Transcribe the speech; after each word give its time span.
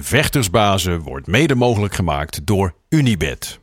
Vechtersbazen 0.00 1.00
wordt 1.00 1.26
mede 1.26 1.54
mogelijk 1.54 1.94
gemaakt 1.94 2.46
door 2.46 2.74
Unibed. 2.88 3.60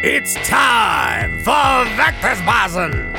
It's 0.00 0.32
time 0.32 1.40
for 1.42 1.86
Vectorsbazen! 1.96 3.12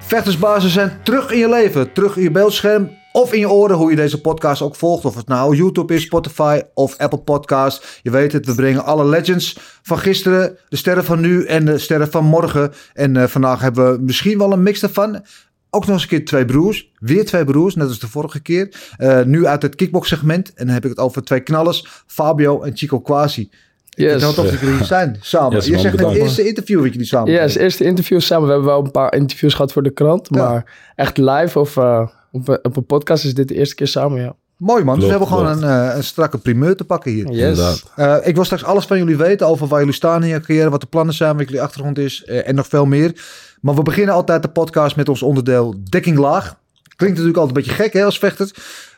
Vechtersbazen 0.00 0.70
zijn 0.70 1.00
terug 1.02 1.30
in 1.30 1.38
je 1.38 1.48
leven, 1.48 1.92
terug 1.92 2.16
in 2.16 2.22
je 2.22 2.30
beeldscherm 2.30 2.99
of 3.12 3.32
in 3.32 3.38
je 3.38 3.50
oren, 3.50 3.76
hoe 3.76 3.90
je 3.90 3.96
deze 3.96 4.20
podcast 4.20 4.62
ook 4.62 4.76
volgt. 4.76 5.04
Of 5.04 5.14
het 5.14 5.28
nou 5.28 5.56
YouTube 5.56 5.94
is, 5.94 6.02
Spotify 6.02 6.60
of 6.74 6.98
Apple 6.98 7.18
Podcast. 7.18 8.00
Je 8.02 8.10
weet 8.10 8.32
het, 8.32 8.46
we 8.46 8.54
brengen 8.54 8.84
alle 8.84 9.04
legends 9.04 9.58
van 9.82 9.98
gisteren, 9.98 10.58
de 10.68 10.76
sterren 10.76 11.04
van 11.04 11.20
nu 11.20 11.44
en 11.44 11.64
de 11.64 11.78
sterren 11.78 12.10
van 12.10 12.24
morgen. 12.24 12.72
En 12.94 13.16
eh, 13.16 13.26
vandaag 13.26 13.60
hebben 13.60 13.92
we 13.92 14.02
misschien 14.02 14.38
wel 14.38 14.52
een 14.52 14.62
mix 14.62 14.80
daarvan. 14.80 15.24
Ook 15.70 15.86
nog 15.86 15.94
eens 15.94 16.02
een 16.02 16.08
keer 16.08 16.24
twee 16.24 16.44
broers. 16.44 16.92
Weer 16.98 17.24
twee 17.24 17.44
broers, 17.44 17.74
net 17.74 17.88
als 17.88 17.98
de 17.98 18.08
vorige 18.08 18.40
keer. 18.40 18.74
Eh, 18.96 19.22
nu 19.22 19.46
uit 19.46 19.62
het 19.62 19.74
kickbox 19.74 20.08
segment. 20.08 20.54
En 20.54 20.64
dan 20.64 20.74
heb 20.74 20.84
ik 20.84 20.90
het 20.90 20.98
over 20.98 21.22
twee 21.24 21.40
knallers. 21.40 22.04
Fabio 22.06 22.62
en 22.62 22.76
Chico 22.76 23.00
Quasi. 23.00 23.50
Yes. 23.90 24.12
Ik 24.12 24.20
denk 24.20 24.34
dat 24.36 24.60
jullie 24.60 24.76
hier 24.76 24.84
zijn, 24.84 25.16
samen. 25.20 25.54
Yes, 25.56 25.64
je 25.64 25.72
man, 25.72 25.80
zegt 25.80 25.92
het 25.94 26.02
bedankt. 26.02 26.22
eerste 26.22 26.46
interview 26.48 26.82
dat 26.82 26.92
jullie 26.92 27.06
samen 27.06 27.32
Ja, 27.32 27.40
het 27.40 27.56
eerste 27.56 27.84
interview 27.84 28.20
samen. 28.20 28.46
We 28.46 28.52
hebben 28.52 28.70
wel 28.70 28.84
een 28.84 28.90
paar 28.90 29.14
interviews 29.14 29.54
gehad 29.54 29.72
voor 29.72 29.82
de 29.82 29.90
krant. 29.90 30.28
Ja. 30.30 30.48
Maar 30.48 30.92
echt 30.96 31.16
live 31.16 31.58
of 31.58 31.76
eh, 31.76 32.08
op, 32.32 32.48
een- 32.48 32.58
op 32.64 32.76
een 32.76 32.86
podcast 32.86 33.24
is 33.24 33.34
dit 33.34 33.48
de 33.48 33.54
eerste 33.54 33.74
keer 33.74 33.88
samen, 33.88 34.20
ja. 34.20 34.34
Mooi 34.56 34.84
man, 34.84 34.94
dus 35.00 35.04
we 35.08 35.14
Klopt, 35.16 35.30
hebben 35.30 35.58
gewoon 35.58 35.70
een, 35.70 35.88
eh, 35.90 35.96
een 35.96 36.04
strakke 36.04 36.38
primeur 36.38 36.76
te 36.76 36.84
pakken 36.84 37.10
hier. 37.12 37.30
Yes. 37.30 37.38
Inderdaad. 37.48 37.82
Eh, 37.96 38.28
ik 38.28 38.34
wil 38.34 38.44
straks 38.44 38.64
alles 38.64 38.84
van 38.84 38.98
jullie 38.98 39.16
weten 39.16 39.46
over 39.46 39.66
waar 39.66 39.78
jullie 39.78 39.94
staan 39.94 40.22
in 40.22 40.28
je 40.28 40.40
carrière, 40.40 40.70
wat 40.70 40.80
de 40.80 40.86
plannen 40.86 41.14
zijn, 41.14 41.36
wat 41.36 41.44
jullie 41.44 41.62
achtergrond 41.62 41.98
is 41.98 42.24
eh, 42.24 42.48
en 42.48 42.54
nog 42.54 42.66
veel 42.66 42.86
meer. 42.86 43.24
Maar 43.60 43.74
we 43.74 43.82
beginnen 43.82 44.14
altijd 44.14 44.42
de 44.42 44.48
podcast 44.48 44.96
met 44.96 45.08
ons 45.08 45.22
onderdeel 45.22 45.74
dekking 45.90 46.18
laag. 46.18 46.58
Klinkt 46.96 47.18
natuurlijk 47.18 47.36
altijd 47.44 47.56
een 47.56 47.62
beetje 47.72 47.82
gek 47.82 47.92
hè, 47.92 48.04
als 48.04 48.18
vechter. 48.18 48.50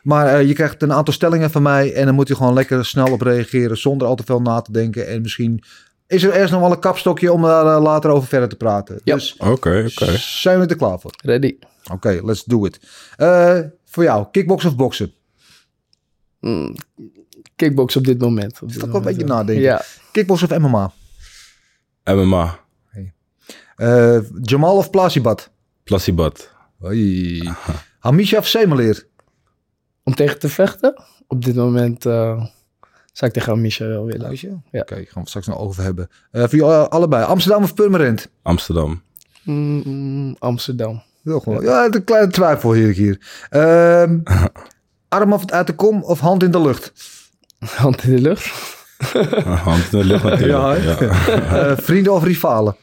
Maar 0.03 0.27
eh, 0.27 0.47
je 0.47 0.53
krijgt 0.53 0.81
een 0.81 0.93
aantal 0.93 1.13
stellingen 1.13 1.51
van 1.51 1.61
mij 1.61 1.93
en 1.93 2.05
dan 2.05 2.15
moet 2.15 2.27
je 2.27 2.35
gewoon 2.35 2.53
lekker 2.53 2.85
snel 2.85 3.11
op 3.11 3.21
reageren 3.21 3.77
zonder 3.77 4.07
al 4.07 4.15
te 4.15 4.23
veel 4.25 4.41
na 4.41 4.61
te 4.61 4.71
denken. 4.71 5.07
En 5.07 5.21
misschien 5.21 5.63
is 6.07 6.23
er 6.23 6.31
ergens 6.31 6.51
nog 6.51 6.61
wel 6.61 6.71
een 6.71 6.79
kapstokje 6.79 7.31
om 7.33 7.41
daar 7.41 7.75
eh, 7.75 7.81
later 7.81 8.09
over 8.11 8.27
verder 8.27 8.49
te 8.49 8.55
praten. 8.55 8.99
Ja. 9.03 9.13
Dus 9.15 9.35
Oké, 9.37 9.85
oké. 9.91 10.17
zijn 10.17 10.59
we 10.59 10.65
er 10.65 10.75
klaar 10.75 10.99
voor? 10.99 11.11
Ready. 11.23 11.55
Oké, 11.91 12.19
let's 12.23 12.43
do 12.43 12.65
it. 12.65 12.79
Eh, 13.15 13.59
voor 13.85 14.03
jou, 14.03 14.27
kickboksen 14.31 14.69
of 14.69 14.75
boksen? 14.75 15.13
Mm, 16.39 16.75
kickbox 17.55 17.95
op 17.95 18.03
dit 18.03 18.19
moment. 18.19 18.61
Op 18.61 18.67
dit 18.67 18.79
toch 18.79 18.87
wel 18.87 18.97
een 18.97 19.07
beetje 19.07 19.25
nadenken. 19.25 19.63
Ja. 19.63 19.81
Kickboksen 20.11 20.49
of 20.49 20.57
MMA? 20.57 20.93
MMA. 22.03 22.61
Eh, 23.75 24.19
Jamal 24.41 24.77
of 24.77 24.89
Plasibat? 24.89 25.51
Plassibat. 25.83 26.51
Hoi. 26.79 27.53
Hamisha 27.99 28.37
of 28.37 28.47
Semeleer? 28.47 29.07
Om 30.03 30.15
tegen 30.15 30.39
te 30.39 30.49
vechten? 30.49 31.03
Op 31.27 31.45
dit 31.45 31.55
moment 31.55 32.05
eh, 32.05 32.45
zou 33.13 33.31
ik 33.31 33.33
tegen 33.33 33.61
Misha 33.61 33.87
wel 33.87 34.05
willen. 34.05 34.63
Oké, 34.71 35.05
gaan 35.05 35.23
we 35.23 35.29
straks 35.29 35.47
nog 35.47 35.57
over 35.57 35.83
hebben. 35.83 36.09
Eh 36.31 36.41
voor 36.41 36.55
jullie 36.55 36.73
allebei. 36.73 37.25
Amsterdam 37.25 37.63
of 37.63 37.73
Purmerend? 37.73 38.29
Amsterdam. 38.41 39.01
Mm, 39.43 39.81
mm, 39.85 40.35
Amsterdam. 40.39 41.03
Wel 41.23 41.39
gewoon. 41.39 41.63
Ja, 41.63 41.85
een 41.91 42.03
kleine 42.03 42.31
twijfel 42.31 42.73
hier. 42.73 42.93
hier. 42.93 43.19
Ehm, 43.49 44.19
arm 45.09 45.33
of 45.33 45.51
uit 45.51 45.67
de 45.67 45.73
kom 45.75 46.03
of 46.03 46.19
hand 46.19 46.43
in 46.43 46.51
de 46.51 46.61
lucht? 46.61 46.93
Hand 47.59 48.03
in 48.03 48.15
de 48.15 48.21
lucht. 48.21 48.51
Hand 49.45 49.83
in 49.91 49.99
de 49.99 50.05
lucht 50.05 50.23
natuurlijk. 50.23 50.83
Ja, 50.83 50.95
Ja, 50.95 50.97
Eh, 51.69 51.77
vrienden 51.77 52.13
of 52.13 52.23
rivalen? 52.23 52.75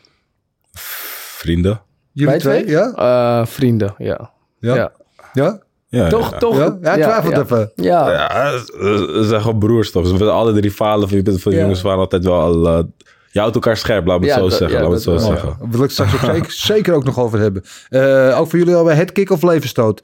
Vrienden. 0.72 1.80
Jullie 2.12 2.38
twee? 2.38 2.62
twee? 2.62 2.74
Ja? 2.74 2.92
Eh, 3.40 3.46
vrienden, 3.46 3.94
ja. 3.98 4.30
Ja? 4.60 4.74
Ja. 4.74 4.92
Ja? 5.32 5.58
Ja, 5.88 6.08
Toch, 6.08 6.30
ja. 6.30 6.38
toch? 6.38 6.56
Ja? 6.56 6.78
Ja, 6.82 6.94
ik 6.94 7.02
twijfelde 7.02 7.36
ja. 7.36 7.42
even. 7.42 7.72
Ja. 7.74 8.10
Ja, 8.10 8.58
ze 8.58 9.24
zijn 9.28 9.40
gewoon 9.40 9.58
broers 9.58 9.90
toch? 9.90 10.06
Ze 10.06 10.16
zijn 10.16 10.30
alle 10.30 10.52
de 10.52 10.60
rivalen 10.60 11.08
van, 11.08 11.22
van 11.24 11.50
de 11.50 11.56
Ja. 11.56 11.62
jongens 11.62 11.82
waren 11.82 11.98
altijd 11.98 12.24
wel 12.24 12.40
al... 12.40 12.88
je 13.30 13.38
houdt 13.40 13.54
elkaar 13.54 13.76
scherp, 13.76 14.06
laat 14.06 14.20
me 14.20 14.26
het 14.26 14.34
Ja, 14.34 14.40
zo 14.42 14.48
dat- 14.48 14.58
zeggen. 14.58 14.76
ja, 14.76 14.82
laat 14.82 14.90
me 14.90 14.96
het 14.96 15.04
dat 15.04 15.20
zo 15.22 15.26
zeggen. 15.28 15.56
Daar 15.58 15.68
wil 15.70 15.82
ik 15.84 15.90
straks 15.90 16.14
ook 16.14 16.20
zeker, 16.34 16.52
zeker 16.74 16.94
ook 16.94 17.04
nog 17.04 17.18
over 17.18 17.38
hebben. 17.38 17.62
Eh, 17.88 18.38
ook 18.40 18.50
voor 18.50 18.58
jullie 18.58 18.74
allebei 18.74 18.96
headkick 18.96 19.30
of 19.30 19.42
levenstoot? 19.42 20.02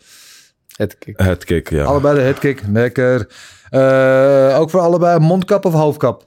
Het 0.77 0.99
kick. 0.99 1.21
Het 1.21 1.45
kick, 1.45 1.71
ja. 1.71 1.85
Allebei 1.85 2.15
de 2.15 2.21
headkick. 2.21 2.63
Lekker. 2.73 3.29
Eh, 3.71 4.57
ook 4.61 4.71
voor 4.71 4.81
allebei 4.81 5.19
mondkap 5.19 5.65
of 5.65 5.73
hoofdkap? 5.73 6.27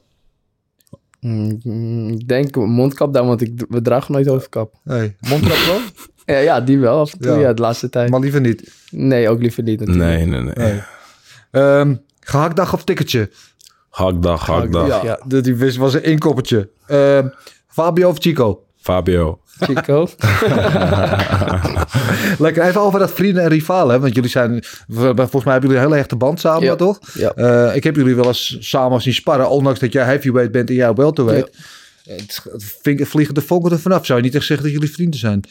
Mm, 1.19 1.59
mm, 1.63 2.09
Ik 2.09 2.27
denk 2.27 2.55
mondkap 2.55 3.13
dan, 3.13 3.27
want 3.27 3.41
ik, 3.41 3.65
we 3.69 3.81
dragen 3.81 4.13
nooit 4.13 4.27
hoofdkap. 4.27 4.73
Nee, 4.83 5.15
mondkap 5.29 5.57
wel? 5.67 5.79
Ja, 6.25 6.37
ja, 6.37 6.61
die 6.61 6.79
wel 6.79 6.99
af 6.99 7.13
en 7.13 7.19
toe, 7.19 7.31
Ja. 7.31 7.39
ja, 7.39 7.53
de 7.53 7.61
laatste 7.61 7.89
tijd. 7.89 8.09
maar 8.09 8.19
liever 8.19 8.41
niet. 8.41 8.73
Nee, 8.91 9.29
ook 9.29 9.41
liever 9.41 9.63
niet 9.63 9.79
natuurlijk. 9.79 10.09
Nee, 10.09 10.25
nee, 10.25 10.41
nee. 10.41 10.53
Nee. 10.55 10.81
Ehm 11.51 11.95
gehaktdag 12.19 12.73
of 12.73 12.83
tikkertje? 12.83 13.29
Hakdag, 13.99 14.45
hakdag. 14.45 14.87
Ja. 14.87 15.01
Ja, 15.03 15.41
die 15.41 15.55
wist 15.55 15.77
was 15.77 15.93
een 15.93 16.03
inkoppertje. 16.03 16.69
Ehm, 16.87 17.27
Fabio 17.67 18.09
of 18.09 18.17
Chico? 18.19 18.63
Fabio. 18.81 19.39
Chico. 19.59 20.07
Lekker, 22.39 22.63
even 22.63 22.81
over 22.81 22.99
dat 22.99 23.11
vrienden 23.11 23.43
en 23.43 23.49
rivalen. 23.49 23.93
Hè? 23.95 23.99
Want 24.01 24.15
jullie 24.15 24.29
zijn, 24.29 24.63
volgens 24.89 25.43
mij 25.43 25.53
hebben 25.53 25.61
jullie 25.61 25.75
een 25.75 25.81
hele 25.83 25.95
hechte 25.95 26.15
band 26.15 26.39
samen, 26.39 26.63
Ja. 26.63 26.75
toch? 26.75 26.99
Ja. 27.13 27.31
Eh, 27.31 27.75
ik 27.75 27.83
heb 27.83 27.95
jullie 27.95 28.15
wel 28.15 28.25
eens 28.27 28.57
samen 28.59 29.01
zien 29.01 29.13
sparren. 29.13 29.49
Ondanks 29.49 29.79
dat 29.79 29.93
jij 29.93 30.03
heavyweight 30.03 30.51
bent 30.51 30.69
en 30.69 30.75
jij 30.75 30.93
welterweight. 30.93 31.57
Het 32.03 32.41
vink- 32.81 33.05
vliegen 33.07 33.33
de 33.33 33.41
vonken 33.41 33.71
er 33.71 33.79
vanaf. 33.79 34.05
Zou 34.05 34.19
je 34.19 34.25
niet 34.25 34.35
echt 34.35 34.45
zeggen 34.45 34.65
dat 34.65 34.75
jullie 34.75 34.93
vrienden 34.93 35.19
zijn? 35.19 35.41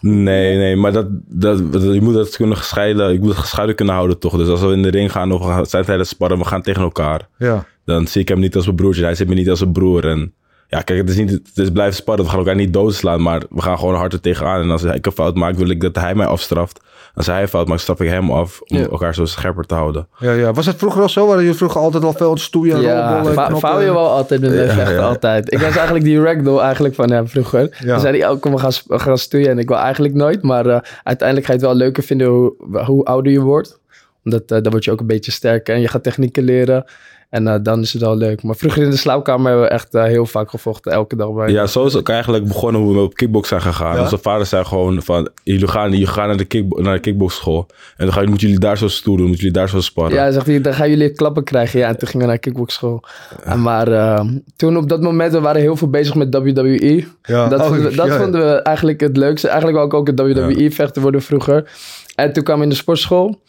Nee, 0.00 0.56
nee, 0.56 0.76
maar 0.76 0.92
dat, 0.92 1.06
dat, 1.26 1.72
dat- 1.72 1.82
je 1.82 2.00
moet 2.00 2.14
dat 2.14 2.36
kunnen 2.36 2.56
gescheiden, 2.56 3.12
je 3.12 3.18
moet 3.18 3.28
het 3.28 3.38
gescheiden 3.38 3.74
kunnen 3.74 3.94
houden 3.94 4.18
toch. 4.18 4.36
Dus 4.36 4.48
als 4.48 4.60
we 4.60 4.66
in 4.72 4.82
de 4.82 4.90
ring 4.90 5.12
gaan 5.12 5.32
of 5.32 5.40
we 5.40 5.46
gaan- 5.46 5.66
zijn 5.66 5.84
tijdens 5.84 6.08
sparren, 6.08 6.38
we 6.38 6.44
gaan 6.44 6.62
tegen 6.62 6.82
elkaar. 6.82 7.28
Ja. 7.38 7.64
Dan 7.88 8.06
zie 8.06 8.20
ik 8.20 8.28
hem 8.28 8.38
niet 8.38 8.56
als 8.56 8.64
mijn 8.64 8.76
broertje, 8.76 9.02
hij 9.04 9.14
ziet 9.14 9.28
me 9.28 9.34
niet 9.34 9.50
als 9.50 9.60
een 9.60 9.72
broer. 9.72 10.06
En 10.08 10.32
ja, 10.68 10.80
kijk, 10.80 10.98
het 10.98 11.08
is, 11.10 11.16
niet, 11.16 11.30
het 11.30 11.58
is 11.58 11.70
blijven 11.70 11.94
sparren, 11.94 12.24
we 12.24 12.30
gaan 12.30 12.38
elkaar 12.38 12.54
niet 12.54 12.72
doodslaan, 12.72 13.22
maar 13.22 13.42
we 13.50 13.62
gaan 13.62 13.78
gewoon 13.78 13.94
hard 13.94 14.12
er 14.12 14.20
tegenaan. 14.20 14.60
En 14.62 14.70
als 14.70 14.82
ik 14.82 15.06
een 15.06 15.12
fout 15.12 15.34
maak, 15.36 15.54
wil 15.56 15.68
ik 15.70 15.80
dat 15.80 15.94
hij 15.96 16.14
mij 16.14 16.26
afstraft. 16.26 16.80
Als 17.14 17.26
hij 17.26 17.42
een 17.42 17.48
fout 17.48 17.68
maakt, 17.68 17.80
straf 17.80 18.00
ik 18.00 18.08
hem 18.08 18.30
af 18.30 18.60
om 18.60 18.76
Ja. 18.76 18.86
elkaar 18.88 19.14
zo 19.14 19.24
scherper 19.24 19.64
te 19.64 19.74
houden. 19.74 20.08
Ja, 20.18 20.32
ja. 20.32 20.52
Was 20.52 20.66
het 20.66 20.76
vroeger 20.76 21.02
al 21.02 21.08
zo? 21.08 21.26
Waren 21.26 21.42
jullie 21.42 21.56
vroeger 21.56 21.80
altijd 21.80 22.04
al 22.04 22.12
veel 22.12 22.36
stoeien, 22.36 22.80
Ja, 22.80 23.20
knoppen? 23.20 23.58
Fabio 23.58 23.92
wel 23.94 24.10
altijd 24.10 24.40
met 24.40 24.50
mij 24.50 24.64
Ja, 24.64 24.72
vechten, 24.72 24.94
ja. 24.94 25.00
altijd. 25.06 25.52
Ik 25.52 25.58
was 25.58 25.74
eigenlijk 25.76 26.04
die 26.04 26.20
ragdoll 26.22 26.58
eigenlijk 26.58 26.94
van 26.94 27.10
hem 27.10 27.28
vroeger. 27.28 27.76
Ja. 27.80 27.86
Dan 27.86 28.00
zei 28.00 28.18
hij, 28.20 28.28
oh, 28.30 28.40
kom, 28.40 28.52
we 28.52 28.58
gaan, 28.58 28.72
we 28.86 28.98
gaan 28.98 29.18
stoeien. 29.18 29.50
En 29.50 29.58
ik 29.58 29.68
wil 29.68 29.76
eigenlijk 29.78 30.14
nooit, 30.14 30.42
maar 30.42 30.66
eh, 30.66 30.78
uiteindelijk 31.02 31.46
ga 31.48 31.52
je 31.52 31.58
het 31.58 31.68
wel 31.68 31.76
leuker 31.76 32.02
vinden 32.02 32.26
hoe, 32.26 32.54
hoe 32.84 33.04
ouder 33.04 33.32
je 33.32 33.40
wordt. 33.40 33.80
Omdat 34.24 34.42
eh, 34.50 34.62
dan 34.62 34.70
word 34.72 34.84
je 34.84 34.90
ook 34.90 35.00
een 35.00 35.06
beetje 35.06 35.30
sterker 35.32 35.74
en 35.74 35.80
je 35.80 35.88
gaat 35.88 36.02
technieken 36.02 36.42
leren. 36.42 36.84
En 37.28 37.48
eh, 37.48 37.54
dan 37.62 37.80
is 37.80 37.92
het 37.92 38.02
wel 38.02 38.16
leuk. 38.16 38.42
Maar 38.42 38.56
vroeger 38.56 38.82
in 38.82 38.90
de 38.90 38.96
slaapkamer 38.96 39.46
hebben 39.46 39.64
we 39.64 39.72
echt 39.72 39.94
eh, 39.94 40.02
heel 40.02 40.26
vaak 40.26 40.50
gevochten, 40.50 40.92
elke 40.92 41.16
dag 41.16 41.32
bij. 41.32 41.50
Ja, 41.50 41.66
zo 41.66 41.84
is 41.84 41.92
het 41.92 42.00
ook 42.00 42.08
eigenlijk 42.08 42.46
begonnen 42.46 42.80
hoe 42.80 42.94
we 42.94 43.00
op 43.00 43.14
kickbox 43.14 43.48
zijn 43.48 43.60
gegaan. 43.60 43.94
Ja? 43.94 44.00
Onze 44.00 44.18
vader 44.18 44.46
zei 44.46 44.64
gewoon 44.64 45.02
van, 45.02 45.28
jullie 45.42 45.68
gaan, 45.68 45.90
jullie 45.90 46.06
gaan 46.06 46.28
naar 46.28 46.36
de, 46.36 46.44
kick, 46.44 46.78
naar 46.78 46.94
de 46.94 47.00
kickboxschool. 47.00 47.66
En 47.96 48.04
dan 48.04 48.14
gaan, 48.14 48.28
moeten 48.28 48.46
jullie 48.46 48.62
daar 48.62 48.78
zo 48.78 48.88
stoer 48.88 49.16
doen, 49.16 49.26
moeten 49.26 49.44
jullie 49.44 49.58
daar 49.58 49.68
zo 49.68 49.80
sparren. 49.80 50.14
Ja, 50.14 50.30
zegt 50.30 50.46
hij, 50.46 50.60
dan 50.60 50.74
gaan 50.74 50.90
jullie 50.90 51.12
klappen 51.12 51.44
krijgen. 51.44 51.78
Ja, 51.80 51.88
en 51.88 51.98
toen 51.98 52.08
gingen 52.08 52.26
we 52.26 52.32
naar 52.32 52.40
kickboxschool. 52.40 53.02
En 53.44 53.62
Maar 53.62 53.92
eh, 53.92 54.24
toen 54.56 54.76
op 54.76 54.88
dat 54.88 55.00
moment, 55.00 55.32
we 55.32 55.40
waren 55.40 55.60
heel 55.60 55.76
veel 55.76 55.90
bezig 55.90 56.14
met 56.14 56.34
WWE. 56.34 57.04
Ja. 57.22 57.48
Dat, 57.48 57.60
Oh, 57.60 57.66
vonden, 57.66 57.90
we, 57.90 57.96
dat 57.96 58.06
ja. 58.06 58.18
vonden 58.18 58.40
we 58.40 58.62
eigenlijk 58.62 59.00
het 59.00 59.16
leukste. 59.16 59.48
Eigenlijk 59.48 59.76
wou 59.76 59.88
ik 59.88 59.94
ook 59.94 60.08
een 60.08 60.34
WWE-vechter 60.34 61.02
worden 61.02 61.22
vroeger. 61.22 61.70
En 62.14 62.32
toen 62.32 62.42
kwam 62.42 62.56
ik 62.56 62.62
in 62.62 62.68
de 62.68 62.74
sportschool. 62.74 63.40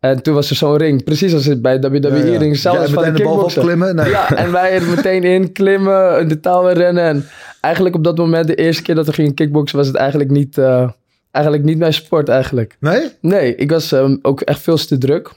En 0.00 0.22
toen 0.22 0.34
was 0.34 0.50
er 0.50 0.56
zo'n 0.56 0.76
ring. 0.76 1.04
Precies 1.04 1.34
als 1.34 1.44
het 1.44 1.62
bij 1.62 1.80
WWE-ring. 1.80 2.54
Ja, 2.54 2.60
Zelfs 2.60 2.90
van 2.92 3.12
de 3.12 3.52
klimmen? 3.60 3.96
Nee. 3.96 4.08
Ja, 4.08 4.36
en 4.36 4.52
wij 4.52 4.72
er 4.72 4.82
meteen 4.82 5.22
in 5.24 5.52
klimmen, 5.52 6.20
in 6.20 6.28
de 6.28 6.40
touw 6.40 6.62
weer 6.64 6.74
rennen. 6.76 7.04
En 7.04 7.24
eigenlijk 7.60 7.94
op 7.94 8.04
dat 8.04 8.16
moment, 8.16 8.46
de 8.46 8.54
eerste 8.54 8.82
keer 8.82 8.94
dat 8.94 9.06
we 9.06 9.12
gingen 9.12 9.34
kickboksen, 9.34 9.78
was 9.78 9.86
het 9.86 9.96
eigenlijk 9.96 10.30
niet, 10.30 10.58
eh, 10.58 10.90
eigenlijk 11.30 11.64
niet 11.66 11.78
mijn 11.78 11.92
sport 11.94 12.28
eigenlijk. 12.28 12.76
Nee? 12.80 13.08
Nee, 13.20 13.54
ik 13.54 13.70
was 13.70 13.92
ehm, 13.92 14.16
ook 14.22 14.40
echt 14.40 14.60
veel 14.60 14.76
te 14.76 14.98
druk. 14.98 15.30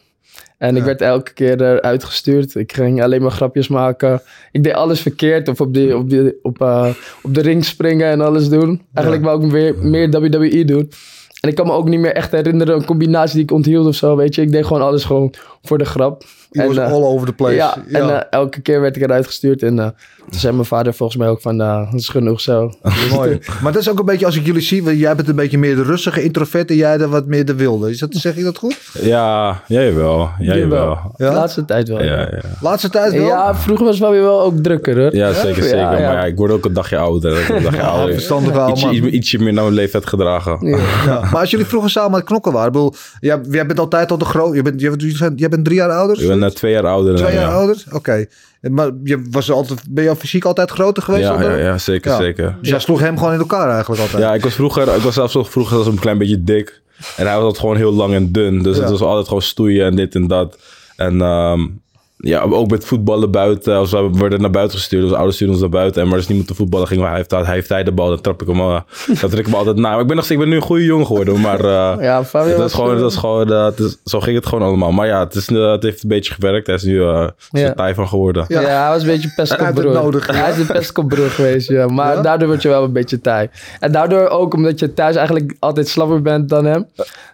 En 0.58 0.70
ik 0.70 0.78
Ja. 0.78 0.86
werd 0.86 1.02
elke 1.02 1.34
keer 1.34 1.62
eruit 1.62 2.04
gestuurd. 2.04 2.56
Ik 2.56 2.74
ging 2.74 3.04
alleen 3.04 3.22
maar 3.22 3.32
grapjes 3.32 3.68
maken. 3.68 4.22
Ik 4.52 4.64
deed 4.64 4.74
alles 4.74 5.02
verkeerd. 5.02 5.48
Of 5.48 5.62
op, 5.62 5.74
die, 5.74 5.98
op, 5.98 6.10
die, 6.10 6.40
op, 6.42 6.62
eh, 6.62 6.90
op 7.22 7.34
de 7.34 7.42
ring 7.42 7.66
springen 7.66 8.08
en 8.08 8.22
alles 8.22 8.50
doen. 8.50 8.82
Eigenlijk 8.94 9.26
wou 9.26 9.46
ik 9.46 9.52
weer 9.52 9.76
meer 9.78 10.10
WWE 10.10 10.66
doen. 10.66 10.92
En 11.40 11.50
ik 11.50 11.56
kan 11.56 11.66
me 11.66 11.72
ook 11.72 11.90
niet 11.90 12.00
meer 12.00 12.14
echt 12.14 12.32
herinneren 12.32 12.76
een 12.76 12.86
combinatie 12.86 13.36
die 13.36 13.44
ik 13.44 13.52
onthield 13.52 13.88
of 13.88 13.96
zo, 13.96 14.16
weet 14.16 14.36
je. 14.36 14.42
Ik 14.42 14.52
deed 14.52 14.66
gewoon 14.66 14.82
alles 14.82 15.04
gewoon 15.04 15.34
voor 15.62 15.78
de 15.78 15.86
grap. 15.86 16.24
Die 16.50 16.68
was 16.68 16.78
eh, 16.78 16.92
all 16.92 17.04
over 17.04 17.28
the 17.28 17.34
place. 17.34 17.54
Ja, 17.56 17.78
en 17.92 18.10
eh, 18.10 18.22
elke 18.30 18.62
keer 18.62 18.82
werd 18.82 18.96
ik 18.96 19.02
eruit 19.02 19.26
gestuurd. 19.26 19.64
En 19.64 19.80
eh, 19.80 19.86
toen 20.30 20.40
zei 20.40 20.54
mijn 20.54 20.66
vader 20.66 20.94
volgens 20.94 21.18
mij 21.20 21.28
ook 21.28 21.42
van, 21.42 21.56
nou, 21.56 21.86
dat 21.92 22.00
is 22.00 22.10
genoeg 22.10 22.42
zo. 22.42 22.72
Mooi. 23.14 23.40
Maar 23.62 23.72
dat 23.72 23.82
is 23.82 23.90
ook 23.90 24.00
een 24.00 24.06
beetje, 24.06 24.26
als 24.26 24.36
ik 24.36 24.46
jullie 24.46 24.62
zie, 24.62 24.84
want 24.84 25.00
jij 25.00 25.16
bent 25.16 25.28
een 25.28 25.36
beetje 25.36 25.58
meer 25.58 25.76
de 25.76 25.84
rustige 25.84 26.24
introvert 26.24 26.70
en 26.70 26.76
jij 26.76 26.98
de 26.98 27.08
wat 27.08 27.26
meer 27.26 27.46
de 27.46 27.56
wilde. 27.56 27.90
Is 27.90 28.00
dat, 28.00 28.10
zeg 28.14 28.36
je 28.36 28.44
dat 28.44 28.58
goed? 28.58 28.78
Ja, 29.02 29.62
jij 29.68 29.94
wel. 29.94 30.30
Jij 30.40 30.68
wel. 30.68 30.98
Ja? 31.18 31.34
Laatste 31.34 31.66
tijd 31.66 31.88
wel. 31.88 32.04
Ja. 32.04 32.30
Laatste 32.62 32.90
tijd 32.90 33.14
wel? 33.14 33.26
ja 33.26 33.56
vroeger 33.56 33.86
was 33.86 33.94
het 33.94 34.04
wel 34.04 34.12
weer 34.14 34.22
wel 34.24 34.42
ook 34.42 34.58
drukker 34.64 35.00
hoor. 35.02 35.16
ja 35.16 35.34
zeker, 35.34 35.64
Ja, 35.64 35.70
zeker. 35.70 35.78
ja. 35.78 35.90
Maar 35.92 36.02
ja, 36.02 36.26
ik 36.26 36.38
word 36.38 36.52
ook 36.52 36.66
een 36.66 36.74
dagje 36.74 36.98
ouder. 36.98 37.52
Een 37.56 37.64
dagje 37.64 37.82
ouder. 37.82 38.14
verstandig 38.14 38.54
wel, 38.54 38.70
Ietsje, 38.70 38.86
man. 38.86 38.96
iets- 38.96 39.08
ietsje 39.08 39.38
meer 39.40 39.54
naar 39.54 39.64
mijn 39.64 39.76
leeftijd 39.76 40.06
gedragen. 40.06 40.68
Ja. 40.68 40.78
Ja, 41.06 41.20
maar 41.32 41.40
als 41.40 41.50
jullie 41.52 41.66
vroeger 41.66 41.90
samen 41.90 42.10
aan 42.12 42.16
het 42.18 42.26
knokken 42.26 42.52
waren, 42.52 42.68
ik 42.68 42.74
bedoel, 42.74 42.94
jij, 43.20 43.40
jij 43.50 43.66
bent 43.66 43.80
altijd 43.80 44.12
al 44.12 44.18
de 44.18 44.26
groot. 44.26 44.56
Je 44.56 44.62
bent, 44.62 44.82
jij, 44.82 44.90
bent, 44.90 45.40
jij 45.40 45.50
bent 45.50 45.66
drie 45.66 45.78
jaar 45.78 45.90
ouder? 45.92 46.38
Ben 46.40 46.48
net 46.48 46.56
twee 46.56 46.72
jaar 46.72 46.86
ouder. 46.86 47.16
Twee 47.16 47.34
ja. 47.34 47.40
jaar 47.40 47.54
ouder? 47.54 47.84
Oké. 47.92 48.26
Maar 48.62 48.92
je 49.04 49.28
was 49.30 49.52
altijd, 49.52 49.82
ben 49.90 50.04
je 50.04 50.16
fysiek 50.16 50.46
altijd 50.46 50.72
groter 50.72 51.04
geweest? 51.04 51.24
Ja, 51.24 51.42
ja, 51.42 51.56
ja, 51.56 51.78
zeker, 51.78 52.16
zeker. 52.16 52.58
Dus 52.60 52.70
jij 52.70 52.80
sloeg 52.80 53.00
hem 53.00 53.18
gewoon 53.18 53.34
in 53.34 53.40
elkaar 53.40 53.70
eigenlijk 53.70 54.02
altijd? 54.02 54.22
Ja, 54.22 54.34
ik 54.34 54.44
was 54.44 54.54
vroeger, 54.54 54.96
ik 54.96 55.02
was 55.02 55.14
zelfs 55.14 55.38
vroeger 55.50 55.76
zelfs 55.76 55.88
een 55.88 56.00
klein 56.00 56.18
beetje 56.18 56.44
dik. 56.44 56.82
En 57.16 57.26
hij 57.26 57.36
was 57.36 57.44
altijd 57.44 57.60
gewoon 57.60 57.76
heel 57.76 57.94
lang 57.94 58.14
en 58.14 58.32
dun. 58.32 58.64
Dus 58.64 58.78
het 58.78 58.90
was 58.90 59.02
altijd 59.02 59.28
gewoon 59.28 59.42
stoeien 59.42 59.86
en 59.86 59.96
dit 59.96 60.16
en 60.16 60.28
dat. 60.28 60.58
En 60.96 61.22
ehm, 61.22 61.68
ja, 62.22 62.42
ook 62.42 62.70
met 62.70 62.86
voetballen 62.86 63.32
buiten. 63.32 63.76
Als 63.76 63.92
we 63.92 64.10
werden 64.14 64.42
naar 64.42 64.50
buiten 64.50 64.78
gestuurd, 64.78 65.02
dus 65.04 65.12
ouders 65.12 65.36
stuurden 65.36 65.56
ons 65.56 65.66
naar 65.66 65.74
buiten. 65.82 66.02
En 66.02 66.08
maar 66.08 66.18
is 66.18 66.28
niemand 66.28 66.48
te 66.48 66.56
voetballen, 66.56 66.88
gingen 66.88 67.04
we, 67.04 67.10
hij 67.10 67.18
heeft, 67.18 67.32
hij 67.32 67.44
heeft 67.46 67.70
hij 67.70 67.84
de 67.84 67.92
bal, 67.92 68.08
dan 68.10 68.22
trap 68.22 68.42
ik 68.42 68.48
hem 68.48 68.62
al. 68.62 68.84
Dat 69.08 69.18
trek 69.32 69.40
ik 69.40 69.46
hem 69.46 69.54
altijd 69.56 69.76
na. 69.76 69.90
Maar 69.92 70.00
ik 70.00 70.08
ben 70.08 70.16
nog 70.16 70.26
steeds, 70.26 70.40
ik 70.42 70.46
ben 70.48 70.50
nu 70.56 70.62
een 70.62 70.68
goede 70.68 70.84
jongen 70.86 71.06
geworden. 71.06 71.40
Maar 71.42 71.60
eh, 71.60 72.04
Ja, 72.04 72.24
Fabio 72.26 72.58
dat 72.58 72.66
is 72.70 72.74
gewoon, 72.74 72.98
dat 72.98 73.12
is 73.12 73.18
gewoon 73.18 73.52
eh, 73.54 73.66
het 73.66 73.80
is, 73.80 73.98
zo 74.04 74.20
ging 74.20 74.36
het 74.36 74.46
gewoon 74.46 74.68
allemaal. 74.68 74.92
Maar 74.92 75.08
ja, 75.08 75.20
het, 75.20 75.36
is, 75.36 75.48
eh, 75.48 75.72
het 75.72 75.84
heeft 75.84 76.04
een 76.04 76.10
beetje 76.10 76.34
gewerkt. 76.34 76.68
Hij 76.68 76.76
is 76.76 76.84
nu 76.84 77.02
eh 77.04 77.28
is 77.52 77.62
Ja. 77.62 77.68
er 77.68 77.76
taai 77.76 77.94
van 77.94 78.08
geworden. 78.08 78.46
Ja. 78.48 78.62
Ja. 78.62 78.82
hij 78.84 78.90
was 78.90 79.02
een 79.02 79.08
beetje 79.08 79.32
pestkopbroer. 79.36 79.94
nodig, 79.94 80.28
ja. 80.28 80.34
Hij 80.34 80.52
is 80.52 80.58
een 80.58 80.66
pestkopbroer 80.66 81.30
geweest, 81.30 81.70
ja. 81.70 81.88
Maar 81.88 82.16
Ja? 82.16 82.22
daardoor 82.22 82.48
word 82.48 82.62
je 82.62 82.68
wel 82.68 82.84
een 82.84 82.94
beetje 82.94 83.22
taai. 83.22 83.50
En 83.80 83.92
daardoor 83.92 84.28
ook, 84.28 84.54
omdat 84.54 84.80
je 84.80 84.94
thuis 84.94 85.16
eigenlijk 85.16 85.56
altijd 85.60 85.88
slapper 85.88 86.22
bent 86.22 86.50
dan 86.50 86.66
hem. 86.66 86.88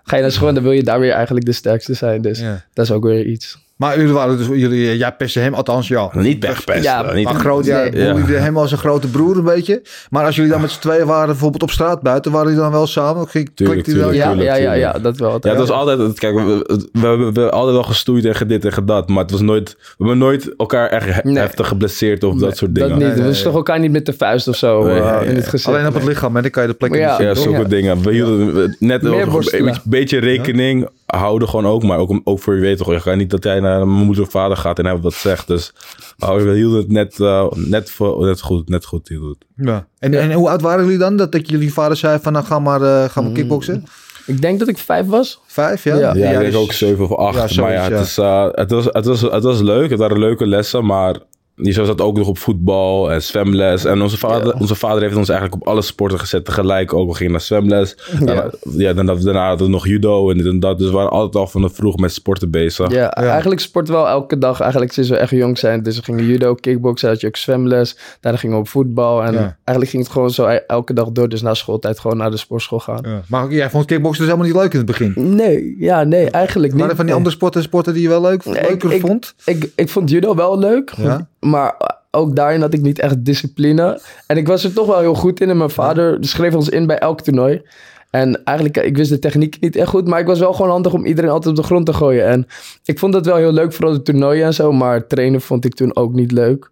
Ga 0.03 0.15
je 0.15 0.21
naar 0.21 0.31
school 0.31 0.47
en 0.47 0.53
dan 0.53 0.63
wil 0.63 0.71
je 0.71 0.83
daar 0.83 0.99
weer 0.99 1.11
eigenlijk 1.11 1.45
de 1.45 1.51
sterkste 1.51 1.93
zijn. 1.93 2.21
Dus 2.21 2.39
Ja. 2.39 2.63
dat 2.73 2.85
is 2.85 2.91
ook 2.91 3.03
weer 3.03 3.25
iets. 3.25 3.63
Maar 3.75 3.98
jullie 4.00 4.13
waren 4.13 4.38
dus, 4.38 4.48
jullie, 4.48 4.98
jij 4.98 5.16
pestte 5.16 5.39
hem, 5.39 5.54
althans 5.54 5.88
ja. 5.88 6.10
Niet 6.13 6.45
wegpesten. 6.45 6.83
Ja, 6.83 7.13
niet 7.13 7.25
Maar 7.25 7.36
groot, 7.36 7.66
ja, 7.66 7.83
Nee. 7.83 8.36
hem 8.38 8.57
als 8.57 8.72
een 8.72 8.77
grote 8.77 9.07
broer 9.07 9.38
een 9.38 9.44
beetje. 9.44 9.81
Maar 10.10 10.25
als 10.25 10.36
jullie 10.36 10.51
dan 10.51 10.62
met 10.62 10.72
z'n 10.72 10.80
tweeën 10.80 11.06
waren, 11.06 11.27
bijvoorbeeld 11.27 11.63
op 11.63 11.72
straat 11.72 12.01
buiten, 12.01 12.31
waren 12.31 12.48
jullie 12.48 12.62
dan 12.62 12.72
wel 12.72 12.88
samen? 12.88 13.27
Ging, 13.27 13.51
Tuurlijk, 13.56 13.86
Ja, 13.86 13.94
tuurlijk, 13.94 14.13
ja, 14.16 14.33
ja, 14.39 14.56
tuurlijk. 14.56 14.77
ja, 14.77 15.00
dat 15.00 15.18
wel. 15.18 15.38
Ja, 15.42 15.50
het 15.50 15.57
was 15.57 15.69
altijd, 15.69 16.19
kijk, 16.19 16.36
we, 16.36 16.44
we, 16.44 16.89
we 16.92 17.00
hebben 17.07 17.18
we 17.18 17.24
hebben 17.24 17.51
altijd 17.51 17.74
wel 17.74 17.83
gestoeid 17.83 18.25
en 18.25 18.36
gedit 18.36 18.66
en 18.66 18.74
gedat, 18.74 19.10
maar 19.10 19.22
het 19.24 19.31
was 19.31 19.42
nooit, 19.42 19.75
we 19.80 19.94
hebben 19.98 20.18
nooit 20.18 20.54
elkaar 20.57 20.89
echt 20.89 21.06
he- 21.13 21.19
Nee. 21.24 21.38
heftig 21.38 21.68
geblesseerd 21.68 22.24
of 22.24 22.36
dat 22.39 22.57
soort 22.57 22.75
Dat 22.75 22.83
dingen. 22.88 23.00
niet. 23.00 23.07
Nee, 23.07 23.18
nee, 23.18 23.27
we 23.27 23.33
sloegen 23.33 23.56
elkaar 23.57 23.80
niet 23.80 23.92
met 23.92 24.06
de 24.06 24.13
vuist 24.13 24.48
of 24.48 24.56
zo 24.56 24.83
Nee, 24.83 25.00
eh, 25.00 25.22
in 25.22 25.30
ja. 25.30 25.36
het 25.36 25.48
gezicht. 25.48 25.68
Alleen 25.75 25.88
op 25.88 25.94
het 25.94 26.04
lichaam, 26.04 26.36
en 26.36 26.42
dan 26.42 26.51
kan 26.51 26.63
je 26.63 26.69
de 26.69 26.75
plek 26.75 26.92
niet 26.92 27.00
zien. 27.18 27.25
Ja, 27.27 27.33
zulke 27.36 27.68
dingen. 27.68 28.01
We 28.01 28.12
hielden 28.12 28.75
net 28.80 29.04
een 29.04 29.75
beetje 29.83 30.19
rekening 30.19 30.88
houden 31.05 31.49
gewoon 31.49 31.67
ook, 31.67 31.83
maar 31.83 31.97
ook, 31.97 32.09
om- 32.09 32.21
ook 32.23 32.39
voor 32.39 32.55
je 32.55 32.61
weet 32.61 32.77
toch, 32.77 32.91
je 32.91 32.99
gaat 32.99 33.15
niet 33.15 33.29
dat 33.29 33.43
jij 33.43 33.59
naar 33.59 33.87
mijn 33.87 34.05
moeder 34.05 34.23
of 34.23 34.29
vader 34.31 34.57
gaat 34.57 34.79
en 34.79 34.85
hij 34.85 34.97
wat 34.97 35.13
zegt. 35.13 35.47
Dus 35.47 35.73
oh, 36.19 36.35
we 36.35 36.51
hielden 36.55 36.79
het 36.79 36.91
net, 36.91 37.19
eh, 37.19 37.47
net, 37.55 37.91
voor, 37.91 38.25
net 38.25 38.41
goed, 38.41 38.69
net 38.69 38.85
goed 38.85 39.07
hielden 39.07 39.29
we 39.29 39.35
het. 39.39 39.67
Ja. 39.67 39.87
En, 39.99 40.13
en 40.13 40.31
hoe 40.33 40.49
oud 40.49 40.61
waren 40.61 40.83
jullie 40.83 40.99
dan? 40.99 41.15
Dat, 41.17 41.31
dat 41.31 41.49
jullie 41.49 41.73
vader 41.73 41.97
zei 41.97 42.19
van, 42.21 42.33
nou 42.33 42.45
ga 42.45 42.59
maar, 42.59 42.81
eh, 42.81 43.09
ga 43.09 43.21
maar 43.21 43.31
kickboksen? 43.31 43.83
Ik 44.25 44.41
denk 44.41 44.59
dat 44.59 44.67
ik 44.67 44.77
vijf 44.77 45.05
was. 45.07 45.41
Vijf, 45.47 45.83
ja? 45.83 45.95
Ja. 45.95 46.13
Ja, 46.15 46.29
ik 46.31 46.39
dus- 46.39 46.51
denk 46.51 46.63
ook 46.63 46.71
7 46.71 47.03
of 47.03 47.11
8. 47.17 47.53
Ja, 47.53 47.61
maar 47.61 47.71
ja, 47.71 47.89
het, 47.89 47.99
is, 48.05 48.17
eh, 48.17 48.47
het, 48.51 48.71
was, 48.71 48.85
het, 48.91 49.05
was, 49.05 49.21
het 49.21 49.43
was 49.43 49.61
leuk. 49.61 49.89
Het 49.89 49.99
waren 49.99 50.19
leuke 50.19 50.47
lessen, 50.47 50.85
maar 50.85 51.15
die 51.55 51.73
zo 51.73 51.83
zat 51.83 52.01
ook 52.01 52.17
nog 52.17 52.27
op 52.27 52.37
voetbal 52.37 53.11
en 53.11 53.21
zwemles. 53.23 53.85
En 53.85 54.01
onze 54.01 54.17
vader, 54.17 54.47
Ja. 54.53 54.59
onze 54.59 54.75
vader 54.75 55.01
heeft 55.01 55.15
ons 55.15 55.29
eigenlijk 55.29 55.61
op 55.61 55.67
alle 55.67 55.81
sporten 55.81 56.19
gezet 56.19 56.45
tegelijk. 56.45 56.93
Ook 56.93 57.09
we 57.09 57.15
gingen 57.15 57.31
naar 57.31 57.41
zwemles. 57.41 57.95
Daarna, 58.25 58.49
ja, 58.77 58.93
daarna, 58.93 59.13
daarna 59.15 59.47
hadden 59.47 59.65
we 59.67 59.73
nog 59.73 59.87
judo 59.87 60.29
en 60.29 60.37
dit 60.37 60.45
en 60.45 60.59
dat. 60.59 60.77
Dus 60.77 60.87
we 60.87 60.93
waren 60.93 61.09
altijd 61.11 61.35
al 61.35 61.47
vanaf 61.47 61.73
vroeg 61.75 61.97
met 61.97 62.13
sporten 62.13 62.51
bezig. 62.51 62.91
Ja, 62.91 63.11
eigenlijk 63.13 63.61
sport 63.61 63.87
wel 63.87 64.07
elke 64.07 64.37
dag. 64.37 64.59
Eigenlijk 64.59 64.91
sinds 64.91 65.09
we 65.09 65.15
echt 65.17 65.29
jong 65.31 65.57
zijn. 65.57 65.83
Dus 65.83 65.95
we 65.97 66.03
gingen 66.03 66.25
judo, 66.25 66.53
kickboksen, 66.55 67.09
had 67.09 67.21
je 67.21 67.27
ook 67.27 67.35
zwemles. 67.35 67.97
Daarna 68.19 68.39
gingen 68.39 68.55
we 68.55 68.61
op 68.61 68.67
voetbal. 68.67 69.23
En 69.23 69.33
Ja. 69.33 69.39
eigenlijk 69.63 69.89
ging 69.89 70.03
het 70.03 70.11
gewoon 70.11 70.29
zo 70.31 70.47
e- 70.47 70.63
elke 70.67 70.93
dag 70.93 71.11
door. 71.11 71.29
Dus 71.29 71.41
na 71.41 71.53
schooltijd 71.53 71.99
gewoon 71.99 72.17
naar 72.17 72.31
de 72.31 72.37
sportschool 72.37 72.79
gaan. 72.79 72.99
Ja. 73.05 73.21
Maar 73.27 73.51
jij 73.51 73.69
vond 73.69 73.85
kickboksen 73.85 74.23
dus 74.25 74.33
helemaal 74.33 74.51
niet 74.53 74.61
leuk 74.61 74.71
in 74.71 74.77
het 74.77 74.87
begin? 74.87 75.35
Nee, 75.35 75.75
ja, 75.79 76.03
nee, 76.03 76.29
eigenlijk 76.29 76.71
niet. 76.71 76.81
Waren 76.81 76.89
er 76.91 76.97
van 76.97 77.05
die 77.05 77.15
andere 77.15 77.35
sporten 77.35 77.61
sporten 77.63 77.93
die 77.93 78.01
je 78.01 78.09
wel 78.09 78.21
leuk, 78.21 78.45
leuker 78.45 78.71
ik- 78.71 78.83
ik- 78.83 79.01
vond? 79.01 79.35
Ik, 79.45 79.71
ik 79.75 79.89
vond 79.89 80.09
judo 80.09 80.35
wel 80.35 80.59
leuk. 80.59 80.93
Ja. 80.97 81.27
Maar 81.45 81.97
ook 82.12 82.36
daarin 82.36 82.62
had 82.62 82.74
ik 82.74 82.81
niet 82.81 83.00
echt 83.00 83.25
discipline. 83.25 84.01
En 84.27 84.38
ik 84.38 84.47
was 84.47 84.63
er 84.63 84.74
toch 84.74 84.88
wel 84.88 85.00
heel 85.00 85.15
goed 85.15 85.42
in. 85.42 85.50
En 85.50 85.57
mijn 85.57 85.69
vader 85.69 86.18
schreef 86.19 86.56
ons 86.56 86.69
in 86.69 86.88
bij 86.88 86.97
elk 86.97 87.21
toernooi. 87.21 87.62
En 88.09 88.44
eigenlijk, 88.44 88.77
ik 88.77 88.97
wist 88.97 89.09
de 89.09 89.19
techniek 89.19 89.57
niet 89.59 89.75
echt 89.75 89.89
goed. 89.89 90.07
Maar 90.07 90.19
ik 90.19 90.25
was 90.25 90.39
wel 90.39 90.53
gewoon 90.53 90.71
handig 90.71 90.94
om 90.94 91.06
iedereen 91.06 91.30
altijd 91.30 91.57
op 91.57 91.62
de 91.62 91.68
grond 91.68 91.86
te 91.86 91.94
gooien. 91.94 92.25
En 92.25 92.47
ik 92.83 93.00
vond 93.00 93.13
dat 93.13 93.25
wel 93.25 93.36
heel 93.36 93.51
leuk, 93.51 93.74
vooral 93.74 93.94
de 93.94 94.01
toernooien 94.01 94.45
en 94.45 94.53
zo. 94.53 94.71
Maar 94.71 95.07
trainen 95.07 95.42
vond 95.42 95.65
ik 95.65 95.74
toen 95.74 95.95
ook 95.95 96.13
niet 96.13 96.31
leuk. 96.31 96.69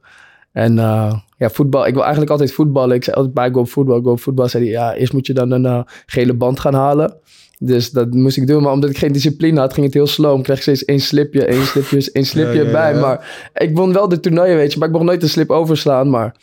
En 0.51 0.79
eh, 0.79 1.13
ja, 1.37 1.49
voetbal. 1.49 1.85
Ik 1.85 1.93
wil 1.93 2.01
eigenlijk 2.01 2.31
altijd 2.31 2.53
voetballen. 2.53 2.95
Ik 2.95 3.03
zei 3.03 3.15
altijd 3.15 3.33
bij, 3.33 3.53
op 3.53 3.69
voetbal, 3.69 4.01
op 4.01 4.19
voetbal. 4.19 4.47
Zei 4.49 4.65
ja, 4.65 4.93
eerst 4.93 5.13
moet 5.13 5.27
je 5.27 5.33
dan 5.33 5.51
een 5.51 5.65
eh, 5.65 5.81
gele 6.05 6.33
band 6.33 6.59
gaan 6.59 6.73
halen. 6.73 7.13
Dus 7.59 7.91
dat 7.91 8.13
moest 8.13 8.37
ik 8.37 8.47
doen. 8.47 8.63
Maar 8.63 8.71
omdat 8.71 8.89
ik 8.89 8.97
geen 8.97 9.11
discipline 9.11 9.59
had, 9.59 9.73
ging 9.73 9.85
het 9.85 9.95
heel 9.95 10.07
slow. 10.07 10.37
Ik 10.37 10.43
kreeg 10.43 10.61
steeds 10.61 10.85
één 10.85 10.99
slipje, 10.99 11.45
één 11.45 11.65
slipje, 11.65 12.11
één 12.11 12.25
slipje 12.25 12.59
Ja, 12.63 12.65
ja, 12.65 12.71
bij. 12.71 12.93
ja. 12.93 12.99
Maar 12.99 13.49
ik 13.53 13.75
won 13.75 13.93
wel 13.93 14.07
de 14.07 14.19
toernooien, 14.19 14.55
weet 14.55 14.73
je. 14.73 14.79
Maar 14.79 14.87
ik 14.87 14.93
mocht 14.93 15.05
nooit 15.05 15.23
een 15.23 15.29
slip 15.29 15.49
overslaan. 15.49 16.09
Maar 16.09 16.35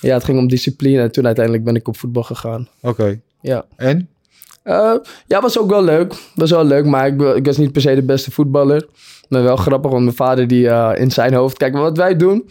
ja, 0.00 0.14
het 0.14 0.24
ging 0.24 0.38
om 0.38 0.48
discipline. 0.48 1.02
En 1.02 1.12
toen 1.12 1.26
uiteindelijk 1.26 1.64
ben 1.64 1.74
ik 1.76 1.88
op 1.88 1.96
voetbal 1.96 2.22
gegaan. 2.22 2.68
Oké. 2.80 3.20
Ja. 3.40 3.64
En? 3.76 4.08
Eh, 4.62 4.94
ja, 5.26 5.40
was 5.40 5.58
ook 5.58 5.70
wel 5.70 5.84
leuk. 5.84 6.14
Was 6.34 6.50
wel 6.50 6.64
leuk, 6.64 6.84
maar 6.84 7.06
ik, 7.06 7.20
ik 7.36 7.46
was 7.46 7.56
niet 7.56 7.72
per 7.72 7.80
se 7.82 7.94
de 7.94 8.02
beste 8.02 8.30
voetballer. 8.30 8.86
Maar 9.28 9.42
wel 9.42 9.56
grappig, 9.56 9.90
want 9.90 10.02
mijn 10.02 10.16
vader 10.16 10.48
die 10.48 10.68
eh, 10.68 11.00
in 11.00 11.10
zijn 11.10 11.34
hoofd... 11.34 11.56
Kijk, 11.56 11.74
wat 11.74 11.96
wij 11.96 12.16
doen... 12.16 12.48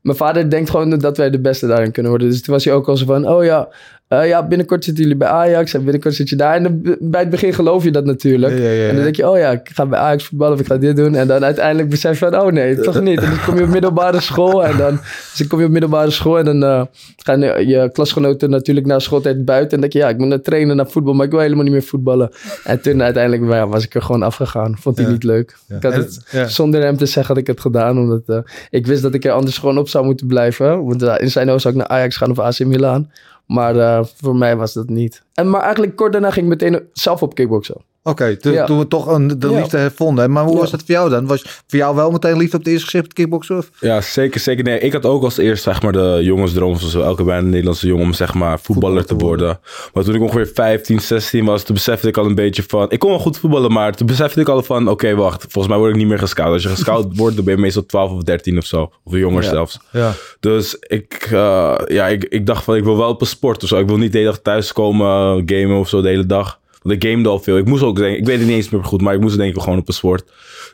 Mijn 0.00 0.18
vader 0.18 0.50
denkt 0.50 0.70
gewoon 0.70 0.98
dat 0.98 1.16
wij 1.16 1.30
de 1.30 1.40
beste 1.40 1.66
daarin 1.66 1.90
kunnen 1.90 2.10
worden. 2.10 2.30
Dus 2.30 2.42
toen 2.42 2.54
was 2.54 2.64
hij 2.64 2.74
ook 2.74 2.88
al 2.88 2.96
zo 2.96 3.06
van... 3.06 3.28
Oh 3.28 3.44
ja, 3.44 3.68
eh, 4.08 4.28
ja 4.28 4.46
binnenkort 4.46 4.84
zitten 4.84 5.02
jullie 5.02 5.18
bij 5.18 5.28
Ajax 5.28 5.74
en 5.74 5.82
binnenkort 5.82 6.14
zit 6.14 6.28
je 6.28 6.36
daar. 6.36 6.54
En 6.54 6.62
dan, 6.62 6.96
bij 7.00 7.20
het 7.20 7.30
begin 7.30 7.54
geloof 7.54 7.84
je 7.84 7.90
dat 7.90 8.04
natuurlijk. 8.04 8.58
Ja, 8.58 8.64
ja, 8.64 8.70
ja, 8.70 8.88
En 8.88 8.94
dan 8.94 9.04
denk 9.04 9.16
je, 9.16 9.28
oh 9.28 9.38
ja, 9.38 9.50
ik 9.50 9.70
ga 9.74 9.86
bij 9.86 9.98
Ajax 9.98 10.24
voetballen 10.24 10.54
of 10.54 10.60
ik 10.60 10.66
ga 10.66 10.76
dit 10.76 10.96
doen. 10.96 11.14
En 11.14 11.26
dan 11.26 11.44
uiteindelijk 11.44 11.88
besef 11.88 12.18
je 12.18 12.30
van, 12.30 12.40
oh 12.40 12.52
nee, 12.52 12.80
toch 12.80 13.00
niet. 13.00 13.20
En 13.20 13.30
dan 13.30 13.44
kom 13.44 13.56
je 13.56 13.62
op 13.62 13.68
middelbare 13.68 14.20
school 14.20 14.64
en 14.64 14.76
dan... 14.76 14.90
Dus 14.96 15.34
dan 15.36 15.46
kom 15.46 15.58
je 15.58 15.64
op 15.64 15.70
middelbare 15.70 16.10
school 16.10 16.38
en 16.38 16.44
dan 16.44 16.64
eh, 16.64 16.82
gaan 17.16 17.40
je, 17.40 17.66
je 17.66 17.90
klasgenoten 17.92 18.50
natuurlijk 18.50 18.86
na 18.86 18.98
schooltijd 18.98 19.44
buiten. 19.44 19.70
En 19.70 19.80
dan 19.80 19.80
denk 19.80 19.92
je, 19.92 19.98
ja, 19.98 20.08
ik 20.08 20.18
moet 20.18 20.28
naar 20.28 20.40
trainen, 20.40 20.76
naar 20.76 20.90
voetbal, 20.90 21.14
maar 21.14 21.26
ik 21.26 21.32
wil 21.32 21.40
helemaal 21.40 21.64
niet 21.64 21.72
meer 21.72 21.82
voetballen. 21.82 22.30
En 22.64 22.80
toen 22.80 23.02
uiteindelijk 23.02 23.68
was 23.70 23.84
ik 23.84 23.94
er 23.94 24.02
gewoon 24.02 24.22
afgegaan. 24.22 24.76
Vond 24.78 24.98
hij 24.98 25.06
niet 25.06 25.24
leuk. 25.24 25.56
Ik 25.68 25.82
had 25.82 25.94
het, 25.94 26.20
zonder 26.46 26.82
hem 26.82 26.96
te 26.96 27.06
zeggen 27.06 27.34
had 27.34 27.42
ik 27.42 27.46
het 27.46 27.60
gedaan, 27.60 27.98
omdat 27.98 28.22
eh, 28.26 28.38
ik 28.70 28.86
wist 28.86 29.02
dat 29.02 29.14
ik 29.14 29.24
er 29.24 29.32
anders 29.32 29.58
gewoon 29.58 29.78
op 29.78 29.88
zou 29.88 30.04
moeten 30.04 30.26
blijven. 30.26 30.84
Want 30.84 31.02
in 31.02 31.30
zijn 31.30 31.48
hoofd 31.48 31.62
zou 31.62 31.74
ik 31.74 31.80
naar 31.80 31.98
Ajax 31.98 32.16
gaan 32.16 32.30
of 32.30 32.38
AC 32.38 32.58
Milan. 32.58 33.08
Maar 33.46 33.76
eh, 33.76 34.04
voor 34.04 34.36
mij 34.36 34.56
was 34.56 34.72
dat 34.72 34.88
niet. 34.88 35.22
En, 35.34 35.50
maar 35.50 35.60
eigenlijk 35.62 35.96
kort 35.96 36.12
daarna 36.12 36.30
ging 36.30 36.52
ik 36.52 36.60
meteen 36.60 36.88
zelf 36.92 37.22
op 37.22 37.34
kickboksen. 37.34 37.84
Oké, 38.06 38.36
toen, 38.36 38.52
Ja. 38.52 38.64
toen 38.66 38.78
we 38.78 38.88
toch 38.88 39.06
een, 39.06 39.38
de 39.40 39.48
Ja. 39.50 39.58
liefde 39.58 39.76
hervonden. 39.78 40.24
hè. 40.24 40.30
Maar 40.30 40.44
hoe 40.44 40.54
Ja. 40.54 40.58
was 40.60 40.70
dat 40.70 40.80
voor 40.86 40.94
jou 40.94 41.10
dan? 41.10 41.26
Was 41.26 41.42
voor 41.66 41.78
jou 41.78 41.94
wel 41.96 42.10
meteen 42.10 42.36
liefde 42.36 42.56
op 42.56 42.62
het 42.62 42.72
eerste 42.72 42.84
gezicht 42.84 43.04
met 43.04 43.12
kickboksen? 43.12 43.56
Of? 43.56 43.70
Ja, 43.80 44.00
zeker, 44.00 44.40
zeker. 44.40 44.64
Nee, 44.64 44.78
ik 44.78 44.92
had 44.92 45.04
ook 45.04 45.22
als 45.22 45.36
eerst 45.38 45.62
zeg 45.62 45.82
maar 45.82 45.92
de 45.92 46.18
jongensdroom, 46.22 46.76
zoals 46.76 46.94
elke 46.94 47.24
bijna 47.24 47.46
Nederlandse 47.48 47.86
jongen, 47.86 48.04
om 48.04 48.12
zeg 48.12 48.34
maar 48.34 48.60
voetballer 48.60 49.04
te 49.06 49.14
worden. 49.14 49.58
Maar 49.92 50.04
toen 50.04 50.14
ik 50.14 50.20
ongeveer 50.20 50.50
15, 50.54 51.00
16 51.00 51.44
was, 51.44 51.62
toen 51.62 51.74
besefte 51.74 52.08
ik 52.08 52.16
al 52.16 52.26
een 52.26 52.34
beetje 52.34 52.62
van, 52.68 52.86
ik 52.90 52.98
kon 52.98 53.10
wel 53.10 53.18
goed 53.18 53.38
voetballen, 53.38 53.72
maar 53.72 53.94
toen 53.94 54.06
besefte 54.06 54.40
ik 54.40 54.48
al 54.48 54.62
van, 54.62 54.88
oké, 54.88 55.14
wacht, 55.14 55.42
volgens 55.42 55.68
mij 55.68 55.76
word 55.78 55.90
ik 55.90 55.96
niet 55.96 56.08
meer 56.08 56.18
gescout. 56.18 56.52
Als 56.52 56.62
je 56.62 56.68
gescout 56.68 57.06
wordt, 57.16 57.36
dan 57.36 57.44
ben 57.44 57.54
je 57.54 57.60
meestal 57.60 57.86
12 57.86 58.10
of 58.12 58.22
13 58.22 58.58
of 58.58 58.64
zo, 58.64 58.90
of 59.04 59.12
jonger 59.16 59.42
Ja. 59.42 59.48
zelfs. 59.48 59.78
Ja. 59.92 60.12
Dus 60.40 60.76
ik, 60.80 61.28
eh, 61.32 61.74
ja, 61.86 62.06
ik, 62.08 62.24
ik 62.24 62.46
dacht 62.46 62.64
van, 62.64 62.76
ik 62.76 62.84
wil 62.84 62.96
wel 62.96 63.08
op 63.08 63.20
een 63.20 63.26
sport 63.26 63.62
of 63.62 63.68
zo. 63.68 63.78
Ik 63.78 63.88
wil 63.88 63.96
niet 63.98 64.12
de 64.12 64.18
hele 64.18 64.30
dag 64.30 64.40
thuiskomen, 64.42 65.42
gamen 65.46 65.78
of 65.78 65.88
zo 65.88 66.02
de 66.02 66.08
hele 66.08 66.26
dag. 66.26 66.58
Ik 66.90 67.04
gamede 67.04 67.28
al 67.28 67.38
veel. 67.38 67.56
Ik 67.56 67.66
moest 67.66 67.82
ook 67.82 67.96
denken, 67.96 68.18
ik 68.18 68.26
weet 68.26 68.38
het 68.38 68.46
niet 68.46 68.56
eens 68.56 68.68
meer 68.70 68.84
goed, 68.84 69.00
maar 69.00 69.14
ik 69.14 69.20
moest 69.20 69.36
denken 69.36 69.62
gewoon 69.62 69.78
op 69.78 69.88
een 69.88 69.94
sport. 69.94 70.24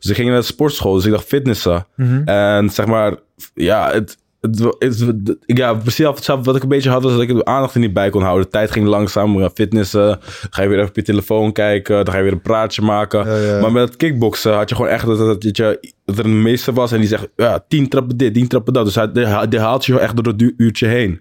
Dus 0.00 0.10
ik 0.10 0.16
ging 0.16 0.28
naar 0.28 0.38
de 0.40 0.44
sportschool, 0.46 0.94
dus 0.94 1.04
ik 1.04 1.10
dacht 1.12 1.24
fitnessen. 1.26 1.86
En 2.24 2.70
zeg 2.70 2.86
maar, 2.86 3.14
ja, 3.54 3.90
het, 3.92 4.18
het, 4.40 4.58
het- 4.78 5.36
ja, 5.46 5.74
precies 5.74 6.06
hetzelfde 6.06 6.44
wat 6.44 6.56
ik 6.56 6.62
een 6.62 6.68
beetje 6.68 6.90
had, 6.90 7.02
was 7.02 7.12
dat 7.12 7.20
ik 7.20 7.28
de 7.28 7.44
aandacht 7.44 7.74
er 7.74 7.80
niet 7.80 7.92
bij 7.92 8.10
kon 8.10 8.22
houden. 8.22 8.44
De 8.44 8.50
tijd 8.50 8.70
ging 8.70 8.86
langzaam, 8.86 9.38
ja, 9.40 9.50
fitnessen, 9.54 10.18
ga 10.50 10.62
je 10.62 10.68
weer 10.68 10.76
even 10.78 10.88
op 10.88 10.96
je 10.96 11.02
telefoon 11.02 11.52
kijken, 11.52 11.94
dan 12.04 12.10
ga 12.12 12.16
je 12.16 12.22
weer 12.24 12.32
een 12.32 12.40
praatje 12.42 12.82
maken. 12.82 13.26
Ja, 13.26 13.36
ja. 13.36 13.60
Maar 13.60 13.72
met 13.72 13.88
het 13.88 13.96
kickboksen 13.96 14.52
had 14.54 14.68
je 14.68 14.74
gewoon 14.74 14.90
echt 14.90 15.06
dat, 15.06 15.18
dat, 15.18 15.42
dat, 15.42 15.56
je, 15.56 15.92
dat 16.04 16.18
er 16.18 16.24
een 16.24 16.42
meester 16.42 16.72
was 16.72 16.92
en 16.92 16.98
die 16.98 17.08
zegt, 17.08 17.28
ja, 17.36 17.64
tien 17.68 17.88
trappen 17.88 18.16
dit, 18.16 18.34
tien 18.34 18.48
trappen 18.48 18.72
dat. 18.72 18.84
Dus 18.84 18.94
hij, 18.94 19.12
die, 19.48 19.58
haalt 19.60 19.84
je 19.84 19.98
echt 19.98 20.16
door 20.16 20.32
het 20.32 20.52
uurtje 20.56 20.86
heen. 20.86 21.20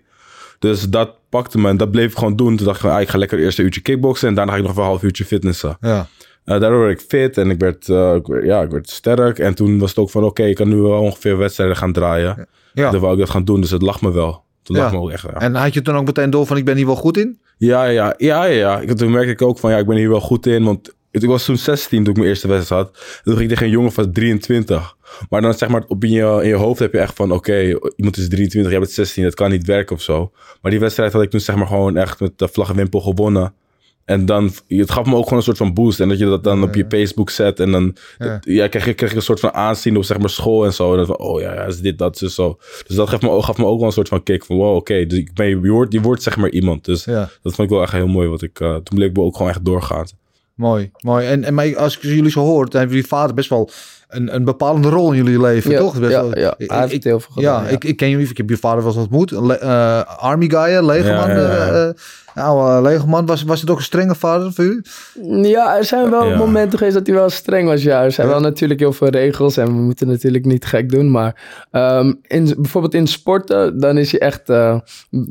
Dus 0.60 0.89
dat 0.89 1.15
pakte 1.32 1.58
me 1.58 1.70
en 1.70 1.78
dat 1.78 1.92
bleef 1.92 2.12
ik 2.12 2.18
gewoon 2.18 2.36
doen. 2.36 2.56
Toen 2.58 2.66
dacht 2.66 2.78
ik, 2.78 2.86
van, 2.86 2.92
ah, 2.96 3.02
ik 3.02 3.10
ga 3.10 3.18
lekker 3.18 3.40
eerst 3.40 3.60
een 3.60 3.66
uurtje 3.66 3.82
kickboksen 3.82 4.28
en 4.28 4.34
daarna 4.36 4.52
ga 4.52 4.58
ik 4.58 4.64
nog 4.64 4.78
een 4.78 4.84
half 4.84 5.04
uurtje 5.04 5.26
fitnessen. 5.26 5.78
Ja. 5.82 6.08
Eh, 6.44 6.60
daardoor 6.60 6.80
werd 6.80 7.02
ik 7.02 7.06
fit 7.08 7.38
en 7.38 7.50
ik 7.50 7.60
werd, 7.60 7.90
eh, 7.90 8.16
ik 8.16 8.28
werd- 8.28 8.46
ja, 8.46 8.62
ik 8.62 8.72
werd 8.72 8.90
sterk. 8.90 9.40
En 9.40 9.56
toen 9.56 9.80
was 9.80 9.90
het 9.90 10.00
ook 10.00 10.10
van, 10.10 10.24
oké, 10.24 10.44
ik 10.44 10.56
kan 10.56 10.68
nu 10.70 10.76
wel 10.76 11.02
ongeveer 11.02 11.38
wedstrijden 11.38 11.76
gaan 11.78 11.94
draaien. 11.94 12.48
Ja. 12.74 12.92
Dan 12.92 13.00
wou 13.02 13.14
ik 13.14 13.20
dat 13.20 13.30
gaan 13.30 13.46
doen, 13.46 13.62
dus 13.62 13.72
het 13.72 13.82
lag 13.82 14.02
me 14.02 14.12
wel. 14.12 14.44
Toen 14.64 14.78
lag 14.78 14.92
me 14.92 14.98
ook 14.98 15.12
echt, 15.12 15.24
ja. 15.24 15.34
En 15.40 15.56
had 15.56 15.74
je 15.74 15.82
toen 15.82 15.96
ook 15.96 16.06
meteen 16.06 16.30
door 16.30 16.46
van 16.46 16.58
ik 16.58 16.66
ben 16.66 16.76
hier 16.76 16.86
wel 16.86 16.96
goed 16.96 17.18
in? 17.18 17.40
Ja, 17.58 17.84
ja, 17.86 18.14
ja, 18.18 18.44
ja. 18.44 18.46
ja. 18.46 18.80
Ik, 18.80 18.92
toen 18.92 19.12
merkte 19.12 19.32
ik 19.32 19.42
ook 19.42 19.60
van, 19.60 19.72
ja, 19.72 19.78
ik 19.78 19.88
ben 19.88 19.98
hier 19.98 20.10
wel 20.10 20.22
goed 20.22 20.46
in. 20.46 20.64
Want 20.64 20.96
ik 21.12 21.25
was 21.25 21.46
toen 21.46 21.58
16 21.58 22.03
toen 22.03 22.10
ik 22.13 22.18
mijn 22.18 22.30
eerste 22.30 22.48
wedstrijd 22.48 22.82
had. 22.84 23.20
Toen 23.24 23.34
ging 23.34 23.44
ik 23.44 23.50
tegen 23.50 23.65
een 23.65 23.72
jongen 23.72 23.91
van 23.91 24.12
23. 24.12 24.96
Maar 25.30 25.41
dan 25.41 25.53
zeg 25.53 25.70
maar, 25.70 25.84
op 25.88 26.03
in 26.03 26.12
je, 26.12 26.39
in 26.41 26.48
je 26.48 26.56
hoofd 26.56 26.80
heb 26.80 26.91
je 26.94 27.00
echt 27.00 27.15
van, 27.15 27.32
oké, 27.32 27.77
iemand 27.96 28.18
is 28.18 28.27
23, 28.30 28.72
jij 28.72 28.80
bent 28.80 28.91
16, 28.91 29.24
dat 29.24 29.34
kan 29.34 29.51
niet 29.51 29.65
werken 29.65 29.96
of 29.96 30.01
zo. 30.01 30.32
Maar 30.62 30.72
die 30.72 30.80
wedstrijd 30.80 31.13
had 31.13 31.22
ik 31.22 31.30
toen 31.30 31.39
zeg 31.39 31.56
maar 31.56 31.68
gewoon 31.68 31.98
echt 31.98 32.20
met 32.20 32.38
de 32.39 32.48
vlag 32.48 32.70
en 32.70 32.75
wimpel 32.75 33.00
gewonnen. 33.01 33.53
En 34.06 34.25
dan, 34.25 34.51
het 34.68 34.91
gaf 34.91 35.06
me 35.06 35.15
ook 35.15 35.24
gewoon 35.24 35.38
een 35.38 35.44
soort 35.44 35.58
van 35.58 35.74
boost. 35.74 36.00
En 36.00 36.10
dat 36.10 36.20
je 36.20 36.25
dat 36.25 36.44
dan 36.44 36.63
op 36.63 36.75
je 36.75 36.86
Facebook 36.89 37.30
zet. 37.30 37.60
En 37.60 37.72
dan 37.72 37.96
Ja. 38.18 38.39
ja. 38.41 38.68
kreeg, 38.68 38.86
je, 38.86 38.94
kreeg 38.94 39.10
je 39.10 39.15
een 39.15 39.22
soort 39.22 39.39
van 39.39 39.53
aanzien 39.53 39.98
op 39.98 40.03
zeg 40.03 40.20
maar 40.20 40.30
school 40.30 40.65
en 40.65 40.74
zo. 40.74 40.91
En 40.91 40.98
dan 40.98 41.06
van, 41.06 41.18
oh 41.20 41.41
ja, 41.41 41.53
ja, 41.53 41.65
is 41.65 41.80
dit, 41.80 41.98
dat, 41.98 42.22
is 42.22 42.36
zo. 42.36 42.58
Dus 42.88 42.96
dat 42.96 43.10
gaf 43.10 43.22
me, 43.22 43.30
ook- 43.30 43.44
gaf 43.44 43.58
me 43.58 43.65
ook 43.65 43.77
wel 43.77 43.88
een 43.88 43.94
soort 43.94 44.08
van 44.08 44.24
kick 44.24 44.46
van, 44.46 44.56
wow, 44.58 44.75
oké. 44.75 45.06
dus 45.06 45.18
ik 45.20 45.34
ben, 45.34 45.48
je, 45.48 45.58
wordt, 45.70 45.94
je 45.94 46.01
wordt 46.01 46.24
zeg 46.24 46.38
maar 46.38 46.50
iemand. 46.50 46.86
Dus 46.86 47.03
dat 47.41 47.53
vond 47.56 47.58
ik 47.58 47.70
wel 47.70 47.82
echt 47.82 47.91
heel 47.91 48.08
mooi. 48.08 48.27
Wat 48.27 48.41
ik, 48.41 48.60
eh, 48.60 48.75
toen 48.75 48.98
bleek 48.98 49.10
ik 49.10 49.18
ook 49.18 49.36
gewoon 49.36 49.51
echt 49.51 49.65
doorgaan. 49.65 50.06
Mooi, 50.62 50.91
mooi. 51.00 51.27
En, 51.27 51.44
en 51.44 51.53
maar 51.53 51.77
als 51.77 51.96
ik 51.96 52.01
jullie 52.01 52.32
zo 52.32 52.39
hoor, 52.39 52.70
dan 52.70 52.80
hebben 52.80 52.96
jullie 52.96 53.10
vader 53.10 53.36
best 53.36 53.50
wel 53.50 53.70
een, 54.15 54.36
een 54.36 54.44
bepalende 54.46 54.89
rol 54.89 55.12
in 55.12 55.18
jullie 55.24 55.41
leven, 55.41 55.72
Ja, 55.72 55.77
toch? 55.80 56.00
Best 56.00 56.12
ja, 56.12 56.22
wel- 56.22 56.38
ja. 56.38 56.53
Ik- 56.58 56.70
Hij 56.70 56.80
heeft 56.80 56.94
ik- 56.94 57.03
heel 57.03 57.20
veel 57.20 57.34
gedaan, 57.34 57.62
Ja, 57.63 57.68
ja. 57.70 57.75
Ik, 57.75 57.84
ik 57.84 57.98
ken 57.98 58.10
jullie, 58.10 58.30
ik 58.30 58.38
heb 58.38 58.50
je 58.50 58.58
vader 58.58 58.77
wel 58.84 58.88
eens 58.94 59.01
ontmoet. 59.01 59.32
Le- 59.32 59.53
eh, 59.53 60.01
army 60.18 60.50
guy, 60.50 60.86
legerman. 60.86 61.30
Ja, 61.30 61.65
ja, 61.65 61.94
ja. 62.36 62.44
oude 62.44 62.82
legerman. 62.89 63.25
Was, 63.25 63.44
was 63.44 63.62
het 63.62 63.70
ook 63.70 63.77
een 63.77 63.84
strenge 63.84 64.15
vader 64.15 64.53
voor 64.53 64.63
jullie? 64.63 65.48
Ja, 65.50 65.77
er 65.77 65.84
zijn 65.86 66.10
wel 66.10 66.25
Ja. 66.30 66.38
momenten 66.38 66.77
geweest 66.77 66.98
dat 66.98 67.08
hij 67.08 67.15
wel 67.15 67.30
streng 67.30 67.68
was. 67.68 67.84
Ja, 67.84 68.03
er 68.03 68.12
zijn 68.12 68.27
wel 68.27 68.39
natuurlijk 68.39 68.80
heel 68.80 68.94
veel 68.94 69.08
regels 69.10 69.58
en 69.58 69.65
we 69.65 69.72
moeten 69.72 70.08
natuurlijk 70.08 70.46
niet 70.46 70.65
gek 70.65 70.89
doen. 70.89 71.12
Maar 71.12 71.41
ehm, 71.72 72.13
in, 72.27 72.53
bijvoorbeeld 72.58 72.94
in 72.94 73.08
sporten, 73.08 73.80
dan 73.80 73.98
is 73.98 74.12
hij 74.12 74.20
echt... 74.20 74.50
eh, 74.50 74.80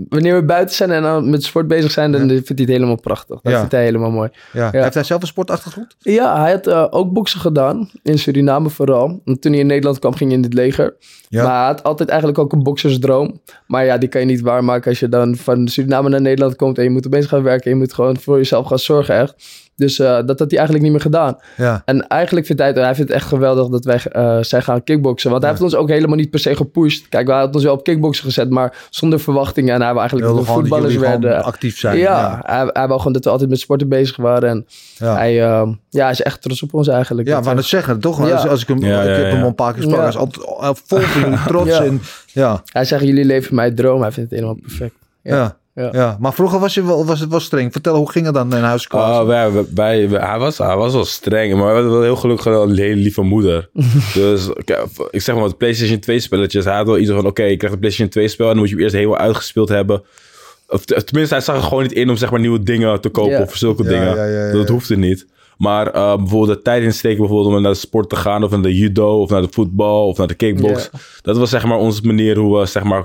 wanneer 0.08 0.34
we 0.34 0.44
buiten 0.44 0.74
zijn 0.76 0.90
en 0.90 1.02
dan 1.02 1.30
met 1.30 1.42
sport 1.44 1.68
bezig 1.68 1.90
zijn, 1.90 2.12
dan 2.12 2.20
vindt 2.28 2.48
hij 2.48 2.56
het 2.58 2.68
helemaal 2.68 3.00
prachtig. 3.00 3.40
Dat 3.40 3.52
Ja. 3.52 3.58
vindt 3.58 3.72
hij 3.72 3.84
helemaal 3.84 4.10
mooi. 4.10 4.28
Ja. 4.52 4.70
Heeft 4.70 4.94
hij 4.94 5.04
zelf 5.04 5.20
een 5.20 5.26
sportachtergrond? 5.26 5.96
Ja, 5.98 6.40
hij 6.40 6.50
had 6.50 6.92
ook 6.92 7.12
boksen 7.12 7.40
gedaan, 7.40 7.90
in 8.02 8.18
Suriname 8.18 8.69
vooral. 8.70 9.20
En 9.24 9.40
toen 9.40 9.52
hij 9.52 9.60
in 9.60 9.66
Nederland 9.66 9.98
kwam, 9.98 10.14
ging 10.14 10.30
hij 10.30 10.38
in 10.38 10.44
het 10.44 10.54
leger. 10.54 10.96
Ja. 11.28 11.42
Maar 11.42 11.58
hij 11.58 11.66
had 11.66 11.82
altijd 11.82 12.08
eigenlijk 12.08 12.38
ook 12.38 12.52
een 12.52 12.62
boksersdroom. 12.62 13.40
Maar 13.66 13.84
ja, 13.84 13.98
die 13.98 14.08
kan 14.08 14.20
je 14.20 14.26
niet 14.26 14.40
waarmaken 14.40 14.90
als 14.90 15.00
je 15.00 15.08
dan 15.08 15.36
van 15.36 15.68
Suriname 15.68 16.08
naar 16.08 16.20
Nederland 16.20 16.56
komt... 16.56 16.78
en 16.78 16.84
je 16.84 16.90
moet 16.90 17.06
opeens 17.06 17.26
gaan 17.26 17.42
werken. 17.42 17.70
Je 17.70 17.76
moet 17.76 17.92
gewoon 17.92 18.16
voor 18.16 18.36
jezelf 18.36 18.66
gaan 18.66 18.78
zorgen, 18.78 19.14
echt. 19.14 19.34
Dus 19.80 19.98
eh, 19.98 20.06
dat 20.26 20.38
had 20.38 20.50
hij 20.50 20.58
eigenlijk 20.58 20.82
niet 20.82 20.90
meer 20.92 21.00
gedaan. 21.00 21.36
Ja. 21.56 21.82
En 21.84 22.06
eigenlijk 22.06 22.46
vindt 22.46 22.62
hij 22.62 22.70
het, 22.70 22.80
hij 22.80 22.94
vindt 22.94 23.10
het 23.10 23.18
echt 23.20 23.28
geweldig 23.28 23.68
dat 23.68 23.84
wij 23.84 24.00
eh, 24.12 24.38
zijn 24.40 24.62
gaan 24.62 24.84
kickboksen. 24.84 25.30
Want 25.30 25.42
hij 25.42 25.50
heeft 25.50 25.62
ons 25.62 25.74
ook 25.74 25.88
helemaal 25.88 26.16
niet 26.16 26.30
per 26.30 26.38
se 26.40 26.56
gepusht. 26.56 27.08
Kijk, 27.08 27.26
wij 27.26 27.36
hadden 27.36 27.54
ons 27.54 27.64
wel 27.64 27.72
op 27.74 27.84
kickboksen 27.84 28.24
gezet, 28.24 28.50
maar 28.50 28.86
zonder 28.90 29.20
verwachtingen. 29.20 29.74
En 29.74 29.78
hij 29.80 29.88
wou 29.88 29.98
eigenlijk 29.98 30.28
dat 30.28 30.38
we 30.40 30.44
dat 30.46 30.54
voetballers 30.54 30.96
werden. 30.96 31.42
actief 31.44 31.78
zijn. 31.78 31.98
Ja, 31.98 32.40
Hij, 32.44 32.70
hij 32.72 32.86
wou 32.86 32.98
gewoon 32.98 33.12
dat 33.12 33.24
we 33.24 33.30
altijd 33.30 33.50
met 33.50 33.58
sporten 33.60 33.88
bezig 33.88 34.16
waren. 34.16 34.48
En 34.48 34.66
Ja. 34.96 35.14
hij, 35.14 35.42
eh, 35.42 35.68
ja, 35.88 36.02
hij 36.02 36.10
is 36.10 36.22
echt 36.22 36.42
trots 36.42 36.62
op 36.62 36.74
ons 36.74 36.88
eigenlijk. 36.88 37.28
Ja, 37.28 37.40
maar 37.40 37.48
we- 37.48 37.54
dat 37.54 37.64
zeggen, 37.64 38.00
toch? 38.00 38.26
Ja. 38.26 38.32
Als, 38.34 38.46
als 38.48 38.62
ik 38.62 38.68
hem, 38.68 38.78
Ja, 38.84 39.02
ik 39.02 39.08
ja, 39.08 39.12
heb 39.22 39.32
hem 39.32 39.42
een 39.44 39.54
paar 39.54 39.72
keer 39.72 39.82
gesproken. 39.82 40.06
Ja. 40.12 40.18
Hij 40.18 40.26
is 40.28 40.38
altijd 40.42 40.80
vol 40.86 41.30
trots. 41.46 41.70
Ja. 41.70 41.84
En, 41.84 42.00
ja, 42.26 42.62
Hij 42.64 42.84
zegt, 42.84 43.02
jullie 43.04 43.24
leven 43.24 43.54
mijn 43.54 43.74
droom. 43.74 44.00
Hij 44.02 44.12
vindt 44.12 44.30
het 44.30 44.38
helemaal 44.40 44.62
perfect. 44.62 44.94
ja, 45.22 45.56
ja. 45.74 45.88
Ja. 45.92 46.16
Maar 46.20 46.32
vroeger 46.34 46.58
was, 46.60 46.74
je 46.74 46.84
wel, 46.86 47.06
was 47.06 47.20
het 47.20 47.30
wel 47.30 47.40
streng. 47.40 47.72
Vertel, 47.72 47.96
hoe 47.96 48.10
ging 48.10 48.24
het 48.26 48.34
dan 48.34 48.54
in 48.56 48.62
huis? 48.62 48.88
Ah, 48.88 49.26
wij, 49.26 49.52
wij, 49.52 50.08
wij- 50.08 50.20
hij, 50.28 50.38
was, 50.38 50.58
hij 50.58 50.76
was 50.76 50.92
wel 50.92 51.04
streng, 51.04 51.54
maar 51.54 51.66
we 51.66 51.72
hadden 51.72 51.90
wel 51.92 52.02
heel 52.02 52.16
gelukkig 52.16 52.44
wel 52.44 52.62
een 52.62 52.76
hele 52.78 52.94
lieve 53.00 53.22
moeder. 53.22 53.70
dus 54.14 54.48
ik 55.10 55.20
zeg 55.22 55.34
maar, 55.34 55.44
wat 55.44 55.56
PlayStation 55.58 55.98
2 55.98 56.20
spelletjes. 56.20 56.64
Hij 56.64 56.74
had 56.76 56.86
wel 56.86 56.98
iets 56.98 57.10
van, 57.10 57.26
oké, 57.26 57.42
je 57.42 57.56
krijgt 57.56 57.74
een 57.74 57.80
PlayStation 57.80 58.08
2 58.08 58.28
spel 58.28 58.46
en 58.46 58.52
dan 58.52 58.60
moet 58.60 58.68
je 58.68 58.74
hem 58.74 58.84
eerst 58.84 58.96
helemaal 58.96 59.18
uitgespeeld 59.18 59.68
hebben. 59.68 60.02
Of 60.68 60.84
tenminste, 60.84 61.34
hij 61.34 61.44
zag 61.44 61.56
er 61.56 61.62
gewoon 61.62 61.82
niet 61.82 61.92
in 61.92 62.10
om 62.10 62.16
zeg 62.16 62.30
maar 62.30 62.40
nieuwe 62.40 62.62
dingen 62.62 63.00
te 63.00 63.08
kopen 63.08 63.42
of 63.42 63.56
zulke 63.56 63.82
Ja, 63.82 63.88
dingen. 63.88 64.16
ja, 64.16 64.24
ja, 64.24 64.46
ja, 64.46 64.52
Dat 64.52 64.66
ja. 64.68 64.72
hoefde 64.72 64.96
niet. 64.96 65.26
Maar 65.56 65.86
eh, 65.86 66.16
bijvoorbeeld 66.16 66.56
de 66.58 66.62
tijd 66.62 66.82
insteken 66.82 67.18
bijvoorbeeld 67.18 67.54
om 67.54 67.62
naar 67.62 67.72
de 67.72 67.78
sport 67.78 68.08
te 68.08 68.16
gaan 68.16 68.44
of 68.44 68.50
naar 68.50 68.62
de 68.62 68.74
judo 68.76 69.20
of 69.20 69.30
naar 69.30 69.42
de 69.42 69.48
voetbal 69.50 70.06
of 70.08 70.18
naar 70.18 70.26
de 70.26 70.34
kickbox. 70.34 70.90
Dat 71.22 71.36
was 71.36 71.50
zeg 71.50 71.64
maar 71.64 71.78
onze 71.78 72.02
manier 72.02 72.36
hoe 72.36 72.58
we 72.60 72.66
zeg 72.66 72.82
maar 72.82 73.04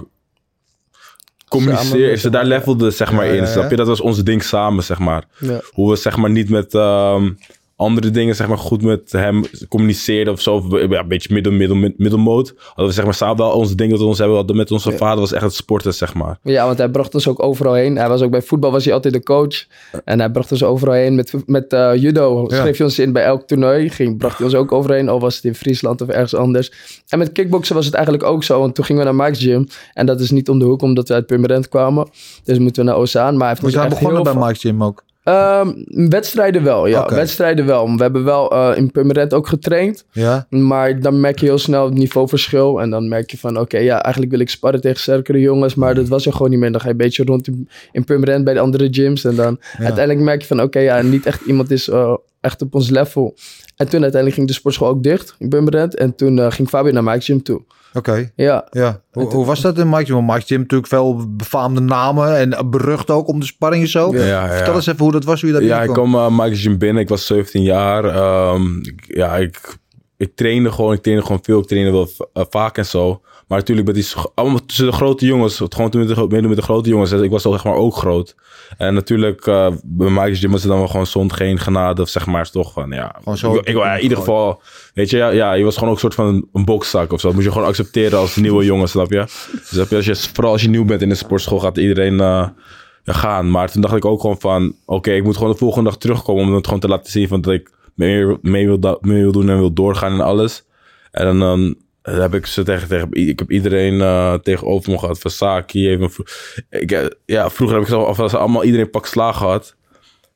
communiceren. 1.58 2.20
Ze 2.20 2.30
daar 2.30 2.46
levelde 2.46 2.92
zeg 2.92 3.12
maar 3.12 3.28
in, 3.28 3.48
snap 3.48 3.70
je? 3.70 3.76
Dat 3.76 3.88
was 3.88 4.02
ons 4.02 4.24
ding 4.24 4.44
samen, 4.44 4.84
zeg 4.84 5.00
maar. 5.00 5.24
Hoe 5.72 5.90
we 5.90 5.96
zeg 5.96 6.18
maar 6.18 6.30
niet 6.30 6.50
met 6.50 6.74
ehm, 6.74 7.30
andere 7.76 8.10
dingen 8.12 8.36
zeg 8.36 8.48
maar 8.48 8.58
goed 8.58 8.82
met 8.82 9.12
hem 9.12 9.44
communiceerden 9.70 10.34
of 10.34 10.42
zo. 10.42 10.54
Of, 10.56 10.72
ja, 10.90 11.00
een 11.00 11.08
beetje 11.08 11.34
middel, 11.34 11.52
middel, 11.54 11.76
mid- 11.78 11.98
middelmoot. 11.98 12.54
Hadden 12.66 12.86
we 12.86 12.92
zeg 12.92 13.04
maar 13.04 13.14
samen 13.14 13.38
wel 13.38 13.52
onze 13.52 13.76
dingen 13.76 13.92
dat 13.92 14.02
we 14.02 14.06
ons 14.08 14.18
hebben 14.18 14.36
hadden 14.38 14.56
met 14.56 14.72
onze 14.72 14.92
vader 14.92 15.20
was 15.20 15.32
echt 15.34 15.44
het 15.44 15.54
sporten, 15.54 15.94
zeg 15.94 16.14
maar. 16.14 16.38
Ja, 16.42 16.66
want 16.66 16.78
hij 16.78 16.90
bracht 16.90 17.14
ons 17.14 17.28
ook 17.28 17.44
overal 17.44 17.74
heen. 17.74 17.96
Hij 17.96 18.10
was 18.10 18.22
ook 18.22 18.32
bij 18.32 18.42
voetbal 18.42 18.72
was 18.72 18.86
hij 18.86 18.94
altijd 18.94 19.14
de 19.14 19.24
coach. 19.24 19.66
En 20.06 20.20
hij 20.20 20.32
bracht 20.32 20.52
ons 20.52 20.64
overal 20.64 20.94
heen. 20.94 21.16
Met, 21.16 21.34
met 21.46 21.74
eh, 21.74 21.92
judo 21.96 22.46
Ja. 22.50 22.56
schreef 22.58 22.78
hij 22.78 22.86
ons 22.86 23.00
in 23.00 23.12
bij 23.14 23.24
elk 23.24 23.48
toernooi. 23.48 23.90
Ging, 23.90 24.18
bracht 24.18 24.38
hij 24.38 24.46
ons 24.46 24.56
ook 24.56 24.72
overal 24.72 24.96
heen. 24.98 25.10
Al 25.10 25.20
was 25.20 25.36
het 25.36 25.44
in 25.44 25.56
Friesland 25.56 26.02
of 26.02 26.08
ergens 26.08 26.36
anders. 26.36 26.72
En 27.08 27.18
met 27.20 27.32
kickboksen 27.32 27.76
was 27.76 27.86
het 27.86 27.94
eigenlijk 27.94 28.24
ook 28.26 28.44
zo. 28.44 28.60
Want 28.60 28.76
toen 28.76 28.86
gingen 28.86 29.06
we 29.06 29.12
naar 29.14 29.26
Mike's 29.28 29.44
Gym. 29.44 29.68
En 29.94 30.06
dat 30.06 30.20
is 30.20 30.32
niet 30.32 30.50
om 30.50 30.60
de 30.60 30.66
hoek, 30.66 30.82
omdat 30.82 31.08
we 31.08 31.14
uit 31.14 31.26
Purmerend 31.26 31.70
kwamen. 31.70 32.08
Dus 32.44 32.58
moeten 32.60 32.84
we 32.86 32.90
naar 32.92 33.00
Ozaan. 33.00 33.32
Maar 33.38 33.40
hij 33.40 33.48
heeft 33.50 33.60
We 33.60 33.66
ons 33.66 33.74
zijn 33.76 33.86
echt 33.88 33.96
begonnen 34.00 34.24
heel 34.24 34.34
bij 34.34 34.44
Mike's 34.48 34.62
Gym 34.62 34.84
ook. 34.84 35.04
Ehm, 35.26 35.74
wedstrijden 36.10 36.64
wel, 36.64 36.88
ja. 36.88 37.06
Wedstrijden 37.10 37.66
wel. 37.66 37.96
We 37.96 38.02
hebben 38.02 38.24
wel 38.24 38.52
eh, 38.52 38.78
in 38.78 38.92
Purmerend 38.92 39.34
ook 39.34 39.48
getraind. 39.48 40.06
Ja? 40.12 40.46
Maar 40.50 41.00
dan 41.00 41.20
merk 41.20 41.40
je 41.40 41.46
heel 41.46 41.58
snel 41.58 41.86
het 41.86 41.94
niveauverschil. 41.94 42.82
En 42.82 42.90
dan 42.90 43.08
merk 43.08 43.32
je 43.32 43.38
van, 43.38 43.60
oké, 43.60 43.78
ja, 43.78 44.02
eigenlijk 44.02 44.34
wil 44.34 44.42
ik 44.42 44.50
sparren 44.50 44.82
tegen 44.82 45.00
sterkere 45.00 45.40
jongens. 45.40 45.76
Maar 45.76 45.96
dat 45.96 46.08
was 46.08 46.26
er 46.26 46.32
gewoon 46.32 46.50
niet 46.50 46.60
meer. 46.60 46.72
Dan 46.72 46.80
ga 46.82 46.88
je 46.88 46.92
een 46.92 46.98
beetje 46.98 47.24
rond 47.24 47.48
in, 47.48 47.70
in 47.92 48.04
Purmerend 48.04 48.44
bij 48.44 48.54
de 48.54 48.60
andere 48.60 48.88
gyms. 48.92 49.26
En 49.26 49.36
dan 49.36 49.60
uiteindelijk 49.78 50.20
merk 50.20 50.42
je 50.42 50.48
van, 50.48 50.62
oké, 50.62 50.80
ja, 50.80 51.02
niet 51.02 51.26
echt 51.26 51.42
iemand 51.46 51.72
is 51.72 51.90
eh, 51.90 52.14
echt 52.42 52.62
op 52.62 52.76
ons 52.76 52.90
level. 52.90 53.36
En 53.76 53.90
toen 53.90 54.02
uiteindelijk 54.02 54.34
ging 54.36 54.48
de 54.48 54.54
sportschool 54.54 54.88
ook 54.88 55.04
dicht 55.04 55.36
in 55.40 55.50
Purmerend. 55.50 55.96
En 55.96 56.16
toen 56.16 56.40
eh, 56.40 56.52
ging 56.52 56.70
Fabio 56.70 56.92
naar 56.92 57.04
Mike's 57.04 57.26
Gym 57.26 57.44
toe. 57.44 57.62
Oké. 57.98 58.32
Ja, 58.36 58.68
Ja. 58.72 59.02
Hoe, 59.12 59.24
hoe 59.34 59.46
was 59.46 59.62
dat 59.62 59.78
in 59.78 59.90
Mike's 59.90 60.06
Gym? 60.06 60.16
Want 60.16 60.28
Mike's 60.28 60.46
Gym 60.48 60.60
natuurlijk 60.60 60.90
veel 60.90 61.36
befaamde 61.36 61.82
namen 61.82 62.38
en 62.38 62.70
berucht 62.70 63.10
ook 63.10 63.28
om 63.28 63.40
de 63.40 63.46
sparring 63.46 63.84
en 63.84 63.90
zo. 63.90 64.16
Ja, 64.16 64.26
ja. 64.26 64.56
Vertel 64.56 64.76
eens 64.76 64.88
even 64.88 65.04
hoe 65.04 65.12
dat 65.12 65.24
was, 65.24 65.42
hoe 65.42 65.50
je 65.50 65.56
daar 65.56 65.66
Ja, 65.66 65.82
ik 65.82 65.90
kwam 65.94 66.16
uh, 66.16 66.28
Mike's 66.44 66.62
Gym 66.62 66.78
binnen. 66.78 67.02
Ik 67.04 67.10
was 67.10 67.26
17 67.26 67.64
jaar. 67.64 68.06
Ehm, 68.06 68.78
ik- 68.82 69.04
ja, 69.08 69.36
ik, 69.36 69.78
ik 70.26 70.36
trainde 70.36 70.72
gewoon. 70.72 70.94
Ik 70.94 71.02
trainde 71.02 71.24
gewoon 71.24 71.40
veel. 71.44 71.60
Ik 71.60 71.68
trainde 71.68 71.92
wel 71.92 72.08
eh, 72.34 72.44
vaak 72.50 72.78
en 72.78 72.86
zo. 72.86 73.22
Maar 73.48 73.58
natuurlijk 73.60 73.88
met 73.88 73.96
die, 73.96 74.06
allemaal 74.36 74.66
tussen 74.66 74.86
de 74.86 74.92
grote 74.92 75.26
jongens. 75.26 75.62
Gewoon 75.70 75.90
toen 75.90 76.06
met 76.06 76.16
de, 76.16 76.26
meedoen 76.30 76.48
met 76.48 76.58
de 76.58 76.64
grote 76.64 76.90
jongens. 76.90 77.12
Ik 77.12 77.30
was 77.32 77.46
al 77.46 77.52
zeg 77.52 77.64
maar 77.64 77.74
ook 77.74 77.96
groot. 77.96 78.36
En 78.78 78.94
natuurlijk 78.94 79.48
eh, 79.48 79.72
bij 79.84 80.10
Mike's 80.10 80.40
Gym 80.40 80.52
was 80.52 80.62
het 80.62 80.70
dan 80.70 80.80
wel 80.80 80.88
gewoon 80.88 81.08
zond 81.08 81.34
geen 81.34 81.60
genade. 81.60 82.02
Of 82.02 82.10
zeg 82.10 82.26
maar 82.26 82.42
is 82.42 82.50
toch 82.52 82.74
van 82.74 82.90
ja. 82.92 83.16
Gewoon 83.18 83.38
zo- 83.38 83.56
Ik, 83.56 83.66
ik, 83.68 83.76
ja, 83.76 83.96
in 83.96 84.02
ieder 84.04 84.18
geval. 84.18 84.62
Weet 84.94 85.10
je, 85.10 85.18
ja, 85.18 85.30
ja, 85.30 85.54
je 85.54 85.64
was 85.64 85.74
gewoon 85.74 85.90
ook 85.90 85.96
een 85.96 86.02
soort 86.02 86.14
van 86.16 86.26
een, 86.28 86.48
een 86.54 86.66
bokzak 86.66 87.12
of 87.14 87.20
zo. 87.20 87.28
Dat 87.28 87.36
moet 87.36 87.46
je 87.46 87.52
gewoon 87.52 87.68
accepteren 87.68 88.20
als 88.20 88.36
nieuwe 88.36 88.66
jongen, 88.66 88.90
snap 88.90 89.12
je? 89.12 89.26
Dus 89.52 89.72
heb 89.72 89.90
je, 89.90 89.96
als 89.96 90.06
je, 90.06 90.16
vooral 90.16 90.52
als 90.52 90.62
je 90.62 90.70
nieuw 90.70 90.86
bent 90.86 91.02
in 91.02 91.10
de 91.10 91.16
sportschool 91.16 91.60
gaat 91.60 91.78
iedereen... 91.78 92.20
eh, 92.20 92.48
gaan. 93.08 93.52
Maar 93.52 93.72
toen 93.72 93.82
dacht 93.82 93.96
ik 93.96 94.06
ook 94.06 94.22
gewoon 94.22 94.40
van... 94.40 94.76
Oké, 94.86 95.12
ik 95.12 95.24
moet 95.24 95.36
gewoon 95.38 95.52
de 95.52 95.58
volgende 95.58 95.90
dag 95.90 95.98
terugkomen... 96.00 96.44
om 96.48 96.54
het 96.56 96.66
gewoon 96.66 96.80
te 96.80 96.88
laten 96.88 97.12
zien 97.12 97.28
van 97.28 97.42
dat 97.42 97.54
ik 97.54 97.72
meer 97.96 98.38
mee 98.42 98.66
wil, 98.66 98.98
wil 99.02 99.32
doen 99.32 99.50
en 99.50 99.58
wil 99.58 99.74
doorgaan 99.74 100.14
en 100.14 100.22
alles. 100.22 100.66
En 101.12 101.40
dan 101.40 101.76
eh, 102.02 102.20
heb 102.20 102.34
ik 102.34 102.46
ze 102.46 102.64
tegen... 102.64 102.88
tegen 102.88 103.08
ik 103.12 103.40
heb 103.40 103.52
iedereen 103.52 104.02
eh, 104.02 104.34
tegenover 104.34 104.92
me 104.92 104.98
gehad. 104.98 105.20
Van 105.20 105.32
vro- 106.10 106.24
Ik, 106.70 106.92
eh, 106.92 107.06
ja, 107.26 107.50
vroeger 107.50 107.78
heb 107.78 107.88
ik 107.88 107.94
als 108.20 108.34
allemaal 108.36 108.64
iedereen 108.64 108.90
pak 108.90 109.06
slaag 109.06 109.38
gehad. 109.38 109.76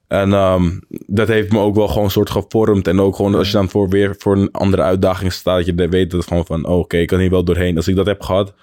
En 0.07 0.33
ehm, 0.33 0.69
dat 1.07 1.27
heeft 1.27 1.51
me 1.51 1.59
ook 1.59 1.75
wel 1.75 1.87
gewoon 1.87 2.11
soort 2.11 2.29
gevormd. 2.29 2.87
En 2.87 3.01
ook 3.01 3.15
gewoon 3.15 3.35
als 3.35 3.47
je 3.47 3.53
dan 3.53 3.69
voor 3.69 3.89
weer 3.89 4.15
voor 4.17 4.37
een 4.37 4.51
andere 4.51 4.81
uitdaging 4.81 5.33
staat... 5.33 5.57
dat 5.57 5.65
je 5.65 5.75
dan 5.75 5.89
weet 5.89 6.11
dat 6.11 6.19
het 6.19 6.27
gewoon 6.29 6.45
van... 6.45 6.65
oh, 6.65 6.77
Oké, 6.77 6.97
ik 6.97 7.07
kan 7.07 7.19
hier 7.19 7.29
wel 7.29 7.43
doorheen. 7.43 7.75
Als 7.75 7.87
ik 7.87 7.95
dat 7.95 8.05
heb 8.05 8.21
gehad... 8.21 8.53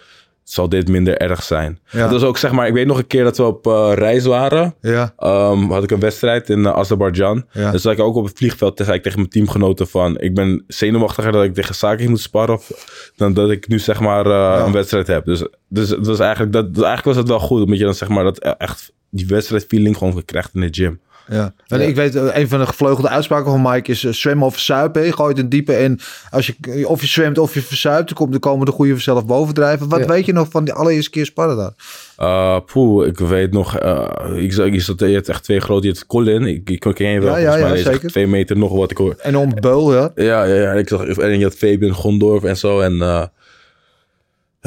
zal 0.48 0.68
dit 0.68 0.88
minder 0.88 1.16
erg 1.16 1.42
zijn. 1.42 1.78
Ja. 1.90 2.00
Dat 2.00 2.10
was 2.10 2.22
ook 2.22 2.38
zeg 2.38 2.52
maar... 2.52 2.66
Ik 2.66 2.72
weet 2.72 2.86
nog 2.86 2.98
een 2.98 3.06
keer 3.06 3.24
dat 3.24 3.36
we 3.36 3.42
op 3.42 3.66
eh, 3.66 3.92
reis 3.94 4.24
waren... 4.24 4.74
Ja. 4.80 5.12
Ehm, 5.16 5.70
had 5.70 5.82
ik 5.82 5.90
een 5.90 6.00
wedstrijd 6.00 6.48
in 6.48 6.58
uh, 6.58 6.72
Azerbeidzjan. 6.72 7.46
Ja. 7.52 7.70
Dus 7.70 7.82
zat 7.82 7.92
ik 7.92 8.00
ook 8.00 8.14
op 8.14 8.24
het 8.24 8.38
vliegveld 8.38 8.80
ik 8.80 9.02
tegen 9.02 9.18
mijn 9.18 9.28
teamgenoten 9.28 9.88
van... 9.88 10.18
Ik 10.18 10.34
ben 10.34 10.64
zenuwachtiger 10.66 11.32
dat 11.32 11.44
ik 11.44 11.54
tegen 11.54 11.74
Saki 11.74 12.08
moet 12.08 12.20
sparren... 12.20 12.54
Of, 12.54 13.12
dan 13.16 13.34
dat 13.34 13.50
ik 13.50 13.68
nu 13.68 13.78
zeg 13.78 14.00
maar 14.00 14.26
eh, 14.26 14.66
een 14.66 14.72
wedstrijd 14.72 15.06
heb. 15.06 15.24
Dus, 15.24 15.46
dus 15.68 15.90
het 15.90 16.06
was 16.06 16.18
eigenlijk, 16.18 16.52
dat, 16.52 16.64
eigenlijk 16.64 17.04
was 17.04 17.16
het 17.16 17.28
wel 17.28 17.40
goed. 17.40 17.62
Omdat 17.62 17.78
je 17.78 17.84
dan 17.84 17.94
zeg 17.94 18.08
maar 18.08 18.24
dat 18.24 18.38
echt 18.38 18.92
die 19.10 19.26
wedstrijdfeeling 19.26 19.96
gewoon 19.96 20.24
krijgt 20.24 20.50
in 20.54 20.60
de 20.60 20.68
gym. 20.70 21.00
Ja. 21.28 21.52
En 21.66 21.80
Ja. 21.80 21.86
ik 21.86 21.94
weet, 21.94 22.14
eh, 22.14 22.36
een 22.36 22.48
van 22.48 22.58
de 22.58 22.66
gevleugelde 22.66 23.08
uitspraken 23.08 23.50
van 23.50 23.62
Mike 23.62 23.90
is 23.90 24.04
eh, 24.04 24.12
zwemmen 24.12 24.46
of 24.46 24.52
verzuipen. 24.52 25.04
Je 25.04 25.12
gooit 25.12 25.38
in 25.38 25.48
diepe 25.48 25.72
en 25.72 25.98
als 26.30 26.46
je, 26.46 26.88
of 26.88 27.00
je 27.00 27.06
zwemt 27.06 27.38
of 27.38 27.54
je 27.54 27.62
verzuipt, 27.62 28.06
dan, 28.08 28.16
komt, 28.16 28.30
dan 28.30 28.40
komen 28.40 28.66
de 28.66 28.72
goede 28.72 28.92
vanzelf 28.92 29.26
bovendrijven. 29.26 29.88
Wat 29.88 30.00
Ja. 30.00 30.06
weet 30.06 30.26
je 30.26 30.32
nog 30.32 30.48
van 30.50 30.64
die 30.64 30.74
allereerste 30.74 31.10
keer 31.10 31.24
sparren 31.26 31.56
daar? 31.56 31.72
Eh, 32.16 32.56
poeh, 32.72 33.06
ik 33.06 33.18
weet 33.18 33.52
nog, 33.52 33.78
eh, 33.78 34.08
ik, 34.34 34.52
ik 34.56 34.80
zat, 34.82 34.98
je 35.00 35.06
hebt 35.06 35.28
echt 35.28 35.42
twee 35.44 35.60
grote, 35.60 35.86
je 35.86 35.92
hebt 35.92 36.06
Colin, 36.06 36.42
ik, 36.46 36.70
ik 36.70 36.80
ken 36.94 37.10
je 37.10 37.20
wel, 37.20 37.38
Ja, 37.38 37.52
volgens 37.58 37.72
mij, 37.84 37.92
zeker. 37.92 38.08
twee 38.08 38.26
meter 38.26 38.56
nog 38.58 38.72
wat 38.72 38.90
ik 38.90 38.96
hoor. 38.96 39.14
En 39.18 39.36
om 39.36 39.54
Beul, 39.60 39.94
ja. 39.94 40.10
Ja, 40.14 40.44
ja, 40.44 40.54
ja, 40.54 40.72
ik 40.72 40.88
zag, 40.88 41.06
en 41.06 41.38
je 41.38 41.44
had 41.44 41.54
Fabian 41.54 41.92
Gondorf 41.94 42.42
en 42.44 42.56
zo, 42.56 42.80
en 42.80 43.00
eh, 43.02 43.22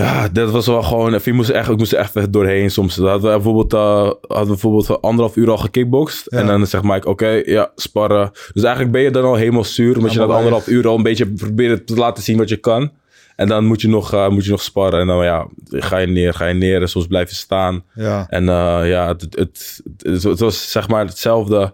ja, 0.03 0.27
dat 0.27 0.51
was 0.51 0.67
wel 0.67 0.83
gewoon, 0.83 1.15
ik 1.15 1.33
moest, 1.33 1.49
echt, 1.49 1.69
ik 1.69 1.77
moest 1.77 1.93
er 1.93 1.99
echt 1.99 2.33
doorheen 2.33 2.71
soms. 2.71 2.95
Dan 2.95 3.07
hadden 3.07 3.29
we 3.31 3.35
bijvoorbeeld, 3.35 3.73
eh, 3.73 4.11
hadden 4.21 4.39
we 4.41 4.45
bijvoorbeeld 4.45 5.01
anderhalf 5.01 5.35
uur 5.35 5.49
al 5.49 5.57
gekickboxd, 5.57 6.25
Ja. 6.29 6.37
en 6.37 6.47
dan 6.47 6.67
zegt 6.67 6.83
Mike, 6.83 7.07
oké, 7.07 7.41
ja, 7.45 7.71
sparren. 7.75 8.31
Dus 8.53 8.63
eigenlijk 8.63 8.91
ben 8.93 9.01
je 9.01 9.11
dan 9.11 9.23
al 9.23 9.35
helemaal 9.35 9.63
zuur, 9.63 9.97
omdat 9.97 10.13
je 10.13 10.19
dat 10.19 10.29
anderhalf 10.29 10.67
uur 10.67 10.87
al 10.87 10.95
een 10.95 11.03
beetje 11.03 11.27
probeert 11.27 11.87
te 11.87 11.95
laten 11.95 12.23
zien 12.23 12.37
wat 12.37 12.49
je 12.49 12.57
kan. 12.57 12.91
En 13.35 13.47
dan 13.47 13.65
moet 13.65 13.81
je 13.81 13.87
nog, 13.87 14.13
eh, 14.13 14.29
moet 14.29 14.45
je 14.45 14.51
nog 14.51 14.61
sparren. 14.61 14.99
En 14.99 15.07
dan 15.07 15.23
ja, 15.23 15.47
ga 15.69 15.97
je 15.97 16.07
neer, 16.07 16.33
ga 16.33 16.45
je 16.45 16.53
neer. 16.53 16.81
En 16.81 16.89
soms 16.89 17.07
blijf 17.07 17.29
je 17.29 17.35
staan. 17.35 17.83
Ja. 17.93 18.27
En 18.29 18.49
eh, 18.49 18.81
ja, 18.89 19.07
het, 19.07 19.21
het, 19.21 19.81
het, 19.97 20.23
het 20.23 20.39
was 20.39 20.71
zeg 20.71 20.87
maar 20.87 21.05
hetzelfde 21.05 21.73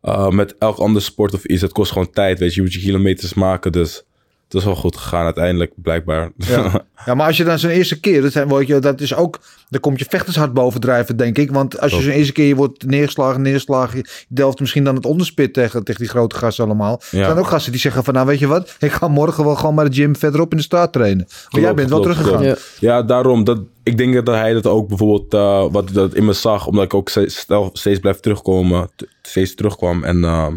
eh, 0.00 0.28
met 0.28 0.54
elk 0.58 0.78
ander 0.78 1.02
sport 1.02 1.34
of 1.34 1.44
iets. 1.44 1.62
Het 1.62 1.72
kost 1.72 1.92
gewoon 1.92 2.10
tijd, 2.10 2.38
weet 2.38 2.50
je. 2.50 2.56
Je 2.56 2.62
moet 2.62 2.74
je 2.74 2.80
kilometers 2.80 3.34
maken, 3.34 3.72
dus 3.72 4.04
het 4.46 4.54
is 4.54 4.64
wel 4.64 4.74
goed 4.76 4.96
gegaan 4.96 5.24
uiteindelijk, 5.24 5.72
blijkbaar. 5.76 6.30
Ja. 6.36 6.84
ja, 7.06 7.14
maar 7.14 7.26
als 7.26 7.36
je 7.36 7.44
dan 7.44 7.58
zo'n 7.58 7.70
eerste 7.70 8.00
keer, 8.00 8.22
dat, 8.22 8.32
zijn, 8.32 8.66
je, 8.66 8.78
dat 8.78 9.00
is 9.00 9.14
ook, 9.14 9.38
dan 9.68 9.80
komt 9.80 9.98
je 9.98 10.06
vechtershart 10.08 10.52
bovendrijven, 10.52 11.16
denk 11.16 11.38
ik. 11.38 11.50
Want 11.50 11.80
als 11.80 11.92
je 11.94 12.02
zo'n 12.02 12.12
eerste 12.12 12.32
keer 12.32 12.46
je 12.46 12.54
wordt 12.54 12.84
neergeslagen, 12.86 13.42
neergeslagen, 13.42 13.98
je 13.98 14.06
delft 14.28 14.60
misschien 14.60 14.84
dan 14.84 14.94
het 14.94 15.04
onderspit 15.04 15.52
tegen, 15.52 15.84
tegen 15.84 16.00
die 16.00 16.10
grote 16.10 16.36
gasten 16.36 16.64
allemaal. 16.64 17.00
Er 17.10 17.18
Ja. 17.18 17.24
zijn 17.24 17.38
ook 17.38 17.46
gasten 17.46 17.72
die 17.72 17.80
zeggen 17.80 18.04
van, 18.04 18.14
nou 18.14 18.26
weet 18.26 18.38
je 18.38 18.46
wat, 18.46 18.76
ik 18.78 18.92
ga 18.92 19.08
morgen 19.08 19.44
wel 19.44 19.54
gewoon 19.56 19.74
bij 19.74 19.84
de 19.88 19.94
gym 19.94 20.16
verderop 20.16 20.50
in 20.50 20.56
de 20.56 20.62
straat 20.62 20.92
trainen. 20.92 21.24
Maar 21.28 21.46
jij 21.50 21.60
Klopt, 21.60 21.76
bent 21.76 21.90
wel 21.90 22.00
teruggegaan. 22.00 22.42
klopt. 22.42 22.76
Ja, 22.80 23.02
daarom. 23.02 23.44
Dat, 23.44 23.58
ik 23.82 23.98
denk 23.98 24.14
dat 24.14 24.26
hij 24.26 24.52
dat 24.52 24.66
ook 24.66 24.88
bijvoorbeeld, 24.88 25.34
eh, 25.34 25.66
wat 25.72 25.88
dat 25.92 26.14
in 26.14 26.24
me 26.24 26.32
zag, 26.32 26.66
omdat 26.66 26.84
ik 26.84 26.94
ook 26.94 27.08
steeds, 27.08 27.46
steeds 27.72 27.98
blijf 28.00 28.20
terugkomen, 28.20 28.90
steeds 29.22 29.54
terugkwam. 29.54 30.04
En 30.04 30.24
ehm, 30.24 30.56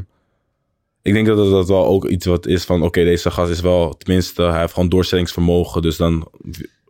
ik 1.02 1.14
denk 1.14 1.28
dat 1.28 1.50
dat, 1.50 1.68
wel 1.68 1.86
ook 1.86 2.06
iets 2.06 2.26
wat 2.26 2.46
is 2.46 2.64
van, 2.64 2.84
oké, 2.84 3.04
deze 3.04 3.32
gast 3.32 3.52
is 3.52 3.62
wel, 3.62 3.98
tenminste, 3.98 4.42
hij 4.42 4.60
heeft 4.60 4.74
gewoon 4.74 4.90
doorzettingsvermogen. 4.90 5.82
Dus 5.82 5.98
dan, 5.98 6.28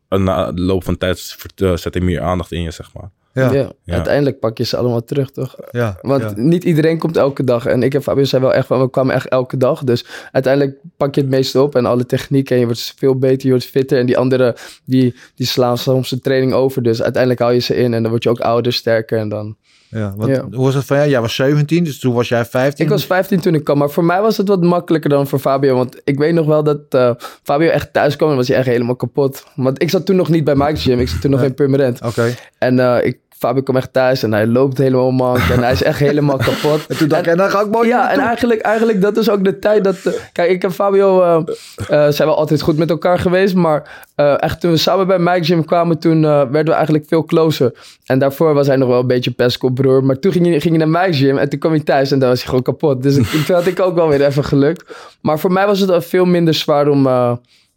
na 0.10 0.52
de 0.52 0.62
loop 0.62 0.84
van 0.84 0.98
tijd 0.98 1.38
eh, 1.56 1.76
zet 1.76 1.94
hij 1.94 2.04
meer 2.04 2.22
aandacht 2.22 2.52
in 2.52 2.62
je, 2.62 2.72
zeg 2.72 2.94
maar. 2.94 3.10
Ja, 3.34 3.46
Ja. 3.46 3.54
ja. 3.54 3.72
Ja. 3.84 3.94
Uiteindelijk 3.94 4.40
pak 4.40 4.58
je 4.58 4.64
ze 4.64 4.78
allemaal 4.78 5.04
terug, 5.04 5.32
toch? 5.32 5.56
ja, 5.72 6.00
Want 6.02 6.22
ja. 6.22 6.34
niet 6.36 6.64
iedereen 6.64 6.98
komt 6.98 7.18
elke 7.18 7.44
dag. 7.44 7.66
En 7.66 7.84
ik 7.84 7.94
en 7.94 8.04
Fabio 8.04 8.24
zijn 8.24 8.42
wel 8.42 8.54
echt 8.54 8.68
van, 8.68 8.82
we 8.82 8.90
kwamen 8.90 9.16
echt 9.16 9.28
elke 9.28 9.58
dag. 9.58 9.84
Dus 9.84 10.06
uiteindelijk 10.32 10.78
pak 10.98 11.16
je 11.16 11.22
het 11.22 11.30
meeste 11.30 11.62
op 11.62 11.76
en 11.76 11.86
alle 11.86 12.06
technieken. 12.06 12.54
En 12.54 12.60
je 12.60 12.66
wordt 12.66 12.94
veel 12.98 13.16
beter, 13.16 13.46
je 13.46 13.50
wordt 13.50 13.66
fitter. 13.66 14.00
En 14.00 14.06
die 14.06 14.18
anderen, 14.18 14.56
die, 14.86 15.16
die 15.36 15.48
slaan 15.48 15.78
soms 15.78 16.10
de 16.10 16.20
training 16.20 16.54
over. 16.54 16.84
Dus 16.84 17.02
uiteindelijk 17.02 17.42
hou 17.42 17.54
je 17.54 17.60
ze 17.60 17.76
in. 17.76 17.94
En 17.94 18.02
dan 18.02 18.12
word 18.12 18.24
je 18.24 18.30
ook 18.30 18.40
ouder, 18.40 18.74
sterker. 18.74 19.20
En 19.20 19.30
dan... 19.30 19.56
Ja, 19.90 20.14
want, 20.16 20.36
Ja. 20.36 20.46
Hoe 20.52 20.66
was 20.66 20.74
het 20.74 20.86
van 20.86 20.98
jou? 20.98 21.10
Jij 21.10 21.22
was 21.22 21.36
17, 21.36 21.84
dus 21.84 22.00
toen 22.00 22.14
was 22.14 22.28
jij 22.30 22.46
15. 22.46 22.86
Ik 22.86 22.92
was 22.92 23.06
15 23.06 23.40
toen 23.40 23.54
ik 23.54 23.64
kwam. 23.64 23.78
Maar 23.78 23.90
voor 23.90 24.06
mij 24.06 24.22
was 24.22 24.38
het 24.38 24.48
wat 24.48 24.62
makkelijker 24.64 25.10
dan 25.10 25.28
voor 25.28 25.40
Fabio. 25.40 25.76
Want 25.76 26.02
ik 26.04 26.18
weet 26.18 26.34
nog 26.34 26.46
wel 26.46 26.64
dat 26.64 26.80
eh, 26.90 27.12
Fabio 27.44 27.70
echt 27.70 27.94
thuis 27.94 28.16
kwam. 28.16 28.30
En 28.30 28.36
was 28.36 28.48
hij 28.48 28.58
echt 28.58 28.68
helemaal 28.68 28.96
kapot. 28.96 29.44
Want 29.56 29.82
ik 29.82 29.90
zat 29.90 30.06
toen 30.06 30.16
nog 30.16 30.30
niet 30.30 30.44
bij 30.44 30.56
Mike's 30.56 30.84
Gym. 30.84 31.00
Ik 31.00 31.10
zat 31.10 31.22
toen 31.22 31.32
nog 31.32 31.44
in 31.44 31.54
Permanent. 31.54 32.02
Oké. 32.02 32.36
En 32.58 32.80
eh, 32.80 33.06
ik, 33.06 33.18
Fabio 33.40 33.62
kwam 33.62 33.76
echt 33.76 33.94
thuis. 33.94 34.24
En 34.24 34.34
hij 34.34 34.48
loopt 34.48 34.78
helemaal 34.78 35.12
mank. 35.12 35.38
en 35.38 35.60
hij 35.60 35.72
is 35.72 35.84
echt 35.84 36.00
helemaal 36.00 36.38
kapot. 36.50 36.86
En 36.88 36.98
toen 36.98 37.08
dacht 37.08 37.26
ik, 37.26 37.32
en 37.32 37.38
dan 37.38 37.50
ga 37.50 37.62
ik 37.62 37.72
mooi 37.72 37.88
Ja, 37.88 38.12
en 38.12 38.20
eigenlijk, 38.20 38.62
eigenlijk 38.62 39.02
dat 39.02 39.18
is 39.18 39.30
ook 39.30 39.44
de 39.44 39.60
tijd 39.60 39.84
dat... 39.84 39.98
kijk, 40.32 40.50
ik 40.50 40.64
en 40.64 40.72
Fabio 40.72 41.22
eh, 41.22 41.36
eh, 41.78 42.12
zijn 42.14 42.28
wel 42.28 42.38
altijd 42.38 42.62
goed 42.62 42.78
met 42.78 42.90
elkaar 42.90 43.20
geweest. 43.20 43.56
Maar 43.56 44.08
eh, 44.16 44.42
echt 44.42 44.62
toen 44.62 44.72
we 44.72 44.78
samen 44.78 45.08
bij 45.08 45.20
Mike 45.20 45.44
Gym 45.44 45.66
kwamen, 45.66 46.00
toen 46.00 46.22
werden 46.22 46.66
we 46.66 46.72
eigenlijk 46.72 47.06
veel 47.08 47.26
closer. 47.26 47.74
En 48.06 48.20
daarvoor 48.20 48.54
was 48.54 48.68
hij 48.68 48.76
nog 48.76 48.88
wel 48.90 49.00
een 49.00 49.08
beetje 49.08 49.32
pestkopbroer. 49.32 50.04
Maar 50.04 50.20
toen 50.20 50.32
ging 50.32 50.46
hij, 50.46 50.60
ging 50.60 50.78
hij 50.78 50.86
naar 50.86 51.02
Mike 51.04 51.18
Gym 51.18 51.38
en 51.38 51.50
toen 51.50 51.60
kwam 51.60 51.72
hij 51.72 51.82
thuis 51.82 52.12
en 52.12 52.20
dan 52.20 52.30
was 52.30 52.38
hij 52.38 52.48
gewoon 52.48 52.64
kapot. 52.64 53.04
Dus 53.04 53.18
ik, 53.18 53.26
toen 53.46 53.56
had 53.56 53.68
ik 53.68 53.80
ook 53.80 53.96
wel 53.96 54.08
weer 54.08 54.26
even 54.26 54.44
gelukt. 54.44 54.84
Maar 55.22 55.40
voor 55.40 55.52
mij 55.52 55.66
was 55.66 55.80
het 55.80 56.06
veel 56.06 56.26
minder 56.26 56.54
zwaar 56.54 56.88
om... 56.88 57.08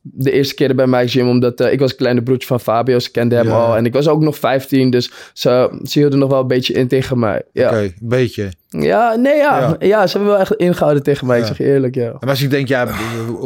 de 0.03 0.31
eerste 0.31 0.55
keer 0.55 0.75
bij 0.75 0.87
Mike 0.87 1.09
Gym, 1.09 1.29
omdat 1.29 1.61
eh, 1.61 1.73
ik 1.73 1.79
was 1.81 1.95
kleine 1.95 2.23
broertje 2.23 2.47
van 2.47 2.61
Fabio, 2.61 2.99
ze 2.99 3.11
kenden 3.11 3.39
hem 3.39 3.47
Ja. 3.47 3.53
al. 3.67 3.77
En 3.77 3.87
ik 3.87 3.93
was 3.93 4.09
ook 4.09 4.21
nog 4.21 4.39
15, 4.39 4.91
dus 4.91 5.11
ze, 5.33 5.81
ze 5.83 5.99
hielden 5.99 6.19
nog 6.19 6.31
wel 6.31 6.41
een 6.41 6.47
beetje 6.47 6.75
in 6.75 6.89
tegen 6.89 7.19
mij. 7.19 7.43
Ja, 7.53 7.69
Oké, 7.69 7.79
een 7.79 7.95
beetje. 8.01 8.51
Ja 8.79 9.15
nee, 9.15 9.37
ja. 9.37 9.59
Ja. 9.59 9.77
ja. 9.79 10.07
ze 10.07 10.13
hebben 10.17 10.33
wel 10.33 10.41
echt 10.43 10.53
ingehouden 10.55 11.03
tegen 11.03 11.27
mij, 11.27 11.37
Ja. 11.37 11.43
ik 11.43 11.49
zeg 11.49 11.59
je 11.59 11.65
eerlijk, 11.73 11.95
ja. 11.95 12.13
En 12.21 12.29
als 12.29 12.43
ik 12.43 12.51
denk, 12.51 12.69
ja, 12.69 12.87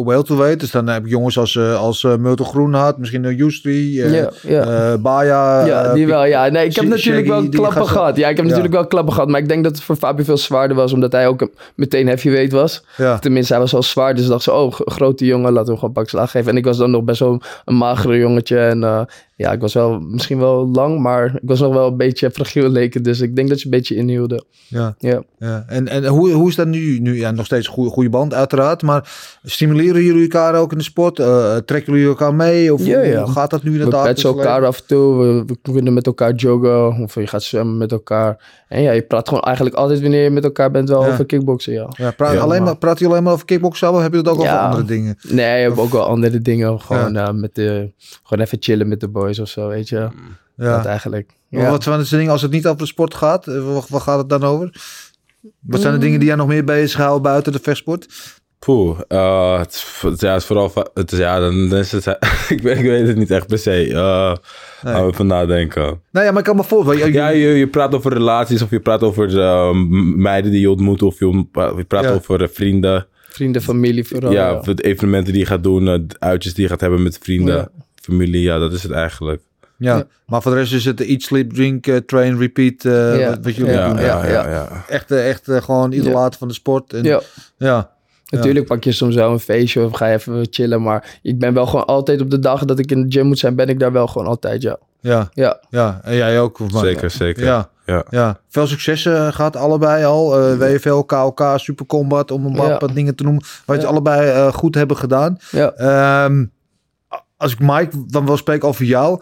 welterweight, 0.04 0.60
dus 0.60 0.70
dan 0.70 0.86
heb 0.88 1.04
ik 1.04 1.10
jongens 1.10 1.38
als, 1.38 1.56
eh 1.56 1.78
als 1.80 2.04
eh 2.04 2.16
Myrtle 2.16 2.44
Groenhart, 2.46 2.98
misschien 2.98 3.24
een 3.24 3.36
Justri, 3.36 4.00
eh 4.02 4.14
Ja, 4.20 4.30
ja. 4.42 4.62
eh, 4.62 4.94
Baya. 5.00 5.66
ja, 5.66 5.84
eh, 5.84 5.92
die 5.94 6.06
wel, 6.06 6.24
ja. 6.24 6.48
Nee, 6.48 6.66
ik 6.66 6.74
heb 6.76 6.84
natuurlijk 6.88 7.26
wel 7.26 7.48
klappen 7.48 7.86
gehad. 7.88 8.16
Ja, 8.16 8.28
ik 8.28 8.36
heb 8.36 8.44
Ja. 8.44 8.50
natuurlijk 8.50 8.74
wel 8.74 8.86
klappen 8.86 9.12
gehad. 9.14 9.28
Maar 9.28 9.40
ik 9.40 9.48
denk 9.48 9.64
dat 9.64 9.72
het 9.74 9.82
voor 9.84 9.96
Fabio 9.96 10.24
veel 10.24 10.36
zwaarder 10.36 10.76
was, 10.76 10.92
omdat 10.92 11.12
hij 11.12 11.26
ook 11.26 11.40
een- 11.40 11.50
meteen 11.74 12.06
heavyweight 12.06 12.52
was. 12.52 12.84
Ja, 12.96 13.18
Tenminste, 13.18 13.52
hij 13.52 13.62
was 13.62 13.74
al 13.74 13.82
zwaar, 13.82 14.14
dus 14.14 14.26
dacht 14.26 14.42
ze, 14.42 14.52
oh, 14.52 14.72
grote 14.72 15.24
jongen, 15.24 15.48
laten 15.52 15.64
we 15.64 15.70
hem 15.70 15.78
gewoon 15.78 15.94
pak 15.94 16.08
slag 16.08 16.30
geven. 16.30 16.50
En 16.50 16.56
ik 16.56 16.64
was 16.64 16.76
dan 16.76 16.90
nog 16.90 17.02
best 17.02 17.20
wel 17.20 17.40
een 17.64 17.76
magere 17.76 18.18
jongetje. 18.18 18.58
En 18.58 18.84
eh, 18.84 19.00
ja, 19.36 19.52
ik 19.52 19.60
was 19.60 19.74
wel 19.74 20.00
misschien 20.00 20.38
wel 20.38 20.68
lang, 20.68 21.00
maar 21.00 21.26
ik 21.26 21.40
was 21.42 21.60
nog 21.60 21.72
wel 21.74 21.86
een 21.88 21.96
beetje 21.96 22.30
fragiel 22.30 22.68
leken. 22.68 23.02
Dus 23.02 23.20
ik 23.20 23.36
denk 23.36 23.48
dat 23.48 23.58
je 23.58 23.64
een 23.64 23.70
beetje 23.70 23.94
inhielden. 23.94 24.44
ja, 24.68 24.94
Ja. 24.98 25.22
ja. 25.38 25.64
En, 25.66 25.88
en 25.88 26.06
hoe, 26.06 26.30
hoe 26.30 26.48
is 26.48 26.54
dat 26.54 26.66
nu? 26.66 26.98
nu 26.98 27.16
ja, 27.18 27.30
nog 27.30 27.44
steeds 27.46 27.66
een 27.66 27.72
goede, 27.72 27.90
goede 27.90 28.08
band, 28.10 28.34
uiteraard. 28.34 28.82
Maar 28.82 29.12
stimuleren 29.42 30.02
jullie 30.02 30.22
elkaar 30.22 30.54
ook 30.54 30.72
in 30.72 30.78
de 30.78 30.84
sport? 30.84 31.18
Eh, 31.18 31.56
trekken 31.56 31.92
jullie 31.92 32.08
elkaar 32.08 32.34
mee? 32.34 32.74
Of 32.74 32.86
Ja, 32.86 33.00
ja. 33.00 33.22
hoe 33.22 33.32
gaat 33.32 33.50
dat 33.50 33.62
nu 33.62 33.80
in 33.80 33.84
We 33.90 34.02
petsen 34.02 34.28
elkaar 34.30 34.52
leven? 34.54 34.66
af 34.68 34.78
en 34.80 34.86
toe. 34.86 35.16
We, 35.16 35.44
we 35.62 35.72
kunnen 35.72 35.94
met 35.94 36.06
elkaar 36.06 36.34
joggen. 36.34 37.02
Of 37.02 37.14
je 37.14 37.26
gaat 37.26 37.42
zwemmen 37.42 37.76
met 37.76 37.92
elkaar. 37.92 38.54
En 38.68 38.82
ja, 38.82 38.90
je 38.92 39.02
praat 39.02 39.28
gewoon 39.28 39.42
eigenlijk 39.42 39.76
altijd 39.76 40.00
wanneer 40.00 40.22
je 40.22 40.30
met 40.30 40.44
elkaar 40.44 40.70
bent 40.70 40.88
wel 40.88 41.04
Ja. 41.06 41.12
over 41.12 41.26
kickboksen, 41.26 41.72
ja. 41.72 41.88
Ja, 41.96 42.10
praat, 42.10 42.32
Ja, 42.32 42.38
alleen 42.40 42.62
maar- 42.62 42.76
praat 42.76 42.98
je 42.98 43.06
alleen 43.06 43.22
maar 43.22 43.32
over 43.32 43.44
kickboksen 43.46 43.92
of 43.92 44.02
heb 44.02 44.12
je 44.12 44.18
het 44.18 44.28
ook 44.28 44.38
over 44.40 44.58
andere 44.58 44.84
dingen? 44.84 45.16
Nee, 45.28 45.60
je 45.60 45.68
hebt 45.68 45.78
ook 45.78 45.90
wel 45.92 46.04
andere 46.04 46.42
dingen. 46.42 46.80
Gewoon, 46.80 47.16
eh, 47.16 47.30
met 47.32 47.54
de, 47.54 47.92
gewoon 48.22 48.44
even 48.44 48.58
chillen 48.60 48.88
met 48.88 49.00
de 49.00 49.08
boys 49.26 49.38
of 49.38 49.48
zo, 49.48 49.68
weet 49.68 49.88
je. 49.88 50.08
Ja. 50.56 50.76
Dat 50.76 50.84
eigenlijk. 50.86 51.30
Ja. 51.48 51.70
Wat 51.70 51.82
zijn 51.82 51.98
de 52.00 52.08
dingen 52.08 52.32
als 52.32 52.42
het 52.42 52.50
niet 52.50 52.66
over 52.66 52.78
de 52.78 52.86
sport 52.86 53.14
gaat? 53.14 53.46
eh, 53.46 53.72
Wat, 53.72 53.88
wat 53.88 54.02
gaat 54.02 54.18
het 54.18 54.28
dan 54.28 54.42
over? 54.44 54.70
Wat 55.60 55.80
zijn 55.80 55.92
de 55.92 55.98
Mm. 55.98 56.04
dingen 56.04 56.18
die 56.18 56.28
jij 56.28 56.36
nog 56.36 56.46
meer 56.46 56.64
bezighouden 56.64 57.22
buiten 57.22 57.52
de 57.52 57.58
vechtsport? 57.62 58.06
Poeh, 58.58 59.00
eh, 59.08 59.58
het, 59.58 59.84
ja, 60.18 60.32
het 60.32 60.40
is 60.40 60.44
vooral, 60.46 60.72
het 60.94 61.12
is, 61.12 61.18
ja, 61.18 61.38
dan, 61.40 61.68
dan 61.68 61.78
is 61.78 61.92
het, 61.92 62.06
ik, 62.48 62.62
weet, 62.62 62.78
ik 62.78 62.84
weet 62.84 63.06
het 63.06 63.16
niet 63.16 63.30
echt 63.30 63.46
per 63.46 63.58
se. 63.58 63.86
Uh, 63.88 64.34
Nee. 64.82 64.94
Gaan 64.94 65.06
we 65.06 65.12
even 65.12 65.26
nadenken. 65.26 65.82
Nou 66.10 66.24
ja, 66.26 66.30
maar 66.30 66.38
ik 66.38 66.44
kan 66.44 66.56
me 66.56 66.64
voorstellen. 66.64 67.12
Ja, 67.12 67.28
je, 67.28 67.48
je 67.48 67.68
praat 67.68 67.94
over 67.94 68.12
relaties 68.12 68.62
of 68.62 68.70
je 68.70 68.80
praat 68.80 69.02
over 69.02 69.40
eh, 69.40 69.70
meiden 70.16 70.50
die 70.50 70.60
je 70.60 70.70
ontmoet 70.70 71.02
of 71.02 71.18
je, 71.18 71.44
je 71.76 71.84
praat 71.88 72.04
Ja. 72.04 72.10
over 72.10 72.42
eh, 72.42 72.48
vrienden. 72.52 73.06
Vrienden, 73.28 73.62
familie 73.62 74.04
vooral. 74.04 74.32
ja, 74.32 74.48
ja. 74.48 74.58
of 74.58 74.66
het 74.66 74.82
evenementen 74.82 75.32
die 75.32 75.42
je 75.42 75.48
gaat 75.48 75.62
doen, 75.62 75.88
eh, 75.88 75.98
uitjes 76.18 76.54
die 76.54 76.62
je 76.64 76.68
gaat 76.70 76.80
hebben 76.80 77.02
met 77.02 77.18
vrienden, 77.22 77.54
Ja. 77.56 77.68
Familie. 78.12 78.42
Ja, 78.42 78.58
dat 78.58 78.72
is 78.72 78.82
het 78.82 78.92
eigenlijk. 78.92 79.42
Ja, 79.78 79.96
Ja. 79.96 80.04
maar 80.26 80.42
voor 80.42 80.52
de 80.52 80.58
rest 80.58 80.72
is 80.72 80.84
het 80.84 81.00
eat, 81.00 81.22
sleep, 81.22 81.52
drink, 81.52 81.86
eh, 81.86 81.96
train, 81.96 82.38
repeat. 82.38 82.84
eh, 82.84 83.18
Ja. 83.20 83.28
wat, 83.28 83.38
wat 83.42 83.54
jullie 83.54 83.72
Ja, 83.72 83.88
doen. 83.88 83.98
ja, 83.98 84.04
ja, 84.24 84.26
ja. 84.32 84.42
ja. 84.42 84.50
ja. 84.50 84.84
Echt, 84.88 85.10
eh, 85.10 85.28
echt 85.28 85.48
gewoon 85.50 85.92
idolaat 85.92 86.36
van 86.36 86.48
de 86.48 86.54
sport. 86.54 86.92
En, 86.92 87.02
ja. 87.04 87.20
Ja. 87.58 87.94
Ja. 88.24 88.36
Natuurlijk 88.38 88.66
pak 88.66 88.84
je 88.84 88.92
soms 88.92 89.14
wel 89.14 89.32
een 89.32 89.40
feestje 89.40 89.84
of 89.84 89.92
ga 89.96 90.06
je 90.06 90.14
even 90.14 90.46
chillen. 90.50 90.82
Maar 90.82 91.18
ik 91.22 91.38
ben 91.38 91.54
wel 91.54 91.66
gewoon 91.66 91.86
altijd 91.86 92.20
op 92.20 92.30
de 92.30 92.38
dag 92.38 92.64
dat 92.64 92.78
ik 92.78 92.90
in 92.90 93.02
de 93.02 93.12
gym 93.18 93.26
moet 93.26 93.38
zijn, 93.38 93.54
ben 93.54 93.68
ik 93.68 93.78
daar 93.78 93.92
wel 93.92 94.06
gewoon 94.06 94.26
altijd, 94.26 94.62
ja. 94.62 94.78
Ja, 95.00 95.28
Ja, 95.34 95.60
ja. 95.70 96.00
En 96.04 96.14
jij 96.14 96.40
ook. 96.40 96.56
volgens 96.56 96.80
mij. 96.82 96.90
Zeker, 96.92 97.10
zeker. 97.10 97.44
Ja. 97.44 97.68
Ja. 97.86 98.04
Ja, 98.10 98.38
veel 98.48 98.66
succes 98.66 99.06
eh, 99.06 99.32
gaat 99.32 99.56
allebei 99.56 100.04
al. 100.04 100.38
Eh, 100.38 100.58
WFL, 100.58 100.98
KOK, 101.00 101.42
Super 101.56 101.86
Combat, 101.86 102.30
om 102.30 102.46
een 102.46 102.52
paar 102.52 102.68
Ja. 102.80 102.86
dingen 102.94 103.14
te 103.14 103.22
noemen. 103.22 103.42
Wat 103.64 103.80
je 103.80 103.86
allebei 103.86 104.28
eh, 104.30 104.52
goed 104.52 104.74
hebben 104.74 104.96
gedaan. 104.96 105.38
ja. 105.50 105.72
Ehm, 105.72 106.44
als 107.36 107.52
ik 107.52 107.58
Mike 107.60 108.04
dan 108.06 108.26
wel 108.26 108.36
spreek 108.36 108.64
over 108.64 108.84
jou. 108.84 109.20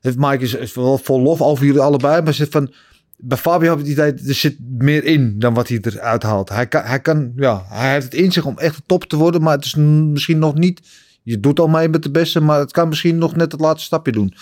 Heeft 0.00 0.16
Mike 0.18 0.44
is, 0.44 0.54
is 0.54 0.74
wel 0.74 0.98
vol 0.98 1.20
lof 1.20 1.40
over 1.40 1.66
jullie 1.66 1.80
allebei. 1.80 2.22
Maar 2.22 2.34
zit 2.34 2.50
van, 2.50 2.72
bij 3.16 3.38
Fabio 3.38 3.70
heb 3.70 3.78
ik 3.78 3.84
het 3.84 3.92
idee, 3.92 4.28
er 4.28 4.34
zit 4.34 4.56
meer 4.78 5.04
in 5.04 5.38
dan 5.38 5.54
wat 5.54 5.68
hij 5.68 5.78
eruit 5.82 6.22
haalt. 6.22 6.48
Hij 6.48 6.66
kan, 6.66 6.82
hij 6.82 7.00
kan, 7.00 7.32
ja, 7.36 7.64
hij 7.68 7.92
heeft 7.92 8.04
het 8.04 8.14
in 8.14 8.32
zich 8.32 8.44
om 8.44 8.58
echt 8.58 8.76
de 8.76 8.82
top 8.86 9.04
te 9.04 9.16
worden. 9.16 9.42
Maar 9.42 9.54
het 9.54 9.64
is 9.64 9.74
misschien 9.74 10.38
nog 10.38 10.54
niet, 10.54 10.80
je 11.22 11.40
doet 11.40 11.60
al 11.60 11.68
mee 11.68 11.88
met 11.88 12.02
de 12.02 12.10
beste. 12.10 12.40
Maar 12.40 12.58
het 12.58 12.72
kan 12.72 12.88
misschien 12.88 13.18
nog 13.18 13.36
net 13.36 13.52
het 13.52 13.60
laatste 13.60 13.84
stapje 13.86 14.12
doen. 14.12 14.34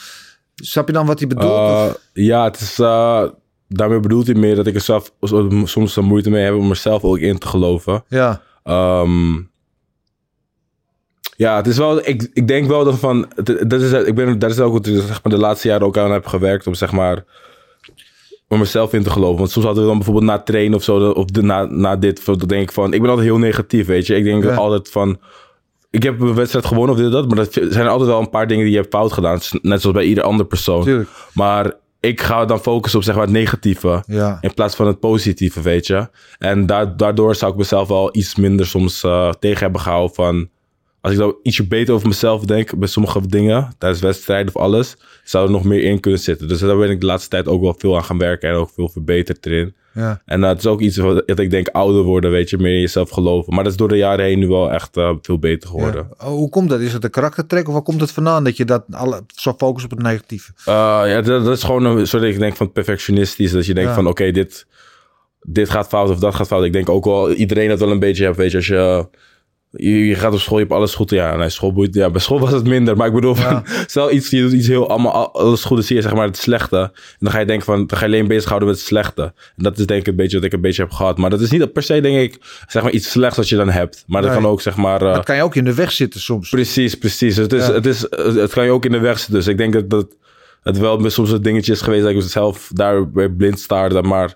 Snap 0.55 0.87
je 0.87 0.93
dan 0.93 1.07
wat 1.07 1.19
hij 1.19 1.29
bedoelt? 1.29 1.59
Eh, 1.59 1.91
ja, 2.13 2.45
het 2.45 2.61
is, 2.61 2.79
eh, 2.79 3.25
daarmee 3.69 4.01
bedoelt 4.01 4.27
hij 4.27 4.35
meer 4.37 4.55
dat 4.55 4.67
ik 4.67 4.75
er 4.75 4.81
zelf 4.81 5.13
soms 5.65 5.97
een 5.97 6.05
moeite 6.05 6.31
mee 6.31 6.45
heb 6.45 6.55
om 6.55 6.69
mezelf 6.69 7.03
ook 7.03 7.19
in 7.19 7.39
te 7.39 7.47
geloven. 7.47 8.05
ja, 8.09 8.43
Ehm, 8.65 9.35
ja, 11.37 11.57
het 11.57 11.67
is 11.67 11.77
wel. 11.79 12.09
Ik, 12.09 12.31
ik 12.33 12.49
denk 12.49 12.67
wel 12.67 12.85
dat 12.85 12.99
van. 12.99 13.27
Dat 13.67 13.81
is, 13.81 13.93
ik 13.93 14.15
ben, 14.15 14.39
dat 14.39 14.51
is 14.51 14.59
ook 14.61 14.73
wat 14.73 14.87
ik 14.87 14.95
zeg 15.07 15.23
maar, 15.23 15.33
de 15.33 15.39
laatste 15.39 15.69
jaren 15.69 15.87
ook 15.87 15.99
aan 15.99 16.13
heb 16.13 16.27
gewerkt. 16.27 16.67
Om 16.67 16.75
zeg 16.75 16.93
maar. 16.93 17.25
om 18.49 18.59
mezelf 18.59 18.93
in 18.93 19.03
te 19.03 19.11
geloven. 19.11 19.39
Want 19.39 19.51
soms 19.51 19.65
hadden 19.65 19.83
we 19.83 19.89
dan 19.89 19.99
bijvoorbeeld 19.99 20.27
na 20.31 20.39
trainen 20.43 20.77
of 20.77 20.83
zo, 20.83 21.11
of 21.11 21.25
de, 21.25 21.43
na, 21.43 21.65
na 21.65 21.97
dit, 21.97 22.25
dan 22.27 22.39
denk 22.39 22.63
ik 22.63 22.73
van, 22.73 22.93
ik 22.93 23.01
ben 23.01 23.11
altijd 23.11 23.29
heel 23.29 23.39
negatief, 23.39 23.87
weet 23.87 24.07
je. 24.07 24.15
Ik 24.17 24.25
denk 24.25 24.45
Ja. 24.45 24.55
altijd 24.55 24.91
van, 24.91 25.19
ik 25.91 26.03
heb 26.03 26.21
een 26.21 26.35
wedstrijd 26.35 26.67
gewonnen 26.67 26.97
of 26.97 27.03
dit 27.03 27.13
dat, 27.13 27.27
maar 27.29 27.37
dat 27.37 27.53
zijn 27.69 27.87
altijd 27.87 28.09
wel 28.11 28.21
een 28.21 28.31
paar 28.31 28.47
dingen 28.47 28.65
die 28.65 28.73
je 28.73 28.79
hebt 28.81 28.95
fout 28.95 29.13
gedaan. 29.13 29.39
Net 29.63 29.81
zoals 29.81 29.97
bij 29.97 30.05
ieder 30.05 30.25
ander 30.25 30.47
persoon. 30.47 30.83
Tuurlijk. 30.85 31.09
Maar 31.33 31.73
ik 32.01 32.21
ga 32.21 32.45
dan 32.45 32.61
focussen 32.61 32.99
op 32.99 33.05
zeg 33.05 33.15
maar 33.15 33.25
het 33.25 33.33
negatieve. 33.33 34.03
Ja. 34.07 34.39
In 34.41 34.55
plaats 34.55 34.75
van 34.77 34.87
het 34.87 35.01
positieve, 35.01 35.61
weet 35.63 35.87
je. 35.87 36.09
En 36.39 36.67
da- 36.67 36.85
daardoor 36.97 37.35
zou 37.35 37.53
ik 37.53 37.59
mezelf 37.59 37.89
wel 37.89 38.09
iets 38.17 38.35
minder 38.37 38.67
soms 38.67 39.03
eh, 39.05 39.31
tegen 39.39 39.59
hebben 39.63 39.81
gehouden 39.81 40.15
van... 40.15 40.49
Als 41.05 41.13
ik 41.13 41.19
dan 41.19 41.37
ietsje 41.43 41.67
beter 41.67 41.95
over 41.95 42.09
mezelf 42.09 42.45
denk 42.45 42.77
bij 42.79 42.89
sommige 42.89 43.27
dingen, 43.27 43.75
tijdens 43.79 44.03
wedstrijden 44.03 44.55
of 44.55 44.63
alles, 44.63 44.97
zou 45.25 45.47
er 45.47 45.51
nog 45.51 45.65
meer 45.65 45.83
in 45.83 46.01
kunnen 46.01 46.21
zitten. 46.21 46.49
Dus 46.49 46.59
daar 46.59 46.77
ben 46.77 46.91
ik 46.91 47.01
de 47.01 47.07
laatste 47.07 47.29
tijd 47.29 47.49
ook 47.49 47.61
wel 47.63 47.75
veel 47.79 47.97
aan 47.97 48.05
gaan 48.05 48.19
werken 48.19 48.49
en 48.51 48.55
ook 48.55 48.71
veel 48.75 48.89
verbeterd 48.89 49.47
erin. 49.47 49.75
Ja. 49.95 50.23
En 50.25 50.41
uh, 50.41 50.49
het 50.49 50.59
is 50.59 50.67
ook 50.67 50.81
iets 50.81 50.97
wat 50.97 51.23
dat 51.27 51.39
ik 51.39 51.51
denk 51.51 51.69
ouder 51.69 52.03
worden, 52.03 52.31
weet 52.31 52.51
je, 52.51 52.59
meer 52.59 52.75
in 52.75 52.81
jezelf 52.81 53.11
geloven. 53.11 53.55
Maar 53.55 53.65
dat 53.65 53.73
is 53.73 53.79
door 53.79 53.89
de 53.89 53.97
jaren 53.97 54.25
heen 54.25 54.39
nu 54.39 54.49
wel 54.49 54.73
echt 54.73 54.97
uh, 54.97 55.11
veel 55.23 55.39
beter 55.39 55.69
geworden. 55.69 56.07
Ja. 56.19 56.27
Oh, 56.27 56.33
Hoe 56.33 56.49
komt 56.49 56.69
dat? 56.69 56.81
Is 56.81 56.93
het 56.93 57.05
een 57.05 57.11
karaktertrek 57.11 57.67
of 57.67 57.73
waar 57.73 57.83
komt 57.83 58.01
het 58.01 58.13
vandaan 58.13 58.45
dat 58.45 58.57
je 58.57 58.65
dat 58.65 58.85
alle, 58.91 59.25
zo 59.35 59.55
focust 59.57 59.85
op 59.85 59.91
het 59.91 60.03
negatieve? 60.03 60.53
Uh, 60.59 60.75
ja, 61.05 61.21
dat, 61.21 61.45
dat, 61.45 61.57
is 61.57 61.63
gewoon 61.63 61.85
een 61.85 62.07
soort, 62.07 62.23
ik 62.23 62.39
denk 62.39 62.57
van 62.57 62.73
perfectionistisch. 62.73 63.53
Dat 63.53 63.67
je 63.67 63.75
denkt 63.75 63.89
Ja. 63.91 63.95
van, 63.97 64.07
oké, 64.07 64.31
dit, 64.31 64.67
dit 65.43 65.71
gaat 65.71 65.89
fout 65.89 66.11
of 66.11 66.19
dat 66.19 66.35
gaat 66.35 66.47
fout. 66.47 66.65
Ik 66.65 66.73
denk 66.73 66.89
ook 66.89 67.05
wel, 67.05 67.33
iedereen 67.33 67.69
dat 67.69 67.79
wel 67.79 67.91
een 67.91 67.99
beetje 67.99 68.25
heeft, 68.25 68.37
weet 68.37 68.51
je. 68.51 68.57
Als 68.57 68.67
je, 68.67 69.07
je, 69.77 70.07
je 70.07 70.15
gaat 70.15 70.33
op 70.33 70.41
school, 70.41 70.59
je 70.59 70.65
hebt 70.65 70.77
alles 70.77 70.95
goed. 70.95 71.11
Ja, 71.11 71.37
nee, 71.37 71.49
school 71.49 71.73
boeit, 71.73 71.95
ja, 71.95 72.11
bij 72.11 72.21
school 72.21 72.41
was 72.41 72.53
het 72.53 72.67
minder. 72.67 72.97
Maar 72.97 73.07
ik 73.07 73.13
bedoel, 73.13 73.37
Ja. 73.37 73.43
van, 73.43 73.63
stel 73.87 74.11
iets, 74.13 74.31
je 74.31 74.41
doet 74.41 74.53
iets 74.53 74.67
heel, 74.67 74.89
allemaal, 74.89 75.33
alles 75.35 75.65
goed, 75.65 75.85
zie 75.85 75.97
je 75.97 76.03
zeg 76.03 76.15
maar 76.15 76.27
het 76.27 76.37
slechte. 76.37 76.77
En 76.79 76.93
dan 77.19 77.33
ga 77.33 77.39
je 77.39 77.47
denken 77.47 77.65
van, 77.65 77.87
dan 77.87 77.99
ga 77.99 78.07
je 78.07 78.13
alleen 78.13 78.27
bezighouden 78.29 78.69
met 78.69 78.77
het 78.79 78.87
slechte. 78.87 79.23
En 79.57 79.63
dat 79.63 79.79
is 79.79 79.87
denk 79.87 80.01
ik 80.01 80.07
een 80.07 80.17
beetje 80.17 80.37
wat 80.37 80.47
ik 80.47 80.53
een 80.53 80.61
beetje 80.61 80.83
heb 80.83 80.91
gehad. 80.91 81.19
Maar 81.19 81.31
dat 81.31 81.41
is 81.41 81.51
niet 81.51 81.73
per 81.73 81.83
se, 81.83 82.01
denk 82.01 82.17
ik, 82.33 82.39
zeg 82.69 82.83
maar 82.83 82.93
iets 82.93 83.11
slechts 83.11 83.37
wat 83.37 83.49
je 83.49 83.57
dan 83.57 83.71
hebt. 83.71 84.05
Maar 84.07 84.23
dat 84.23 84.31
Nee. 84.31 84.41
kan 84.41 84.51
ook, 84.51 84.61
zeg 84.61 84.77
maar... 84.77 85.03
uh, 85.03 85.15
Dat 85.15 85.25
kan 85.25 85.37
je 85.37 85.43
ook 85.43 85.55
in 85.55 85.65
de 85.65 85.75
weg 85.75 85.93
zitten 85.93 86.21
soms. 86.21 86.49
Precies, 86.49 86.95
precies. 86.95 87.37
Het, 87.37 87.53
is, 87.53 87.67
Ja. 87.67 87.73
het, 87.73 87.87
is, 87.87 88.01
het 88.17 88.53
kan 88.53 88.65
je 88.65 88.71
ook 88.71 88.85
in 88.85 88.93
de 88.93 88.99
weg 88.99 89.17
zitten. 89.19 89.35
Dus 89.35 89.47
ik 89.47 89.57
denk 89.59 89.73
dat, 89.73 89.91
dat 89.91 90.07
het 90.63 90.79
wel 90.79 91.11
soms 91.11 91.31
een 91.31 91.43
dingetje 91.43 91.73
is 91.73 91.81
geweest 91.81 92.03
dat 92.03 92.13
ik 92.13 92.23
zelf 92.23 92.71
daar 92.73 93.09
blind 93.37 93.61
staarde. 93.61 94.03
Maar 94.03 94.35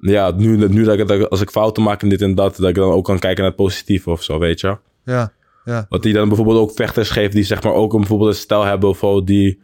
ja, 0.00 0.30
nu, 0.30 0.68
nu 0.68 0.84
dat 0.84 0.98
ik, 0.98 1.08
dat 1.08 1.30
als 1.30 1.40
ik 1.40 1.50
fouten 1.50 1.82
maak 1.82 2.02
en 2.02 2.08
dit 2.08 2.22
en 2.22 2.34
dat, 2.34 2.56
dat 2.56 2.68
ik 2.68 2.74
dan 2.74 2.92
ook 2.92 3.04
kan 3.04 3.18
kijken 3.18 3.38
naar 3.42 3.52
het 3.52 3.60
positieve 3.62 4.10
of 4.10 4.22
zo, 4.22 4.38
weet 4.38 4.60
je. 4.60 4.78
Ja. 5.04 5.32
Ja. 5.64 5.86
Wat 5.88 6.02
die 6.02 6.12
dan 6.12 6.28
bijvoorbeeld 6.28 6.58
ook 6.58 6.72
vechters 6.74 7.10
geeft 7.10 7.32
die 7.32 7.44
zeg 7.44 7.62
maar 7.62 7.72
ook 7.72 7.92
een, 7.92 7.98
bijvoorbeeld 7.98 8.30
een 8.30 8.36
stijl 8.36 8.64
hebben 8.64 8.88
of 8.88 9.00
die, 9.24 9.60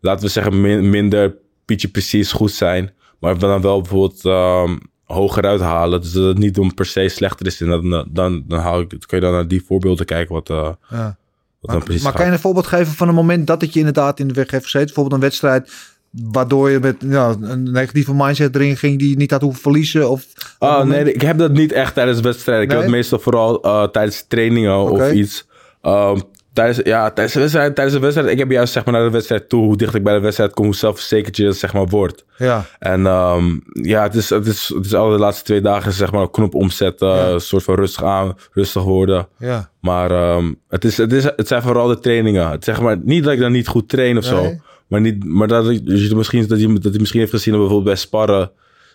laten 0.00 0.24
we 0.24 0.30
zeggen, 0.30 0.60
min- 0.60 0.90
minder 0.90 1.36
pietje 1.64 1.88
precies 1.88 2.32
goed 2.32 2.50
zijn. 2.52 2.92
Maar 3.20 3.38
dan 3.38 3.60
wel 3.60 3.80
bijvoorbeeld 3.80 4.24
ehm, 4.24 4.76
hoger 5.04 5.44
uithalen. 5.44 6.00
Dus 6.00 6.12
dat 6.12 6.24
het 6.24 6.38
niet 6.38 6.58
om 6.58 6.74
per 6.74 6.86
se 6.86 7.08
slechter 7.08 7.46
is. 7.46 7.60
En 7.60 7.68
dan, 7.68 8.08
dan, 8.10 8.44
dan 8.46 8.58
haal 8.58 8.80
ik, 8.80 8.88
kun 8.88 9.18
je 9.18 9.20
dan 9.20 9.32
naar 9.32 9.48
die 9.48 9.62
voorbeelden 9.66 10.06
kijken 10.06 10.34
wat, 10.34 10.50
eh, 10.50 10.70
Ja. 10.90 11.16
wat 11.60 11.70
dan 11.70 11.82
precies 11.82 12.02
Maar 12.02 12.10
gaat. 12.12 12.20
kan 12.20 12.30
je 12.30 12.36
een 12.36 12.42
voorbeeld 12.42 12.66
geven 12.66 12.92
van 12.94 13.08
een 13.08 13.14
moment 13.14 13.46
dat 13.46 13.60
het 13.60 13.72
je 13.72 13.78
inderdaad 13.78 14.20
in 14.20 14.28
de 14.28 14.34
weg 14.34 14.50
heeft 14.50 14.64
gezeten? 14.64 14.86
Bijvoorbeeld 14.86 15.14
een 15.22 15.28
wedstrijd 15.28 15.72
waardoor 16.10 16.70
je 16.70 16.78
met 16.80 16.96
ja, 16.98 17.34
een 17.40 17.72
negatieve 17.72 18.14
mindset 18.14 18.54
erin 18.54 18.76
ging 18.76 18.98
die 18.98 19.10
je 19.10 19.16
niet 19.16 19.30
had 19.30 19.40
hoeven 19.40 19.62
verliezen? 19.62 20.10
Of, 20.10 20.24
Oh, 20.58 20.82
nee, 20.82 21.12
ik 21.12 21.20
heb 21.20 21.38
dat 21.38 21.52
niet 21.52 21.72
echt 21.72 21.94
tijdens 21.94 22.20
wedstrijden. 22.20 22.64
Ik 22.64 22.70
heb 22.70 22.78
Nee? 22.78 22.88
het 22.88 22.96
meestal 22.96 23.18
vooral 23.18 23.62
eh, 23.62 23.82
tijdens 23.84 24.24
trainingen 24.28 24.78
of 24.78 25.12
iets. 25.12 25.46
Ehm, 25.82 26.18
tijdens, 26.52 26.80
ja, 26.84 27.10
tijdens 27.10 27.34
de 27.34 27.40
wedstrijd, 27.40 27.74
tijdens 27.74 27.96
de 27.96 28.02
wedstrijd. 28.02 28.30
Ik 28.30 28.38
heb 28.38 28.50
juist 28.50 28.72
zeg 28.72 28.84
maar 28.84 28.94
naar 28.94 29.04
de 29.04 29.10
wedstrijd 29.10 29.48
toe, 29.48 29.64
hoe 29.64 29.76
dicht 29.76 29.94
ik 29.94 30.02
bij 30.02 30.14
de 30.14 30.20
wedstrijd 30.20 30.52
kom, 30.54 30.64
hoe 30.64 30.74
zelfverzekerd 30.74 31.36
je 31.36 31.52
zeg 31.52 31.72
maar 31.72 31.86
wordt. 31.86 32.24
Ja. 32.38 32.64
En 32.78 33.06
ehm, 33.06 33.56
ja, 33.72 34.02
het 34.02 34.14
is, 34.14 34.30
het, 34.30 34.46
is, 34.46 34.72
het 34.74 34.84
is 34.84 34.94
al 34.94 35.10
de 35.10 35.18
laatste 35.18 35.44
twee 35.44 35.60
dagen 35.60 35.92
zeg 35.92 36.12
maar 36.12 36.30
knop 36.30 36.54
omzetten, 36.54 37.08
Ja. 37.08 37.28
een 37.28 37.40
soort 37.40 37.62
van 37.62 37.74
rustig 37.74 38.04
aan, 38.04 38.34
rustig 38.52 38.82
worden. 38.82 39.28
Ja. 39.38 39.70
Maar 39.80 40.10
ehm, 40.10 40.52
het, 40.68 40.84
is, 40.84 40.96
het, 40.96 41.12
is, 41.12 41.24
het 41.24 41.48
zijn 41.48 41.62
vooral 41.62 41.86
de 41.86 41.98
trainingen. 41.98 42.50
Het 42.50 42.64
zeg 42.64 42.80
maar 42.80 42.96
niet 43.02 43.24
dat 43.24 43.32
ik 43.32 43.40
dan 43.40 43.52
niet 43.52 43.68
goed 43.68 43.88
train 43.88 44.18
of 44.18 44.24
zo. 44.24 44.52
Maar, 44.88 45.00
niet, 45.00 45.24
maar 45.24 45.48
dat, 45.48 45.66
je 45.84 46.14
misschien, 46.14 46.46
dat, 46.46 46.58
hij, 46.58 46.72
dat 46.72 46.82
hij 46.82 47.00
misschien 47.00 47.20
heeft 47.20 47.32
gezien 47.32 47.52
dat 47.52 47.62
bijvoorbeeld 47.62 47.94
bij 47.94 48.04
sparren. 48.04 48.50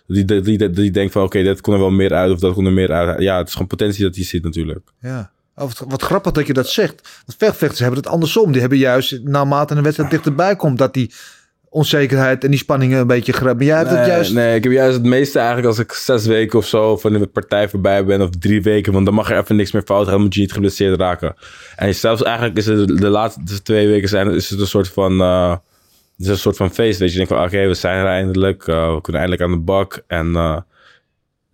Die, 0.06 0.24
die, 0.24 0.40
die, 0.40 0.70
die 0.70 0.90
denkt 0.90 1.12
van 1.12 1.22
oké, 1.22 1.42
dit 1.42 1.60
kon 1.60 1.74
er 1.74 1.80
wel 1.80 1.90
meer 1.90 2.14
uit 2.14 2.32
of 2.32 2.38
dat 2.38 2.54
kon 2.54 2.66
er 2.66 2.72
meer 2.72 2.92
uit. 2.92 3.20
Ja, 3.20 3.38
het 3.38 3.46
is 3.46 3.52
gewoon 3.52 3.68
potentie 3.68 4.04
dat 4.04 4.14
hij 4.14 4.24
ziet 4.24 4.42
natuurlijk. 4.42 4.88
Ja. 5.00 5.32
Oh, 5.56 5.70
wat, 5.88 6.02
grappig 6.02 6.32
dat 6.32 6.46
je 6.46 6.52
dat 6.52 6.68
zegt. 6.68 7.08
Want 7.26 7.38
vechtvechters 7.38 7.80
hebben 7.80 7.98
het 7.98 8.08
andersom. 8.08 8.52
Die 8.52 8.60
hebben 8.60 8.78
juist 8.78 9.20
naarmate 9.22 9.74
een 9.74 9.82
wedstrijd 9.82 10.10
dichterbij 10.10 10.56
komt... 10.56 10.78
dat 10.78 10.94
die 10.94 11.12
onzekerheid 11.68 12.44
en 12.44 12.50
die 12.50 12.58
spanningen 12.58 13.00
een 13.00 13.06
beetje 13.06 13.32
grijpen. 13.32 13.56
Maar 13.56 13.66
jij 13.66 13.76
hebt 13.76 13.90
het 13.90 13.98
nee, 13.98 14.08
juist... 14.08 14.32
nee, 14.32 14.54
ik 14.54 14.62
heb 14.64 14.72
juist 14.72 14.96
het 14.96 15.06
meeste 15.06 15.38
eigenlijk 15.38 15.68
als 15.68 15.78
ik 15.78 15.92
zes 15.92 16.26
weken 16.26 16.58
of 16.58 16.66
zo 16.66 16.96
van 16.96 17.12
de 17.12 17.26
partij 17.26 17.68
voorbij 17.68 18.04
ben 18.04 18.20
of 18.20 18.30
drie 18.38 18.62
weken. 18.62 18.92
Want 18.92 19.04
dan 19.04 19.14
mag 19.14 19.30
er 19.30 19.38
even 19.38 19.56
niks 19.56 19.72
meer 19.72 19.82
fout 19.82 20.04
gaan, 20.04 20.12
dan 20.12 20.22
moet 20.22 20.34
je 20.34 20.40
niet 20.40 20.52
geblesseerd 20.52 20.98
raken. 20.98 21.34
En 21.76 21.94
zelfs 21.94 22.22
eigenlijk 22.22 22.56
is 22.56 22.66
het 22.66 22.88
de 22.88 23.08
laatste 23.08 23.62
twee 23.62 23.86
weken 23.86 24.08
zijn, 24.08 24.30
is 24.30 24.50
het 24.50 24.60
een 24.60 24.66
soort 24.66 24.88
van... 24.88 25.20
eh, 25.20 25.56
het 26.16 26.26
is 26.26 26.28
een 26.28 26.38
soort 26.38 26.56
van 26.56 26.70
feest, 26.70 26.98
weet 26.98 27.10
je. 27.10 27.16
Denkt 27.16 27.32
van, 27.32 27.42
oké, 27.44 27.66
we 27.66 27.74
zijn 27.74 27.98
er 27.98 28.06
eindelijk. 28.06 28.66
eh, 28.66 28.94
we 28.94 29.00
kunnen 29.00 29.22
eindelijk 29.22 29.42
aan 29.50 29.58
de 29.58 29.64
bak. 29.64 30.04
En 30.06 30.34
eh, 30.36 30.60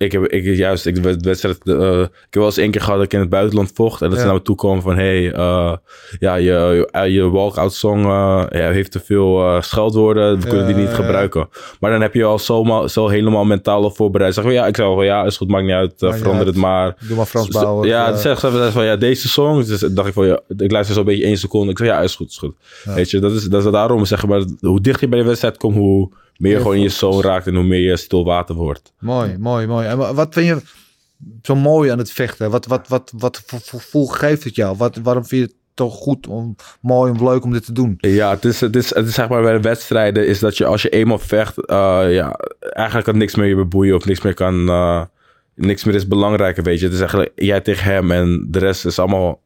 ik 0.01 0.13
heb 0.13 0.27
ik, 0.27 0.57
juist, 0.57 0.87
ik, 0.87 0.97
wedstrijd, 0.97 1.59
eh, 1.65 2.01
ik 2.01 2.09
heb 2.21 2.35
wel 2.35 2.45
eens 2.45 2.57
één 2.57 2.71
keer 2.71 2.81
gehad 2.81 2.97
dat 2.97 3.05
ik 3.07 3.13
in 3.13 3.21
het 3.21 3.29
buitenland 3.29 3.71
vocht. 3.75 4.03
En 4.03 4.07
dat 4.09 4.17
Ja. 4.17 4.21
ze 4.21 4.27
naar 4.31 4.37
me 4.39 4.43
toe 4.45 4.57
komen 4.57 4.83
van, 4.83 4.97
hey, 4.97 5.33
eh, 5.33 5.73
ja, 6.19 6.35
je, 6.35 6.89
je, 6.93 7.13
je 7.13 7.31
walkout 7.31 7.73
song 7.75 7.99
eh, 8.05 8.45
ja, 8.51 8.71
heeft 8.71 8.93
te 8.93 9.01
veel 9.01 9.41
eh, 9.41 9.63
scheldwoorden. 9.63 10.41
We 10.41 10.47
kunnen 10.49 10.67
die 10.67 10.75
niet 10.75 10.89
gebruiken. 10.89 11.49
Maar 11.81 11.91
dan 11.91 12.01
heb 12.01 12.15
je 12.15 12.25
al 12.25 12.39
zo, 12.39 12.87
zo 12.87 13.09
helemaal 13.09 13.45
mentaal 13.45 13.83
al 13.83 13.91
voorbereid. 13.91 14.35
Zeg 14.35 14.45
van, 14.45 14.53
ja, 14.53 14.67
ik 14.67 14.77
zou 14.77 14.95
wel, 14.97 15.05
ja, 15.05 15.25
is 15.25 15.37
goed, 15.37 15.49
maakt 15.49 15.65
niet 15.65 15.73
uit. 15.75 16.03
eh, 16.03 16.13
verander 16.13 16.47
het 16.47 16.57
maar. 16.57 16.97
Doe 17.09 17.17
maar 17.17 17.27
Frans 17.27 17.49
Bauer. 17.49 17.87
Ja, 17.87 18.05
eh, 18.05 18.11
dan 18.11 18.19
zegt 18.19 18.41
ze 18.41 18.69
van 18.73 18.85
ja, 18.85 18.97
deze 18.97 19.29
song. 19.29 19.65
Dus 19.65 19.81
dacht 19.81 20.09
ik 20.09 20.15
van 20.15 20.27
ja, 20.27 20.41
ik 20.57 20.71
luister 20.71 20.95
zo'n 20.95 21.05
beetje 21.05 21.25
één 21.25 21.39
seconde. 21.39 21.71
Ik 21.71 21.79
zeg 21.79 21.87
ja, 21.87 22.01
is 22.01 22.15
goed, 22.17 22.29
is 22.31 22.39
goed. 22.39 22.55
Weet 22.85 23.11
je, 23.11 23.19
dat 23.19 23.33
is, 23.33 23.45
dat 23.45 23.65
is 23.65 23.71
daarom 23.73 24.05
zeg 24.05 24.27
maar, 24.27 24.43
hoe 24.61 24.81
dichter 24.81 25.03
je 25.03 25.09
bij 25.09 25.19
de 25.19 25.25
wedstrijd 25.27 25.57
komt, 25.57 25.77
hoe 25.77 26.11
meer 26.41 26.53
je 26.53 26.59
gewoon 26.59 26.77
in 26.77 26.83
je 26.83 26.89
zone 26.89 27.23
raakt 27.23 27.47
en 27.47 27.55
hoe 27.55 27.65
meer 27.65 27.81
je 27.81 27.97
stil 27.97 28.25
water 28.25 28.55
wordt. 28.55 28.93
Mooi, 28.99 29.37
mooi, 29.39 29.67
mooi. 29.67 29.87
En 29.87 29.99
wa- 29.99 30.15
wat 30.15 30.35
vind 30.35 30.47
je 30.47 30.61
zo 31.43 31.55
mooi 31.55 31.91
aan 31.91 31.99
het 31.99 32.13
vechten? 32.13 32.51
Wat, 32.51 32.67
wat, 32.67 32.89
wat, 32.89 33.13
wat 33.17 33.43
voor 33.47 33.61
gevoel 33.65 34.07
geeft 34.07 34.45
het 34.45 34.55
jou? 34.55 34.77
Wat, 34.77 34.97
waarom 34.97 35.25
vind 35.25 35.41
je 35.43 35.47
het 35.47 35.57
toch 35.75 35.95
goed, 35.95 36.27
om, 36.27 36.57
mooi 36.81 37.13
en 37.13 37.25
leuk 37.25 37.45
om 37.45 37.53
dit 37.53 37.65
te 37.65 37.73
doen? 37.73 37.95
Ja, 37.99 38.31
het 38.31 38.45
is, 38.45 38.61
het 38.61 38.77
is, 38.77 38.95
het 38.95 39.07
is 39.07 39.15
zeg 39.15 39.29
maar 39.29 39.43
bij 39.43 39.53
de 39.53 39.61
wedstrijden 39.61 40.27
is 40.27 40.39
dat 40.39 40.57
je 40.57 40.67
als 40.67 40.83
je 40.83 40.89
eenmaal 40.89 41.19
vecht, 41.19 41.67
eh, 41.67 42.07
ja, 42.09 42.37
eigenlijk 42.61 43.07
kan 43.07 43.19
niks 43.19 43.35
meer 43.35 43.47
je 43.47 43.55
beboeien 43.55 43.97
of 43.97 44.05
niks 44.05 44.21
meer 44.23 44.35
kan, 44.35 44.69
eh, 44.69 45.03
niks 45.55 45.85
meer 45.85 45.95
is 45.95 46.07
belangrijker, 46.07 46.63
weet 46.63 46.79
je. 46.79 46.85
Het 46.85 46.95
is 46.95 47.01
eigenlijk 47.01 47.33
jij 47.35 47.61
tegen 47.61 47.93
hem 47.93 48.11
en 48.11 48.47
de 48.49 48.59
rest 48.59 48.87
is 48.87 48.99
allemaal 48.99 49.41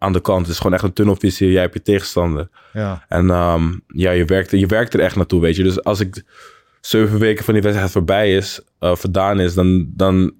aan 0.00 0.12
de 0.12 0.20
kant. 0.20 0.40
Het 0.40 0.50
is 0.50 0.56
gewoon 0.56 0.74
echt 0.74 0.82
een 0.82 0.92
tunnelvisie, 0.92 1.50
jij 1.50 1.60
hebt 1.60 1.74
je 1.74 1.82
tegenstander. 1.82 2.48
Ja, 2.72 3.04
En 3.08 3.30
ehm, 3.30 3.72
ja, 3.86 4.10
je 4.10 4.24
werkt, 4.24 4.50
je 4.50 4.66
werkt 4.66 4.94
er 4.94 5.00
echt 5.00 5.16
naartoe, 5.16 5.40
weet 5.40 5.56
je. 5.56 5.62
Dus 5.62 5.84
als 5.84 6.00
ik 6.00 6.22
zeven 6.80 7.18
weken 7.18 7.44
van 7.44 7.54
die 7.54 7.62
wedstrijd 7.62 7.90
voorbij 7.90 8.36
is, 8.36 8.60
verdaan 8.80 9.40
is, 9.40 9.54
dan, 9.54 9.86
dan 9.88 10.32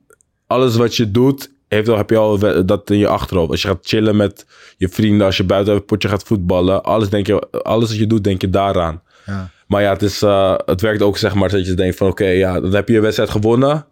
alles 0.46 0.76
wat 0.76 0.96
je 0.96 1.10
doet, 1.10 1.50
heeft 1.68 1.88
al, 1.88 1.96
heb 1.96 2.10
je 2.10 2.16
al 2.16 2.38
dat 2.66 2.90
in 2.90 2.98
je 2.98 3.08
achterhoofd. 3.08 3.50
Als 3.50 3.62
je 3.62 3.68
gaat 3.68 3.86
chillen 3.86 4.16
met 4.16 4.46
je 4.76 4.88
vrienden, 4.88 5.26
als 5.26 5.36
je 5.36 5.44
buiten 5.44 5.74
een 5.74 5.84
potje 5.84 6.08
gaat 6.08 6.22
voetballen, 6.22 6.82
alles, 6.82 7.08
denk 7.08 7.26
je, 7.26 7.50
alles 7.62 7.88
wat 7.88 7.98
je 7.98 8.06
doet, 8.06 8.24
denk 8.24 8.40
je 8.40 8.50
daaraan. 8.50 9.02
ja. 9.26 9.50
Maar 9.70 9.82
ja, 9.82 9.92
het, 9.92 10.02
is, 10.02 10.22
eh, 10.22 10.54
het 10.64 10.80
werkt 10.80 11.02
ook 11.02 11.18
zeg 11.18 11.34
maar 11.34 11.48
dat 11.48 11.66
je 11.66 11.74
denkt 11.74 11.96
van 11.96 12.08
oké, 12.08 12.26
ja, 12.26 12.60
dan 12.60 12.74
heb 12.74 12.88
je 12.88 12.94
je 12.94 13.00
wedstrijd 13.00 13.30
gewonnen. 13.30 13.86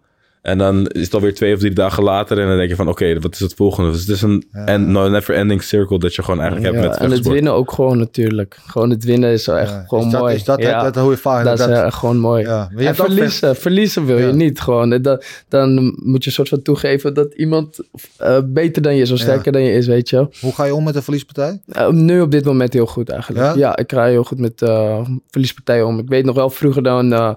En 0.49 0.59
dan 0.59 0.87
is 0.87 1.03
het 1.05 1.15
alweer 1.15 1.35
twee 1.35 1.53
of 1.55 1.59
drie 1.59 1.73
dagen 1.73 2.03
later. 2.03 2.39
En 2.39 2.49
dan 2.49 2.57
denk 2.57 2.69
je 2.69 2.77
van 2.77 2.89
oké, 2.89 3.21
wat 3.21 3.33
is 3.35 3.41
het 3.41 3.55
volgende? 3.55 3.91
Dus 3.91 4.01
het 4.01 4.09
is 4.09 4.23
een 4.23 4.45
en, 4.53 4.93
no, 4.93 5.09
never 5.09 5.35
ending 5.35 5.63
circle 5.63 5.99
dat 5.99 6.15
je 6.15 6.23
gewoon 6.23 6.41
eigenlijk 6.41 6.73
Ja, 6.75 6.81
hebt 6.81 6.93
met 6.95 7.03
en 7.05 7.11
het 7.17 7.27
winnen 7.29 7.53
ook 7.53 7.73
gewoon 7.73 7.99
natuurlijk. 7.99 8.59
Gewoon 8.67 8.91
het 8.91 9.05
winnen 9.05 9.31
is 9.33 9.49
echt 9.49 9.71
Ja. 9.71 9.85
gewoon 9.89 10.05
Is 10.07 10.11
dat, 10.13 10.21
mooi. 10.21 10.35
Is 10.35 10.45
dat, 10.45 10.61
ja, 10.61 10.83
dat, 10.83 10.95
dat 10.95 11.03
hoor 11.03 11.13
je 11.13 11.19
vaak. 11.19 11.45
dat 11.45 11.59
is 11.59 11.65
inderdaad. 11.65 11.93
eh, 11.93 11.99
gewoon 11.99 12.19
mooi. 12.19 12.43
Ja, 12.43 12.69
En 12.77 12.95
verliezen, 12.95 13.57
verliezen 13.57 14.05
wil 14.07 14.19
Ja. 14.19 14.27
je 14.27 14.33
niet 14.33 14.61
gewoon. 14.61 15.03
Dan, 15.03 15.23
dan 15.49 15.95
moet 16.03 16.23
je 16.23 16.29
een 16.29 16.35
soort 16.35 16.49
van 16.49 16.63
toegeven 16.63 17.15
dat 17.15 17.35
iemand 17.35 17.79
eh, 18.17 18.39
beter 18.45 18.83
dan 18.83 18.95
je 18.97 19.03
is 19.03 19.11
of 19.11 19.19
sterker 19.19 19.53
dan 19.53 19.63
je 19.63 19.73
is, 19.73 19.87
weet 19.87 20.09
je 20.09 20.17
wel. 20.17 20.31
Hoe 20.41 20.53
ga 20.55 20.65
je 20.65 20.75
om 20.75 20.85
met 20.85 20.95
een 20.95 21.03
verliespartij? 21.03 21.61
Eh, 21.69 21.89
nu 21.89 22.21
op 22.21 22.31
dit 22.31 22.45
moment 22.45 22.73
heel 22.73 22.87
goed 22.87 23.09
eigenlijk. 23.11 23.45
Ja? 23.45 23.53
Ja, 23.57 23.77
ik 23.77 23.93
ga 23.93 24.05
heel 24.05 24.25
goed 24.25 24.39
met 24.39 24.63
eh, 24.63 25.01
verliespartijen 25.31 25.87
om. 25.87 25.99
Ik 25.99 26.09
weet 26.09 26.25
nog 26.25 26.35
wel 26.35 26.51
vroeger 26.51 26.83
dan... 26.83 27.13
eh, 27.13 27.31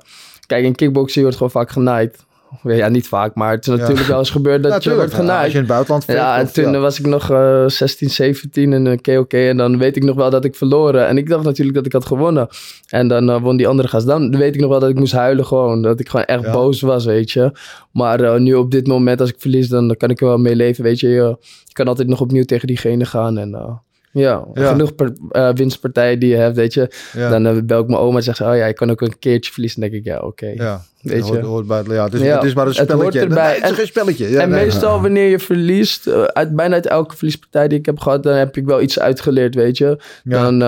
kijk, 0.48 0.64
in 0.66 0.76
kickboxen 0.76 1.22
wordt 1.22 1.38
gewoon 1.38 1.52
vaak 1.52 1.72
genaaid. 1.72 2.18
Ja, 2.64 2.88
niet 2.88 3.08
vaak, 3.08 3.36
maar 3.36 3.52
het 3.52 3.68
is 3.68 3.78
natuurlijk 3.78 4.08
wel 4.08 4.20
eens 4.20 4.30
gebeurd 4.30 4.64
dat 4.64 4.84
je 4.84 4.96
wordt 4.96 5.14
genaaid. 5.14 5.44
Als 5.44 5.52
je 5.52 5.58
in 5.58 5.64
het 5.64 5.68
buitenland 5.68 6.06
vecht, 6.06 6.18
Ja, 6.18 6.38
en 6.38 6.54
toen 6.54 6.82
was 6.82 7.00
ik 7.00 7.06
nog 7.06 7.30
eh 7.30 7.68
16, 7.68 8.10
17 8.10 8.74
en 8.74 8.92
oké, 8.92 9.18
oké. 9.18 9.38
En 9.38 9.58
dan 9.58 9.78
weet 9.78 9.96
ik 9.96 10.04
nog 10.04 10.16
wel 10.16 10.30
dat 10.30 10.46
ik 10.46 10.56
verloren. 10.56 11.08
En 11.08 11.18
ik 11.18 11.30
dacht 11.30 11.44
natuurlijk 11.44 11.78
dat 11.78 11.86
ik 11.86 11.94
had 11.94 12.06
gewonnen. 12.06 12.48
En 12.90 13.08
dan 13.08 13.30
eh, 13.30 13.42
won 13.42 13.58
die 13.58 13.68
andere 13.68 13.88
gast. 13.88 14.06
Dan 14.06 14.38
weet 14.38 14.56
ik 14.56 14.62
nog 14.62 14.70
wel 14.70 14.80
dat 14.80 14.90
ik 14.90 15.00
moest 15.00 15.14
huilen 15.14 15.46
gewoon. 15.46 15.82
Dat 15.82 16.00
ik 16.00 16.10
gewoon 16.10 16.26
echt 16.26 16.52
boos 16.52 16.82
was, 16.82 17.06
weet 17.06 17.32
je. 17.32 17.52
Maar 17.92 18.20
eh, 18.20 18.40
nu 18.40 18.54
op 18.54 18.72
dit 18.72 18.88
moment, 18.88 19.22
als 19.22 19.30
ik 19.30 19.36
verlies, 19.38 19.68
dan 19.68 19.96
kan 19.98 20.10
ik 20.10 20.22
er 20.22 20.28
wel 20.28 20.38
mee 20.38 20.56
leven, 20.56 20.84
weet 20.84 21.00
je. 21.00 21.08
Je, 21.08 21.38
kan 21.72 21.88
altijd 21.88 22.08
nog 22.08 22.22
opnieuw 22.22 22.44
tegen 22.44 22.68
diegene 22.68 23.06
gaan. 23.06 23.38
En 23.38 23.56
eh, 23.56 23.72
Ja, 24.14 24.46
Ja. 24.54 24.68
genoeg 24.72 24.96
per, 24.96 25.14
eh, 25.30 25.50
winstpartijen 25.54 26.20
die 26.20 26.30
je 26.30 26.36
hebt, 26.36 26.56
weet 26.56 26.74
je. 26.74 26.92
Ja. 27.14 27.30
Dan 27.30 27.46
eh, 27.46 27.58
bel 27.64 27.82
ik 27.82 27.88
mijn 27.88 28.00
oma 28.00 28.18
en 28.18 28.24
zegt 28.24 28.38
ze, 28.38 28.44
oh 28.44 28.56
ja, 28.56 28.66
ik 28.66 28.76
kan 28.76 28.92
ook 28.92 29.02
een 29.02 29.20
keertje 29.20 29.52
verliezen. 29.52 29.82
Dan 29.82 29.90
denk 29.90 30.02
ik, 30.02 30.08
ja, 30.12 30.20
oké. 30.20 30.46
Ja, 30.48 30.82
Weet 31.02 31.22
hoort, 31.22 31.40
je. 31.40 31.46
hoort 31.46 31.68
bij 31.68 31.78
het, 31.78 31.88
ja, 31.88 32.04
het, 32.04 32.14
is, 32.14 32.22
Ja, 32.22 32.36
het 32.36 32.44
is 32.44 32.54
maar 32.54 32.68
een 32.68 32.74
het 32.76 32.90
spelletje. 32.90 33.20
erbij. 33.20 33.44
Nee, 33.44 33.54
het 33.54 33.64
is 33.64 33.70
En- 33.70 33.76
geen 33.76 33.86
spelletje. 33.88 34.30
Ja, 34.30 34.42
en 34.42 34.50
nee. 34.50 34.64
meestal 34.66 35.02
wanneer 35.02 35.30
je 35.30 35.40
verliest, 35.40 36.08
eh, 36.08 36.24
uit, 36.24 36.56
bijna 36.56 36.74
uit 36.74 36.88
elke 36.88 37.16
verliespartij 37.16 37.68
die 37.68 37.80
ik 37.80 37.86
heb 37.86 38.00
gehad, 38.00 38.24
dan 38.24 38.34
heb 38.36 38.58
ik 38.58 38.66
wel 38.66 38.82
iets 38.82 39.00
uitgeleerd, 39.00 39.56
weet 39.56 39.78
je. 39.78 39.98
Dan 40.24 40.62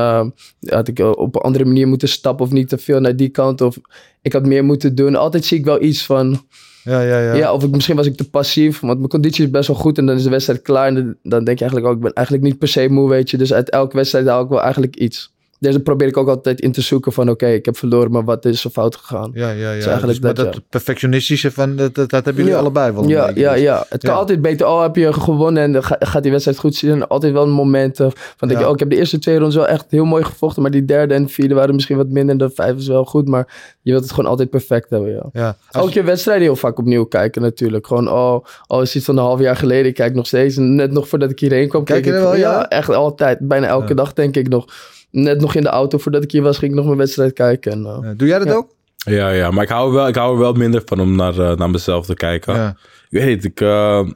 had 0.66 0.88
ik 0.88 1.00
op 1.00 1.36
een 1.36 1.42
andere 1.42 1.66
manier 1.66 1.88
moeten 1.88 2.08
stappen 2.08 2.46
of 2.46 2.52
niet 2.52 2.70
te 2.70 2.78
veel 2.78 3.00
naar 3.00 3.16
die 3.16 3.30
kant. 3.30 3.62
Of 3.62 3.78
ik 4.22 4.34
had 4.34 4.46
meer 4.46 4.64
moeten 4.64 4.96
doen. 4.96 5.16
Altijd 5.16 5.46
zie 5.46 5.58
ik 5.60 5.66
wel 5.66 5.82
iets 5.82 6.06
van, 6.06 6.42
Ja, 6.84 7.02
ja, 7.02 7.20
ja. 7.20 7.34
ja, 7.34 7.54
of 7.54 7.64
ik, 7.64 7.72
misschien 7.72 7.96
was 7.96 8.06
ik 8.06 8.16
te 8.16 8.30
passief. 8.30 8.80
Want 8.80 8.98
mijn 8.98 9.10
conditie 9.10 9.46
is 9.46 9.52
best 9.52 9.68
wel 9.68 9.78
goed 9.78 9.98
en 9.98 10.06
dan 10.06 10.16
is 10.16 10.24
de 10.24 10.30
wedstrijd 10.30 10.62
klaar. 10.62 10.88
En 10.88 11.18
dan, 11.24 11.44
denk 11.44 11.60
je 11.60 11.66
eigenlijk 11.66 11.86
ook, 11.86 11.96
ik 11.96 12.02
ben 12.02 12.14
eigenlijk 12.14 12.46
niet 12.48 12.58
per 12.58 12.68
se 12.68 12.90
moe, 12.90 13.10
weet 13.10 13.30
je. 13.30 13.38
Dus 13.38 13.54
uit 13.54 13.70
elke 13.70 13.96
wedstrijd 13.96 14.28
haal 14.28 14.44
ik 14.44 14.50
wel 14.50 14.62
eigenlijk 14.62 14.96
iets. 14.96 15.33
Dus 15.64 15.78
probeer 15.78 16.08
ik 16.08 16.18
ook 16.18 16.28
altijd 16.28 16.62
in 16.62 16.72
te 16.72 16.82
zoeken 16.82 17.12
van, 17.14 17.30
oké, 17.30 17.48
ik 17.48 17.66
heb 17.66 17.78
verloren, 17.78 18.12
maar 18.12 18.24
wat 18.24 18.46
is 18.46 18.64
er 18.64 18.70
fout 18.70 18.96
gegaan? 18.96 19.32
Ja, 19.34 19.50
ja, 19.50 19.56
ja. 19.56 19.72
is 19.72 19.86
eigenlijk 19.86 20.06
Dus, 20.08 20.20
maar 20.20 20.34
dat, 20.34 20.46
dat 20.46 20.56
ja. 20.56 20.62
perfectionistische 20.70 21.52
van, 21.52 21.76
dat, 21.76 21.96
dat, 21.96 22.10
dat 22.10 22.26
hebben 22.26 22.36
jullie 22.36 22.52
Ja. 22.52 22.60
allebei 22.60 22.92
wel 22.92 23.08
Ja, 23.08 23.26
beetje. 23.26 23.42
ja, 23.42 23.54
dus. 23.54 23.62
ja. 23.62 23.86
Het 23.90 24.04
kan 24.04 24.16
altijd 24.16 24.42
beter. 24.42 24.68
Oh, 24.68 24.82
heb 24.82 24.96
je 24.96 25.14
gewonnen 25.14 25.64
en 25.64 25.72
dan 25.72 25.84
ga- 25.84 25.96
gaat 26.00 26.22
die 26.24 26.32
wedstrijd 26.32 26.58
goed 26.60 26.76
zien. 26.76 26.92
En 26.92 27.08
altijd 27.08 27.34
wel 27.34 27.44
een 27.44 27.50
moment 27.50 28.00
eh, 28.00 28.08
van 28.38 28.48
denk 28.48 28.60
je, 28.60 28.66
oh, 28.68 28.74
ik 28.74 28.80
heb 28.80 28.90
de 28.90 28.96
eerste 28.96 29.20
twee 29.20 29.36
rondes 29.38 29.56
wel 29.56 29.68
echt 29.68 29.86
heel 29.90 30.06
mooi 30.06 30.24
gevochten. 30.24 30.62
Maar 30.62 30.72
die 30.72 30.86
derde 30.86 31.14
en 31.14 31.30
vierde 31.30 31.54
waren 31.54 31.76
misschien 31.76 31.98
wat 31.98 32.08
minder. 32.10 32.38
De 32.38 32.50
vijfde 32.50 32.82
is 32.82 32.88
wel 32.88 33.06
goed. 33.06 33.28
Maar 33.28 33.76
je 33.82 33.92
wilt 33.92 34.04
het 34.04 34.14
gewoon 34.14 34.30
altijd 34.30 34.50
perfect 34.50 34.90
hebben, 34.90 35.32
ja. 35.34 35.56
Ook 35.72 35.90
je 35.92 36.04
wedstrijden 36.04 36.44
heel 36.44 36.56
vaak 36.56 36.80
opnieuw 36.80 37.04
kijken 37.06 37.42
natuurlijk. 37.42 37.88
Gewoon, 37.88 38.10
oh, 38.10 38.46
oh 38.68 38.82
is 38.82 38.96
iets 38.96 39.06
van 39.06 39.18
een 39.18 39.24
half 39.24 39.40
jaar 39.40 39.56
geleden. 39.56 39.86
Ik 39.86 39.94
kijk 39.94 40.14
nog 40.16 40.28
steeds. 40.28 40.56
Net 40.58 40.92
nog 40.92 41.08
voordat 41.08 41.30
ik 41.32 41.40
hierheen 41.40 41.68
kwam. 41.70 41.84
Kijk 41.84 42.06
je 42.06 42.12
ik 42.12 42.18
wel, 42.18 42.36
ja? 42.36 42.70
echt 42.70 42.90
altijd. 42.90 43.40
Bijna 43.48 43.68
elke 43.68 43.94
dag 43.94 44.14
denk 44.14 44.36
ik 44.36 44.48
nog. 44.50 44.66
Net 45.14 45.42
nog 45.42 45.56
in 45.56 45.62
de 45.62 45.70
auto 45.70 45.98
voordat 45.98 46.24
ik 46.24 46.32
hier 46.32 46.42
was, 46.42 46.58
ging 46.58 46.72
ik 46.72 46.78
nog 46.78 46.86
mijn 46.86 46.98
wedstrijd 46.98 47.34
kijken. 47.34 47.72
En, 47.72 47.86
eh, 47.86 48.10
Doe 48.18 48.28
jij 48.28 48.40
dat 48.40 48.48
Ja. 48.48 48.54
ook? 48.54 48.68
Ja, 48.98 49.30
ja, 49.30 49.52
maar 49.52 49.64
ik 49.64 49.70
hou, 49.70 49.88
er 49.88 49.94
wel, 49.96 50.08
ik 50.08 50.16
hou 50.16 50.34
er 50.34 50.40
wel 50.40 50.54
minder 50.54 50.82
van 50.86 51.00
om 51.00 51.16
naar, 51.16 51.40
eh, 51.40 51.56
naar 51.58 51.70
mezelf 51.70 52.06
te 52.06 52.14
kijken. 52.14 52.54
Ja. 52.56 52.70
Ik 53.10 53.20
weet 53.20 53.26
niet, 53.28 53.44
ik... 53.44 53.62
eh, 53.62 54.08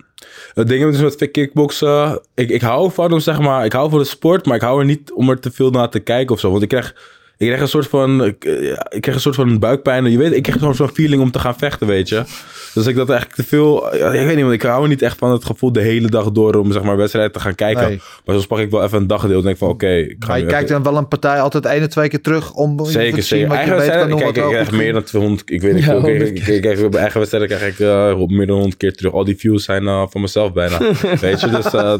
het 0.54 0.68
ding 0.68 0.94
is 0.94 1.02
met 1.02 1.32
kickboksen, 1.32 2.22
ik, 2.36 2.50
ik 2.50 2.62
hou 2.62 2.92
van 2.92 3.12
om 3.12 3.20
zeg 3.20 3.40
maar, 3.40 3.66
ik 3.66 3.74
hou 3.74 3.90
van 3.90 4.00
de 4.00 4.06
sport, 4.06 4.46
maar 4.46 4.56
ik 4.56 4.62
hou 4.62 4.80
er 4.80 4.86
niet 4.86 5.12
om 5.14 5.30
er 5.30 5.40
te 5.40 5.52
veel 5.52 5.70
naar 5.70 5.90
te 5.90 6.00
kijken 6.00 6.34
of 6.36 6.40
zo. 6.40 6.50
Want 6.52 6.64
ik 6.64 6.70
krijg, 6.70 6.96
ik 7.38 7.46
krijg 7.48 7.62
een 7.62 7.68
soort 7.68 7.88
van, 7.88 8.26
ik, 8.26 8.46
eh, 8.46 8.70
ik 8.70 9.02
krijg 9.02 9.16
een 9.16 9.20
soort 9.22 9.36
van 9.36 9.60
buikpijn. 9.60 10.12
Je 10.12 10.18
weet, 10.18 10.34
ik 10.34 10.44
krijg 10.44 10.60
zo'n 10.60 10.76
zo'n 10.76 10.90
feeling 10.94 11.22
om 11.22 11.32
te 11.32 11.40
gaan 11.40 11.58
vechten, 11.58 11.88
weet 11.88 12.10
je. 12.10 12.24
Dus 12.74 12.86
ik 12.86 12.96
dat 12.96 13.10
eigenlijk 13.10 13.40
te 13.42 13.48
veel, 13.48 13.96
ik 13.96 14.02
weet 14.02 14.28
niet, 14.36 14.42
want 14.42 14.54
ik 14.54 14.62
hou 14.62 14.88
niet 14.88 15.02
echt 15.02 15.18
van 15.18 15.32
het 15.32 15.46
gevoel 15.46 15.72
de 15.72 15.82
hele 15.82 16.08
dag 16.10 16.32
door 16.32 16.56
om 16.56 16.72
zeg 16.72 16.82
maar 16.84 16.98
wedstrijden 16.98 17.32
te 17.32 17.40
gaan 17.40 17.56
kijken. 17.56 17.88
Nee. 17.88 18.02
Maar 18.26 18.36
soms 18.36 18.48
pak 18.48 18.60
ik 18.60 18.72
wel 18.72 18.84
even 18.84 18.98
een 18.98 19.08
dagdeel 19.08 19.38
en 19.38 19.44
denk 19.44 19.58
van 19.58 19.70
oké, 19.70 19.88
ik 19.96 20.16
ga 20.20 20.28
Maar 20.28 20.38
je 20.38 20.44
nu 20.44 20.50
kijkt 20.50 20.70
even- 20.70 20.84
dan 20.84 20.92
wel 20.94 21.02
een 21.02 21.08
partij 21.08 21.42
altijd 21.42 21.66
één 21.66 21.82
of 21.82 21.88
twee 21.88 22.08
keer 22.10 22.22
terug 22.22 22.54
om 22.54 22.86
Zeker, 22.86 23.14
te 23.14 23.22
zien 23.22 23.24
zeker. 23.24 23.48
wat 23.48 23.58
je 23.58 23.64
Eigen 23.64 23.78
beter 23.78 24.00
kan 24.00 24.10
doen. 24.10 24.18
ik 24.18 24.24
kijk, 24.34 24.46
ik 24.46 24.52
krijg 24.52 24.72
meer 24.72 24.94
dan 24.94 25.04
200, 25.04 25.52
ik 25.52 25.62
weet 25.62 25.74
niet 25.74 25.84
Ja. 25.84 25.94
Ik, 25.94 26.02
100 26.02 26.30
ik, 26.30 26.48
ik 26.48 26.62
krijg 26.62 26.90
bij 26.90 27.00
eigen 27.00 27.18
wedstrijden 27.18 27.58
krijg 27.58 27.74
ik 27.74 27.80
eh, 27.80 28.16
meer 28.28 28.48
dan 28.48 28.56
100 28.56 28.78
keer 28.78 28.94
terug. 28.94 29.14
Al 29.14 29.24
die 29.24 29.36
views 29.38 29.64
zijn 29.64 29.88
eh, 29.88 30.04
van 30.10 30.22
mezelf 30.22 30.54
bijna. 30.54 30.78
weet 31.22 31.42
je, 31.42 31.50
dus 31.50 31.66
eh, 31.74 31.94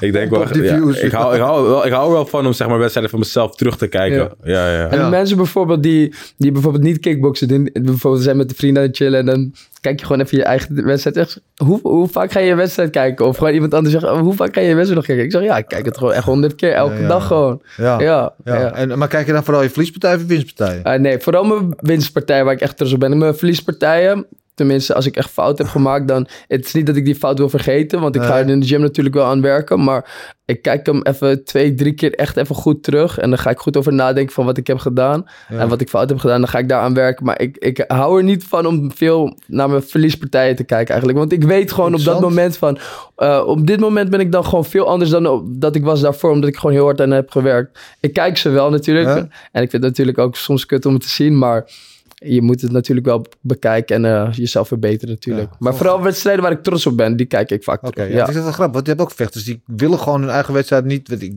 ik 0.00 0.12
denk 0.12 0.30
wel, 0.30 0.40
ja, 0.40 0.76
ik, 1.02 1.12
hou, 1.12 1.34
ik, 1.34 1.40
hou 1.40 1.68
wel, 1.68 1.86
ik 1.86 1.92
hou 1.92 2.06
er 2.06 2.12
wel 2.12 2.26
van 2.26 2.46
om 2.46 2.52
zeg 2.52 2.68
maar 2.68 2.78
wedstrijden 2.78 3.10
van 3.10 3.20
mezelf 3.20 3.56
terug 3.56 3.76
te 3.76 3.86
kijken. 3.86 4.30
Ja, 4.44 4.70
ja. 4.70 4.77
ja. 4.77 4.77
En 4.86 5.04
de 5.04 5.10
mensen 5.10 5.36
bijvoorbeeld 5.36 5.82
die, 5.82 6.14
die 6.36 6.52
bijvoorbeeld 6.52 6.82
niet 6.84 6.98
kickboksen, 6.98 7.48
die 7.48 7.70
bijvoorbeeld 7.82 8.22
zijn 8.22 8.36
met 8.36 8.48
de 8.48 8.54
vrienden 8.54 8.82
aan 8.82 8.88
het 8.88 8.96
chillen 8.96 9.18
en 9.18 9.26
dan 9.26 9.52
kijk 9.80 10.00
je 10.00 10.06
gewoon 10.06 10.22
even 10.22 10.38
je 10.38 10.44
eigen 10.44 10.84
wedstrijd. 10.84 11.16
Echt, 11.16 11.40
hoe, 11.56 11.80
hoe 11.82 12.08
vaak 12.08 12.32
ga 12.32 12.40
je 12.40 12.46
je 12.46 12.54
wedstrijd 12.54 12.90
kijken? 12.90 13.26
Of 13.26 13.36
gewoon 13.36 13.52
iemand 13.52 13.74
anders 13.74 13.94
zegt, 13.94 14.04
oh, 14.04 14.20
hoe 14.20 14.34
vaak 14.34 14.54
ga 14.54 14.60
je 14.60 14.68
je 14.68 14.74
wedstrijd 14.74 14.98
nog 15.00 15.06
kijken? 15.06 15.24
Ik 15.24 15.32
zeg, 15.32 15.42
ja, 15.42 15.56
ik 15.56 15.68
kijk 15.68 15.84
het 15.84 15.98
gewoon 15.98 16.12
echt 16.12 16.24
honderd 16.24 16.54
keer, 16.54 16.72
elke 16.72 16.94
Ja, 16.94 17.00
ja, 17.00 17.08
dag 17.08 17.26
gewoon. 17.26 17.62
Ja. 17.76 18.00
Ja, 18.00 18.34
Ja. 18.44 18.60
ja. 18.60 18.74
En, 18.74 18.98
maar 18.98 19.08
kijk 19.08 19.26
je 19.26 19.32
dan 19.32 19.44
vooral 19.44 19.62
je 19.62 19.70
verliespartijen 19.70 20.18
of 20.20 20.26
winstpartijen? 20.26 20.82
Ah, 20.82 21.00
nee, 21.00 21.18
vooral 21.18 21.44
mijn 21.44 21.74
winstpartijen 21.80 22.44
waar 22.44 22.54
ik 22.54 22.60
echt 22.60 22.76
trots 22.76 22.92
op 22.92 23.00
ben. 23.00 23.12
En 23.12 23.18
Mijn 23.18 23.34
verliespartijen, 23.36 24.26
tenminste 24.58 24.94
als 24.94 25.06
ik 25.06 25.16
echt 25.16 25.30
fout 25.30 25.58
heb 25.58 25.66
gemaakt, 25.66 26.08
dan... 26.08 26.26
Het 26.48 26.64
is 26.64 26.72
niet 26.72 26.86
dat 26.86 26.96
ik 26.96 27.04
die 27.04 27.14
fout 27.14 27.38
wil 27.38 27.48
vergeten, 27.48 28.00
want 28.00 28.16
ik 28.16 28.22
ga 28.22 28.38
er 28.38 28.48
in 28.48 28.60
de 28.60 28.66
gym 28.66 28.80
natuurlijk 28.80 29.14
wel 29.14 29.24
aan 29.24 29.40
werken. 29.40 29.84
Maar 29.84 30.36
ik 30.44 30.62
kijk 30.62 30.86
hem 30.86 31.00
even 31.02 31.44
twee, 31.44 31.74
drie 31.74 31.92
keer 31.92 32.14
echt 32.14 32.36
even 32.36 32.54
goed 32.54 32.82
terug. 32.82 33.18
En 33.18 33.28
dan 33.28 33.38
ga 33.38 33.50
ik 33.50 33.58
goed 33.58 33.76
over 33.76 33.92
nadenken 33.92 34.34
van 34.34 34.44
wat 34.44 34.56
ik 34.56 34.66
heb 34.66 34.78
gedaan. 34.78 35.26
Ja. 35.48 35.58
En 35.58 35.68
wat 35.68 35.80
ik 35.80 35.88
fout 35.88 36.08
heb 36.08 36.18
gedaan, 36.18 36.40
dan 36.40 36.48
ga 36.48 36.58
ik 36.58 36.68
daaraan 36.68 36.94
werken. 36.94 37.24
Maar 37.24 37.40
ik, 37.40 37.56
ik 37.56 37.84
hou 37.86 38.18
er 38.18 38.24
niet 38.24 38.44
van 38.44 38.66
om 38.66 38.92
veel 38.94 39.38
naar 39.46 39.70
mijn 39.70 39.82
verliespartijen 39.82 40.56
te 40.56 40.64
kijken 40.64 40.88
eigenlijk. 40.88 41.18
Want 41.18 41.32
ik 41.32 41.44
weet 41.44 41.72
gewoon 41.72 41.94
op 41.94 42.04
dat 42.04 42.20
moment 42.20 42.56
van... 42.56 42.78
eh, 43.16 43.42
op 43.46 43.66
dit 43.66 43.80
moment 43.80 44.10
ben 44.10 44.20
ik 44.20 44.32
dan 44.32 44.44
gewoon 44.44 44.64
veel 44.64 44.86
anders 44.86 45.10
dan 45.10 45.26
op, 45.26 45.44
dat 45.46 45.74
ik 45.74 45.84
was 45.84 46.00
daarvoor. 46.00 46.30
Omdat 46.30 46.48
ik 46.48 46.56
gewoon 46.56 46.74
heel 46.74 46.84
hard 46.84 47.00
aan 47.00 47.10
heb 47.10 47.30
gewerkt. 47.30 47.78
Ik 48.00 48.12
kijk 48.12 48.36
ze 48.36 48.48
wel 48.48 48.70
natuurlijk. 48.70 49.06
Ja. 49.06 49.28
En 49.52 49.62
ik 49.62 49.70
vind 49.70 49.72
het 49.72 49.82
natuurlijk 49.82 50.18
ook 50.18 50.36
soms 50.36 50.66
kut 50.66 50.86
om 50.86 50.92
het 50.92 51.02
te 51.02 51.08
zien. 51.08 51.38
Maar 51.38 51.70
je 52.18 52.42
moet 52.42 52.60
het 52.60 52.72
natuurlijk 52.72 53.06
wel 53.06 53.24
bekijken 53.40 53.96
en 53.96 54.04
eh, 54.04 54.32
jezelf 54.32 54.68
verbeteren 54.68 55.14
natuurlijk. 55.14 55.50
Ja. 55.50 55.56
Maar 55.58 55.74
vooral 55.74 56.02
wedstrijden 56.02 56.42
waar 56.42 56.52
ik 56.52 56.62
trots 56.62 56.86
op 56.86 56.96
ben, 56.96 57.16
die 57.16 57.26
kijk 57.26 57.50
ik 57.50 57.64
vaak 57.64 57.86
Oké, 57.86 58.02
ja. 58.02 58.08
Ja. 58.08 58.26
het 58.26 58.34
is 58.34 58.42
wel 58.42 58.52
grappig, 58.52 58.74
want 58.74 58.86
je 58.86 58.92
hebt 58.92 59.02
ook 59.02 59.12
vechters 59.12 59.44
die 59.44 59.62
willen 59.66 59.98
gewoon 59.98 60.20
hun 60.20 60.30
eigen 60.30 60.54
wedstrijd 60.54 60.84
niet, 60.84 61.08
wat 61.08 61.20
ik 61.20 61.34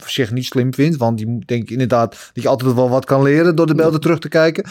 op 0.00 0.08
zich 0.08 0.32
niet 0.32 0.44
slim 0.44 0.74
vind, 0.74 0.96
want 0.96 1.18
die 1.18 1.44
denk 1.44 1.62
ik 1.62 1.70
inderdaad 1.70 2.30
dat 2.32 2.42
je 2.42 2.48
altijd 2.48 2.74
wel 2.74 2.88
wat 2.88 3.04
kan 3.04 3.22
leren 3.22 3.56
door 3.56 3.66
de 3.66 3.74
beelden 3.74 4.00
terug 4.00 4.18
te 4.18 4.28
kijken. 4.28 4.64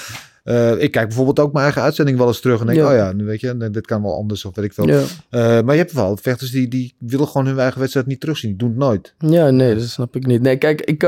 Eh, 0.44 0.82
ik 0.82 0.92
kijk 0.92 1.08
bijvoorbeeld 1.08 1.40
ook 1.40 1.52
mijn 1.52 1.64
eigen 1.64 1.82
uitzending 1.82 2.18
wel 2.18 2.28
eens 2.28 2.40
terug 2.40 2.60
en 2.60 2.66
denk, 2.66 2.78
Ja. 2.80 2.90
oh 2.90 2.96
ja, 2.96 3.12
nu 3.12 3.26
weet 3.26 3.42
je, 3.42 3.70
dit 3.72 3.88
kan 3.88 4.02
wel 4.02 4.16
anders 4.16 4.46
of 4.46 4.56
weet 4.56 4.66
ik 4.66 4.74
veel. 4.74 4.88
Ja. 4.88 5.04
Eh, 5.30 5.42
maar 5.62 5.76
je 5.76 5.82
hebt 5.82 5.92
wel 5.92 6.18
vechters 6.18 6.52
die, 6.52 6.68
die 6.68 6.96
willen 7.00 7.28
gewoon 7.28 7.48
hun 7.48 7.60
eigen 7.60 7.80
wedstrijd 7.80 8.06
niet 8.06 8.20
terugzien, 8.20 8.50
die 8.50 8.60
doen 8.60 8.70
het 8.70 8.78
nooit. 8.78 9.14
Ja, 9.18 9.50
nee, 9.50 9.76
dat 9.76 9.84
snap 9.84 10.16
ik 10.16 10.26
niet. 10.26 10.42
Nee, 10.42 10.58
kijk, 10.58 10.82
ik, 10.82 11.04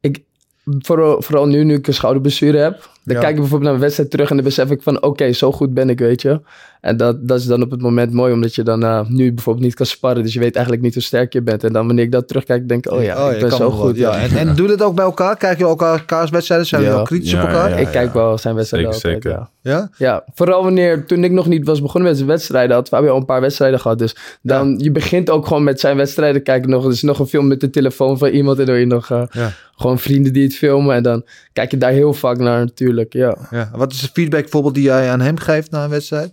ik 0.00 0.22
vooral, 0.64 1.22
vooral 1.22 1.46
nu, 1.46 1.64
nu 1.64 1.74
ik 1.74 1.86
een 1.86 1.94
schouderblessure 1.94 2.58
heb, 2.58 2.90
dan 3.06 3.16
Ja. 3.16 3.20
kijk 3.22 3.34
ik 3.34 3.40
bijvoorbeeld 3.40 3.62
naar 3.62 3.74
een 3.74 3.84
wedstrijd 3.84 4.10
terug 4.10 4.30
en 4.30 4.36
dan 4.36 4.44
besef 4.44 4.70
ik 4.70 4.82
van, 4.82 5.02
oké, 5.02 5.32
zo 5.32 5.52
goed 5.52 5.74
ben 5.74 5.90
ik, 5.90 5.98
weet 5.98 6.22
je. 6.22 6.40
En 6.80 6.96
dat, 6.96 7.28
dat 7.28 7.38
is 7.38 7.46
dan 7.46 7.62
op 7.62 7.70
het 7.70 7.80
moment 7.80 8.12
mooi, 8.12 8.32
omdat 8.32 8.54
je 8.54 8.62
dan 8.62 8.84
eh, 8.84 9.00
nu 9.08 9.32
bijvoorbeeld 9.32 9.64
niet 9.64 9.74
kan 9.74 9.86
sparren, 9.86 10.22
dus 10.22 10.32
je 10.32 10.40
weet 10.40 10.54
eigenlijk 10.54 10.84
niet 10.84 10.94
hoe 10.94 11.02
sterk 11.02 11.32
je 11.32 11.42
bent. 11.42 11.64
En 11.64 11.72
dan 11.72 11.86
wanneer 11.86 12.04
ik 12.04 12.12
dat 12.12 12.28
terugkijk, 12.28 12.68
denk 12.68 12.86
ik, 12.86 12.92
oh 12.92 13.02
ja, 13.02 13.28
ik 13.28 13.34
je 13.34 13.40
ben 13.46 13.56
zo 13.56 13.70
goed. 13.70 13.96
Ja. 13.96 14.16
En, 14.18 14.30
en 14.36 14.54
doe 14.54 14.68
je 14.70 14.76
dat 14.76 14.86
ook 14.88 14.94
bij 14.94 15.04
elkaar? 15.04 15.36
Kijk 15.36 15.58
je 15.58 15.64
elkaar, 15.64 15.98
elkaars 15.98 16.30
wedstrijden? 16.30 16.66
Zijn 16.66 16.80
Ja. 16.80 16.86
jullie 16.86 17.02
ook 17.02 17.06
kritisch 17.08 17.30
Ja, 17.30 17.42
op 17.42 17.48
elkaar? 17.48 17.68
ja, 17.70 17.76
Ja. 17.76 17.86
ik 17.86 17.92
kijk 17.92 18.12
wel 18.12 18.38
zijn 18.38 18.54
wedstrijden 18.54 18.94
Zeker, 18.94 19.08
altijd, 19.08 19.22
zeker. 19.24 19.72
ja. 19.72 19.90
Ja, 19.98 20.24
vooral 20.34 20.62
wanneer, 20.62 21.06
toen 21.06 21.24
ik 21.24 21.30
nog 21.32 21.46
niet 21.46 21.66
was 21.66 21.80
begonnen 21.82 22.08
met 22.08 22.18
zijn 22.18 22.28
wedstrijden, 22.30 22.76
had 22.76 22.88
Fabio 22.88 23.10
al 23.10 23.16
een 23.16 23.24
paar 23.24 23.40
wedstrijden 23.40 23.80
gehad. 23.80 23.98
Dus 23.98 24.16
dan, 24.42 24.78
je 24.78 24.90
begint 24.90 25.30
ook 25.30 25.46
gewoon 25.46 25.64
met 25.64 25.80
zijn 25.80 25.96
wedstrijden 25.96 26.42
kijken 26.42 26.70
nog. 26.70 26.84
Er 26.84 26.90
is 26.90 27.02
nog 27.02 27.18
een 27.18 27.26
film 27.26 27.46
met 27.46 27.60
de 27.60 27.70
telefoon 27.70 28.18
van 28.18 28.28
iemand 28.28 28.58
en 28.58 28.66
dan 28.66 28.78
je 28.78 28.86
nog 28.86 29.10
eh, 29.10 29.22
Ja. 29.30 29.50
gewoon 29.76 29.98
vrienden 29.98 30.32
die 30.32 30.42
het 30.44 30.56
filmen. 30.56 30.94
En 30.94 31.02
dan 31.02 31.24
kijk 31.52 31.70
je 31.70 31.78
daar 31.78 31.90
heel 31.92 32.14
vaak 32.14 32.38
naar 32.38 32.58
natuurlijk, 32.58 33.12
ja. 33.12 33.36
Ja. 33.50 33.70
Wat 33.74 33.92
is 33.92 34.00
de 34.00 34.08
feedback 34.12 34.40
bijvoorbeeld 34.40 34.74
die 34.74 34.84
jij 34.84 35.10
aan 35.10 35.20
hem 35.20 35.38
geeft 35.38 35.70
na 35.70 35.84
een 35.84 35.90
wedstrijd? 35.90 36.32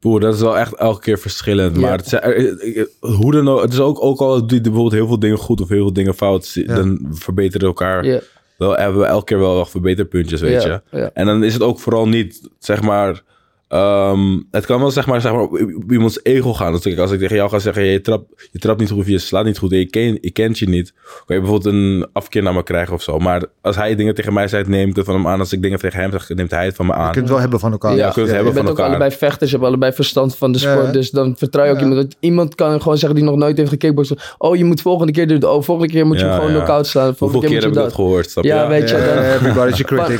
Boer, 0.00 0.20
dat 0.20 0.34
is 0.34 0.40
wel 0.40 0.58
echt 0.58 0.74
elke 0.74 1.00
keer 1.00 1.18
verschillend. 1.18 1.74
Ja. 1.76 1.80
Maar 1.80 1.96
het, 1.98 2.08
zijn- 2.08 2.56
hoe 3.00 3.32
dan 3.32 3.48
ook, 3.48 3.62
het 3.62 3.72
is 3.72 3.80
ook, 3.80 4.02
ook 4.04 4.20
al 4.20 4.34
je 4.36 4.60
bijvoorbeeld 4.60 4.92
heel 4.92 5.06
veel 5.06 5.18
dingen 5.18 5.38
goed 5.38 5.60
of 5.60 5.68
heel 5.68 5.78
veel 5.82 5.92
dingen 5.92 6.14
fout, 6.14 6.66
dan 6.66 7.06
verbeteren 7.10 7.66
elkaar. 7.66 8.04
Ja, 8.04 8.20
Wel 8.56 8.76
hebben 8.76 9.00
we 9.00 9.06
elke 9.06 9.24
keer 9.24 9.38
wel 9.38 9.54
wat 9.54 9.70
verbeterpuntjes, 9.70 10.40
weet 10.40 10.62
je. 10.62 11.10
En 11.14 11.26
dan 11.26 11.44
is 11.44 11.52
het 11.52 11.62
ook 11.62 11.80
vooral 11.80 12.08
niet, 12.08 12.48
zeg 12.58 12.82
maar... 12.82 13.22
ehm, 13.70 14.38
het 14.50 14.66
kan 14.66 14.80
wel 14.80 14.90
zeg 14.90 15.06
maar, 15.06 15.20
zeg 15.20 15.32
maar 15.32 15.40
op 15.42 15.58
iemands 15.88 16.20
ego 16.22 16.54
gaan. 16.54 16.72
Dus 16.80 16.98
als 16.98 17.10
ik 17.10 17.18
tegen 17.18 17.36
jou 17.36 17.50
ga 17.50 17.58
zeggen, 17.58 17.84
je 17.84 18.00
trapt, 18.00 18.48
je 18.52 18.58
trapt 18.58 18.80
niet 18.80 18.90
goed 18.90 18.98
of 18.98 19.06
je 19.08 19.18
slaat 19.18 19.44
niet 19.44 19.58
goed 19.58 19.72
en 19.72 19.78
je, 19.78 19.86
ken, 19.90 20.18
je 20.20 20.30
kent 20.30 20.58
je 20.58 20.68
niet. 20.68 20.92
Kan 21.26 21.36
je 21.36 21.42
bijvoorbeeld 21.42 21.74
een 21.74 22.06
afkeer 22.12 22.42
naar 22.42 22.54
me 22.54 22.62
krijgen 22.62 22.94
of 22.94 23.02
zo. 23.02 23.18
Maar 23.18 23.42
als 23.60 23.76
hij 23.76 23.94
dingen 23.94 24.14
tegen 24.14 24.32
mij 24.32 24.48
zegt, 24.48 24.68
neem 24.68 24.88
ik 24.88 24.96
het 24.96 25.04
van 25.04 25.14
hem 25.14 25.26
aan. 25.26 25.38
Als 25.38 25.52
ik 25.52 25.62
dingen 25.62 25.78
tegen 25.78 26.00
hem 26.00 26.10
zeg, 26.10 26.28
neemt 26.28 26.50
hij 26.50 26.64
het 26.64 26.74
van 26.74 26.86
me 26.86 26.92
Je 26.92 26.98
aan. 26.98 27.04
kunt 27.04 27.16
het 27.16 27.28
wel 27.28 27.40
hebben 27.40 27.60
van 27.60 27.72
elkaar. 27.72 27.90
Ja, 27.96 27.96
je 27.96 28.02
kunt 28.12 28.26
het 28.26 28.34
hebben 28.34 28.46
je 28.46 28.52
bent 28.52 28.56
van 28.56 28.70
ook 28.72 28.78
elkaar. 28.78 28.86
allebei 28.88 29.10
vechters, 29.18 29.50
je 29.50 29.56
hebt 29.56 29.68
allebei 29.68 29.92
verstand 29.92 30.36
van 30.36 30.52
de 30.52 30.58
sport. 30.58 30.92
dus 30.92 31.10
dan 31.10 31.34
vertrouw 31.38 31.64
je 31.64 31.70
ook 31.70 31.78
Ja. 31.80 31.84
iemand. 31.86 32.16
Iemand 32.20 32.54
kan 32.54 32.82
gewoon 32.82 32.98
zeggen 32.98 33.18
die 33.18 33.28
nog 33.28 33.36
nooit 33.36 33.56
heeft 33.56 33.70
gekickboxd. 33.70 34.34
Oh, 34.38 34.56
je 34.56 34.64
moet 34.64 34.80
volgende 34.80 35.12
keer 35.12 35.26
dit. 35.26 35.44
Oh, 35.44 35.62
volgende 35.62 35.92
keer 35.92 36.06
moet 36.06 36.18
je 36.18 36.24
Ja, 36.24 36.30
hem 36.30 36.38
gewoon 36.40 36.50
ja. 36.52 36.56
knock-out 36.56 36.86
slaan. 36.86 37.06
Hoeveel 37.06 37.28
Volgende 37.28 37.46
keer 37.46 37.56
keer 37.58 37.66
heb 37.68 37.76
ik 37.76 37.82
je 37.82 37.88
dat 37.88 37.94
gehoord? 37.94 38.30
Snap 38.30 38.44
je? 38.44 38.50
Ja, 38.50 38.68
weet 38.68 38.90
je, 38.90 38.96
Ja, 38.96 39.04
dan- 39.14 39.54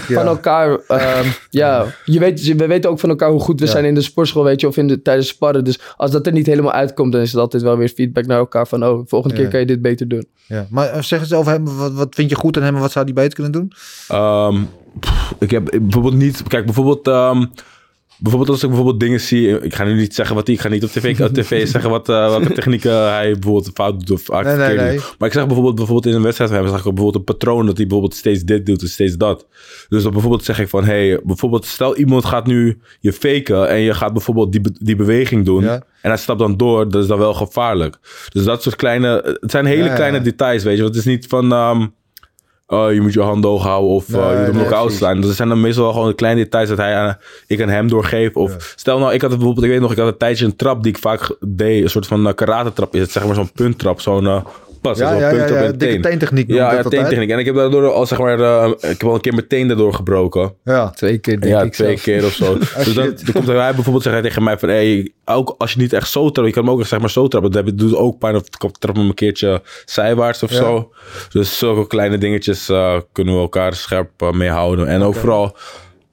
van, 0.19 0.27
elkaar. 0.27 0.79
ehm, 0.89 1.27
ja, 1.51 1.87
je 2.05 2.19
weet, 2.19 2.55
we 2.57 2.67
weten 2.67 2.91
ook 2.91 3.01
van 3.01 3.09
elkaar 3.09 3.31
hoe 3.31 3.40
goed 3.41 3.61
we 3.61 3.67
Ja. 3.67 3.73
zijn 3.73 3.85
in 3.85 3.95
de 3.95 4.01
sportschool, 4.01 4.45
weet 4.45 4.61
je, 4.61 4.67
of 4.67 4.77
in 4.77 4.87
de, 4.89 5.03
tijdens 5.03 5.29
sparren. 5.29 5.65
Dus 5.65 5.79
als 5.97 6.11
dat 6.11 6.27
er 6.27 6.33
niet 6.33 6.47
helemaal 6.47 6.73
uitkomt, 6.73 7.13
dan 7.13 7.21
is 7.21 7.33
het 7.33 7.41
altijd 7.41 7.63
wel 7.63 7.77
weer 7.77 7.89
feedback 7.89 8.27
naar 8.27 8.39
elkaar 8.39 8.67
van, 8.69 8.85
oh, 8.85 9.03
volgende 9.07 9.35
Ja. 9.37 9.41
keer 9.41 9.51
kan 9.51 9.61
je 9.61 9.67
dit 9.67 9.83
beter 9.83 10.09
doen. 10.09 10.27
Ja. 10.47 10.67
Maar 10.71 10.89
eh, 10.89 11.03
zeg 11.03 11.21
eens 11.21 11.33
over 11.33 11.53
hem, 11.53 11.77
wat, 11.77 11.93
wat 11.93 12.15
vind 12.15 12.31
je 12.31 12.37
goed 12.37 12.57
aan 12.57 12.63
hem 12.63 12.75
en 12.75 12.81
wat 12.81 12.93
zou 12.93 13.05
hij 13.05 13.15
beter 13.15 13.35
kunnen 13.35 13.53
doen? 13.53 13.73
Ehm, 14.09 14.63
pff, 15.01 15.35
ik 15.39 15.51
heb 15.51 15.65
bijvoorbeeld 15.81 16.15
niet... 16.15 16.43
Kijk, 16.43 16.65
bijvoorbeeld... 16.65 17.09
ehm, 17.09 17.45
bijvoorbeeld 18.21 18.51
als 18.51 18.63
ik 18.63 18.69
bijvoorbeeld 18.69 19.01
dingen 19.01 19.21
zie, 19.21 19.61
ik 19.61 19.75
ga 19.75 19.85
nu 19.85 19.95
niet 19.95 20.15
zeggen 20.15 20.35
wat 20.37 20.47
hij, 20.47 20.57
ik 20.57 20.61
ga 20.63 20.69
niet 20.69 20.85
op 20.85 20.91
tv, 20.91 21.21
op 21.21 21.33
tv 21.35 21.67
zeggen 21.69 21.91
wat, 21.91 22.09
eh, 22.09 22.29
welke 22.29 22.53
technieken 22.53 22.93
hij 23.13 23.33
bijvoorbeeld 23.33 23.71
fout 23.75 24.07
doet 24.07 24.11
of 24.11 24.43
Nee, 24.45 24.57
nee, 24.57 24.77
nee. 24.77 24.99
Maar 25.19 25.29
ik 25.29 25.35
zeg 25.35 25.47
bijvoorbeeld, 25.47 25.75
bijvoorbeeld 25.75 26.07
in 26.07 26.15
een 26.15 26.23
wedstrijd 26.23 26.51
hem, 26.51 26.67
zag 26.69 26.77
ik 26.79 26.83
bijvoorbeeld 26.85 27.15
een 27.15 27.25
patroon 27.25 27.67
dat 27.67 27.77
hij 27.77 27.87
bijvoorbeeld 27.87 28.19
steeds 28.19 28.43
dit 28.43 28.67
doet 28.67 28.83
en 28.83 28.89
steeds 28.89 29.17
dat. 29.17 29.47
Dus 29.89 30.03
dan 30.03 30.13
bijvoorbeeld 30.13 30.45
zeg 30.45 30.61
ik 30.61 30.69
van, 30.69 30.85
hey, 30.85 31.21
bijvoorbeeld 31.25 31.65
stel 31.67 31.97
iemand 31.97 32.25
gaat 32.25 32.47
nu 32.47 32.79
je 33.01 33.13
faken 33.13 33.69
en 33.69 33.79
je 33.81 33.95
gaat 33.95 34.13
bijvoorbeeld 34.13 34.53
die, 34.53 34.61
die 34.79 34.97
beweging 34.97 35.45
doen 35.45 35.63
Ja. 35.63 35.75
en 36.03 36.11
hij 36.11 36.17
stapt 36.17 36.39
dan 36.39 36.57
door, 36.57 36.91
dat 36.91 37.03
is 37.03 37.09
dan 37.09 37.19
wel 37.19 37.35
gevaarlijk. 37.35 37.99
Dus 38.33 38.45
dat 38.45 38.63
soort 38.63 38.77
kleine, 38.77 39.39
het 39.41 39.51
zijn 39.51 39.67
hele 39.67 39.83
Ja, 39.83 39.89
ja. 39.89 39.95
kleine 39.95 40.21
details, 40.21 40.63
weet 40.63 40.77
je. 40.77 40.83
Want 40.83 40.95
het 40.95 41.05
is 41.07 41.11
niet 41.13 41.27
van, 41.27 41.53
ehm, 41.53 41.87
oh, 42.71 42.93
je 42.93 43.01
moet 43.01 43.13
je 43.13 43.21
handen 43.21 43.51
hoog 43.51 43.63
houden 43.63 43.91
of 43.91 44.09
eh, 44.09 44.15
je 44.15 44.37
moet 44.37 44.47
hem 44.47 44.71
nee, 44.71 44.75
ook. 44.75 44.89
Dus 44.89 45.29
er 45.29 45.35
zijn 45.35 45.49
dan 45.49 45.61
meestal 45.61 45.83
wel 45.85 45.93
gewoon 45.93 46.09
de 46.09 46.15
kleine 46.15 46.43
details 46.43 46.69
dat 46.69 46.79
hij 46.79 46.95
aan, 46.95 47.19
ik 47.47 47.63
aan 47.63 47.69
hem 47.69 47.89
doorgeef. 47.89 48.37
Of 48.37 48.75
stel 48.77 48.99
nou, 48.99 49.13
ik 49.13 49.21
had 49.21 49.31
bijvoorbeeld, 49.31 49.65
ik 49.65 49.71
weet 49.71 49.81
nog, 49.81 49.93
ik 49.93 49.99
had 49.99 50.07
een 50.07 50.17
tijdje 50.17 50.45
een 50.45 50.57
trap 50.57 50.83
die 50.83 50.93
ik 50.93 50.99
vaak 50.99 51.37
deed. 51.41 51.83
Een 51.83 51.91
soort 51.91 52.07
van 52.07 52.27
uh, 52.27 52.35
karate 52.35 52.73
trap 52.73 52.95
is 52.95 53.01
het, 53.01 53.11
zeg 53.11 53.27
maar 53.27 53.35
zo'n 53.35 53.53
punttrap. 53.53 54.01
Zo'n 54.01 54.25
uh, 54.25 54.45
pas, 54.81 54.99
Ja, 54.99 55.09
zo'n 55.11 55.19
ja, 55.21 55.31
ja, 55.31 55.37
ja, 55.47 55.47
dikke 55.47 55.77
teen. 55.77 56.01
teentechniek 56.01 56.49
Ja, 56.51 56.73
ja, 56.75 56.83
teentechniek. 56.83 57.31
En 57.31 57.39
ik 57.39 57.47
heb 57.47 57.55
daardoor 57.55 57.93
al, 57.93 58.07
zeg 58.07 58.19
maar, 58.19 58.41
eh, 58.41 58.69
ik 58.77 58.81
heb 58.81 59.03
wel 59.03 59.15
een 59.15 59.21
keer 59.21 59.35
mijn 59.35 59.47
teen 59.47 59.69
daardoor 59.69 59.95
gebroken. 59.95 60.55
Ja. 60.65 60.91
Twee 60.91 61.19
keer 61.19 61.41
denk 61.41 61.53
Ja, 61.53 61.63
ik 61.63 61.73
twee 61.73 61.87
zelfs. 61.89 62.03
keer 62.03 62.25
of 62.25 62.33
zo. 62.33 62.59
dus 62.85 62.95
dan, 62.95 63.05
dan 63.25 63.33
komt 63.33 63.47
hij 63.47 63.75
bijvoorbeeld 63.75 64.03
zeggen 64.03 64.23
tegen 64.23 64.43
mij 64.43 64.59
van... 64.59 64.69
Hey, 64.69 65.13
ook 65.25 65.55
als 65.59 65.73
je 65.73 65.79
niet 65.81 65.93
echt 65.93 66.11
zo 66.11 66.31
trapt, 66.31 66.49
je 66.49 66.55
kan 66.55 66.65
hem 66.65 66.73
ook 66.73 66.87
zeg 66.87 67.01
maar 67.01 67.11
zo 67.11 67.29
trappen. 67.29 67.51
Dat 67.53 67.79
doet 67.79 67.95
ook 67.95 68.19
pijn 68.19 68.35
of 68.35 68.43
trap 68.79 68.97
hem 68.97 69.07
een 69.07 69.15
keertje 69.15 69.63
zijwaarts 69.85 70.43
of 70.43 70.51
Ja. 70.51 70.57
zo. 70.57 70.93
Dus 71.33 71.59
zulke 71.59 71.87
kleine 71.87 72.19
dingetjes 72.19 72.69
eh, 72.69 72.97
kunnen 73.13 73.35
we 73.35 73.41
elkaar 73.41 73.75
scherp 73.75 74.11
eh, 74.17 74.33
mee 74.33 74.49
houden. 74.51 74.87
En 74.89 75.03
ook 75.03 75.15
vooral 75.15 75.57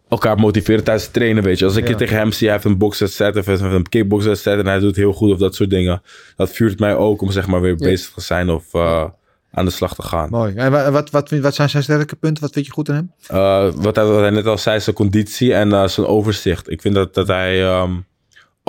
elkaar 0.09 0.37
motiveren 0.39 0.83
tijdens 0.83 1.05
het 1.05 1.13
trainen, 1.13 1.43
weet 1.43 1.59
je. 1.59 1.65
Als 1.65 1.75
ik 1.75 1.83
Ja. 1.83 1.89
je 1.89 1.95
tegen 1.95 2.17
hem 2.17 2.31
zie, 2.31 2.47
hij 2.47 2.55
heeft 2.55 2.67
een 2.69 2.77
boxwedstrijd 2.77 3.35
of 3.37 3.45
hij 3.45 3.57
heeft 3.57 3.73
een 3.73 3.89
kickboxwedstrijd 3.89 4.59
en 4.59 4.65
hij 4.65 4.79
doet 4.79 4.95
heel 4.95 5.13
goed 5.13 5.31
of 5.31 5.37
dat 5.37 5.55
soort 5.55 5.69
dingen. 5.69 6.01
Dat 6.35 6.51
vuurt 6.51 6.79
mij 6.79 6.95
ook 6.95 7.21
om 7.21 7.31
zeg 7.31 7.47
maar 7.47 7.61
weer 7.61 7.75
bezig 7.75 8.11
te 8.13 8.21
zijn 8.21 8.49
of 8.49 8.73
eh, 8.73 9.03
aan 9.51 9.65
de 9.65 9.71
slag 9.71 9.95
te 9.95 10.01
gaan. 10.01 10.29
Mooi. 10.29 10.53
En 10.55 10.71
wa- 10.71 10.91
wat, 10.91 11.09
wat, 11.09 11.29
wat 11.29 11.55
zijn 11.55 11.69
zijn 11.69 11.83
sterke 11.83 12.15
punten? 12.15 12.43
Wat 12.43 12.53
vind 12.53 12.65
je 12.65 12.71
goed 12.71 12.89
aan 12.89 12.95
hem? 12.95 13.11
Eh, 13.27 13.69
wat, 13.75 13.95
hij, 13.95 14.05
wat 14.05 14.19
hij 14.19 14.29
net 14.29 14.45
al 14.45 14.57
zei, 14.57 14.79
zijn 14.79 14.95
conditie 14.95 15.53
en 15.53 15.73
eh, 15.73 15.87
zijn 15.87 16.07
overzicht. 16.07 16.69
Ik 16.71 16.81
vind 16.81 16.95
dat, 16.95 17.13
dat 17.13 17.27
hij 17.27 17.63
ehm, 17.63 17.91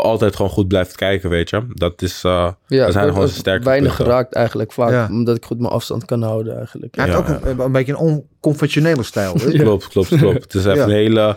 altijd 0.00 0.36
gewoon 0.36 0.50
goed 0.50 0.68
blijft 0.68 0.96
kijken, 0.96 1.30
weet 1.30 1.50
je. 1.50 1.62
Dat 1.74 2.02
is, 2.02 2.22
eh 2.24 2.48
Ja, 2.66 2.84
dat 2.84 2.92
zijn 2.92 3.08
gewoon 3.08 3.28
sterke 3.28 3.64
weinig 3.64 3.88
punten. 3.88 4.04
geraakt 4.06 4.34
eigenlijk 4.34 4.72
vaak. 4.72 4.90
Ja. 4.90 5.08
Omdat 5.10 5.36
ik 5.36 5.44
goed 5.44 5.58
mijn 5.58 5.72
afstand 5.72 6.04
kan 6.04 6.22
houden 6.22 6.56
eigenlijk. 6.56 6.96
Hij 6.96 7.06
Ja, 7.06 7.16
heeft 7.16 7.28
ook 7.42 7.44
een, 7.44 7.60
een 7.60 7.72
beetje 7.72 7.92
een 7.92 7.98
onconventionele 7.98 9.02
stijl. 9.02 9.34
hè? 9.40 9.50
Klopt, 9.58 9.88
klopt, 9.88 10.08
klopt. 10.16 10.42
Het 10.42 10.54
is 10.54 10.64
Ja. 10.64 10.76
een 10.76 10.90
hele... 10.90 11.36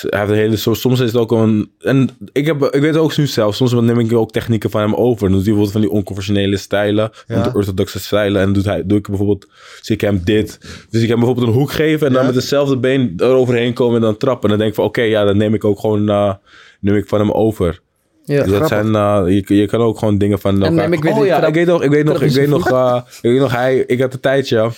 Hij 0.00 0.18
heeft 0.18 0.30
een 0.30 0.36
hele, 0.36 0.56
soms 0.56 0.80
soms 0.80 1.00
is 1.00 1.06
het 1.12 1.16
ook 1.20 1.30
een... 1.32 1.70
En 1.78 2.08
ik, 2.32 2.46
heb, 2.46 2.62
ik 2.62 2.80
weet 2.80 2.96
ook 2.96 3.16
nu 3.16 3.26
zelf, 3.26 3.54
soms 3.54 3.72
neem 3.72 3.98
ik 3.98 4.12
ook 4.12 4.30
technieken 4.30 4.70
van 4.70 4.80
hem 4.80 4.94
over. 4.94 5.28
Dan 5.28 5.36
doet 5.36 5.46
hij 5.46 5.54
bijvoorbeeld 5.54 5.72
van 5.72 5.80
die 5.80 5.90
onconventionele 5.90 6.56
stijlen, 6.56 7.10
Ja. 7.26 7.42
de 7.42 7.52
orthodoxe 7.54 8.00
stijlen. 8.00 8.42
En 8.42 8.52
doet 8.52 8.64
hij, 8.64 8.86
doe 8.86 8.98
ik 8.98 9.06
bijvoorbeeld, 9.08 9.46
zie 9.80 9.94
ik 9.94 10.00
hem 10.00 10.20
dit. 10.24 10.58
Dus 10.90 11.02
ik 11.02 11.08
hem 11.08 11.16
bijvoorbeeld 11.18 11.46
een 11.46 11.52
hoek 11.52 11.72
geven 11.72 12.06
en 12.06 12.12
dan 12.12 12.26
met 12.26 12.34
hetzelfde 12.34 12.76
been 12.78 13.12
eroverheen 13.16 13.72
komen 13.72 13.94
en 13.96 14.02
dan 14.02 14.16
trappen. 14.16 14.42
En 14.42 14.48
dan 14.48 14.58
denk 14.58 14.70
ik 14.70 14.76
van, 14.76 14.84
oké, 14.84 15.02
ja, 15.02 15.24
dan 15.24 15.36
neem 15.36 15.54
ik 15.54 15.64
ook 15.64 15.78
gewoon, 15.80 16.08
eh, 16.08 16.34
neem 16.80 16.96
ik 16.96 17.08
van 17.08 17.18
hem 17.20 17.30
over. 17.30 17.80
Ja. 18.24 18.42
Dus 18.42 18.58
dat 18.58 18.68
zijn, 18.68 18.94
eh, 18.94 19.22
je, 19.26 19.56
je 19.56 19.66
kan 19.66 19.80
ook 19.80 19.98
gewoon 19.98 20.18
dingen 20.18 20.38
van 20.38 20.54
elkaar... 20.54 20.72
neem 20.72 20.92
ik 20.92 21.02
weer 21.02 21.16
oh 21.16 21.26
ja, 21.26 21.46
ik 21.46 21.54
weet 21.54 21.66
nog, 21.66 21.82
ik 21.82 21.90
weet 21.90 22.04
nog, 22.04 22.22
ik 22.22 22.30
weet 22.30 22.48
nog, 22.48 22.70
eh, 22.70 23.00
ik 23.20 23.30
weet 23.30 23.40
nog, 23.40 23.52
hij, 23.52 23.78
ik 23.78 24.00
had 24.00 24.12
een 24.12 24.20
tijdje... 24.20 24.70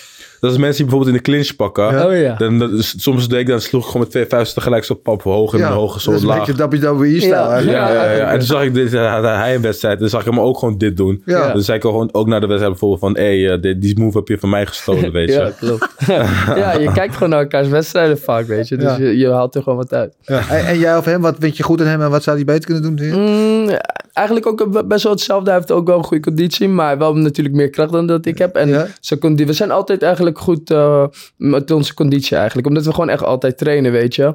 Dat 0.45 0.53
is 0.53 0.59
mensen 0.59 0.77
die 0.77 0.85
bijvoorbeeld 0.85 1.17
in 1.17 1.23
de 1.23 1.31
clinch 1.31 1.57
pakken. 1.57 1.85
Ja. 1.91 2.07
Oh 2.07 2.17
ja. 2.21 2.35
Dan, 2.35 2.59
dan- 2.59 2.71
soms 2.79 3.29
deed 3.29 3.41
ik 3.41 3.47
dan 3.47 3.61
sloeg 3.61 3.81
ik 3.83 3.87
gewoon 3.87 4.03
met 4.03 4.11
twee 4.11 4.27
vuisten 4.27 4.55
tegelijk 4.57 4.85
zo 4.85 4.95
pap 4.95 5.23
hoog 5.23 5.53
en 5.53 5.59
Ja, 5.59 5.73
hoog, 5.73 6.01
zo 6.01 6.11
dat 6.11 6.21
is 6.21 6.27
laag. 6.27 6.49
een 6.49 6.69
beetje 6.69 6.95
WWE-stijl. 6.97 7.33
Ja. 7.33 7.49
eigenlijk. 7.51 7.79
Ja, 7.79 7.93
ja, 7.93 8.05
ja, 8.05 8.17
Ja. 8.17 8.31
En 8.31 8.39
toen 8.39 8.47
zag 8.47 8.63
ik 8.63 8.75
dit, 8.75 8.93
had 8.95 9.23
hij 9.25 9.55
een 9.55 9.63
wedstrijd. 9.63 9.99
Dan 9.99 10.09
zag 10.09 10.21
ik 10.21 10.27
hem 10.27 10.41
ook 10.41 10.59
gewoon 10.59 10.79
dit 10.79 10.97
doen. 10.97 11.23
Ja. 11.25 11.53
Dus 11.53 11.65
zei 11.65 11.77
ik 11.77 11.83
gewoon 11.83 12.09
ook 12.13 12.27
naar 12.27 12.41
de 12.41 12.47
wedstrijd 12.47 12.79
bijvoorbeeld 12.79 13.01
van... 13.15 13.25
Hé, 13.25 13.41
hey, 13.43 13.53
eh, 13.55 13.61
dit- 13.61 13.83
die 13.83 13.99
move 13.99 14.17
heb 14.19 14.29
je 14.29 14.39
van 14.39 14.49
mij 14.49 14.67
gestolen, 14.67 15.13
weet 15.13 15.29
je. 15.29 15.35
Ja, 15.35 15.51
klopt. 15.59 15.89
ja, 16.61 16.73
je 16.79 16.93
kijkt 16.93 17.15
gewoon 17.15 17.29
naar 17.29 17.41
elkaars 17.41 17.69
wedstrijden 17.69 18.19
vaak, 18.19 18.47
weet 18.47 18.69
je. 18.69 18.77
Dus 18.77 18.97
Ja. 18.97 19.05
je, 19.05 19.17
je 19.17 19.31
haalt 19.31 19.55
er 19.55 19.63
gewoon 19.63 19.79
wat 19.79 19.93
uit. 19.93 20.15
Ja. 20.21 20.49
En, 20.51 20.67
en 20.67 20.79
jij 20.79 20.97
of 20.97 21.05
hem, 21.05 21.21
wat 21.21 21.37
vind 21.39 21.57
je 21.57 21.63
goed 21.63 21.81
aan 21.81 21.87
hem 21.87 22.03
en 22.03 22.11
wat 22.11 22.23
zou 22.23 22.37
hij 22.37 22.45
beter 22.45 22.65
kunnen 22.65 22.83
doen? 22.97 23.07
je? 23.07 23.13
Mm, 23.15 23.71
ja, 23.71 23.81
eigenlijk 24.15 24.47
ook 24.47 24.89
best 24.89 25.03
wel 25.03 25.13
hetzelfde. 25.13 25.51
Hij 25.51 25.59
heeft 25.59 25.71
ook 25.73 25.87
wel 25.87 25.99
een 25.99 26.05
goede 26.05 26.23
conditie, 26.23 26.69
maar 26.69 26.99
wel 26.99 27.15
natuurlijk 27.17 27.55
meer 27.55 27.71
kracht 27.71 27.93
dan 27.93 28.07
dat 28.07 28.27
ik 28.27 28.39
heb. 28.39 28.55
En 28.57 28.69
Ja. 28.69 28.87
zijn 29.01 29.37
we 29.37 29.53
zijn 29.53 29.71
altijd 29.71 30.03
eigenlijk 30.03 30.39
goed 30.39 30.71
eh, 30.71 31.07
met 31.37 31.71
onze 31.71 31.95
conditie 31.95 32.37
eigenlijk. 32.37 32.67
Omdat 32.69 32.85
we 32.85 32.91
gewoon 32.93 33.09
echt 33.09 33.23
altijd 33.25 33.59
trainen, 33.59 33.93
weet 33.93 34.15
je. 34.15 34.35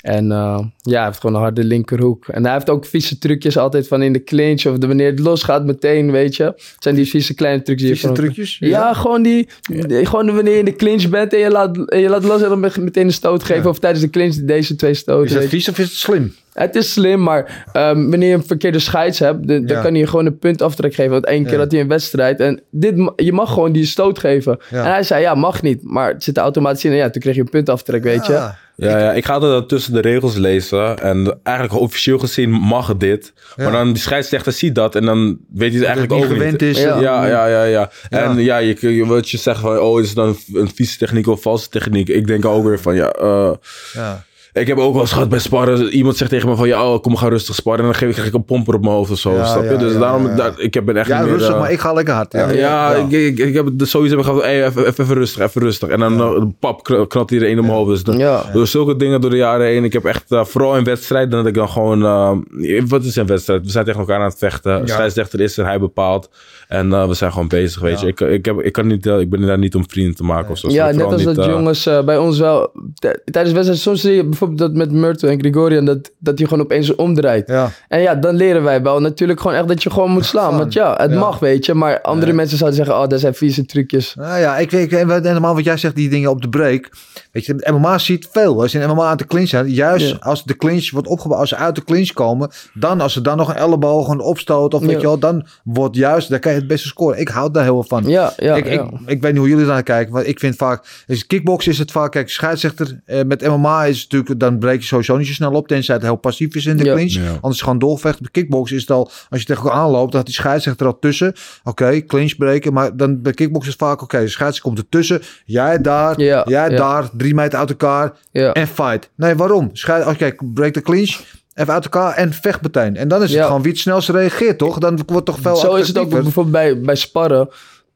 En 0.00 0.32
eh, 0.32 0.58
ja, 0.82 0.96
hij 0.96 1.04
heeft 1.04 1.20
gewoon 1.20 1.36
een 1.36 1.42
harde 1.42 1.64
linkerhoek. 1.64 2.28
En 2.28 2.44
hij 2.44 2.52
heeft 2.52 2.70
ook 2.70 2.86
vieze 2.86 3.18
trucjes 3.18 3.56
altijd 3.58 3.88
van 3.88 4.02
in 4.02 4.12
de 4.12 4.24
clinch. 4.24 4.66
Of 4.66 4.78
de, 4.78 4.86
wanneer 4.86 5.10
het 5.10 5.18
losgaat 5.18 5.64
meteen, 5.64 6.10
weet 6.10 6.36
je. 6.36 6.42
Het 6.44 6.76
zijn 6.78 6.94
die 6.94 7.08
vieze 7.08 7.34
kleine 7.34 7.62
trucjes. 7.62 7.88
Vieze 7.88 8.06
van- 8.06 8.14
trucjes? 8.16 8.56
Ja, 8.60 8.94
gewoon 8.94 9.22
die, 9.22 9.48
die- 9.86 10.06
Gewoon 10.06 10.34
wanneer 10.34 10.52
je 10.52 10.58
in 10.58 10.64
de 10.64 10.76
clinch 10.76 11.08
bent 11.08 11.32
en 11.32 11.38
je 11.38 11.50
laat, 11.50 11.76
en 11.90 11.98
je 12.00 12.08
laat 12.08 12.24
los 12.24 12.42
en 12.42 12.48
dan 12.48 12.60
meteen 12.60 13.06
een 13.06 13.12
stoot 13.12 13.42
geven. 13.44 13.62
Ja. 13.62 13.68
Of 13.68 13.78
tijdens 13.78 14.02
de 14.04 14.10
clinch 14.10 14.34
deze 14.34 14.76
twee 14.76 14.94
stoten. 14.94 15.26
Is 15.26 15.32
dat 15.32 15.44
vies 15.44 15.68
of 15.68 15.78
is 15.78 15.84
het 15.84 15.94
slim? 15.94 16.34
Het 16.60 16.74
is 16.74 16.92
slim, 16.92 17.22
maar 17.22 17.64
ehm, 17.72 18.10
wanneer 18.10 18.28
je 18.28 18.34
een 18.34 18.46
verkeerde 18.46 18.78
scheids 18.78 19.18
hebt, 19.18 19.46
de- 19.48 19.64
dan 19.64 19.82
kan 19.82 19.90
hij 19.90 20.00
je 20.00 20.06
gewoon 20.06 20.26
een 20.26 20.38
puntaftrek 20.38 20.94
geven. 20.94 21.10
Want 21.12 21.26
één 21.26 21.42
keer 21.44 21.52
Ja. 21.52 21.58
had 21.58 21.72
hij 21.72 21.80
een 21.80 21.88
wedstrijd 21.88 22.40
en 22.40 22.62
dit, 22.70 23.10
je 23.16 23.32
mag 23.32 23.52
gewoon 23.52 23.72
die 23.72 23.86
stoot 23.86 24.18
geven. 24.18 24.58
Ja. 24.70 24.84
En 24.84 24.90
hij 24.90 25.02
zei, 25.02 25.22
ja, 25.22 25.34
mag 25.34 25.62
niet. 25.62 25.82
Maar 25.82 26.08
het 26.12 26.22
zit 26.24 26.36
er 26.36 26.42
automatisch 26.42 26.84
in. 26.84 26.90
En 26.90 26.96
ja, 26.96 27.10
toen 27.10 27.22
kreeg 27.22 27.34
je 27.34 27.40
een 27.40 27.48
puntaftrek, 27.48 28.02
weet 28.02 28.26
je. 28.26 28.32
Ja. 28.32 28.58
Ja, 28.76 29.12
ik 29.12 29.24
ga 29.24 29.32
altijd 29.32 29.52
dan 29.52 29.66
tussen 29.66 29.92
de 29.92 30.00
regels 30.00 30.36
lezen. 30.36 30.98
En 30.98 31.38
eigenlijk 31.42 31.80
officieel 31.80 32.18
gezien 32.18 32.50
mag 32.50 32.96
dit. 32.96 33.32
Ja. 33.56 33.62
Maar 33.62 33.72
dan 33.72 33.86
die 33.92 34.02
scheidsrechter 34.02 34.52
ziet 34.52 34.74
dat. 34.74 34.94
En 34.94 35.04
dan 35.04 35.38
weet 35.54 35.70
hij 35.70 35.78
het 35.78 35.88
eigenlijk 35.88 36.12
niet 36.14 36.22
ook 36.24 36.30
gewend 36.30 36.50
niet. 36.60 36.62
is. 36.76 36.82
Ja. 36.82 37.00
Ja, 37.00 37.26
ja, 37.26 37.46
ja, 37.46 37.62
ja. 37.64 37.90
En 38.08 38.34
Ja. 38.34 38.40
ja, 38.40 38.56
je, 38.58 38.94
je, 38.96 39.06
wat 39.06 39.30
je 39.30 39.38
zegt 39.38 39.60
van... 39.60 39.78
Oh, 39.78 40.00
is 40.00 40.06
het 40.06 40.16
dan 40.16 40.36
een 40.52 40.70
vieze 40.74 40.98
techniek 40.98 41.26
of 41.26 41.42
valse 41.42 41.68
techniek? 41.68 42.08
Ik 42.08 42.26
denk 42.26 42.44
ook 42.44 42.64
weer 42.64 42.80
van... 42.80 42.94
Ja, 42.94 43.10
eh, 43.10 43.52
Ja. 43.92 44.24
Ik 44.52 44.66
heb 44.66 44.78
ook 44.78 44.92
wel 44.92 45.00
eens 45.00 45.12
gehad 45.12 45.28
bij 45.28 45.38
sparren. 45.38 45.88
Iemand 45.88 46.16
zegt 46.16 46.30
tegen 46.30 46.48
me 46.48 46.56
van 46.56 46.68
ja, 46.68 46.92
oh, 46.92 47.00
kom 47.02 47.16
ga 47.16 47.28
rustig 47.28 47.54
sparren. 47.54 47.80
En 47.80 47.86
dan 47.90 47.94
geef 47.94 48.08
ik, 48.08 48.14
krijg 48.14 48.28
ik 48.28 48.34
een 48.34 48.44
pomper 48.44 48.74
op 48.74 48.80
mijn 48.80 48.92
hoofd 48.94 49.10
of 49.10 49.18
zo. 49.18 49.34
Ja, 49.34 49.44
snap 49.44 49.62
je? 49.62 49.68
ja, 49.70 49.76
dus 49.76 49.92
ja, 49.92 49.98
daarom, 49.98 50.26
ja. 50.26 50.34
daar- 50.34 50.60
ik 50.60 50.74
heb 50.74 50.84
ben 50.84 50.96
echt 50.96 51.08
Ja, 51.08 51.16
niet 51.18 51.24
meer, 51.28 51.34
rustig, 51.36 51.54
eh, 51.54 51.60
maar 51.60 51.72
ik 51.72 51.78
ga 51.80 51.92
lekker 51.92 52.14
hard. 52.14 52.32
Ja, 52.32 52.50
Ja, 52.50 52.94
Ik, 52.94 53.10
ik, 53.12 53.38
ik 53.38 53.54
heb 53.54 53.64
het 53.64 53.88
sowieso 53.88 54.16
heb 54.16 54.24
gehad. 54.24 54.42
Hey, 54.42 54.64
even, 54.66 54.86
even, 54.86 55.02
even 55.04 55.14
rustig, 55.14 55.42
even 55.42 55.62
rustig. 55.62 55.88
En 55.88 56.00
dan 56.00 56.20
eh, 56.20 56.42
pap, 56.60 56.82
kn- 56.84 57.06
knalt 57.08 57.30
iedereen 57.30 57.56
in 57.56 57.62
mijn 57.62 57.76
hoofd. 57.76 57.90
Dus 57.90 58.02
dan, 58.02 58.18
Ja. 58.18 58.42
door 58.52 58.66
zulke 58.66 58.96
dingen 58.96 59.20
door 59.20 59.30
de 59.30 59.36
jaren 59.36 59.66
heen. 59.66 59.84
Ik 59.84 59.92
heb 59.92 60.04
echt, 60.04 60.24
eh, 60.32 60.44
vooral 60.44 60.76
in 60.76 60.84
wedstrijden, 60.84 61.30
dat 61.30 61.46
ik 61.46 61.54
dan 61.54 61.68
gewoon... 61.68 62.04
eh, 62.04 62.82
wat 62.88 63.04
is 63.04 63.16
een 63.16 63.26
wedstrijd? 63.26 63.64
We 63.64 63.70
zijn 63.70 63.84
tegen 63.84 64.00
elkaar 64.00 64.18
aan 64.18 64.24
het 64.24 64.38
vechten. 64.38 64.72
Ja. 64.78 64.86
Scheidsrechter 64.86 65.40
is 65.40 65.56
er, 65.56 65.64
hij 65.66 65.78
bepaalt. 65.78 66.30
En 66.68 67.08
we 67.08 67.14
zijn 67.14 67.32
gewoon 67.32 67.48
bezig, 67.48 67.80
weet 67.82 68.00
Ja. 68.00 68.06
je. 68.06 68.12
Ik, 68.12 68.20
ik, 68.20 68.44
heb, 68.44 68.60
ik, 68.60 68.72
kan 68.72 68.86
niet, 68.86 69.06
ik 69.06 69.30
ben 69.30 69.46
daar 69.46 69.58
niet 69.58 69.74
om 69.74 69.84
vrienden 69.90 70.14
te 70.14 70.22
maken 70.24 70.50
of 70.50 70.58
zo. 70.58 70.68
Ja, 70.70 70.90
net 70.90 71.02
als 71.02 71.24
niet, 71.24 71.34
dat 71.36 71.44
jongens 71.44 71.88
bij 72.04 72.18
ons 72.18 72.38
wel... 72.38 72.70
Tijdens 72.98 73.24
wedstrijden, 73.34 73.76
soms 73.76 74.00
zie 74.00 74.12
je 74.14 74.28
bijvoorbeeld 74.40 74.74
dat 74.74 74.88
met 74.88 75.00
Myrtle 75.00 75.28
en 75.28 75.38
Gregorian... 75.38 75.84
dat, 75.84 76.10
dat 76.18 76.38
hij 76.38 76.46
gewoon 76.48 76.64
opeens 76.64 76.94
omdraait. 76.94 77.48
Ja. 77.48 77.70
En 77.88 78.00
ja, 78.00 78.14
dan 78.14 78.34
leren 78.34 78.62
wij 78.62 78.82
wel 78.82 79.00
natuurlijk 79.00 79.40
gewoon 79.40 79.56
echt 79.56 79.68
dat 79.68 79.82
je 79.82 79.90
gewoon 79.90 80.10
moet 80.10 80.24
slaan. 80.24 80.56
Want 80.58 80.72
ja, 80.72 80.94
het 80.96 81.10
ja. 81.10 81.18
mag, 81.18 81.38
weet 81.38 81.66
je. 81.66 81.74
Maar 81.74 82.00
andere 82.00 82.26
Nee. 82.26 82.34
mensen 82.34 82.58
zouden 82.58 82.78
zeggen... 82.78 83.02
oh, 83.02 83.08
dat 83.08 83.20
zijn 83.20 83.34
vieze 83.34 83.66
trucjes. 83.66 84.14
Nou 84.14 84.38
ja, 84.40 84.58
ik 84.58 84.70
weet 84.70 84.92
en 84.92 85.24
helemaal 85.26 85.54
wat 85.54 85.64
jij 85.64 85.76
zegt, 85.76 85.94
die 85.94 86.08
dingen 86.08 86.30
op 86.30 86.42
de 86.42 86.48
break. 86.48 86.88
Weet 87.32 87.44
je, 87.44 87.70
MMA 87.72 87.98
ziet 87.98 88.28
veel. 88.32 88.60
Als 88.60 88.72
je 88.72 88.78
in 88.78 88.88
MMA 88.88 89.04
aan 89.04 89.16
de 89.16 89.26
clinch 89.26 89.48
zijn, 89.48 89.68
juist 89.70 90.08
Ja. 90.10 90.16
als 90.20 90.44
de 90.44 90.56
clinch 90.56 90.90
wordt 90.90 91.08
opgebouwd, 91.08 91.40
als 91.40 91.48
ze 91.48 91.56
uit 91.56 91.74
de 91.74 91.84
clinch 91.84 92.12
komen, 92.12 92.50
dan 92.74 93.00
als 93.00 93.12
ze 93.12 93.20
dan 93.20 93.36
nog 93.36 93.48
een 93.48 93.54
elleboog, 93.56 94.08
een 94.08 94.20
opstoot 94.20 94.74
of 94.74 94.80
weet 94.80 95.00
je 95.00 95.06
wel, 95.06 95.18
dan 95.18 95.46
wordt 95.64 95.96
juist, 95.96 96.28
dan 96.30 96.38
kan 96.38 96.52
je 96.52 96.58
het 96.58 96.66
beste 96.66 96.88
scoren. 96.88 97.20
Ik 97.20 97.28
houd 97.28 97.54
daar 97.54 97.64
heel 97.64 97.82
veel 97.82 97.98
van. 97.98 98.10
Ja, 98.10 98.32
ja, 98.36 98.54
ik, 98.54 98.66
ik, 98.66 98.82
ik 99.06 99.22
weet 99.22 99.30
niet 99.32 99.40
hoe 99.40 99.48
jullie 99.48 99.66
daar 99.66 99.82
kijken, 99.82 100.12
maar 100.12 100.24
ik 100.24 100.38
vind 100.38 100.56
vaak, 100.56 101.02
is 101.06 101.26
kickbox 101.26 101.66
is 101.66 101.78
het 101.78 101.90
vaak, 101.90 102.10
kijk, 102.12 102.30
scheidsrechter, 102.30 103.00
eh, 103.04 103.22
met 103.22 103.46
MMA 103.48 103.84
is 103.84 104.00
het 104.00 104.10
natuurlijk, 104.30 104.40
dan 104.40 104.58
breek 104.68 104.80
je 104.80 104.86
sowieso 104.86 105.16
niet 105.16 105.26
zo 105.26 105.32
snel 105.32 105.52
op, 105.52 105.68
tenzij 105.68 105.94
het 105.94 106.04
heel 106.04 106.16
passief 106.16 106.54
is 106.54 106.66
in 106.66 106.76
de 106.76 106.84
Ja. 106.84 106.92
clinch. 106.94 107.12
Ja. 107.12 107.38
Anders 107.40 107.60
gewoon 107.62 107.78
doorvechten. 107.78 108.22
Bij 108.22 108.30
kickbox 108.30 108.72
is 108.72 108.80
het 108.80 108.90
al, 108.90 109.10
als 109.30 109.40
je 109.40 109.46
tegen 109.46 109.62
elkaar 109.62 109.78
aanloopt, 109.78 110.08
dan 110.08 110.16
had 110.16 110.26
die 110.26 110.34
scheidsrechter 110.34 110.86
al 110.86 110.98
tussen. 110.98 111.32
Oké, 111.64 112.00
clinch 112.00 112.36
breken, 112.36 112.72
maar 112.72 112.96
dan 112.96 113.22
bij 113.22 113.32
kickbox 113.32 113.66
is 113.66 113.72
het 113.72 113.80
vaak, 113.82 114.02
oké, 114.02 114.18
de 114.20 114.28
scheidsrechter 114.28 114.62
komt 114.62 114.78
ertussen. 114.78 115.22
Jij 115.44 115.80
daar, 115.80 116.20
Ja, 116.20 116.44
jij 116.48 116.70
ja. 116.70 116.76
daar, 116.76 117.08
drie 117.16 117.34
meter 117.34 117.58
uit 117.58 117.68
elkaar 117.70 118.12
ja. 118.30 118.52
en 118.52 118.66
fight. 118.66 119.10
Nee, 119.16 119.34
waarom? 119.34 119.70
Scheid, 119.72 120.04
als 120.04 120.16
kijk, 120.16 120.40
breek 120.54 120.74
de 120.74 120.82
clinch, 120.82 121.20
even 121.54 121.72
uit 121.72 121.84
elkaar 121.84 122.14
en 122.14 122.32
vecht 122.32 122.62
meteen. 122.62 122.96
En 122.96 123.08
dan 123.08 123.22
is 123.22 123.28
het 123.30 123.38
Ja. 123.38 123.46
gewoon 123.46 123.62
wie 123.62 123.70
het 123.72 123.80
snelste 123.80 124.12
reageert, 124.12 124.58
toch? 124.58 124.78
Dan 124.78 124.98
wordt 125.06 125.26
toch 125.26 125.38
veel 125.40 125.56
Zo 125.56 125.74
is 125.74 125.88
het 125.88 125.98
ook 125.98 126.10
bijvoorbeeld 126.10 126.50
bij, 126.50 126.80
bij 126.80 126.94
sparren. 126.94 127.48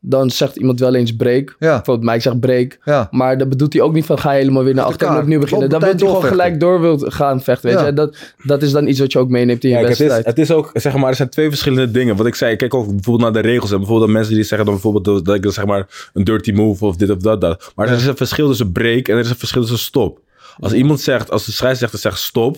Dan 0.07 0.31
zegt 0.31 0.57
iemand 0.57 0.81
wel 0.81 0.95
eens 0.95 1.17
break. 1.17 1.57
Ja. 1.59 1.75
Bijvoorbeeld 1.77 2.09
Mike 2.11 2.21
zegt 2.21 2.41
break. 2.41 2.79
Ja. 2.85 3.09
Maar 3.11 3.39
dan 3.39 3.49
bedoelt 3.49 3.73
hij 3.73 3.83
ook 3.83 3.93
niet 3.93 4.05
van 4.05 4.19
ga 4.19 4.33
je 4.33 4.39
helemaal 4.39 4.65
weer 4.65 4.75
naar 4.75 4.85
Uit 4.85 4.93
achter 4.93 5.09
en 5.09 5.23
opnieuw 5.23 5.41
beginnen. 5.41 5.69
Dan 5.71 5.81
wil 5.81 5.89
hij 5.89 5.99
gewoon 5.99 6.23
gelijk 6.23 6.61
door 6.61 6.81
wilt 6.81 7.15
gaan 7.15 7.43
vechten. 7.43 7.71
Weet 7.71 7.79
Ja. 7.79 7.87
je? 7.87 7.93
Dat, 7.93 8.17
dat 8.43 8.63
is 8.63 8.73
dan 8.73 8.87
iets 8.87 8.99
wat 8.99 9.13
je 9.13 9.19
ook 9.19 9.29
meeneemt 9.29 9.65
in 9.65 9.71
je 9.71 9.75
Kijk, 9.77 9.89
het, 9.89 10.01
is, 10.01 10.07
wedstrijd. 10.07 10.37
het 10.37 10.39
is 10.39 10.51
ook, 10.55 10.71
zeg 10.75 10.97
maar, 10.97 11.09
er 11.09 11.15
zijn 11.17 11.29
twee 11.29 11.49
verschillende 11.49 11.91
dingen. 11.91 12.17
Wat 12.17 12.27
ik 12.27 12.35
zei, 12.35 12.53
ik 12.53 12.59
kijk 12.59 12.75
ook 12.75 12.87
bijvoorbeeld 12.89 13.33
naar 13.33 13.43
de 13.43 13.49
regels. 13.49 13.71
En 13.71 13.77
bijvoorbeeld 13.79 14.07
dat 14.07 14.17
mensen 14.17 14.35
die 14.35 14.45
zeggen 14.45 14.65
dan 14.67 14.75
bijvoorbeeld 14.75 15.05
dat- 15.05 15.25
dat 15.25 15.35
ik 15.45 15.53
zeg 15.53 15.67
maar 15.67 16.11
een 16.13 16.25
dirty 16.25 16.53
move 16.53 16.85
of 16.85 16.97
dit 16.97 17.11
of 17.11 17.19
dat. 17.19 17.41
dat. 17.41 17.73
Maar 17.77 17.89
er 17.89 17.97
is 17.97 18.07
een 18.07 18.17
verschil 18.17 18.49
tussen 18.49 18.73
break 18.73 19.09
en 19.09 19.15
er 19.15 19.21
is 19.21 19.31
een 19.31 19.37
verschil 19.37 19.61
tussen 19.61 19.79
stop. 19.79 20.21
Als 20.61 20.73
iemand 20.73 21.01
zegt, 21.01 21.31
als 21.31 21.45
de 21.47 21.53
scheidsrechter 21.53 21.99
zegt 21.99 22.19
stop, 22.19 22.57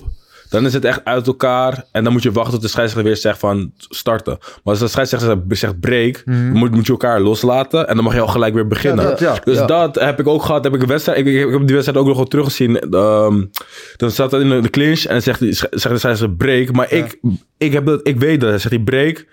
dan 0.48 0.66
is 0.66 0.72
het 0.72 0.84
echt 0.84 1.04
uit 1.04 1.26
elkaar. 1.26 1.84
En 1.92 2.04
dan 2.04 2.12
moet 2.12 2.22
je 2.22 2.32
wachten 2.32 2.52
tot 2.52 2.62
de 2.62 2.68
scheidsrechter 2.68 3.10
weer 3.12 3.20
zegt 3.20 3.38
van 3.38 3.72
starten. 3.76 4.36
Maar 4.40 4.60
als 4.62 4.78
de 4.78 4.88
scheidsrechter 4.88 5.38
zegt 5.48 5.80
break, 5.80 6.22
Mhm. 6.24 6.52
moet, 6.52 6.70
moet 6.74 6.86
je 6.86 6.92
elkaar 6.92 7.20
loslaten. 7.20 7.88
En 7.88 7.94
dan 7.94 8.04
mag 8.04 8.14
je 8.14 8.20
al 8.20 8.26
gelijk 8.26 8.54
weer 8.54 8.66
beginnen. 8.66 9.04
Ja, 9.04 9.10
dat- 9.10 9.18
ja. 9.18 9.38
dus 9.44 9.56
Ja. 9.58 9.66
dat 9.66 9.94
heb 9.94 10.20
ik 10.20 10.26
ook 10.26 10.42
gehad. 10.42 10.64
Heb 10.64 10.74
ik, 10.74 10.82
een 10.82 10.88
wedstrijd, 10.88 11.18
ik, 11.18 11.26
ik 11.26 11.38
heb 11.50 11.66
die 11.66 11.74
wedstrijd 11.74 11.98
ook 11.98 12.06
nog 12.06 12.16
wel 12.16 12.26
teruggezien. 12.26 12.78
Ehm, 12.80 13.44
dan 13.96 14.10
staat 14.10 14.30
dat 14.30 14.40
in 14.40 14.48
de, 14.62 14.70
clinch 14.70 15.04
en 15.04 15.12
dan 15.12 15.22
zegt, 15.22 15.38
zegt 15.50 15.70
de 15.70 15.78
scheidsrechter 15.78 16.30
break. 16.30 16.72
Maar 16.72 16.92
ik, 16.92 17.18
ik, 17.58 17.72
heb 17.72 17.86
dat, 17.86 18.00
ik 18.08 18.18
weet 18.20 18.40
dat. 18.40 18.48
Hij 18.50 18.58
zegt 18.58 18.74
hij 18.74 18.82
break. 18.84 19.26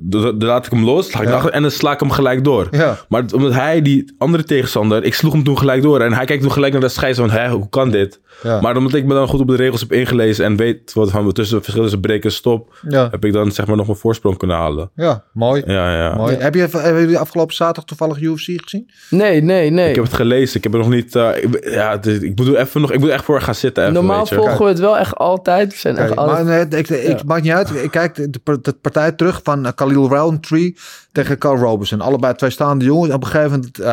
Dan 0.00 0.34
laat 0.38 0.66
ik 0.66 0.72
hem 0.72 0.84
los, 0.84 1.10
sla 1.10 1.20
ik 1.20 1.28
Ja. 1.28 1.48
en 1.48 1.62
dan 1.62 1.70
sla 1.70 1.92
ik 1.92 2.00
hem 2.00 2.10
gelijk 2.10 2.44
door. 2.44 2.68
Ja. 2.70 2.98
Maar 3.08 3.24
omdat 3.34 3.52
hij, 3.52 3.82
die 3.82 4.14
andere 4.18 4.44
tegenstander, 4.44 5.04
ik 5.04 5.14
sloeg 5.14 5.32
hem 5.32 5.44
toen 5.44 5.58
gelijk 5.58 5.82
door. 5.82 6.00
En 6.00 6.12
hij 6.12 6.24
kijkt 6.24 6.42
toen 6.42 6.52
gelijk 6.52 6.72
naar 6.72 6.80
de 6.82 6.88
scheidsrechter 6.88 7.36
van, 7.36 7.44
hé, 7.44 7.50
hoe 7.52 7.68
kan 7.68 7.90
dit? 7.90 8.20
Ja. 8.42 8.60
Maar 8.60 8.76
omdat 8.76 8.94
ik 8.94 9.04
me 9.04 9.14
dan 9.14 9.28
goed 9.28 9.40
op 9.40 9.48
de 9.48 9.56
regels 9.56 9.80
heb 9.80 9.92
ingelezen 9.92 10.44
en 10.44 10.56
weet 10.56 10.92
wat 10.92 11.10
van 11.10 11.32
tussen 11.32 11.62
verschil 11.62 11.82
tussen 11.82 12.00
breken 12.00 12.30
en 12.30 12.36
stop, 12.36 12.74
Ja. 12.88 13.08
heb 13.10 13.24
ik 13.24 13.32
dan 13.32 13.52
zeg 13.52 13.66
maar 13.66 13.76
nog 13.76 13.86
mijn 13.86 13.98
voorsprong 13.98 14.36
kunnen 14.38 14.56
halen. 14.56 14.90
Ja, 14.94 15.24
mooi. 15.32 15.62
Ja, 15.66 15.96
ja. 15.96 16.14
mooi. 16.14 16.36
Heb 16.36 16.54
je, 16.54 16.68
hebben 16.70 17.00
jullie 17.00 17.18
afgelopen 17.18 17.54
zaterdag 17.54 17.84
toevallig 17.84 18.20
UFC 18.20 18.62
gezien? 18.62 18.90
Nee, 19.10 19.42
nee, 19.42 19.70
nee. 19.70 19.88
Ik 19.88 19.94
heb 19.94 20.04
het 20.04 20.14
gelezen, 20.14 20.56
ik 20.56 20.62
heb 20.62 20.72
er 20.72 20.78
nog 20.78 20.88
niet, 20.88 21.16
eh, 21.16 21.42
ik, 21.42 21.68
ja, 21.70 22.02
ik 22.02 22.32
moet 22.36 22.54
even 22.54 22.80
nog, 22.80 22.92
ik 22.92 23.00
moet 23.00 23.08
echt 23.08 23.24
voor 23.24 23.40
gaan 23.40 23.54
zitten. 23.54 23.82
Even, 23.82 23.94
Normaal 23.94 24.18
weet 24.18 24.28
je. 24.28 24.34
volgen 24.34 24.58
we 24.58 24.64
het 24.64 24.78
wel 24.78 24.98
echt 24.98 25.14
altijd. 25.14 25.72
We 25.72 25.78
zijn 25.78 25.96
echt 25.96 26.06
Kijk, 26.06 26.18
altijd... 26.18 26.46
maar 26.46 26.66
nee, 26.68 27.02
ik, 27.02 27.24
maakt 27.24 27.42
niet 27.42 27.52
uit. 27.52 27.70
Ik 27.74 27.90
kijk 27.90 28.32
de, 28.32 28.74
partij 28.80 29.12
terug 29.12 29.40
van 29.42 29.66
eh, 29.66 29.72
Khalil 29.74 30.08
Roundtree 30.08 30.76
tegen 31.12 31.38
Carl 31.38 31.56
Robertson. 31.56 32.00
Allebei 32.00 32.34
twee 32.34 32.50
staande 32.50 32.84
jongens. 32.84 33.12
Op 33.12 33.22
een 33.24 33.30
gegeven 33.30 33.50
moment 33.50 33.78
uh, 33.78 33.86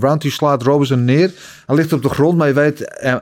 Roundtree 0.00 0.32
slaat 0.32 0.62
Robertson 0.62 1.04
neer. 1.04 1.30
Hij 1.66 1.76
ligt 1.76 1.92
op 1.92 2.02
de 2.02 2.08
grond, 2.08 2.38
maar 2.38 2.48
je 2.48 2.54
weet, 2.54 2.98
eh, 2.98 3.14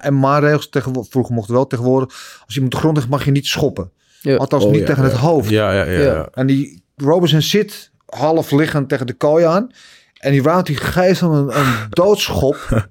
Tegenwoordig, 0.70 1.10
vroeger 1.12 1.34
mocht 1.34 1.48
wel 1.48 1.66
tegenwoordig, 1.66 2.42
als 2.46 2.54
je 2.54 2.62
op 2.64 2.70
de 2.70 2.76
grond 2.76 2.96
ligt 2.96 3.08
mag 3.08 3.24
je 3.24 3.30
niet 3.30 3.46
schoppen. 3.46 3.90
Ja. 4.20 4.36
Althans 4.36 4.64
Oh, 4.64 4.70
niet 4.70 4.80
ja, 4.80 4.86
tegen 4.86 5.02
ja. 5.02 5.08
het 5.08 5.18
hoofd. 5.18 5.48
Ja, 5.50 5.72
ja, 5.72 5.84
ja. 5.84 5.98
Ja. 5.98 6.04
ja. 6.14 6.28
En 6.32 6.46
die 6.46 6.82
Robertson 6.96 7.42
zit 7.42 7.90
half 8.06 8.50
liggend 8.50 8.88
tegen 8.88 9.06
de 9.06 9.12
kooi 9.12 9.44
aan. 9.44 9.70
En 10.14 10.32
die 10.32 10.42
Roundtree 10.42 10.76
geeft 10.76 11.20
hem 11.20 11.30
een, 11.32 11.58
een 11.58 11.74
doodschop, 11.90 12.86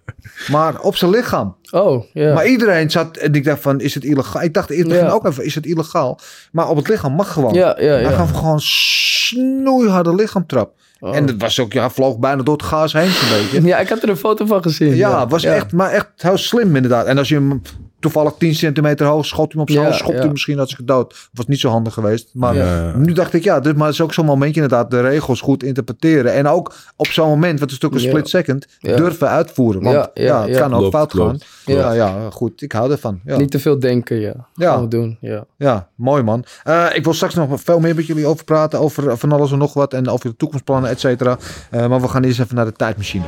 maar 0.51 0.79
op 0.79 0.95
zijn 0.95 1.11
lichaam. 1.11 1.55
Oh, 1.71 2.03
ja. 2.13 2.33
Maar 2.33 2.47
iedereen 2.47 2.91
zat 2.91 3.17
en 3.17 3.33
ik 3.33 3.43
dacht 3.43 3.61
van, 3.61 3.79
is 3.79 3.93
het 3.93 4.03
illegaal? 4.03 4.41
Ik 4.41 4.53
dacht 4.53 4.69
eerst 4.69 4.87
begin 4.87 5.03
Ja. 5.03 5.11
ook 5.11 5.25
even, 5.25 5.45
is 5.45 5.55
het 5.55 5.65
illegaal? 5.65 6.19
Maar 6.51 6.69
op 6.69 6.75
het 6.77 6.87
lichaam 6.87 7.13
mag 7.13 7.33
gewoon. 7.33 7.53
ja, 7.53 7.75
ja, 7.79 7.87
Hij 7.91 8.01
ja. 8.01 8.11
gaf 8.11 8.31
gewoon 8.31 8.59
snoeiharde 8.61 10.15
lichaamtrap. 10.15 10.73
Oh. 11.03 11.15
En 11.15 11.27
het 11.27 11.41
was 11.41 11.59
ook, 11.59 11.73
ja, 11.73 11.89
vloog 11.89 12.17
bijna 12.17 12.43
door 12.43 12.53
het 12.57 12.63
gaas 12.65 12.93
heen 12.93 13.09
zo'n 13.09 13.29
beetje. 13.29 13.61
Ja, 13.71 13.77
ik 13.79 13.89
heb 13.89 14.03
er 14.03 14.09
een 14.09 14.17
foto 14.17 14.45
van 14.45 14.61
gezien. 14.63 14.95
Ja, 14.95 15.27
was 15.27 15.41
Ja. 15.41 15.53
echt, 15.53 15.71
maar 15.71 15.89
echt 15.91 16.07
heel 16.15 16.37
slim 16.37 16.75
inderdaad. 16.75 17.05
En 17.05 17.17
als 17.17 17.29
je 17.29 17.35
hem 17.35 17.61
toevallig 18.03 18.33
10 18.37 18.55
centimeter 18.55 19.05
hoog 19.05 19.25
schot 19.25 19.51
hem 19.51 19.61
op 19.61 19.69
zijn 19.69 19.81
Ja, 19.81 19.87
hoofd, 19.87 19.99
schopt 19.99 20.15
ja. 20.15 20.21
hij 20.21 20.31
misschien 20.31 20.59
als 20.59 20.71
ik 20.79 20.87
dood. 20.87 21.29
Was 21.33 21.45
niet 21.45 21.59
zo 21.59 21.69
handig 21.69 21.93
geweest. 21.93 22.29
Maar 22.33 22.55
Ja. 22.55 22.91
nu 22.97 23.13
dacht 23.13 23.33
ik, 23.33 23.43
ja, 23.43 23.59
dit 23.59 23.75
maar 23.75 23.85
het 23.85 23.95
is 23.95 24.01
ook 24.01 24.13
zo'n 24.13 24.25
momentje 24.25 24.61
inderdaad, 24.61 24.91
de 24.91 25.01
regels 25.01 25.41
goed 25.41 25.63
interpreteren. 25.63 26.33
En 26.33 26.47
ook 26.47 26.73
op 26.95 27.07
zo'n 27.07 27.27
moment, 27.27 27.59
wat 27.59 27.71
is 27.71 27.79
natuurlijk 27.79 28.01
een 28.01 28.07
Ja. 28.09 28.15
split 28.17 28.29
second, 28.29 28.67
Ja. 28.79 28.95
durven 28.95 29.29
uitvoeren. 29.29 29.83
Want 29.83 29.95
ja, 29.95 30.09
Ja, 30.13 30.23
ja, 30.23 30.41
het 30.41 30.49
ja. 30.49 30.59
kan 30.59 30.73
ook 30.73 30.79
Klopt, 30.79 30.95
fout 30.95 31.11
klopt, 31.11 31.29
gaan. 31.29 31.37
klopt. 31.65 31.79
Ja, 31.79 31.91
ja, 31.93 32.29
goed. 32.29 32.61
Ik 32.61 32.71
hou 32.71 32.91
ervan. 32.91 33.19
Ja. 33.25 33.37
Niet 33.37 33.51
te 33.51 33.59
veel 33.59 33.79
denken, 33.79 34.19
ja. 34.19 34.33
Ja. 34.55 34.81
Doen, 34.85 35.17
ja. 35.21 35.45
Ja, 35.57 35.87
mooi 35.95 36.23
man. 36.23 36.43
Eh, 36.63 36.85
ik 36.93 37.03
wil 37.03 37.13
straks 37.13 37.33
nog 37.33 37.61
veel 37.61 37.79
meer 37.79 37.95
met 37.95 38.05
jullie 38.07 38.25
over 38.25 38.43
praten. 38.45 38.79
Over 38.79 39.17
van 39.17 39.31
alles 39.31 39.51
en 39.51 39.57
nog 39.57 39.73
wat. 39.73 39.93
En 39.93 40.07
over 40.09 40.29
de 40.29 40.35
toekomstplannen, 40.35 40.89
et 40.89 40.99
cetera. 40.99 41.37
Eh, 41.69 41.87
maar 41.87 42.01
we 42.01 42.07
gaan 42.07 42.23
eerst 42.23 42.39
even 42.39 42.55
naar 42.55 42.65
de 42.65 42.71
tijdmachine. 42.71 43.23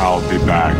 I'll 0.00 0.20
be 0.28 0.44
back. 0.46 0.76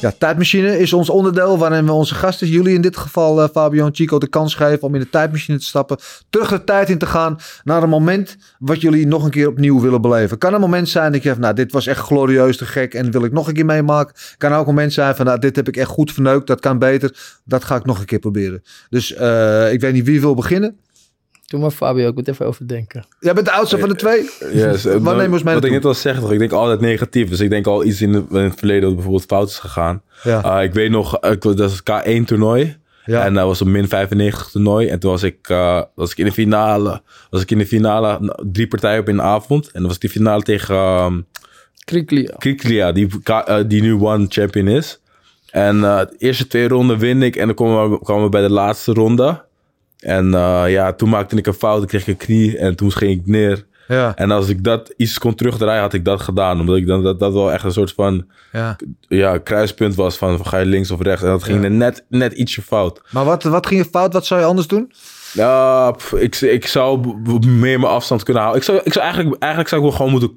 Ja, 0.00 0.12
tijdmachine 0.18 0.78
is 0.78 0.92
ons 0.92 1.10
onderdeel 1.10 1.58
waarin 1.58 1.84
we 1.84 1.92
onze 1.92 2.14
gasten, 2.14 2.48
jullie 2.48 2.74
in 2.74 2.80
dit 2.80 2.96
geval 2.96 3.42
eh, 3.42 3.48
Fabio 3.52 3.86
en 3.86 3.94
Chico, 3.94 4.18
de 4.18 4.28
kans 4.28 4.54
geven 4.54 4.82
om 4.82 4.94
in 4.94 5.00
de 5.00 5.10
tijdmachine 5.10 5.58
te 5.58 5.64
stappen. 5.64 5.96
Terug 6.30 6.48
de 6.48 6.64
tijd 6.64 6.88
in 6.88 6.98
te 6.98 7.06
gaan 7.06 7.38
naar 7.64 7.82
een 7.82 7.88
moment 7.88 8.36
wat 8.58 8.80
jullie 8.80 9.06
nog 9.06 9.24
een 9.24 9.30
keer 9.30 9.48
opnieuw 9.48 9.80
willen 9.80 10.00
beleven. 10.00 10.38
Kan 10.38 10.54
een 10.54 10.60
moment 10.60 10.88
zijn 10.88 11.12
dat 11.12 11.22
je 11.22 11.28
zegt, 11.28 11.40
nou 11.40 11.54
dit 11.54 11.72
was 11.72 11.86
echt 11.86 12.00
glorieus 12.00 12.56
te 12.56 12.66
gek 12.66 12.94
en 12.94 13.10
wil 13.10 13.24
ik 13.24 13.32
nog 13.32 13.48
een 13.48 13.54
keer 13.54 13.64
meemaken. 13.64 14.14
Kan 14.36 14.52
ook 14.52 14.58
een 14.58 14.74
moment 14.74 14.92
zijn 14.92 15.16
van, 15.16 15.26
nou 15.26 15.38
dit 15.38 15.56
heb 15.56 15.68
ik 15.68 15.76
echt 15.76 15.90
goed 15.90 16.12
verneukt, 16.12 16.46
dat 16.46 16.60
kan 16.60 16.78
beter. 16.78 17.38
Dat 17.44 17.64
ga 17.64 17.76
ik 17.76 17.84
nog 17.84 17.98
een 17.98 18.06
keer 18.06 18.18
proberen. 18.18 18.62
Dus 18.90 19.14
eh, 19.14 19.72
ik 19.72 19.80
weet 19.80 19.92
niet 19.92 20.04
wie 20.04 20.20
wil 20.20 20.34
beginnen. 20.34 20.78
Doe 21.48 21.60
maar 21.60 21.70
Fabio, 21.70 22.08
ik 22.08 22.14
moet 22.14 22.28
even 22.28 22.46
overdenken. 22.46 23.04
Jij 23.20 23.34
bent 23.34 23.46
de 23.46 23.52
oudste 23.52 23.78
van 23.78 23.88
de 23.88 23.94
twee. 23.94 24.30
Yes, 24.52 24.84
eh, 24.84 24.96
we 24.96 25.28
ons 25.30 25.42
mee 25.42 25.54
Wat 25.54 25.64
ik 25.64 25.70
net 25.70 25.84
al 25.84 25.94
zeg, 25.94 26.20
toch, 26.20 26.32
ik 26.32 26.38
denk 26.38 26.52
altijd 26.52 26.80
negatief. 26.80 27.28
Dus 27.28 27.40
ik 27.40 27.50
denk 27.50 27.66
al 27.66 27.84
iets 27.84 28.02
in, 28.02 28.12
de- 28.12 28.24
in 28.30 28.36
het 28.36 28.58
verleden 28.58 28.82
dat 28.82 28.94
bijvoorbeeld 28.94 29.24
fout 29.24 29.48
is 29.48 29.58
gegaan. 29.58 30.02
Ja. 30.22 30.58
Uh, 30.58 30.64
ik 30.64 30.72
weet 30.72 30.90
nog, 30.90 31.18
ik- 31.20 31.42
dat 31.42 31.58
was 31.58 31.80
het 31.84 32.04
K1 32.20 32.24
toernooi. 32.26 32.76
Ja. 33.04 33.24
En 33.24 33.34
dat 33.34 33.46
was 33.46 33.60
een 33.60 33.70
min 33.70 33.88
95 33.88 34.48
toernooi. 34.50 34.88
En 34.88 34.98
toen 34.98 35.10
was 35.10 35.22
ik, 35.22 35.48
uh, 35.48 35.82
was 35.94 36.10
ik 36.10 36.18
in 36.18 36.24
de 36.24 36.32
finale. 36.32 37.02
Was 37.30 37.42
ik 37.42 37.50
in 37.50 37.58
de 37.58 37.66
finale 37.66 38.16
nou, 38.20 38.48
drie 38.52 38.68
partijen 38.68 39.00
op 39.00 39.08
in 39.08 39.16
de 39.16 39.22
avond. 39.22 39.66
En 39.66 39.80
dan 39.80 39.86
was 39.88 39.98
die 39.98 40.10
finale 40.10 40.42
tegen 40.42 40.76
um, 40.76 41.26
Kriklia. 41.84 42.34
Kriklia, 42.38 42.92
die, 42.92 43.08
uh, 43.30 43.56
die 43.66 43.82
nu 43.82 43.92
one 43.94 44.26
champion 44.28 44.68
is. 44.68 45.00
En 45.50 45.76
uh, 45.76 45.98
de 45.98 46.14
eerste 46.18 46.46
twee 46.46 46.68
ronden 46.68 46.98
win 46.98 47.22
ik. 47.22 47.36
En 47.36 47.46
dan 47.46 47.54
komen 47.54 47.90
we, 47.90 48.02
kwamen 48.02 48.24
we 48.24 48.28
bij 48.28 48.42
de 48.42 48.50
laatste 48.50 48.92
ronde. 48.92 49.46
En 49.98 50.26
uh, 50.26 50.62
ja, 50.66 50.92
toen 50.92 51.08
maakte 51.08 51.36
ik 51.36 51.46
een 51.46 51.52
fout. 51.54 51.82
Ik 51.82 51.88
kreeg 51.88 52.06
een 52.06 52.16
knie. 52.16 52.58
En 52.58 52.76
toen 52.76 52.92
ging 52.92 53.20
ik 53.20 53.26
neer. 53.26 53.66
Ja, 53.88 54.12
En 54.16 54.30
als 54.30 54.48
ik 54.48 54.64
dat 54.64 54.94
iets 54.96 55.18
kon 55.18 55.34
terugdraaien, 55.34 55.80
had 55.82 55.92
ik 55.92 56.04
dat 56.04 56.20
gedaan. 56.20 56.60
Omdat 56.60 56.76
ik 56.76 56.86
dan 56.86 57.02
dat, 57.02 57.18
dat 57.20 57.32
wel 57.32 57.52
echt 57.52 57.64
een 57.64 57.72
soort 57.72 57.92
van 57.92 58.26
ja. 58.52 58.76
ja, 59.08 59.38
kruispunt 59.38 59.94
was 59.94 60.16
van 60.16 60.46
ga 60.46 60.58
je 60.58 60.66
links 60.66 60.90
of 60.90 61.00
rechts. 61.02 61.22
En 61.22 61.28
dat 61.28 61.42
ging 61.44 61.62
Ja. 61.62 61.68
net, 61.68 62.04
net 62.08 62.32
ietsje 62.32 62.62
fout. 62.62 63.02
Maar 63.10 63.24
wat, 63.24 63.42
wat 63.42 63.66
ging 63.66 63.84
je 63.84 63.90
fout? 63.90 64.12
Wat 64.12 64.26
zou 64.26 64.40
je 64.40 64.46
anders 64.46 64.66
doen? 64.66 64.92
Ja, 65.32 65.90
pff, 65.90 66.12
ik, 66.12 66.36
ik 66.36 66.66
zou 66.66 67.16
meer 67.46 67.80
mijn 67.80 67.92
afstand 67.92 68.22
kunnen 68.22 68.42
houden. 68.42 68.62
Ik 68.62 68.68
zou, 68.68 68.80
ik 68.84 68.92
zou 68.92 69.04
eigenlijk, 69.04 69.42
eigenlijk 69.42 69.70
zou 69.72 69.82
ik 69.82 69.88
wel 69.88 69.96
gewoon 69.96 70.12
moeten... 70.12 70.36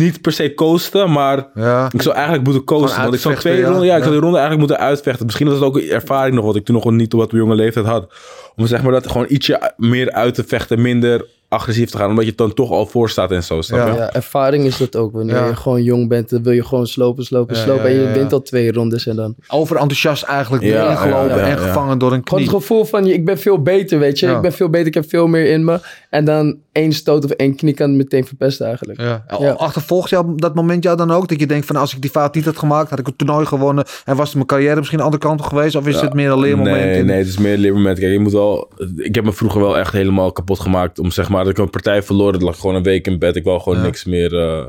Niet 0.00 0.20
per 0.20 0.32
se 0.32 0.54
coasten, 0.54 1.12
maar 1.12 1.46
Ja. 1.54 1.88
ik 1.92 2.02
zou 2.02 2.14
eigenlijk 2.14 2.44
moeten 2.44 2.64
coasten. 2.64 3.02
Want 3.02 3.14
ik 3.14 3.20
zou 3.20 3.34
twee 3.34 3.64
ronden, 3.64 3.84
ja, 3.86 3.96
ik 3.96 4.02
zou 4.02 4.12
die 4.14 4.22
ronde 4.22 4.38
eigenlijk 4.38 4.68
moeten 4.68 4.86
uitvechten. 4.86 5.24
Misschien 5.26 5.46
was 5.46 5.54
het 5.54 5.64
ook 5.64 5.76
een 5.76 5.88
ervaring 5.90 6.34
nog, 6.34 6.44
wat 6.44 6.56
ik 6.56 6.64
toen 6.64 6.74
nog 6.74 6.90
niet 6.90 7.12
op 7.12 7.20
wat 7.20 7.30
jonge 7.30 7.54
leeftijd 7.54 7.86
had. 7.86 8.12
Om 8.56 8.66
zeg 8.66 8.82
maar 8.82 8.92
dat 8.92 9.10
gewoon 9.10 9.26
ietsje 9.28 9.72
meer 9.76 10.12
uit 10.12 10.34
te 10.34 10.44
vechten, 10.44 10.80
minder 10.82 11.26
agressief 11.50 11.90
te 11.90 11.96
gaan. 11.96 12.08
Omdat 12.10 12.24
je 12.24 12.32
dan 12.34 12.54
toch 12.54 12.70
al 12.70 12.86
voor 12.86 13.10
staat 13.10 13.30
en 13.30 13.42
zo. 13.42 13.60
Snap 13.60 13.78
Ja. 13.78 13.86
je? 13.92 13.98
Ja, 13.98 14.12
ervaring 14.12 14.64
is 14.64 14.76
dat 14.76 14.96
ook. 14.96 15.12
Wanneer 15.12 15.34
Ja. 15.36 15.46
je 15.46 15.56
gewoon 15.56 15.82
jong 15.82 16.08
bent, 16.08 16.30
dan 16.30 16.42
wil 16.42 16.52
je 16.52 16.64
gewoon 16.64 16.86
slopen, 16.86 17.24
slopen, 17.24 17.56
Ja, 17.56 17.62
slopen. 17.62 17.92
ja, 17.94 18.00
en 18.02 18.08
je 18.08 18.12
wint 18.14 18.32
al 18.32 18.42
twee 18.42 18.72
rondes 18.72 19.06
en 19.06 19.16
dan... 19.16 19.34
Overenthousiast 19.48 20.22
eigenlijk 20.22 20.64
Ja, 20.64 20.84
erin 20.84 20.96
gelopen 20.96 21.28
ja, 21.36 21.46
ja, 21.46 21.50
en 21.50 21.58
gevangen 21.58 21.98
door 21.98 22.12
een 22.12 22.22
Gewoon 22.24 22.40
knie. 22.42 22.54
het 22.54 22.62
gevoel 22.62 22.84
van, 22.84 23.04
je- 23.06 23.12
ik 23.12 23.24
ben 23.24 23.38
veel 23.38 23.62
beter, 23.62 23.98
weet 23.98 24.18
je. 24.18 24.26
Ja. 24.26 24.36
Ik 24.36 24.40
ben 24.42 24.52
veel 24.52 24.68
beter, 24.70 24.86
ik 24.86 24.94
heb 24.94 25.08
veel 25.08 25.26
meer 25.26 25.46
in 25.46 25.64
me. 25.64 25.78
En 26.10 26.24
dan 26.24 26.58
één 26.72 26.92
stoot 26.92 27.24
of 27.24 27.30
één 27.30 27.56
knie 27.56 27.74
kan 27.74 27.88
het 27.88 27.96
meteen 27.98 28.24
verpesten 28.26 28.66
eigenlijk. 28.66 29.00
Ja. 29.00 29.24
Ja. 29.38 29.50
Achtervolgt 29.50 30.10
jou 30.10 30.32
dat 30.36 30.54
moment 30.54 30.82
jou 30.82 30.96
dan 30.96 31.10
ook? 31.10 31.28
Dat 31.28 31.40
je 31.40 31.46
denkt 31.46 31.66
van 31.66 31.76
als 31.76 31.94
ik 31.94 32.00
die 32.00 32.10
fout 32.10 32.34
niet 32.34 32.44
had 32.44 32.58
gemaakt, 32.58 32.90
had 32.90 32.98
ik 32.98 33.06
het 33.06 33.18
toernooi 33.18 33.46
gewonnen. 33.46 33.84
En 34.04 34.16
was 34.16 34.34
mijn 34.34 34.46
carrière 34.46 34.76
misschien 34.76 34.98
de 34.98 35.04
andere 35.04 35.22
kant 35.22 35.40
op 35.40 35.46
geweest? 35.46 35.74
Of 35.76 35.86
is 35.86 36.00
het 36.00 36.14
meer 36.14 36.30
een 36.30 36.38
leermoment? 36.40 36.76
Nee, 36.76 36.98
in- 36.98 37.06
nee, 37.06 37.18
het 37.18 37.26
is 37.28 37.38
meer 37.38 37.52
een 37.52 37.58
leermoment. 37.60 37.98
Kijk, 37.98 38.12
je 38.12 38.18
moet 38.18 38.32
wel... 38.32 38.68
Ik 38.96 39.14
heb 39.14 39.24
me 39.24 39.32
vroeger 39.32 39.60
wel 39.60 39.78
echt 39.78 39.92
helemaal 39.92 40.32
kapot 40.32 40.60
gemaakt. 40.60 40.98
Om 40.98 41.10
zeg 41.10 41.28
maar, 41.28 41.39
dat 41.44 41.52
ik 41.52 41.58
een 41.58 41.70
partij 41.70 42.02
verloren. 42.02 42.32
Dat 42.32 42.42
lag 42.42 42.54
ik 42.54 42.60
gewoon 42.60 42.76
een 42.76 42.82
week 42.82 43.06
in 43.06 43.18
bed. 43.18 43.36
Ik 43.36 43.44
wou 43.44 43.60
gewoon 43.60 43.78
Ja. 43.78 43.84
niks 43.84 44.04
meer 44.04 44.38
eh, 44.38 44.66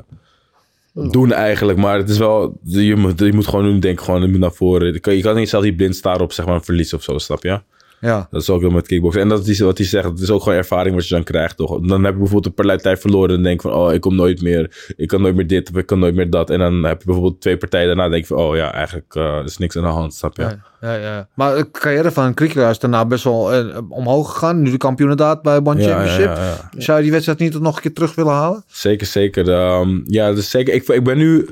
doen 0.94 1.32
eigenlijk. 1.32 1.78
Maar 1.78 1.98
het 1.98 2.10
is 2.10 2.18
wel... 2.18 2.58
Je 2.64 2.96
moet, 2.96 3.20
je 3.20 3.34
moet 3.34 3.48
gewoon 3.48 3.66
nu 3.74 3.80
denken, 3.80 4.06
gewoon, 4.06 4.22
je 4.22 4.28
moet 4.28 4.40
naar 4.40 4.52
voren. 4.54 4.94
Je 4.94 5.00
kan, 5.00 5.16
je 5.16 5.22
kan 5.22 5.36
niet 5.36 5.50
zelf 5.50 5.64
die 5.64 5.76
blind 5.76 5.96
staren 5.96 6.22
op 6.22 6.32
zeg 6.32 6.46
maar, 6.46 6.56
een 6.56 6.64
verlies 6.64 6.94
of 6.94 7.04
zo, 7.04 7.18
snap 7.18 7.44
je? 7.44 7.60
Ja. 8.02 8.28
Dat 8.32 8.42
is 8.42 8.50
ook 8.50 8.62
wel 8.62 8.70
met 8.70 8.88
kickboksen. 8.88 9.22
En 9.22 9.28
dat 9.28 9.48
is 9.48 9.60
wat 9.60 9.78
hij 9.78 9.88
zegt. 9.88 10.06
Het 10.06 10.20
is 10.20 10.30
ook 10.30 10.44
gewoon 10.44 10.58
ervaring 10.58 10.96
wat 10.96 11.08
je 11.08 11.16
dan 11.16 11.24
krijgt, 11.24 11.58
toch? 11.58 11.80
Dan 11.80 12.04
heb 12.04 12.14
je 12.14 12.20
bijvoorbeeld 12.20 12.60
een 12.60 12.66
partij 12.66 12.98
verloren. 12.98 13.36
En 13.36 13.44
denk 13.44 13.62
je 13.62 13.70
van, 13.70 13.78
oh, 13.78 13.94
ik 13.94 14.02
kom 14.02 14.16
nooit 14.16 14.42
meer. 14.42 14.94
Ik 14.96 15.08
kan 15.08 15.22
nooit 15.22 15.36
meer 15.36 15.48
dit 15.48 15.70
of 15.70 15.76
ik 15.78 15.86
kan 15.86 16.00
nooit 16.00 16.16
meer 16.16 16.30
dat. 16.30 16.50
En 16.50 16.60
dan 16.60 16.84
heb 16.84 17.00
je 17.00 17.06
bijvoorbeeld 17.06 17.42
twee 17.42 17.58
partijen 17.58 17.88
daarna. 17.88 18.10
denk 18.10 18.22
je 18.22 18.34
van, 18.34 18.38
oh 18.38 18.56
ja, 18.56 18.74
eigenlijk 18.74 19.16
eh, 19.16 19.40
is 19.46 19.58
niks 19.58 19.78
aan 19.78 19.84
de 19.84 19.90
hand, 19.90 20.14
snap 20.14 20.38
je? 20.38 20.42
Ja, 20.42 20.60
ja, 20.82 20.96
ja. 20.96 21.28
Maar 21.34 21.56
de 21.56 21.72
carrière 21.72 22.12
van 22.12 22.34
Kriekelaar 22.34 22.70
is 22.70 22.80
daarna 22.80 23.06
best 23.06 23.24
wel 23.24 23.54
eh, 23.54 23.78
omhoog 23.90 24.32
gegaan. 24.32 24.62
Nu 24.62 24.72
de 24.72 24.78
kampioen 24.78 25.10
inderdaad 25.10 25.42
bij 25.42 25.60
One 25.64 25.84
Championship. 25.84 26.40
Zou 26.78 26.98
je 26.98 27.04
die 27.04 27.12
wedstrijd 27.12 27.40
niet 27.40 27.60
nog 27.60 27.76
een 27.76 27.82
keer 27.82 27.94
terug 27.94 28.16
willen 28.16 28.34
halen? 28.34 28.64
Zeker, 28.68 29.08
zeker. 29.08 29.52
Ehm, 29.52 30.00
ja, 30.06 30.34
dus 30.34 30.50
zeker. 30.50 30.74
Ik, 30.74 30.88
ik 30.88 31.04
ben 31.04 31.18
nu. 31.18 31.50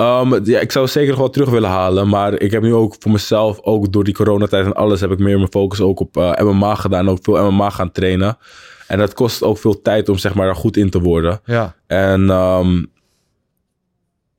Ehm, 0.00 0.44
ja, 0.44 0.60
ik 0.60 0.72
zou 0.72 0.86
zeker 0.86 1.10
nog 1.10 1.18
wel 1.18 1.30
terug 1.30 1.50
willen 1.50 1.70
halen. 1.70 2.08
Maar 2.08 2.40
ik 2.40 2.50
heb 2.50 2.62
nu 2.62 2.74
ook 2.74 2.96
voor 2.98 3.12
mezelf, 3.12 3.60
ook 3.60 3.92
door 3.92 4.04
die 4.04 4.14
coronatijd 4.14 4.64
en 4.64 4.74
alles, 4.74 5.00
heb 5.00 5.10
ik 5.10 5.18
meer 5.18 5.36
mijn 5.36 5.50
focus 5.50 5.80
ook 5.80 6.00
op 6.00 6.16
eh, 6.16 6.40
MMA 6.40 6.74
gedaan. 6.74 7.08
Ook 7.08 7.18
veel 7.22 7.50
MMA 7.50 7.70
gaan 7.70 7.92
trainen. 7.92 8.38
En 8.86 8.98
dat 8.98 9.14
kost 9.14 9.42
ook 9.42 9.58
veel 9.58 9.82
tijd 9.82 10.08
om 10.08 10.18
zeg 10.18 10.34
maar 10.34 10.46
daar 10.46 10.56
goed 10.56 10.76
in 10.76 10.90
te 10.90 11.00
worden. 11.00 11.40
Ja. 11.44 11.74
En 11.86 12.30
ehm, 12.30 12.84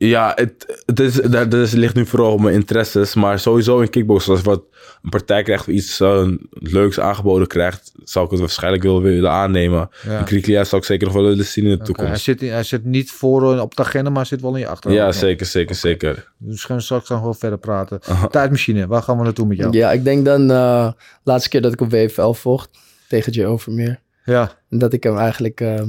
Ja, 0.07 0.31
het, 0.35 0.81
het, 0.85 0.99
is, 0.99 1.13
dat, 1.13 1.31
dat 1.31 1.53
is- 1.53 1.71
ligt 1.71 1.95
nu 1.95 2.05
vooral 2.05 2.31
op 2.33 2.41
mijn 2.41 2.53
interesses. 2.55 3.15
Maar 3.15 3.39
sowieso 3.39 3.79
in 3.79 3.89
kickboksen, 3.89 4.31
als 4.31 4.41
wat 4.41 4.63
een 5.01 5.09
partij 5.09 5.43
krijgt 5.43 5.67
of 5.67 5.73
iets 5.73 5.99
eh, 5.99 6.27
leuks 6.51 6.99
aangeboden 6.99 7.47
krijgt, 7.47 7.91
zou 8.03 8.25
ik 8.25 8.31
het 8.31 8.39
waarschijnlijk 8.39 8.83
wel 8.83 9.01
willen 9.01 9.31
aannemen. 9.31 9.89
Ja. 10.05 10.17
En 10.17 10.23
Kriklia 10.25 10.63
zou 10.63 10.81
ik 10.81 10.87
zeker 10.87 11.05
nog 11.07 11.15
wel 11.15 11.25
willen 11.25 11.45
zien 11.45 11.63
in 11.65 11.69
de 11.69 11.75
Oké, 11.75 11.85
hij, 11.85 11.93
toekomst. 11.95 12.23
zit, 12.23 12.41
in- 12.41 12.51
hij 12.51 12.63
zit 12.63 12.85
niet 12.85 13.11
voor 13.11 13.59
op 13.59 13.75
de 13.75 13.81
agenda, 13.83 14.09
maar 14.09 14.19
hij 14.19 14.27
zit 14.27 14.41
wel 14.41 14.53
in 14.53 14.59
je 14.59 14.67
achterhoofd. 14.67 15.01
Ja, 15.01 15.11
zeker, 15.11 15.45
zeker, 15.45 15.75
zeker. 15.75 16.31
Dus 16.37 16.63
gaan 16.63 16.77
we 16.77 16.83
straks 16.83 17.09
nog 17.09 17.21
wel 17.21 17.33
verder 17.33 17.59
praten. 17.59 17.99
Tijdmachine, 18.29 18.87
waar 18.87 19.01
gaan 19.01 19.17
we 19.17 19.23
naartoe 19.23 19.47
met 19.47 19.57
jou? 19.57 19.77
Ja, 19.77 19.91
ik 19.91 20.03
denk 20.03 20.25
dan 20.25 20.51
eh 20.51 20.91
laatste 21.23 21.49
keer 21.49 21.61
dat 21.61 21.73
ik 21.73 21.81
op 21.81 21.91
WFL 21.91 22.31
vocht 22.31 22.69
tegen 23.07 23.31
Joe 23.31 23.45
Overmeer. 23.45 23.99
Ja, 24.25 24.51
En 24.69 24.77
dat 24.77 24.93
ik 24.93 25.03
hem 25.03 25.17
eigenlijk 25.17 25.61
eh, 25.61 25.81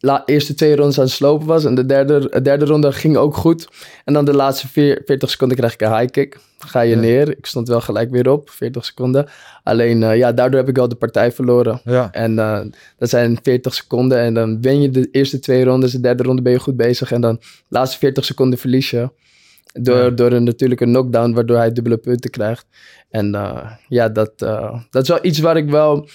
la, 0.00 0.22
eerste 0.26 0.54
twee 0.54 0.76
rondes 0.76 0.98
aan 0.98 1.04
het 1.04 1.12
slopen 1.12 1.46
was. 1.46 1.64
En 1.64 1.74
de 1.74 1.86
derde, 1.86 2.28
de 2.30 2.42
derde 2.42 2.64
ronde 2.64 2.92
ging 2.92 3.16
ook 3.16 3.36
goed. 3.36 3.68
En 4.04 4.12
dan 4.12 4.24
de 4.24 4.34
laatste 4.34 4.68
vier, 4.68 5.02
40 5.04 5.30
seconden 5.30 5.56
krijg 5.56 5.72
ik 5.72 5.80
een 5.80 5.98
high 5.98 6.10
kick. 6.12 6.38
Ga 6.58 6.80
je 6.80 6.94
Ja. 6.94 7.00
neer. 7.00 7.30
Ik 7.38 7.46
stond 7.46 7.68
wel 7.68 7.80
gelijk 7.80 8.10
weer 8.10 8.30
op, 8.30 8.50
40 8.50 8.84
seconden. 8.84 9.26
Alleen, 9.62 10.02
eh, 10.02 10.16
ja, 10.16 10.32
daardoor 10.32 10.60
heb 10.60 10.68
ik 10.68 10.76
wel 10.76 10.88
de 10.88 10.94
partij 10.94 11.32
verloren. 11.32 11.80
ja. 11.84 12.08
En 12.12 12.38
eh, 12.38 12.60
dat 12.98 13.08
zijn 13.08 13.38
40 13.42 13.74
seconden. 13.74 14.18
En 14.18 14.34
dan 14.34 14.60
win 14.60 14.80
je 14.82 14.90
de 14.90 15.08
eerste 15.10 15.38
twee 15.38 15.64
rondes. 15.64 15.92
De 15.92 16.00
derde 16.00 16.22
ronde 16.22 16.42
ben 16.42 16.52
je 16.52 16.58
goed 16.60 16.76
bezig. 16.76 17.12
En 17.12 17.20
dan 17.20 17.34
de 17.36 17.46
laatste 17.68 17.98
40 17.98 18.24
seconden 18.24 18.58
verlies 18.58 18.90
je. 18.90 19.10
Door, 19.72 19.96
Ja. 19.96 20.10
door 20.10 20.32
een 20.32 20.44
natuurlijke 20.44 20.84
knockdown, 20.84 21.32
waardoor 21.32 21.56
hij 21.56 21.72
dubbele 21.72 21.96
punten 21.96 22.30
krijgt. 22.30 22.66
En 23.10 23.34
eh, 23.34 23.70
ja, 23.88 24.08
dat, 24.08 24.38
dat 24.90 25.02
is 25.02 25.08
wel 25.08 25.18
iets 25.24 25.38
waar 25.38 25.56
ik 25.56 25.70
wel 25.70 26.08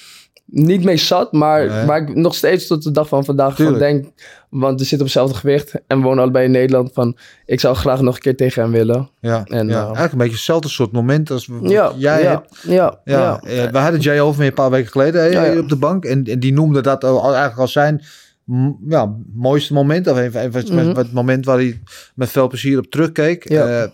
niet 0.45 0.83
mee 0.83 0.97
zat. 0.97 1.31
Maar 1.31 1.65
Nee. 1.67 1.85
waar 1.85 2.01
ik 2.01 2.15
nog 2.15 2.35
steeds 2.35 2.67
tot 2.67 2.83
de 2.83 2.91
dag 2.91 3.07
van 3.07 3.25
vandaag 3.25 3.55
van 3.55 3.77
denk. 3.77 4.05
Want 4.49 4.79
we 4.79 4.85
zitten 4.85 4.97
op 4.99 5.03
hetzelfde 5.05 5.35
gewicht. 5.37 5.73
En 5.87 5.97
we 5.97 6.03
wonen 6.03 6.23
allebei 6.23 6.45
in 6.45 6.51
Nederland. 6.51 6.93
Van, 6.93 7.17
ik 7.45 7.59
zou 7.59 7.75
graag 7.75 8.01
nog 8.01 8.15
een 8.15 8.21
keer 8.21 8.35
tegen 8.35 8.61
hem 8.61 8.71
willen. 8.71 9.09
ja. 9.19 9.43
En, 9.45 9.67
ja. 9.67 9.73
eh, 9.73 9.81
Eigenlijk 9.83 10.11
een 10.11 10.17
beetje 10.17 10.33
hetzelfde 10.33 10.69
soort 10.69 10.91
moment 10.91 11.31
als 11.31 11.49
Ja, 11.61 11.91
jij 11.97 12.21
ja, 12.23 12.29
hebt. 12.29 12.57
ja, 12.67 12.99
Ja, 13.03 13.41
ja. 13.43 13.71
we 13.71 13.77
hadden 13.77 13.99
Jay 13.99 14.19
Overmeer 14.19 14.47
een 14.47 14.53
paar 14.53 14.71
weken 14.71 14.91
geleden 14.91 15.59
op 15.59 15.69
de 15.69 15.75
bank. 15.75 16.05
En, 16.05 16.23
en 16.23 16.39
die 16.39 16.53
noemde 16.53 16.81
dat 16.81 17.03
al, 17.03 17.23
eigenlijk 17.23 17.57
als 17.59 17.71
zijn 17.71 18.03
ja, 18.87 19.15
mooiste 19.33 19.73
moment. 19.73 20.07
Of 20.07 20.17
even, 20.17 20.41
even 20.41 20.75
Mhm. 20.75 20.97
het 20.97 21.11
moment 21.13 21.45
waar 21.45 21.57
hij 21.57 21.81
met 22.15 22.29
veel 22.29 22.47
plezier 22.47 22.77
op 22.77 22.85
terugkeek. 22.85 23.49
Ja. 23.49 23.67
Eh, 23.83 23.89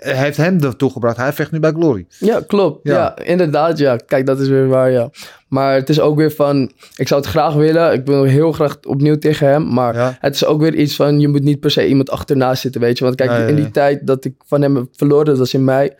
heeft 0.00 0.36
hem 0.36 0.60
ertoe 0.60 0.90
gebracht. 0.90 1.16
Hij 1.16 1.32
vecht 1.32 1.50
nu 1.52 1.60
bij 1.60 1.70
Glory. 1.70 2.06
Ja, 2.18 2.40
klopt. 2.46 2.80
Ja. 2.82 2.94
Ja. 2.94 3.18
inderdaad. 3.24 3.78
Ja, 3.78 3.96
kijk, 3.96 4.26
dat 4.26 4.40
is 4.40 4.48
weer 4.48 4.68
waar, 4.68 4.90
ja. 4.90 5.10
Maar 5.48 5.74
het 5.74 5.88
is 5.88 6.00
ook 6.00 6.16
weer 6.16 6.30
van, 6.32 6.72
ik 6.96 7.08
zou 7.08 7.20
het 7.20 7.30
graag 7.30 7.54
willen. 7.54 7.92
Ik 7.92 8.06
wil 8.06 8.22
heel 8.22 8.52
graag 8.52 8.76
opnieuw 8.86 9.18
tegen 9.18 9.48
hem. 9.48 9.72
Maar 9.72 9.94
Ja. 9.94 10.16
het 10.20 10.34
is 10.34 10.44
ook 10.44 10.60
weer 10.60 10.74
iets 10.74 10.96
van, 10.96 11.20
je 11.20 11.28
moet 11.28 11.42
niet 11.42 11.60
per 11.60 11.70
se 11.70 11.86
iemand 11.88 12.10
achterna 12.10 12.54
zitten, 12.54 12.80
weet 12.80 12.98
je. 12.98 13.04
Want 13.04 13.16
kijk, 13.16 13.30
Nee, 13.30 13.40
in 13.40 13.54
die 13.54 13.62
nee. 13.62 13.70
tijd 13.70 14.06
dat 14.06 14.24
ik 14.24 14.34
van 14.46 14.62
hem 14.62 14.88
verloren, 14.96 15.24
dat 15.24 15.38
was 15.38 15.54
in 15.54 15.64
mei. 15.64 15.90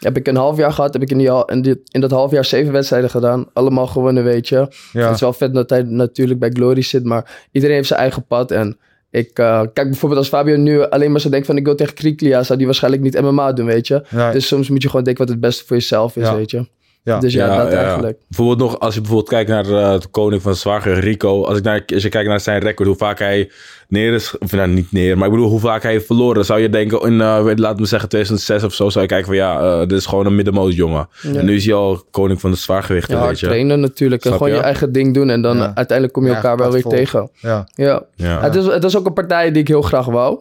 Heb 0.00 0.16
ik 0.16 0.26
een 0.26 0.36
half 0.36 0.56
jaar 0.56 0.72
gehad. 0.72 0.92
Heb 0.92 1.02
ik 1.02 1.10
in, 1.10 1.18
die, 1.62 1.82
in, 1.90 2.00
dat 2.00 2.10
half 2.10 2.30
jaar 2.30 2.44
zeven 2.44 2.72
wedstrijden 2.72 3.10
gedaan. 3.10 3.46
Allemaal 3.52 3.86
gewonnen, 3.86 4.24
weet 4.24 4.48
je. 4.48 4.68
Ja. 4.92 5.04
Het 5.06 5.14
is 5.14 5.20
wel 5.20 5.32
vet 5.32 5.54
dat 5.54 5.70
hij 5.70 5.82
natuurlijk 5.82 6.38
bij 6.40 6.50
Glory 6.52 6.82
zit. 6.82 7.04
Maar 7.04 7.46
iedereen 7.52 7.76
heeft 7.76 7.88
zijn 7.88 8.00
eigen 8.00 8.26
pad. 8.26 8.50
En 8.50 8.78
ik, 9.16 9.38
eh, 9.38 9.60
kijk 9.72 9.88
bijvoorbeeld 9.88 10.20
als 10.20 10.28
Fabio 10.28 10.56
nu 10.56 10.82
alleen 10.88 11.10
maar 11.10 11.20
zou 11.20 11.32
denken 11.32 11.48
van 11.50 11.58
ik 11.58 11.64
wil 11.64 11.74
tegen 11.74 11.94
Kriklia. 11.94 12.42
Zou 12.42 12.58
die 12.58 12.66
waarschijnlijk 12.66 13.02
niet 13.02 13.20
MMA 13.20 13.52
doen, 13.52 13.66
weet 13.66 13.86
je. 13.86 14.02
Nee. 14.10 14.32
Dus 14.32 14.46
soms 14.46 14.68
moet 14.68 14.82
je 14.82 14.88
gewoon 14.88 15.04
denken 15.04 15.24
wat 15.24 15.32
het 15.32 15.42
beste 15.42 15.64
voor 15.64 15.76
jezelf 15.76 16.16
is, 16.16 16.22
Ja. 16.26 16.34
weet 16.36 16.50
je. 16.50 16.66
Ja. 17.06 17.18
Dus 17.18 17.32
ja, 17.32 17.56
dat 17.64 17.72
eigenlijk. 17.72 18.18
Bijvoorbeeld 18.28 18.58
nog, 18.70 18.78
als 18.80 18.94
je 18.94 19.00
bijvoorbeeld 19.00 19.28
kijkt 19.30 19.50
naar 19.50 19.64
eh, 19.64 20.00
de 20.00 20.08
koning 20.10 20.42
van 20.42 20.54
Zwager, 20.54 20.98
Rico. 20.98 21.44
Als, 21.44 21.58
ik 21.58 21.64
naar, 21.64 21.82
als 21.94 22.02
je 22.02 22.08
kijkt 22.08 22.28
naar 22.28 22.40
zijn 22.40 22.60
record, 22.60 22.88
hoe 22.88 22.96
vaak 22.96 23.18
hij 23.18 23.50
neer 23.88 24.12
is. 24.14 24.38
Of 24.38 24.52
nou, 24.52 24.68
niet 24.68 24.92
neer, 24.92 25.16
maar 25.18 25.26
ik 25.26 25.32
bedoel, 25.32 25.48
hoe 25.48 25.60
vaak 25.60 25.82
hij 25.82 25.92
heeft 25.92 26.06
verloren. 26.06 26.44
Zou 26.44 26.60
je 26.60 26.68
denken, 26.68 27.00
in, 27.00 27.20
eh, 27.20 27.50
laten 27.54 27.76
we 27.82 27.86
zeggen 27.86 28.08
2006 28.08 28.62
of 28.64 28.74
zo, 28.74 28.88
zou 28.88 29.04
je 29.04 29.10
kijken 29.10 29.26
van 29.26 29.36
ja, 29.36 29.60
eh, 29.60 29.78
dit 29.78 29.98
is 29.98 30.06
gewoon 30.06 30.26
een 30.26 30.34
middenmoot 30.34 30.74
jongen. 30.74 31.08
Ja. 31.22 31.34
En 31.34 31.44
nu 31.44 31.54
is 31.54 31.64
hij 31.64 31.74
al 31.74 32.02
koning 32.10 32.40
van 32.40 32.50
de 32.50 32.56
zwaargewichten, 32.56 33.12
Ja, 33.14 33.18
hard 33.18 33.30
weet 33.30 33.40
je. 33.40 33.46
trainen 33.46 33.80
natuurlijk. 33.80 34.24
En 34.24 34.32
gewoon 34.32 34.48
je? 34.48 34.54
je 34.54 34.60
eigen 34.60 34.92
ding 34.92 35.14
doen. 35.14 35.30
En 35.30 35.42
dan 35.42 35.56
Ja. 35.56 35.62
uiteindelijk 35.74 36.12
kom 36.12 36.22
je 36.24 36.30
Ja, 36.30 36.36
elkaar 36.36 36.56
wel 36.56 36.72
weer 36.72 36.82
tegen. 36.82 37.30
Ja. 37.40 37.68
Ja. 37.74 38.02
Ja. 38.14 38.40
Het, 38.40 38.54
is, 38.54 38.64
het 38.66 38.82
was 38.82 38.96
ook 38.96 39.06
een 39.06 39.12
partij 39.12 39.50
die 39.52 39.62
ik 39.62 39.68
heel 39.68 39.82
graag 39.82 40.06
wou. 40.06 40.38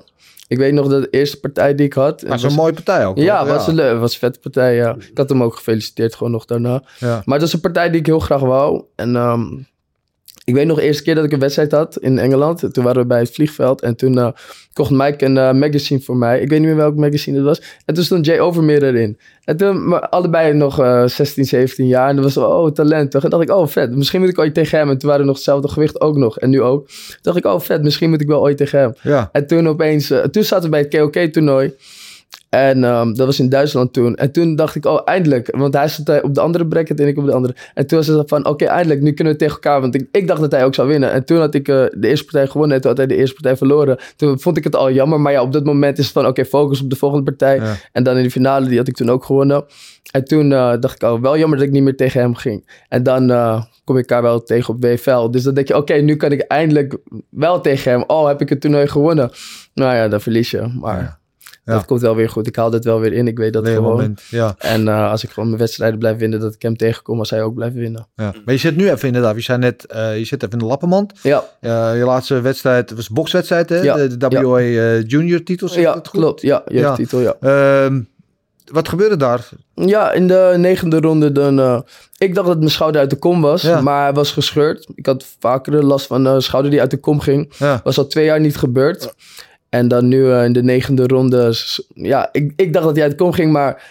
Ik 0.47 0.57
weet 0.57 0.73
nog 0.73 0.87
dat 0.87 1.01
de 1.03 1.09
eerste 1.09 1.39
partij 1.39 1.75
die 1.75 1.85
ik 1.85 1.93
had... 1.93 2.21
Maar 2.21 2.31
was- 2.31 2.41
zo'n 2.41 2.53
mooie 2.53 2.73
partij 2.73 3.05
ook. 3.05 3.17
Ja, 3.17 3.39
hoor. 3.39 3.47
was 3.53 3.67
een, 3.67 3.99
was 3.99 4.13
een 4.13 4.19
vette 4.19 4.39
partij, 4.39 4.75
ja. 4.75 4.95
Ik 4.95 5.17
had 5.17 5.29
hem 5.29 5.43
ook 5.43 5.55
gefeliciteerd 5.55 6.15
gewoon 6.15 6.31
nog 6.31 6.45
daarna. 6.45 6.83
Ja. 6.99 7.21
Maar 7.25 7.33
het 7.33 7.41
was 7.41 7.53
een 7.53 7.59
partij 7.59 7.89
die 7.89 7.99
ik 7.99 8.05
heel 8.05 8.19
graag 8.19 8.41
wou. 8.41 8.83
En 8.95 9.15
ehm, 9.15 9.45
ik 10.45 10.53
weet 10.53 10.67
nog 10.67 10.77
de 10.77 10.83
eerste 10.83 11.03
keer 11.03 11.15
dat 11.15 11.23
ik 11.23 11.31
een 11.31 11.39
wedstrijd 11.39 11.71
had 11.71 11.97
in 11.97 12.19
Engeland. 12.19 12.73
Toen 12.73 12.83
waren 12.83 13.01
we 13.01 13.07
bij 13.07 13.19
het 13.19 13.31
vliegveld. 13.31 13.81
En 13.81 13.95
toen 13.95 14.17
eh, 14.17 14.29
kocht 14.73 14.91
Mike 14.91 15.25
een 15.25 15.37
eh, 15.37 15.53
magazine 15.53 15.99
voor 16.01 16.17
mij. 16.17 16.41
Ik 16.41 16.49
weet 16.49 16.59
niet 16.59 16.67
meer 16.67 16.77
welk 16.77 16.95
magazine 16.95 17.37
het 17.37 17.45
was. 17.45 17.61
En 17.85 17.93
toen 17.93 18.03
stond 18.03 18.25
Jay 18.25 18.39
Overmeer 18.39 18.83
erin. 18.83 19.17
En 19.43 19.57
toen, 19.57 19.87
maar 19.87 20.09
allebei 20.09 20.53
nog 20.53 20.79
eh 20.79 21.05
16, 21.05 21.45
17 21.45 21.87
jaar. 21.87 22.09
En 22.09 22.15
dat 22.15 22.23
was 22.23 22.37
oh, 22.37 22.71
talent. 22.71 23.11
Toen 23.11 23.29
dacht 23.29 23.43
ik, 23.43 23.51
oh, 23.51 23.67
vet. 23.67 23.95
Misschien 23.95 24.19
moet 24.19 24.29
ik 24.29 24.39
ooit 24.39 24.53
tegen 24.53 24.77
hem. 24.77 24.89
En 24.89 24.97
toen 24.97 25.07
waren 25.07 25.23
we 25.23 25.27
nog 25.27 25.35
hetzelfde 25.35 25.67
gewicht 25.67 26.01
ook 26.01 26.15
nog. 26.15 26.39
En 26.39 26.49
nu 26.49 26.61
ook. 26.61 26.87
Toen 26.87 27.17
dacht 27.21 27.37
ik, 27.37 27.45
oh, 27.45 27.59
vet. 27.59 27.83
Misschien 27.83 28.09
moet 28.09 28.21
ik 28.21 28.27
wel 28.27 28.41
ooit 28.41 28.57
tegen 28.57 28.79
hem. 28.79 28.93
Ja. 29.01 29.29
En 29.31 29.47
toen 29.47 29.67
opeens, 29.67 30.09
eh, 30.09 30.19
toen 30.19 30.43
zaten 30.43 30.63
we 30.63 30.69
bij 30.69 30.79
het 30.79 30.95
KOK-toernooi. 30.95 31.73
En 32.55 32.83
ehm, 32.83 33.13
dat 33.13 33.25
was 33.25 33.39
in 33.39 33.49
Duitsland 33.49 33.93
toen. 33.93 34.15
En 34.15 34.31
toen 34.31 34.55
dacht 34.55 34.75
ik, 34.75 34.85
oh, 34.85 35.01
eindelijk. 35.05 35.55
Want 35.55 35.73
hij 35.73 35.87
zat 35.87 36.21
op 36.21 36.33
de 36.33 36.41
andere 36.41 36.67
bracket 36.67 36.99
en 36.99 37.07
ik 37.07 37.17
op 37.17 37.25
de 37.25 37.31
andere. 37.33 37.55
En 37.73 37.87
toen 37.87 37.97
was 37.97 38.07
het 38.07 38.29
van, 38.29 38.45
oké, 38.45 38.65
eindelijk, 38.65 39.01
nu 39.01 39.11
kunnen 39.11 39.33
we 39.33 39.39
tegen 39.39 39.53
elkaar. 39.53 39.81
Want 39.81 39.95
ik, 39.95 40.07
ik 40.11 40.27
dacht 40.27 40.41
dat 40.41 40.51
hij 40.51 40.65
ook 40.65 40.75
zou 40.75 40.87
winnen. 40.87 41.11
En 41.11 41.25
toen 41.25 41.37
had 41.37 41.53
ik 41.53 41.67
eh, 41.67 41.85
de 41.91 42.07
eerste 42.07 42.25
partij 42.25 42.47
gewonnen 42.47 42.75
en 42.75 42.81
toen 42.81 42.89
had 42.89 42.99
hij 42.99 43.07
de 43.07 43.15
eerste 43.15 43.33
partij 43.33 43.57
verloren. 43.57 43.97
Toen 44.15 44.39
vond 44.39 44.57
ik 44.57 44.63
het 44.63 44.75
al 44.75 44.91
jammer. 44.91 45.21
Maar 45.21 45.31
ja, 45.31 45.41
op 45.41 45.51
dat 45.51 45.63
moment 45.63 45.97
is 45.97 46.03
het 46.03 46.13
van, 46.13 46.27
oké, 46.27 46.45
focus 46.45 46.81
op 46.81 46.89
de 46.89 46.95
volgende 46.95 47.23
partij. 47.23 47.55
Ja. 47.55 47.75
En 47.91 48.03
dan 48.03 48.17
in 48.17 48.23
de 48.23 48.31
finale, 48.31 48.67
die 48.67 48.77
had 48.77 48.87
ik 48.87 48.95
toen 48.95 49.09
ook 49.09 49.25
gewonnen. 49.25 49.65
En 50.11 50.25
toen 50.25 50.51
eh, 50.51 50.73
dacht 50.79 51.01
ik, 51.01 51.09
oh, 51.09 51.21
wel 51.21 51.37
jammer 51.37 51.57
dat 51.57 51.67
ik 51.67 51.73
niet 51.73 51.83
meer 51.83 51.95
tegen 51.95 52.21
hem 52.21 52.35
ging. 52.35 52.83
En 52.89 53.03
dan 53.03 53.31
eh, 53.31 53.63
kom 53.83 53.97
ik 53.97 54.09
elkaar 54.09 54.23
wel 54.23 54.43
tegen 54.43 54.73
op 54.73 54.83
WFL. 54.83 55.29
Dus 55.29 55.43
dan 55.43 55.53
denk 55.53 55.67
je, 55.67 55.75
oké, 55.75 55.93
nu 55.93 56.15
kan 56.15 56.31
ik 56.31 56.41
eindelijk 56.41 56.97
wel 57.29 57.61
tegen 57.61 57.91
hem. 57.91 58.03
Oh, 58.07 58.27
heb 58.27 58.41
ik 58.41 58.49
het 58.49 58.61
toernooi 58.61 58.87
gewonnen? 58.87 59.31
Nou 59.73 59.95
ja, 59.95 60.07
dan 60.07 60.21
verlies 60.21 60.51
je. 60.51 60.73
Maar 60.79 60.99
Ja. 60.99 61.23
Dat 61.65 61.75
Ja. 61.79 61.81
komt 61.85 62.01
wel 62.01 62.15
weer 62.15 62.29
goed. 62.29 62.47
Ik 62.47 62.55
haal 62.55 62.69
dit 62.69 62.83
wel 62.83 62.99
weer 62.99 63.13
in. 63.13 63.27
Ik 63.27 63.37
weet 63.37 63.53
dat 63.53 63.63
Leer 63.63 63.75
gewoon. 63.75 63.91
moment. 63.91 64.21
Ja. 64.29 64.55
En 64.57 64.87
eh, 64.87 65.11
als 65.11 65.23
ik 65.23 65.29
gewoon 65.29 65.47
mijn 65.49 65.59
wedstrijden 65.61 65.99
blijf 65.99 66.17
winnen, 66.17 66.39
dat 66.39 66.53
ik 66.53 66.61
hem 66.61 66.77
tegenkom 66.77 67.19
als 67.19 67.29
hij 67.29 67.43
ook 67.43 67.53
blijft 67.53 67.75
winnen. 67.75 68.07
ja. 68.15 68.33
Maar 68.45 68.53
je 68.53 68.59
zit 68.59 68.75
nu 68.75 68.89
even 68.91 69.07
inderdaad. 69.07 69.35
Je 69.35 69.41
zei 69.41 69.57
net, 69.57 69.85
eh, 69.85 70.17
je 70.17 70.25
zit 70.25 70.41
even 70.43 70.53
in 70.53 70.59
de 70.59 70.65
lappenmand. 70.65 71.13
Ja, 71.21 71.43
Eh, 71.59 71.97
je 71.97 72.03
laatste 72.05 72.41
wedstrijd 72.41 72.91
was 72.91 73.09
bokswedstrijd, 73.09 73.69
hè? 73.69 73.79
Ja. 73.81 73.95
De, 73.95 74.17
de 74.17 74.27
WA 74.41 74.59
Junior 75.07 75.43
titel, 75.43 75.79
ja 75.79 75.93
dat 75.93 76.07
goed? 76.07 76.19
klopt. 76.19 76.41
Ja, 76.41 76.61
je 76.67 76.79
Ja. 76.79 76.95
ja. 77.09 77.35
Ehm, 77.39 78.01
wat 78.71 78.89
gebeurde 78.89 79.17
daar? 79.17 79.49
Ja, 79.75 80.11
in 80.11 80.27
de 80.27 80.53
negende 80.57 80.99
ronde 80.99 81.31
dan... 81.31 81.83
ik 82.17 82.35
dacht 82.35 82.47
dat 82.47 82.57
mijn 82.57 82.69
schouder 82.69 83.01
uit 83.01 83.09
de 83.09 83.15
kom 83.15 83.41
was, 83.41 83.61
Ja. 83.61 83.81
maar 83.81 84.03
hij 84.03 84.13
was 84.13 84.31
gescheurd. 84.31 84.87
Ik 84.95 85.05
had 85.05 85.25
vaker 85.39 85.83
last 85.83 86.07
van 86.07 86.25
een 86.25 86.41
schouder 86.41 86.71
die 86.71 86.81
uit 86.81 86.91
de 86.91 86.97
kom 86.97 87.19
ging. 87.19 87.53
Ja. 87.57 87.81
Was 87.83 87.97
al 87.97 88.07
twee 88.07 88.25
jaar 88.25 88.39
niet 88.39 88.57
gebeurd. 88.57 89.13
En 89.75 89.87
dan 89.87 90.07
nu 90.07 90.31
eh, 90.31 90.43
in 90.45 90.53
de 90.53 90.63
negende 90.63 91.07
ronde... 91.07 91.53
Ja, 91.93 92.29
ik, 92.31 92.53
ik 92.55 92.73
dacht 92.73 92.85
dat 92.85 92.95
hij 92.95 93.03
uit 93.05 93.15
kom 93.15 93.31
ging, 93.31 93.51
maar... 93.51 93.83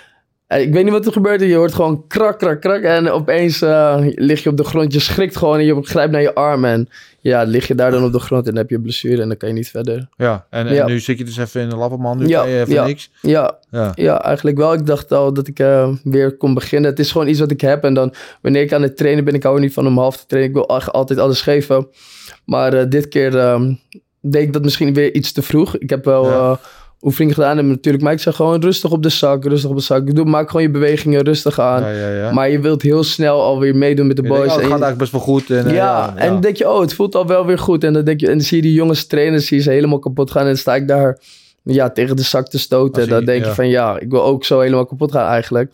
eh, 0.47 0.61
Ik 0.61 0.73
weet 0.73 0.85
niet 0.85 0.93
wat 0.93 1.07
er 1.07 1.13
gebeurde. 1.13 1.47
Je 1.49 1.55
hoort 1.57 1.75
gewoon 1.75 2.05
krak, 2.07 2.39
krak, 2.39 2.61
krak. 2.61 2.83
En 2.83 3.11
opeens 3.11 3.63
eh, 3.63 3.97
lig 4.01 4.43
je 4.43 4.49
op 4.51 4.57
de 4.57 4.65
grond. 4.65 4.93
Je 4.93 5.01
schrikt 5.01 5.37
gewoon 5.37 5.59
en 5.59 5.65
je 5.65 5.79
grijpt 5.83 6.13
naar 6.13 6.23
je 6.23 6.35
arm. 6.35 6.65
En 6.65 6.89
ja, 7.21 7.43
lig 7.43 7.67
je 7.69 7.75
daar 7.75 7.91
dan 7.91 8.05
op 8.05 8.13
de 8.13 8.19
grond 8.21 8.43
en 8.47 8.51
dan 8.51 8.61
heb 8.61 8.71
je 8.71 8.77
een 8.77 8.83
blessure. 8.83 9.23
En 9.23 9.29
dan 9.29 9.37
kan 9.37 9.49
je 9.49 9.55
niet 9.55 9.69
verder. 9.71 10.09
Ja, 10.17 10.47
en, 10.51 10.67
en 10.67 10.75
Ja. 10.75 10.87
nu 10.87 10.99
zit 11.01 11.19
je 11.19 11.25
dus 11.25 11.37
even 11.37 11.61
in 11.61 11.69
de 11.69 11.77
lappenmand. 11.77 12.21
Nu 12.21 12.27
Ja, 12.27 12.41
kan 12.41 12.51
je 12.51 12.61
even 12.61 12.73
ja. 12.75 12.85
niks. 12.87 13.11
Ja, 13.21 13.59
Ja. 13.71 13.93
Ja, 13.95 14.23
eigenlijk 14.23 14.57
wel. 14.57 14.73
Ik 14.73 14.87
dacht 14.87 15.13
al 15.13 15.33
dat 15.33 15.47
ik 15.49 15.59
weer 16.03 16.37
kon 16.37 16.55
beginnen. 16.55 16.91
Het 16.91 16.99
is 16.99 17.13
gewoon 17.13 17.29
iets 17.29 17.39
wat 17.41 17.51
ik 17.51 17.61
heb. 17.61 17.85
En 17.85 17.95
dan 17.95 18.15
wanneer 18.43 18.63
ik 18.63 18.73
aan 18.73 18.83
het 18.83 18.97
trainen 18.97 19.25
ben, 19.25 19.35
ik 19.35 19.43
hou 19.43 19.55
er 19.55 19.61
niet 19.63 19.73
van 19.73 19.87
om 19.87 19.99
half 19.99 20.17
te 20.17 20.27
trainen. 20.27 20.51
Ik 20.57 20.67
wil 20.69 20.69
altijd 20.93 21.19
alles 21.19 21.41
geven. 21.43 21.87
Maar 22.45 22.89
dit 22.89 23.09
keer 23.09 23.39
ehm, 23.39 23.73
deed 24.25 24.43
ik 24.43 24.53
dat 24.53 24.63
misschien 24.63 24.95
weer 24.95 25.15
iets 25.15 25.33
te 25.33 25.43
vroeg. 25.43 25.77
Ik 25.77 25.91
heb 25.91 26.05
wel 26.05 26.25
Ja. 26.25 26.31
eh, 26.51 26.57
oefeningen 27.03 27.35
gedaan. 27.35 27.59
En 27.59 27.69
natuurlijk, 27.69 28.05
maar 28.05 28.13
ik 28.13 28.21
zeg 28.21 28.37
gewoon 28.37 28.61
rustig 28.61 28.91
op 28.91 29.03
de 29.03 29.09
zak, 29.09 29.45
rustig 29.45 29.71
op 29.71 29.77
de 29.77 29.83
zak. 29.83 30.15
Doe, 30.15 30.25
maak 30.25 30.47
gewoon 30.51 30.63
je 30.63 30.71
bewegingen 30.71 31.23
rustig 31.23 31.59
aan. 31.61 31.83
Ja, 31.83 31.91
ja, 31.91 32.09
ja. 32.09 32.33
Maar 32.33 32.51
je 32.51 32.61
wilt 32.61 32.83
heel 32.83 33.03
snel 33.05 33.41
alweer 33.43 33.77
meedoen 33.77 34.07
met 34.07 34.17
de 34.17 34.23
Je 34.23 34.29
denkt, 34.29 34.45
boys. 34.45 34.53
oh, 34.53 34.57
het 34.63 34.65
En 34.65 34.71
gaat 34.71 34.79
je- 34.81 34.85
eigenlijk 34.85 35.13
best 35.13 35.27
wel 35.27 35.35
goed. 35.35 35.51
En, 35.51 35.67
eh, 35.67 35.75
ja, 35.75 36.17
en 36.17 36.33
dan 36.33 36.41
denk 36.41 36.57
je, 36.57 36.71
oh, 36.71 36.81
het 36.81 36.95
voelt 36.95 37.15
al 37.15 37.27
wel 37.27 37.47
weer 37.47 37.59
goed. 37.59 37.85
En 37.85 37.93
dan, 37.93 38.05
denk 38.05 38.21
je, 38.21 38.27
en 38.27 38.33
dan 38.33 38.41
zie 38.47 38.57
je 38.57 38.63
die 38.63 38.73
jongens 38.73 39.07
trainen, 39.07 39.41
zie 39.43 39.57
je 39.57 39.63
ze 39.63 39.71
helemaal 39.71 39.99
kapot 39.99 40.31
gaan. 40.31 40.43
En 40.43 40.49
dan 40.49 40.57
sta 40.57 40.75
ik 40.75 40.89
daar 40.89 41.19
ja, 41.63 41.91
tegen 41.91 42.17
de 42.17 42.23
zak 42.23 42.49
te 42.49 42.59
stoten. 42.59 43.03
Je- 43.03 43.09
dan 43.09 43.25
denk 43.25 43.45
je 43.45 43.51
van, 43.55 43.69
ja, 43.69 43.99
ik 43.99 44.11
wil 44.11 44.23
ook 44.25 44.45
zo 44.45 44.61
helemaal 44.61 44.87
kapot 44.87 45.13
gaan 45.13 45.29
eigenlijk. 45.29 45.73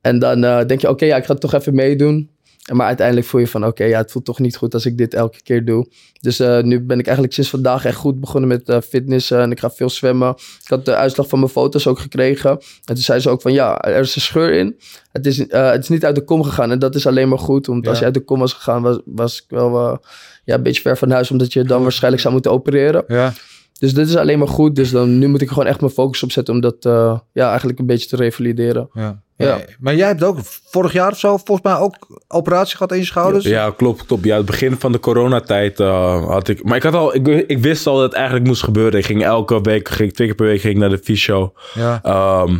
En 0.00 0.18
dan 0.18 0.44
eh, 0.44 0.66
denk 0.66 0.80
je, 0.80 0.88
oké, 0.88 1.04
ja, 1.04 1.16
ik 1.16 1.24
ga 1.24 1.34
toch 1.34 1.54
even 1.54 1.74
meedoen. 1.74 2.28
Maar 2.72 2.86
uiteindelijk 2.86 3.26
voel 3.26 3.40
je 3.40 3.48
van, 3.48 3.66
oké, 3.66 3.84
ja, 3.84 3.98
het 3.98 4.10
voelt 4.10 4.24
toch 4.24 4.38
niet 4.38 4.56
goed 4.56 4.74
als 4.74 4.86
ik 4.86 4.98
dit 4.98 5.14
elke 5.14 5.42
keer 5.42 5.64
doe. 5.64 5.86
Dus 6.20 6.40
eh, 6.40 6.62
nu 6.62 6.80
ben 6.80 6.98
ik 6.98 7.04
eigenlijk 7.04 7.34
sinds 7.34 7.50
vandaag 7.50 7.84
echt 7.84 7.96
goed 7.96 8.20
begonnen 8.20 8.48
met 8.48 8.68
eh 8.68 8.80
fitness. 8.80 9.30
en 9.30 9.50
ik 9.50 9.60
ga 9.60 9.70
veel 9.70 9.90
zwemmen. 9.90 10.28
Ik 10.62 10.68
had 10.68 10.84
de 10.84 10.94
uitslag 10.94 11.28
van 11.28 11.38
mijn 11.38 11.50
foto's 11.50 11.86
ook 11.86 11.98
gekregen. 11.98 12.50
En 12.50 12.60
toen 12.84 12.96
zei 12.96 13.20
ze 13.20 13.30
ook 13.30 13.42
van, 13.42 13.52
ja, 13.52 13.80
er 13.80 14.00
is 14.00 14.14
een 14.14 14.20
scheur 14.20 14.52
in. 14.52 14.76
Het 15.12 15.26
is, 15.26 15.46
eh, 15.46 15.70
het 15.70 15.82
is 15.82 15.88
niet 15.88 16.04
uit 16.04 16.14
de 16.14 16.24
kom 16.24 16.42
gegaan. 16.42 16.70
En 16.70 16.78
dat 16.78 16.94
is 16.94 17.06
alleen 17.06 17.28
maar 17.28 17.38
goed. 17.38 17.66
Want 17.66 17.88
als 17.88 17.98
je 17.98 18.04
uit 18.04 18.14
de 18.14 18.20
kom 18.20 18.38
was 18.38 18.52
gegaan, 18.52 18.82
was, 18.82 18.98
was 19.04 19.36
ik 19.36 19.44
wel 19.48 19.78
eh, 19.78 19.96
ja, 20.44 20.54
een 20.54 20.62
beetje 20.62 20.82
ver 20.82 20.98
van 20.98 21.10
huis. 21.10 21.30
Omdat 21.30 21.52
je 21.52 21.64
dan 21.64 21.82
waarschijnlijk 21.82 22.22
zou 22.22 22.34
moeten 22.34 22.52
opereren. 22.52 23.04
Ja, 23.06 23.32
dus 23.78 23.94
dit 23.94 24.08
is 24.08 24.16
alleen 24.16 24.38
maar 24.38 24.48
goed. 24.48 24.76
Dus 24.76 24.90
dan, 24.90 25.18
nu 25.18 25.28
moet 25.28 25.40
ik 25.40 25.48
gewoon 25.48 25.66
echt 25.66 25.80
mijn 25.80 25.92
focus 25.92 26.22
op 26.22 26.32
zetten 26.32 26.54
om 26.54 26.60
dat 26.60 26.84
eh, 26.84 27.18
ja, 27.32 27.48
eigenlijk 27.48 27.78
een 27.78 27.86
beetje 27.86 28.08
te 28.08 28.16
revalideren. 28.16 28.88
Ja. 28.92 29.22
Ja. 29.36 29.60
Maar 29.80 29.94
jij 29.94 30.06
hebt 30.06 30.24
ook 30.24 30.38
vorig 30.42 30.92
jaar 30.92 31.10
of 31.10 31.18
zo 31.18 31.36
volgens 31.36 31.62
mij 31.62 31.76
ook 31.76 32.22
operatie 32.28 32.76
gehad 32.76 32.92
in 32.92 32.98
je 32.98 33.04
schouders. 33.04 33.44
Ja, 33.44 33.70
klopt, 33.70 34.06
klopt. 34.06 34.24
Ja, 34.24 34.36
het 34.36 34.46
begin 34.46 34.76
van 34.76 34.92
de 34.92 35.00
coronatijd 35.00 35.80
eh, 35.80 36.26
had 36.26 36.48
ik... 36.48 36.64
Maar 36.64 36.76
ik, 36.76 36.82
had 36.82 36.94
al, 36.94 37.14
ik, 37.14 37.26
ik 37.26 37.58
wist 37.58 37.86
al 37.86 37.94
dat 37.94 38.04
het 38.04 38.12
eigenlijk 38.12 38.46
moest 38.46 38.62
gebeuren. 38.62 38.98
Ik 38.98 39.06
ging 39.06 39.24
elke 39.24 39.60
week, 39.60 39.88
ging, 39.88 40.12
twee 40.12 40.26
keer 40.26 40.36
per 40.36 40.46
week 40.46 40.60
ging 40.60 40.74
ik 40.74 40.80
naar 40.80 40.88
de 40.88 40.98
fysio. 40.98 41.52
Ja. 41.74 42.00
Ehm, 42.02 42.56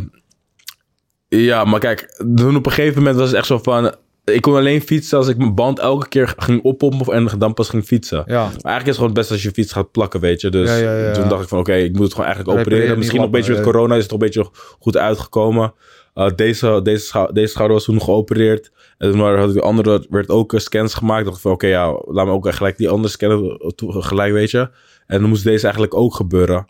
ja, 1.27 1.63
maar 1.63 1.79
kijk, 1.79 2.23
toen 2.35 2.55
op 2.55 2.65
een 2.65 2.71
gegeven 2.71 2.97
moment 2.97 3.17
was 3.17 3.27
het 3.27 3.37
echt 3.37 3.47
zo 3.47 3.57
van... 3.57 3.95
Ik 4.33 4.41
kon 4.41 4.55
alleen 4.55 4.81
fietsen 4.81 5.17
als 5.17 5.27
ik 5.27 5.37
mijn 5.37 5.55
band 5.55 5.79
elke 5.79 6.07
keer 6.07 6.33
ging 6.37 6.63
oppompen 6.63 7.13
en 7.13 7.29
dan 7.37 7.53
pas 7.53 7.69
ging 7.69 7.83
fietsen. 7.83 8.23
Ja. 8.25 8.35
Maar 8.43 8.43
eigenlijk 8.43 8.79
is 8.81 8.85
het 8.85 8.95
gewoon 8.95 9.09
het 9.09 9.19
best 9.19 9.31
als 9.31 9.43
je 9.43 9.51
fiets 9.51 9.71
gaat 9.71 9.91
plakken, 9.91 10.19
weet 10.19 10.41
je. 10.41 10.49
Dus 10.49 10.69
Ja, 10.69 10.75
ja, 10.75 10.97
ja. 10.97 11.11
toen 11.13 11.27
dacht 11.29 11.43
ik 11.43 11.49
van, 11.49 11.59
oké, 11.59 11.73
ik 11.73 11.91
moet 11.93 12.01
het 12.03 12.11
gewoon 12.13 12.25
eigenlijk 12.27 12.59
opereren. 12.59 12.97
Misschien 12.97 13.17
nog 13.19 13.25
een 13.25 13.33
beetje 13.35 13.53
met 13.53 13.61
corona 13.61 13.93
is 13.95 13.99
het 14.01 14.09
toch 14.09 14.19
een 14.19 14.25
beetje 14.25 14.49
goed 14.79 14.97
uitgekomen. 14.97 15.73
Uh, 16.15 16.27
deze, 16.35 16.79
deze, 16.83 17.05
schou- 17.05 17.33
deze 17.33 17.47
schouder 17.51 17.75
was 17.77 17.85
toen 17.85 18.01
geopereerd. 18.01 18.71
En 18.97 19.11
toen 19.11 19.19
had 19.37 19.47
ik 19.49 19.53
de 19.55 19.61
andere, 19.61 20.05
werd 20.09 20.29
ook 20.29 20.53
eh, 20.53 20.59
scans 20.59 20.93
gemaakt. 20.93 21.19
Ik 21.19 21.25
dacht 21.25 21.41
van, 21.41 21.51
oké, 21.51 21.67
ja, 21.67 22.01
laat 22.05 22.25
me 22.25 22.31
ook 22.31 22.53
gelijk 22.53 22.77
die 22.77 22.89
andere 22.89 23.09
scannen 23.13 23.73
toe- 23.75 24.01
gelijk, 24.01 24.33
weet 24.33 24.51
je. 24.51 24.69
En 25.07 25.19
dan 25.19 25.29
moest 25.29 25.43
deze 25.43 25.63
eigenlijk 25.63 25.93
ook 25.95 26.15
gebeuren. 26.15 26.67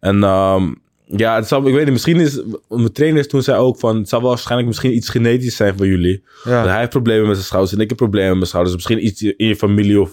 En 0.00 0.22
ehm, 0.24 0.72
ja, 1.16 1.34
het 1.34 1.48
zou, 1.48 1.66
ik 1.66 1.74
weet 1.74 1.84
niet, 1.84 1.92
misschien 1.92 2.20
is... 2.20 2.42
Mijn 2.68 2.92
trainers 2.92 3.28
toen 3.28 3.42
zei 3.42 3.58
ook 3.58 3.78
van... 3.78 3.96
Het 3.96 4.10
wel 4.10 4.20
waarschijnlijk 4.20 4.68
misschien 4.68 4.94
iets 4.94 5.08
genetisch 5.08 5.56
zijn 5.56 5.76
van 5.76 5.86
jullie. 5.86 6.22
Ja. 6.44 6.66
Hij 6.66 6.78
heeft 6.78 6.90
problemen 6.90 7.26
met 7.26 7.34
zijn 7.34 7.46
schouders 7.46 7.74
en 7.74 7.80
ik 7.80 7.88
heb 7.88 7.98
problemen 7.98 8.28
met 8.28 8.36
mijn 8.36 8.48
schouders. 8.48 8.74
Misschien 8.74 9.06
iets 9.06 9.22
in 9.22 9.46
je 9.46 9.56
familie 9.56 10.00
of... 10.00 10.12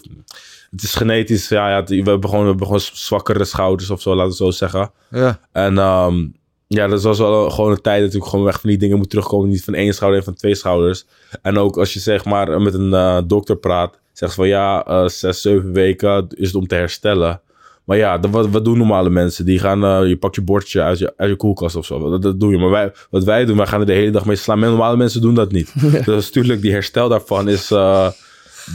Het 0.72 0.84
is 0.84 0.96
genetisch, 0.96 1.48
ja, 1.48 1.70
ja 1.70 1.84
we, 1.84 1.96
hebben 1.96 2.30
gewoon, 2.30 2.44
we 2.44 2.50
hebben 2.50 2.66
gewoon 2.66 2.82
zwakkere 2.82 3.46
schouders 3.46 3.90
of 3.90 4.02
zo, 4.02 4.16
laten 4.16 4.30
we 4.30 4.36
zo 4.36 4.52
zeggen. 4.52 4.92
Ja. 5.10 5.40
En 5.52 5.78
ehm, 5.78 6.26
ja, 6.68 6.88
dat 6.88 7.02
was 7.02 7.18
wel 7.18 7.50
gewoon 7.50 7.72
een 7.72 7.82
tijd 7.82 8.02
dat 8.02 8.14
ik 8.14 8.24
gewoon 8.24 8.48
echt 8.48 8.62
van 8.62 8.70
die 8.70 8.80
dingen 8.80 8.98
moet 8.98 9.10
terugkomen. 9.10 9.50
Niet 9.50 9.64
van 9.64 9.74
één 9.74 9.94
schouder 9.94 10.20
en 10.20 10.26
van 10.26 10.34
twee 10.34 10.56
schouders. 10.56 11.06
En 11.42 11.58
ook 11.58 11.78
als 11.78 11.94
je 11.94 12.00
zeg 12.00 12.26
maar 12.26 12.62
met 12.62 12.74
een 12.74 12.94
eh, 12.94 13.22
dokter 13.26 13.56
praat, 13.56 14.00
zegt 14.14 14.32
ze 14.32 14.38
van 14.38 14.48
ja, 14.48 14.86
eh, 14.86 15.08
zes, 15.08 15.42
zeven 15.42 15.74
weken 15.74 16.28
is 16.30 16.48
het 16.48 16.56
om 16.56 16.68
te 16.68 16.76
herstellen. 16.76 17.42
Maar 17.90 17.98
ja, 17.98 18.18
dat, 18.18 18.32
wat, 18.32 18.50
wat 18.50 18.66
doen 18.66 18.78
normale 18.78 19.10
mensen? 19.10 19.46
Die 19.46 19.60
gaan, 19.60 19.84
eh, 19.84 20.08
je 20.08 20.18
pakt 20.18 20.36
je 20.36 20.42
bordje 20.42 20.82
uit 20.82 21.00
je, 21.00 21.14
uit 21.18 21.30
je 21.30 21.36
koelkast 21.36 21.76
of 21.76 21.86
zo. 21.86 22.10
Dat, 22.10 22.22
dat 22.22 22.40
doe 22.40 22.52
je. 22.52 22.58
Maar 22.58 22.70
wij, 22.70 22.94
wat 23.10 23.24
wij 23.24 23.46
doen, 23.46 23.58
wij 23.58 23.66
gaan 23.66 23.80
er 23.80 23.86
de 23.86 23.94
hele 23.94 24.12
dag 24.12 24.26
mee 24.26 24.36
slaan. 24.36 24.60
Maar 24.60 24.70
normale 24.70 24.98
mensen 24.98 25.22
doen 25.22 25.34
dat 25.34 25.52
niet. 25.52 25.74
dus 26.06 26.26
natuurlijk, 26.26 26.62
die 26.62 26.72
herstel 26.72 27.10
daarvan 27.10 27.48
is... 27.50 27.72
eh, 27.72 28.08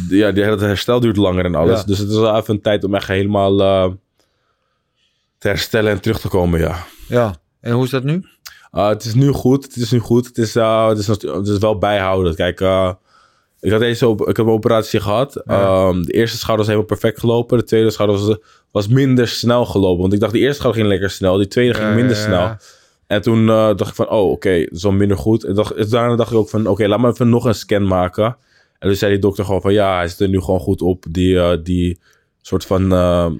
ja, 0.08 0.32
die, 0.32 0.44
het 0.44 0.60
herstel 0.60 1.00
duurt 1.00 1.16
langer 1.16 1.44
en 1.44 1.54
alles. 1.54 1.80
Ja. 1.80 1.86
Dus 1.86 1.98
het 1.98 2.10
is 2.10 2.16
wel 2.16 2.36
even 2.36 2.54
een 2.54 2.60
tijd 2.60 2.84
om 2.84 2.94
echt 2.94 3.08
helemaal 3.08 3.60
eh, 3.60 3.90
te 5.38 5.48
herstellen 5.48 5.92
en 5.92 6.00
terug 6.00 6.20
te 6.20 6.28
komen, 6.28 6.60
ja. 6.60 6.86
ja. 7.08 7.34
En 7.60 7.72
hoe 7.72 7.84
is 7.84 7.90
dat 7.90 8.04
nu? 8.04 8.24
Uh, 8.72 8.88
het 8.88 9.04
is 9.04 9.14
nu 9.14 9.28
goed. 9.28 9.64
Het 9.64 9.76
is 9.76 9.90
nu 9.90 9.98
goed. 9.98 10.26
Het 10.26 10.38
is, 10.38 10.54
het 10.54 10.98
is, 10.98 11.06
het 11.06 11.48
is 11.48 11.58
wel 11.58 11.78
bijhouden. 11.78 12.34
Kijk, 12.34 12.60
ik, 13.64 13.70
had 13.70 13.80
deze 13.80 14.08
op, 14.08 14.20
ik 14.20 14.36
heb 14.36 14.46
een 14.46 14.52
operatie 14.52 15.00
gehad. 15.00 15.36
Um, 15.50 16.06
de 16.06 16.12
eerste 16.12 16.36
schouder 16.36 16.66
was 16.66 16.74
helemaal 16.74 16.98
perfect 16.98 17.20
gelopen. 17.20 17.58
De 17.58 17.64
tweede 17.64 17.90
schouder 17.90 18.26
was, 18.26 18.36
was 18.70 18.88
minder 18.88 19.28
snel 19.28 19.64
gelopen. 19.66 20.00
Want 20.00 20.12
ik 20.12 20.20
dacht, 20.20 20.32
de 20.32 20.38
eerste 20.38 20.56
schouder 20.56 20.80
ging 20.80 20.92
lekker 20.92 21.10
snel. 21.10 21.36
Die 21.36 21.48
tweede 21.48 21.74
ging 21.74 21.94
minder 21.94 22.16
snel. 22.16 22.56
En 23.06 23.22
toen 23.22 23.40
uh, 23.40 23.76
dacht 23.76 23.88
ik 23.88 23.94
van, 23.94 24.08
oh, 24.08 24.30
oké, 24.30 24.58
dat 24.58 24.72
is 24.72 24.82
wel 24.82 24.92
minder 24.92 25.16
goed. 25.16 25.44
En 25.44 25.54
dacht, 25.54 25.90
daarna 25.90 26.16
dacht 26.16 26.30
ik 26.30 26.36
ook 26.36 26.48
van, 26.48 26.66
oké, 26.66 26.88
laat 26.88 27.00
me 27.00 27.08
even 27.08 27.28
nog 27.28 27.44
een 27.44 27.54
scan 27.54 27.86
maken. 27.86 28.36
En 28.78 28.88
toen 28.88 28.94
zei 28.94 29.12
die 29.12 29.20
dokter 29.20 29.44
gewoon 29.44 29.60
van, 29.60 29.72
ja, 29.72 29.96
hij 29.96 30.08
zit 30.08 30.20
er 30.20 30.28
nu 30.28 30.40
gewoon 30.40 30.60
goed 30.60 30.82
op. 30.82 31.04
Die, 31.10 31.34
uh, 31.34 31.52
die 31.62 32.00
soort 32.42 32.64
van, 32.64 32.92
uh, 32.92 33.30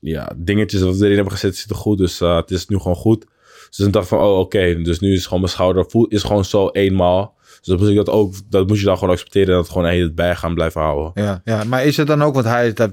ja, 0.00 0.32
dingetjes 0.36 0.82
wat 0.82 0.96
we 0.96 1.04
erin 1.04 1.14
hebben 1.14 1.32
gezet 1.32 1.56
zitten 1.56 1.76
goed. 1.76 1.98
Dus 1.98 2.20
uh, 2.20 2.36
het 2.36 2.50
is 2.50 2.66
nu 2.66 2.78
gewoon 2.78 2.96
goed. 2.96 3.26
Dus 3.68 3.76
toen 3.76 3.90
dacht 3.90 4.04
ik 4.04 4.18
van, 4.18 4.26
oh, 4.26 4.38
oké. 4.38 4.82
Dus 4.82 5.00
nu 5.00 5.12
is 5.12 5.24
gewoon 5.24 5.40
mijn 5.40 5.52
schouder 5.52 5.84
voel, 5.88 6.06
is 6.06 6.22
gewoon 6.22 6.44
zo 6.44 6.68
eenmaal. 6.68 7.36
Dus 7.62 7.88
ik 7.88 7.96
dat 7.96 8.08
ook, 8.08 8.34
dat 8.50 8.68
moet 8.68 8.78
je 8.78 8.84
dan 8.84 8.98
gewoon 8.98 9.14
accepteren 9.14 9.48
en 9.48 9.54
dat 9.54 9.68
gewoon 9.68 9.86
heel 9.86 10.02
het 10.02 10.14
bij 10.14 10.36
gaan 10.36 10.54
blijven 10.54 10.80
houden. 10.80 11.24
Ja, 11.24 11.40
ja, 11.44 11.64
maar 11.64 11.84
is 11.84 11.96
het 11.96 12.06
dan 12.06 12.22
ook, 12.22 12.34
want 12.34 12.46
hij 12.46 12.66
is 12.66 12.74
dat, 12.74 12.90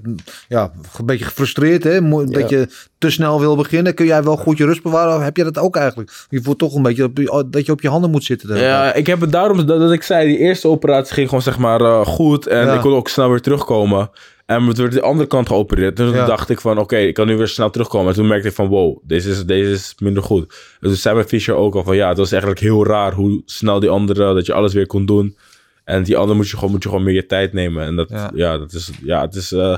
ja, 0.47 0.71
een 0.97 1.05
beetje 1.05 1.25
gefrustreerd, 1.25 1.83
hè? 1.83 2.25
Dat 2.25 2.49
je 2.49 2.67
te 3.05 3.11
snel 3.11 3.39
wil 3.39 3.55
beginnen. 3.55 3.93
Kun 3.93 4.05
jij 4.05 4.23
wel 4.23 4.35
goed 4.37 4.57
je 4.57 4.65
rust 4.65 4.83
bewaren? 4.83 5.15
Of 5.15 5.23
heb 5.23 5.37
je 5.37 5.43
dat 5.43 5.57
ook 5.57 5.75
eigenlijk? 5.75 6.25
Je 6.29 6.41
voelt 6.41 6.57
toch 6.57 6.75
een 6.75 6.81
beetje 6.81 7.03
op 7.03 7.17
je- 7.17 7.45
dat 7.49 7.65
je 7.65 7.71
op 7.71 7.81
je 7.81 7.89
handen 7.89 8.11
moet 8.11 8.23
zitten. 8.23 8.57
Ja, 8.57 8.93
ik 8.93 9.07
heb 9.07 9.21
het 9.21 9.31
daarom 9.31 9.65
dat, 9.65 9.79
dat 9.79 9.91
ik 9.91 10.03
zei, 10.03 10.27
die 10.27 10.37
eerste 10.37 10.67
operatie 10.67 11.13
ging 11.13 11.27
gewoon 11.27 11.43
zeg 11.43 11.57
maar 11.57 11.81
eh, 11.81 12.05
goed. 12.05 12.47
En 12.47 12.65
Ja. 12.65 12.73
ik 12.73 12.81
kon 12.81 12.93
ook 12.93 13.07
snel 13.09 13.29
weer 13.29 13.41
terugkomen. 13.41 14.09
En 14.45 14.63
het 14.63 14.77
werd 14.77 14.91
de 14.91 15.01
andere 15.01 15.27
kant 15.27 15.47
geopereerd. 15.47 15.97
Dus 15.97 16.11
Ja. 16.11 16.17
toen 16.17 16.25
dacht 16.27 16.49
ik 16.49 16.61
van, 16.61 16.77
oké, 16.79 16.97
ik 16.97 17.13
kan 17.13 17.27
nu 17.27 17.37
weer 17.37 17.47
snel 17.47 17.69
terugkomen. 17.69 18.07
En 18.09 18.13
toen 18.15 18.27
merkte 18.27 18.47
ik 18.47 18.53
van, 18.53 18.67
wow, 18.67 18.97
deze 19.03 19.29
is, 19.29 19.45
deze 19.45 19.71
is 19.71 19.95
minder 19.99 20.23
goed. 20.23 20.53
En 20.79 20.87
toen 20.87 20.95
zei 20.95 21.15
mijn 21.15 21.27
Fischer 21.27 21.55
ook 21.55 21.75
al 21.75 21.83
van, 21.83 21.95
ja, 21.95 22.07
het 22.09 22.17
was 22.17 22.31
eigenlijk 22.31 22.61
heel 22.61 22.85
raar 22.85 23.13
hoe 23.13 23.41
snel 23.45 23.79
die 23.79 23.89
andere, 23.89 24.33
dat 24.33 24.45
je 24.45 24.53
alles 24.53 24.73
weer 24.73 24.87
kon 24.87 25.05
doen. 25.05 25.37
En 25.83 26.03
die 26.03 26.17
andere 26.17 26.37
moet 26.37 26.49
je 26.49 26.55
gewoon, 26.55 26.71
moet 26.71 26.83
je 26.83 26.89
gewoon 26.89 27.03
meer 27.03 27.13
je 27.13 27.25
tijd 27.25 27.53
nemen. 27.53 27.85
En 27.85 27.95
dat, 27.95 28.09
Ja. 28.09 28.31
ja, 28.33 28.57
dat 28.57 28.73
is, 28.73 28.91
ja, 29.03 29.21
het 29.21 29.35
is... 29.35 29.51
eh, 29.51 29.75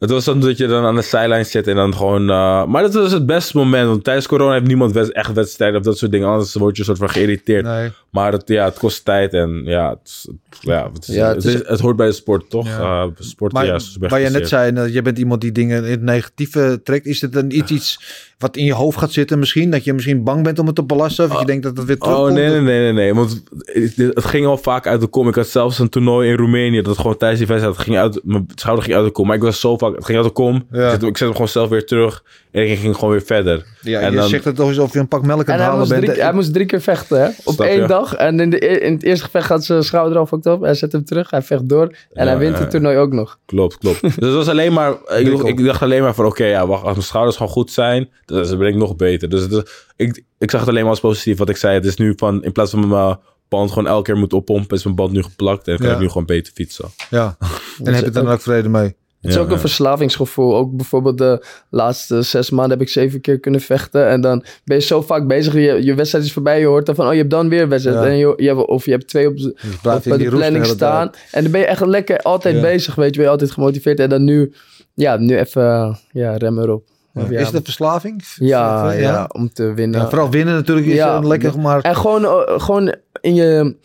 het 0.00 0.10
was 0.10 0.24
dan 0.24 0.40
dat 0.40 0.56
je 0.56 0.66
dan 0.66 0.84
aan 0.84 0.94
de 0.94 1.02
sideline 1.02 1.44
zit 1.44 1.66
en 1.66 1.76
dan 1.76 1.94
gewoon... 1.96 2.30
eh, 2.30 2.64
maar 2.66 2.82
dat 2.82 2.94
was 2.94 3.12
het 3.12 3.26
beste 3.26 3.56
moment. 3.56 3.88
Want 3.88 4.04
tijdens 4.04 4.26
corona 4.26 4.52
heeft 4.52 4.66
niemand 4.66 5.12
echt 5.12 5.32
wedstrijden 5.32 5.78
of 5.78 5.84
dat 5.84 5.98
soort 5.98 6.10
dingen. 6.10 6.28
Anders 6.28 6.54
word 6.54 6.74
je 6.74 6.80
een 6.80 6.86
soort 6.86 6.98
van 6.98 7.10
geïrriteerd. 7.10 7.64
Nee. 7.64 7.90
Maar 8.10 8.32
het, 8.32 8.42
ja, 8.48 8.64
het 8.64 8.78
kost 8.78 9.04
tijd 9.04 9.32
en 9.32 9.62
ja, 9.64 9.90
het, 9.90 10.26
ja, 10.60 10.90
het, 10.94 11.08
is- 11.08 11.14
Ja, 11.14 11.26
het 11.26 11.34
het, 11.36 11.44
is- 11.44 11.54
is- 11.54 11.68
het 11.68 11.80
hoort 11.80 11.96
bij 11.96 12.06
de 12.06 12.12
sport, 12.12 12.50
toch? 12.50 12.66
Ja. 12.66 13.02
Eh, 13.02 13.08
sport, 13.18 13.52
Maar 13.52 13.66
ja, 13.66 13.74
is 13.74 13.96
waar 14.00 14.20
je 14.20 14.28
net 14.28 14.48
zei, 14.48 14.72
uh, 14.72 14.94
je 14.94 15.02
bent 15.02 15.18
iemand 15.18 15.40
die 15.40 15.52
dingen 15.52 15.84
in 15.84 15.90
het 15.90 16.02
negatieve 16.02 16.80
trekt. 16.84 17.06
Is 17.06 17.20
het 17.20 17.32
dan 17.32 17.50
iets, 17.50 17.70
iets 17.70 18.00
wat 18.38 18.56
in 18.56 18.64
je 18.64 18.72
hoofd 18.72 18.98
gaat 18.98 19.12
zitten 19.12 19.38
misschien? 19.38 19.70
Dat 19.70 19.84
je 19.84 19.92
misschien 19.92 20.24
bang 20.24 20.42
bent 20.42 20.58
om 20.58 20.66
het 20.66 20.74
te 20.74 20.84
belasten? 20.84 21.24
Of 21.30 21.38
je 21.40 21.46
denkt 21.46 21.62
dat 21.62 21.76
het 21.76 21.86
weer 21.86 21.98
terugkomt? 21.98 22.28
Oh, 22.28 22.34
nee, 22.34 22.48
nee, 22.48 22.60
nee, 22.60 22.80
nee, 22.80 22.92
nee. 22.92 23.14
Want 23.14 23.42
het, 23.56 23.96
het 23.96 24.24
ging 24.24 24.46
al 24.46 24.56
vaak 24.58 24.86
uit 24.86 25.00
de 25.00 25.06
kom. 25.06 25.28
Ik 25.28 25.34
had 25.34 25.46
zelfs 25.48 25.78
een 25.78 25.88
toernooi 25.88 26.28
in 26.30 26.36
Roemenië. 26.36 26.82
Dat 26.82 26.96
gewoon 26.98 27.16
tijdens 27.16 27.38
die 27.40 27.48
wedstrijd 27.48 27.78
ging 27.78 27.96
uit... 27.98 28.20
Mijn 28.24 28.46
schouder 28.54 28.84
ging 28.84 28.96
uit 28.96 29.06
de 29.06 29.12
kom. 29.12 29.26
Maar 29.26 29.36
ik 29.36 29.42
was 29.42 29.60
zo 29.60 29.76
vaak... 29.76 29.89
Het 29.94 30.04
ging 30.04 30.18
uit 30.18 30.26
de 30.26 30.32
kom. 30.32 30.66
Ja. 30.70 30.84
Ik, 30.84 30.90
zet, 30.90 31.00
hem- 31.00 31.08
ik 31.10 31.16
zet 31.16 31.26
hem 31.26 31.32
gewoon 31.32 31.48
zelf 31.48 31.68
weer 31.68 31.86
terug. 31.86 32.24
En 32.50 32.70
ik 32.70 32.78
ging 32.78 32.94
gewoon 32.94 33.10
weer 33.10 33.22
verder. 33.22 33.64
Ja, 33.80 34.00
en 34.00 34.10
je 34.10 34.16
dan, 34.16 34.28
zegt 34.28 34.44
het 34.44 34.56
toch 34.56 34.68
alsof 34.68 34.92
je 34.92 34.98
een 34.98 35.08
pak 35.08 35.22
melk 35.26 35.48
aan 35.48 35.54
het 35.54 35.62
halen 35.62 35.78
moest, 35.78 35.90
bent. 35.90 36.04
drie, 36.04 36.22
hij 36.22 36.32
moest 36.32 36.52
drie 36.52 36.66
keer 36.66 36.80
vechten, 36.80 37.20
hè? 37.22 37.28
Op 37.44 37.60
één 37.60 37.88
dag. 37.88 38.14
En 38.14 38.40
in, 38.40 38.50
de, 38.50 38.70
e- 38.70 38.86
in 38.86 38.92
het 38.92 39.02
eerste 39.02 39.24
gevecht 39.24 39.46
gaat 39.46 39.64
zijn 39.64 39.82
schouder 39.82 40.18
al 40.18 40.26
fucked 40.26 40.46
op. 40.52 40.62
Hij 40.62 40.74
zet 40.74 40.92
hem 40.92 41.04
terug, 41.04 41.30
hij 41.30 41.42
vecht 41.42 41.68
door. 41.68 41.86
En 42.12 42.24
Ja, 42.24 42.30
hij 42.30 42.38
wint 42.38 42.54
ja, 42.54 42.60
het 42.60 42.70
toernooi 42.70 42.96
ook 42.96 43.12
nog. 43.12 43.38
Klopt, 43.46 43.78
klopt. 43.78 44.00
dus 44.02 44.14
het 44.14 44.32
was 44.34 44.48
alleen 44.48 44.72
maar... 44.72 44.94
Ik, 45.18 45.64
dacht 45.64 45.82
alleen 45.82 46.02
maar 46.02 46.14
van... 46.14 46.24
Oké, 46.26 46.44
ja, 46.44 46.66
wacht. 46.66 46.82
Als 46.84 46.92
mijn 46.92 47.04
schouders 47.06 47.36
gewoon 47.36 47.52
goed 47.52 47.70
zijn... 47.70 48.08
Dan 48.24 48.58
ben 48.58 48.68
ik 48.68 48.74
nog 48.76 48.96
beter. 48.96 49.28
Dus 49.28 49.40
het 49.42 49.88
ik, 49.96 50.22
ik 50.38 50.50
zag 50.50 50.60
het 50.60 50.68
alleen 50.68 50.82
maar 50.82 50.90
als 50.90 51.00
positief. 51.00 51.38
Wat 51.38 51.48
ik 51.48 51.56
zei. 51.56 51.74
Het 51.74 51.84
is 51.84 51.96
nu 51.96 52.12
van... 52.16 52.42
In 52.44 52.52
plaats 52.52 52.70
van 52.70 52.88
mijn 52.88 53.18
band 53.48 53.68
gewoon 53.68 53.86
elke 53.86 54.02
keer 54.02 54.16
moet 54.20 54.32
oppompen... 54.32 54.76
Is 54.76 54.84
mijn 54.84 54.96
band 54.96 55.12
nu 55.12 55.22
geplakt. 55.22 55.68
En 55.68 55.76
kan 55.78 55.86
Ja. 55.86 55.92
ik 55.92 55.98
nu 56.00 56.08
gewoon 56.08 56.24
beter 56.26 56.52
fietsen. 56.54 56.88
Ja, 57.10 57.36
en 57.84 57.94
heb 57.94 58.00
je 58.00 58.06
er 58.06 58.12
dan 58.12 58.28
ook 58.28 58.40
vrede 58.40 58.68
mee? 58.68 58.96
Het 59.20 59.30
is 59.30 59.34
Ja, 59.36 59.40
ook 59.40 59.46
een 59.48 59.54
ja. 59.54 59.60
verslavingsgevoel. 59.60 60.56
Ook 60.56 60.76
bijvoorbeeld 60.76 61.18
de 61.18 61.44
laatste 61.70 62.22
zes 62.22 62.50
maanden 62.50 62.78
heb 62.78 62.86
ik 62.86 62.92
zeven 62.92 63.20
keer 63.20 63.40
kunnen 63.40 63.60
vechten. 63.60 64.08
En 64.08 64.20
dan 64.20 64.44
ben 64.64 64.76
je 64.76 64.82
zo 64.82 65.02
vaak 65.02 65.26
bezig. 65.26 65.54
Je, 65.54 65.84
je 65.84 65.94
wedstrijd 65.94 66.24
is 66.24 66.32
voorbij. 66.32 66.60
Je 66.60 66.66
hoort 66.66 66.86
dan 66.86 66.94
van, 66.94 67.06
oh, 67.06 67.12
je 67.12 67.18
hebt 67.18 67.30
dan 67.30 67.48
weer 67.48 67.62
een 67.62 67.68
wedstrijd. 67.68 67.98
Ja. 67.98 68.04
En 68.06 68.16
je, 68.16 68.32
je 68.36 68.46
hebt, 68.48 68.66
of 68.66 68.84
je 68.84 68.90
hebt 68.90 69.08
twee 69.08 69.28
op, 69.28 69.36
de- 69.36 69.54
Dus 69.82 69.94
op 70.06 70.18
de 70.18 70.28
planning 70.28 70.66
staan. 70.66 71.10
En 71.30 71.42
dan 71.42 71.52
ben 71.52 71.60
je 71.60 71.66
echt 71.66 71.86
lekker 71.86 72.18
altijd 72.18 72.60
bezig. 72.60 72.94
Weet 72.94 73.08
je, 73.10 73.14
ben 73.14 73.24
je 73.24 73.30
altijd 73.30 73.50
gemotiveerd. 73.50 74.00
En 74.00 74.08
dan 74.08 74.24
nu, 74.24 74.52
ja, 74.94 75.16
nu 75.16 75.38
even, 75.38 75.98
ja, 76.12 76.36
rem 76.36 76.58
erop. 76.58 76.88
Ja, 77.14 77.38
Is 77.38 77.46
het 77.46 77.54
een 77.54 77.64
verslaving? 77.64 78.22
ja, 78.36 78.90
ja, 78.92 79.28
om 79.32 79.52
te 79.52 79.72
winnen. 79.74 80.00
Ja, 80.00 80.08
vooral 80.08 80.30
winnen 80.30 80.54
natuurlijk 80.54 80.86
is 80.86 80.94
Ja. 80.94 81.16
eh, 81.16 81.26
lekker, 81.26 81.60
maar... 81.60 81.80
En 81.80 81.96
gewoon, 81.96 82.24
eh, 82.24 82.60
gewoon 82.60 82.94
in 83.20 83.34
je 83.34 83.76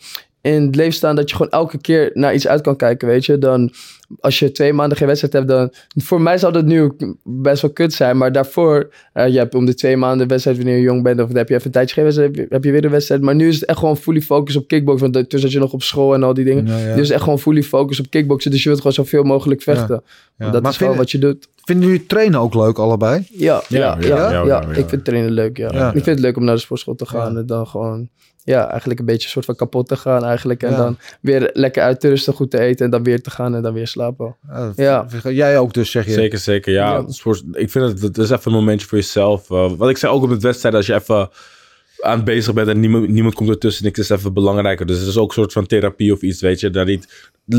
in 0.54 0.62
het 0.66 0.76
leven 0.76 0.92
staan 0.92 1.16
dat 1.16 1.30
je 1.30 1.36
gewoon 1.36 1.52
elke 1.52 1.78
keer 1.78 2.10
naar 2.14 2.34
iets 2.34 2.46
uit 2.46 2.60
kan 2.60 2.76
kijken, 2.76 3.08
weet 3.08 3.24
je. 3.24 3.38
Dan 3.38 3.72
als 4.20 4.38
je 4.38 4.52
twee 4.52 4.72
maanden 4.72 4.96
geen 4.98 5.06
wedstrijd 5.06 5.32
hebt, 5.34 5.48
dan... 5.48 5.72
Voor 6.04 6.20
mij 6.20 6.38
zou 6.38 6.52
dat 6.52 6.64
nu 6.64 6.92
best 7.24 7.62
wel 7.62 7.70
kut 7.70 7.92
zijn, 7.92 8.16
maar 8.16 8.32
daarvoor... 8.32 8.90
eh, 9.12 9.28
je 9.28 9.38
hebt 9.38 9.54
om 9.54 9.66
de 9.66 9.74
twee 9.74 9.96
maanden 9.96 10.28
wedstrijd 10.28 10.56
wanneer 10.56 10.76
je 10.76 10.82
jong 10.82 11.02
bent, 11.02 11.20
of 11.20 11.26
dan 11.26 11.36
heb 11.36 11.48
je 11.48 11.54
even 11.54 11.66
een 11.66 11.72
tijdje 11.72 11.94
geen 11.94 12.04
wedstrijd, 12.04 12.36
heb 12.36 12.48
je, 12.48 12.54
heb 12.54 12.64
je 12.64 12.72
weer 12.72 12.84
een 12.84 12.90
wedstrijd. 12.90 13.20
Maar 13.20 13.34
nu 13.34 13.48
is 13.48 13.54
het 13.54 13.64
echt 13.64 13.78
gewoon 13.78 13.96
fully 13.96 14.20
focus 14.22 14.56
op 14.56 14.68
kickboksen, 14.68 15.12
want 15.12 15.30
toen 15.30 15.40
zat 15.40 15.52
je 15.52 15.58
nog 15.58 15.72
op 15.72 15.82
school 15.82 16.14
en 16.14 16.22
al 16.22 16.34
die 16.34 16.44
dingen. 16.44 16.66
Ja, 16.66 16.78
ja. 16.78 16.94
Dus 16.94 17.10
echt 17.10 17.22
gewoon 17.22 17.38
fully 17.38 17.62
focus 17.62 18.00
op 18.00 18.10
kickboksen, 18.10 18.50
dus 18.50 18.62
je 18.62 18.68
wilt 18.68 18.80
gewoon 18.80 18.96
zoveel 18.96 19.22
mogelijk 19.22 19.62
vechten. 19.62 20.02
Ja. 20.38 20.50
Dat 20.50 20.62
Maar 20.62 20.70
is 20.70 20.76
gewoon 20.76 20.96
wat 20.96 21.10
je 21.10 21.18
doet. 21.18 21.48
Vinden 21.64 21.88
jullie 21.88 22.06
trainen 22.06 22.40
ook 22.40 22.54
leuk 22.54 22.78
allebei? 22.78 23.26
Ja, 23.30 23.62
ja, 23.68 23.78
ja, 23.78 23.96
ja, 24.00 24.06
ja, 24.08 24.30
ja, 24.30 24.44
ja, 24.44 24.44
ja. 24.46 24.76
ik 24.76 24.88
vind 24.88 25.04
trainen 25.04 25.32
leuk, 25.32 25.56
ja. 25.56 25.70
Ja. 25.72 25.86
Ik 25.86 25.92
vind 25.92 26.06
het 26.06 26.18
leuk 26.20 26.36
om 26.36 26.44
naar 26.44 26.54
de 26.54 26.60
sportschool 26.60 26.94
te 26.94 27.06
gaan 27.06 27.32
Ja. 27.32 27.38
en 27.38 27.46
dan 27.46 27.66
gewoon, 27.66 28.08
ja, 28.46 28.68
eigenlijk 28.70 29.00
een 29.00 29.06
beetje 29.06 29.24
een 29.24 29.30
soort 29.30 29.44
van 29.44 29.56
kapot 29.56 29.88
te 29.88 29.96
gaan 29.96 30.24
eigenlijk. 30.24 30.62
En 30.62 30.70
Ja. 30.70 30.76
dan 30.76 30.98
weer 31.20 31.50
lekker 31.52 31.82
uit 31.82 32.00
te 32.00 32.08
rusten, 32.08 32.32
goed 32.34 32.50
te 32.50 32.58
eten 32.58 32.84
en 32.84 32.90
dan 32.90 33.02
weer 33.02 33.22
te 33.22 33.30
gaan 33.30 33.54
en 33.54 33.62
dan 33.62 33.72
weer 33.72 33.86
slapen. 33.86 34.36
Uh, 34.50 34.68
Ja. 34.76 35.06
Jij 35.22 35.58
ook 35.58 35.72
dus, 35.74 35.90
zeg 35.90 36.04
je? 36.06 36.12
Zeker, 36.12 36.38
zeker. 36.38 36.72
Ja, 36.72 36.92
Ja. 36.92 37.04
sport- 37.08 37.42
ik 37.52 37.70
vind 37.70 37.84
het, 37.90 38.02
het 38.02 38.18
is 38.18 38.30
even 38.30 38.52
een 38.52 38.58
momentje 38.58 38.86
voor 38.86 38.98
jezelf. 38.98 39.50
Uh, 39.50 39.72
wat 39.76 39.88
ik 39.90 39.96
zei 39.96 40.12
ook 40.12 40.22
op 40.22 40.30
het 40.30 40.42
wedstrijd, 40.42 40.74
als 40.74 40.86
je 40.86 40.94
even 40.94 41.28
aan 42.00 42.16
het 42.16 42.24
bezig 42.24 42.54
bent 42.54 42.68
en 42.68 42.80
niemand, 42.80 43.08
niemand 43.08 43.34
komt 43.34 43.48
ertussen. 43.48 43.84
Niks 43.84 43.98
is 43.98 44.08
even 44.10 44.32
belangrijker. 44.32 44.86
Dus 44.86 44.98
het 44.98 45.08
is 45.08 45.16
ook 45.18 45.28
een 45.28 45.34
soort 45.34 45.52
van 45.52 45.66
therapie 45.66 46.12
of 46.12 46.20
iets, 46.22 46.40
weet 46.40 46.60
je. 46.60 46.70
Daar 46.70 46.84
niet, 46.84 47.06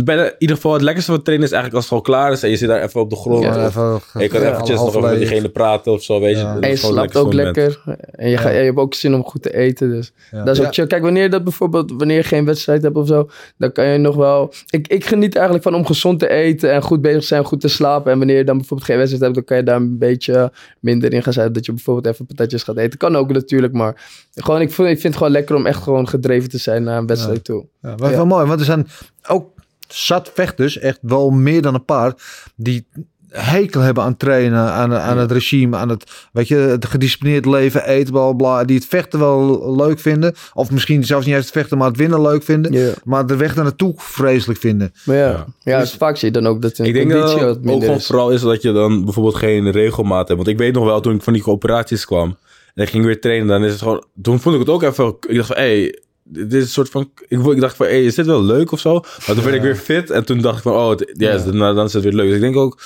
bijna, 0.03 0.25
in 0.25 0.35
ieder 0.37 0.55
geval 0.55 0.73
het 0.73 0.81
lekkerste 0.81 1.11
van 1.11 1.21
trainen 1.21 1.47
is 1.47 1.53
eigenlijk 1.53 1.83
als 1.83 1.91
het 1.91 2.05
gewoon 2.05 2.19
klaar 2.19 2.31
is 2.31 2.43
en 2.43 2.49
je 2.49 2.57
zit 2.57 2.67
daar 2.67 2.83
even 2.83 3.01
op 3.01 3.09
de 3.09 3.15
grond. 3.15 3.43
Ja, 3.43 3.65
of- 3.65 3.67
even- 3.67 4.21
je 4.21 4.27
kan 4.27 4.41
ja, 4.41 4.51
eventjes 4.51 4.79
nog 4.79 4.87
even 4.95 5.01
met 5.01 5.17
diegene 5.17 5.49
praten 5.49 5.91
of 5.91 6.03
zo, 6.03 6.19
weet 6.19 6.35
je. 6.35 6.41
Ja. 6.41 6.57
En 6.59 6.67
je 6.67 6.73
is 6.73 6.79
gewoon 6.79 6.97
het 6.97 7.11
slaapt 7.11 7.25
ook 7.27 7.33
lekker. 7.33 7.81
En 8.11 8.29
je, 8.29 8.37
ga, 8.37 8.49
je 8.49 8.63
hebt 8.63 8.77
ook 8.77 8.93
zin 8.93 9.13
om 9.13 9.23
goed 9.23 9.41
te 9.41 9.55
eten. 9.55 9.89
Dus 9.89 10.11
Ja. 10.31 10.43
dat 10.43 10.53
is 10.53 10.59
ook 10.59 10.65
Ja. 10.65 10.71
chill. 10.71 10.87
Kijk, 10.87 11.01
wanneer 11.01 11.23
je 11.23 11.29
dat 11.29 11.43
bijvoorbeeld, 11.43 11.91
wanneer 11.97 12.17
je 12.17 12.23
geen 12.23 12.45
wedstrijd 12.45 12.81
hebt 12.81 12.95
of 12.95 13.07
zo, 13.07 13.29
dan 13.57 13.71
kan 13.71 13.85
je 13.85 13.97
nog 13.97 14.15
wel. 14.15 14.53
Ik, 14.69 14.87
ik 14.87 15.05
geniet 15.05 15.35
eigenlijk 15.35 15.63
van 15.63 15.75
om 15.75 15.85
gezond 15.85 16.19
te 16.19 16.29
eten 16.29 16.71
en 16.71 16.81
goed 16.81 17.01
bezig 17.01 17.19
te 17.21 17.27
zijn, 17.27 17.43
goed 17.45 17.61
te 17.61 17.67
slapen. 17.67 18.11
En 18.11 18.17
wanneer 18.17 18.37
je 18.37 18.43
dan 18.43 18.57
bijvoorbeeld 18.57 18.89
geen 18.89 18.97
wedstrijd 18.97 19.23
hebt, 19.23 19.35
dan 19.35 19.43
kan 19.43 19.57
je 19.57 19.63
daar 19.63 19.75
een 19.75 19.97
beetje 19.97 20.51
minder 20.79 21.13
in 21.13 21.23
gaan 21.23 21.33
zijn. 21.33 21.53
Dat 21.53 21.65
je 21.65 21.71
bijvoorbeeld 21.73 22.13
even 22.13 22.25
patatjes 22.25 22.63
gaat 22.63 22.77
eten. 22.77 22.97
Kan 22.99 23.15
ook 23.15 23.31
natuurlijk, 23.31 23.73
maar 23.73 24.05
gewoon, 24.43 24.61
ik, 24.61 24.71
vind, 24.71 24.87
ik 24.87 24.93
vind 24.99 25.03
het 25.03 25.15
gewoon 25.17 25.31
lekker 25.31 25.55
om 25.55 25.65
echt 25.65 25.83
gewoon 25.83 26.07
gedreven 26.07 26.49
te 26.49 26.57
zijn 26.57 26.83
naar 26.83 26.97
een 26.97 27.07
wedstrijd 27.07 27.43
toe. 27.43 27.65
Ja, 27.81 27.95
maar 27.97 28.09
Ja. 28.09 28.15
wel 28.15 28.25
mooi, 28.25 28.45
want 28.45 28.59
er 28.59 28.65
zijn 28.65 28.87
ook 29.27 29.49
zat 29.87 30.31
vechters, 30.33 30.77
echt 30.79 30.99
wel 31.01 31.29
meer 31.29 31.61
dan 31.61 31.73
een 31.73 31.85
paar, 31.85 32.13
die 32.55 32.87
hekel 33.29 33.81
hebben 33.81 34.03
aan 34.03 34.17
trainen, 34.17 34.59
aan, 34.59 34.93
aan 34.93 35.17
het 35.17 35.31
regime, 35.31 35.77
aan 35.77 35.89
het, 35.89 36.11
weet 36.31 36.47
je, 36.47 36.55
het 36.55 36.85
gedisciplineerd 36.85 37.45
leven, 37.45 37.85
eten, 37.85 38.13
bla, 38.13 38.31
bla, 38.33 38.63
die 38.63 38.75
het 38.75 38.85
vechten 38.85 39.19
wel 39.19 39.75
leuk 39.75 39.99
vinden. 39.99 40.35
Of 40.53 40.71
misschien 40.71 41.03
zelfs 41.05 41.25
niet 41.25 41.35
eens 41.35 41.43
het 41.43 41.53
vechten, 41.53 41.77
maar 41.77 41.87
het 41.87 41.97
winnen 41.97 42.21
leuk 42.21 42.43
vinden. 42.43 42.71
Ja. 42.73 42.91
Maar 43.03 43.25
de 43.25 43.35
weg 43.35 43.53
daar 43.53 43.63
naartoe 43.63 43.93
vreselijk 43.97 44.59
vinden. 44.59 44.93
Maar 45.05 45.15
ja, 45.15 45.27
Ja. 45.29 45.45
ja. 45.63 45.79
dus 45.79 45.93
vaak 45.93 46.17
zie 46.17 46.27
je 46.27 46.33
dan 46.33 46.47
ook 46.47 46.61
dat 46.61 46.77
een 46.77 46.85
Ik 46.85 46.93
denk 46.93 47.11
dat 47.11 47.29
het 47.31 47.39
wat 47.39 47.73
ook 47.73 47.81
gewoon 47.81 47.95
is. 47.95 48.05
vooral 48.05 48.31
is 48.31 48.41
dat 48.41 48.61
je 48.61 48.71
dan 48.71 49.03
bijvoorbeeld 49.03 49.35
geen 49.35 49.71
regelmaat 49.71 50.27
hebt. 50.27 50.39
Want 50.39 50.47
ik 50.47 50.57
weet 50.57 50.73
nog 50.73 50.85
wel, 50.85 50.99
toen 51.01 51.15
ik 51.15 51.21
van 51.23 51.33
die 51.33 51.45
operaties 51.45 52.05
kwam 52.05 52.37
en 52.77 52.83
ik 52.83 52.89
ging 52.89 53.05
weer 53.05 53.19
trainen, 53.21 53.47
dan 53.47 53.63
is 53.63 53.71
het 53.71 53.81
gewoon... 53.81 54.05
Toen 54.21 54.39
vond 54.39 54.55
ik 54.55 54.61
het 54.61 54.69
ook 54.69 54.83
even... 54.83 55.15
Ik 55.27 55.35
dacht 55.35 55.47
van, 55.47 55.55
hé, 55.55 55.81
hey, 55.81 55.99
dit 56.23 56.53
is 56.53 56.61
een 56.63 56.67
soort 56.69 56.89
van... 56.89 57.11
Ik, 57.27 57.39
ik 57.45 57.59
dacht 57.59 57.75
van, 57.75 57.85
hé, 57.85 57.91
hey, 57.91 58.03
is 58.05 58.15
dit 58.15 58.25
wel 58.25 58.43
leuk 58.43 58.71
of 58.71 58.79
zo? 58.79 58.93
Maar 58.93 59.35
toen 59.35 59.43
werd 59.43 59.55
ik 59.55 59.61
weer 59.61 59.75
fit 59.75 60.09
en 60.09 60.25
toen 60.25 60.41
dacht 60.41 60.57
ik 60.57 60.63
van, 60.63 60.73
oh, 60.73 60.89
het- 60.89 61.11
yes, 61.17 61.43
dan, 61.45 61.57
dan 61.75 61.85
is 61.85 61.93
het 61.93 62.03
weer 62.03 62.13
leuk. 62.13 62.25
Dus 62.27 62.35
ik 62.35 62.41
denk 62.41 62.55
ook 62.55 62.81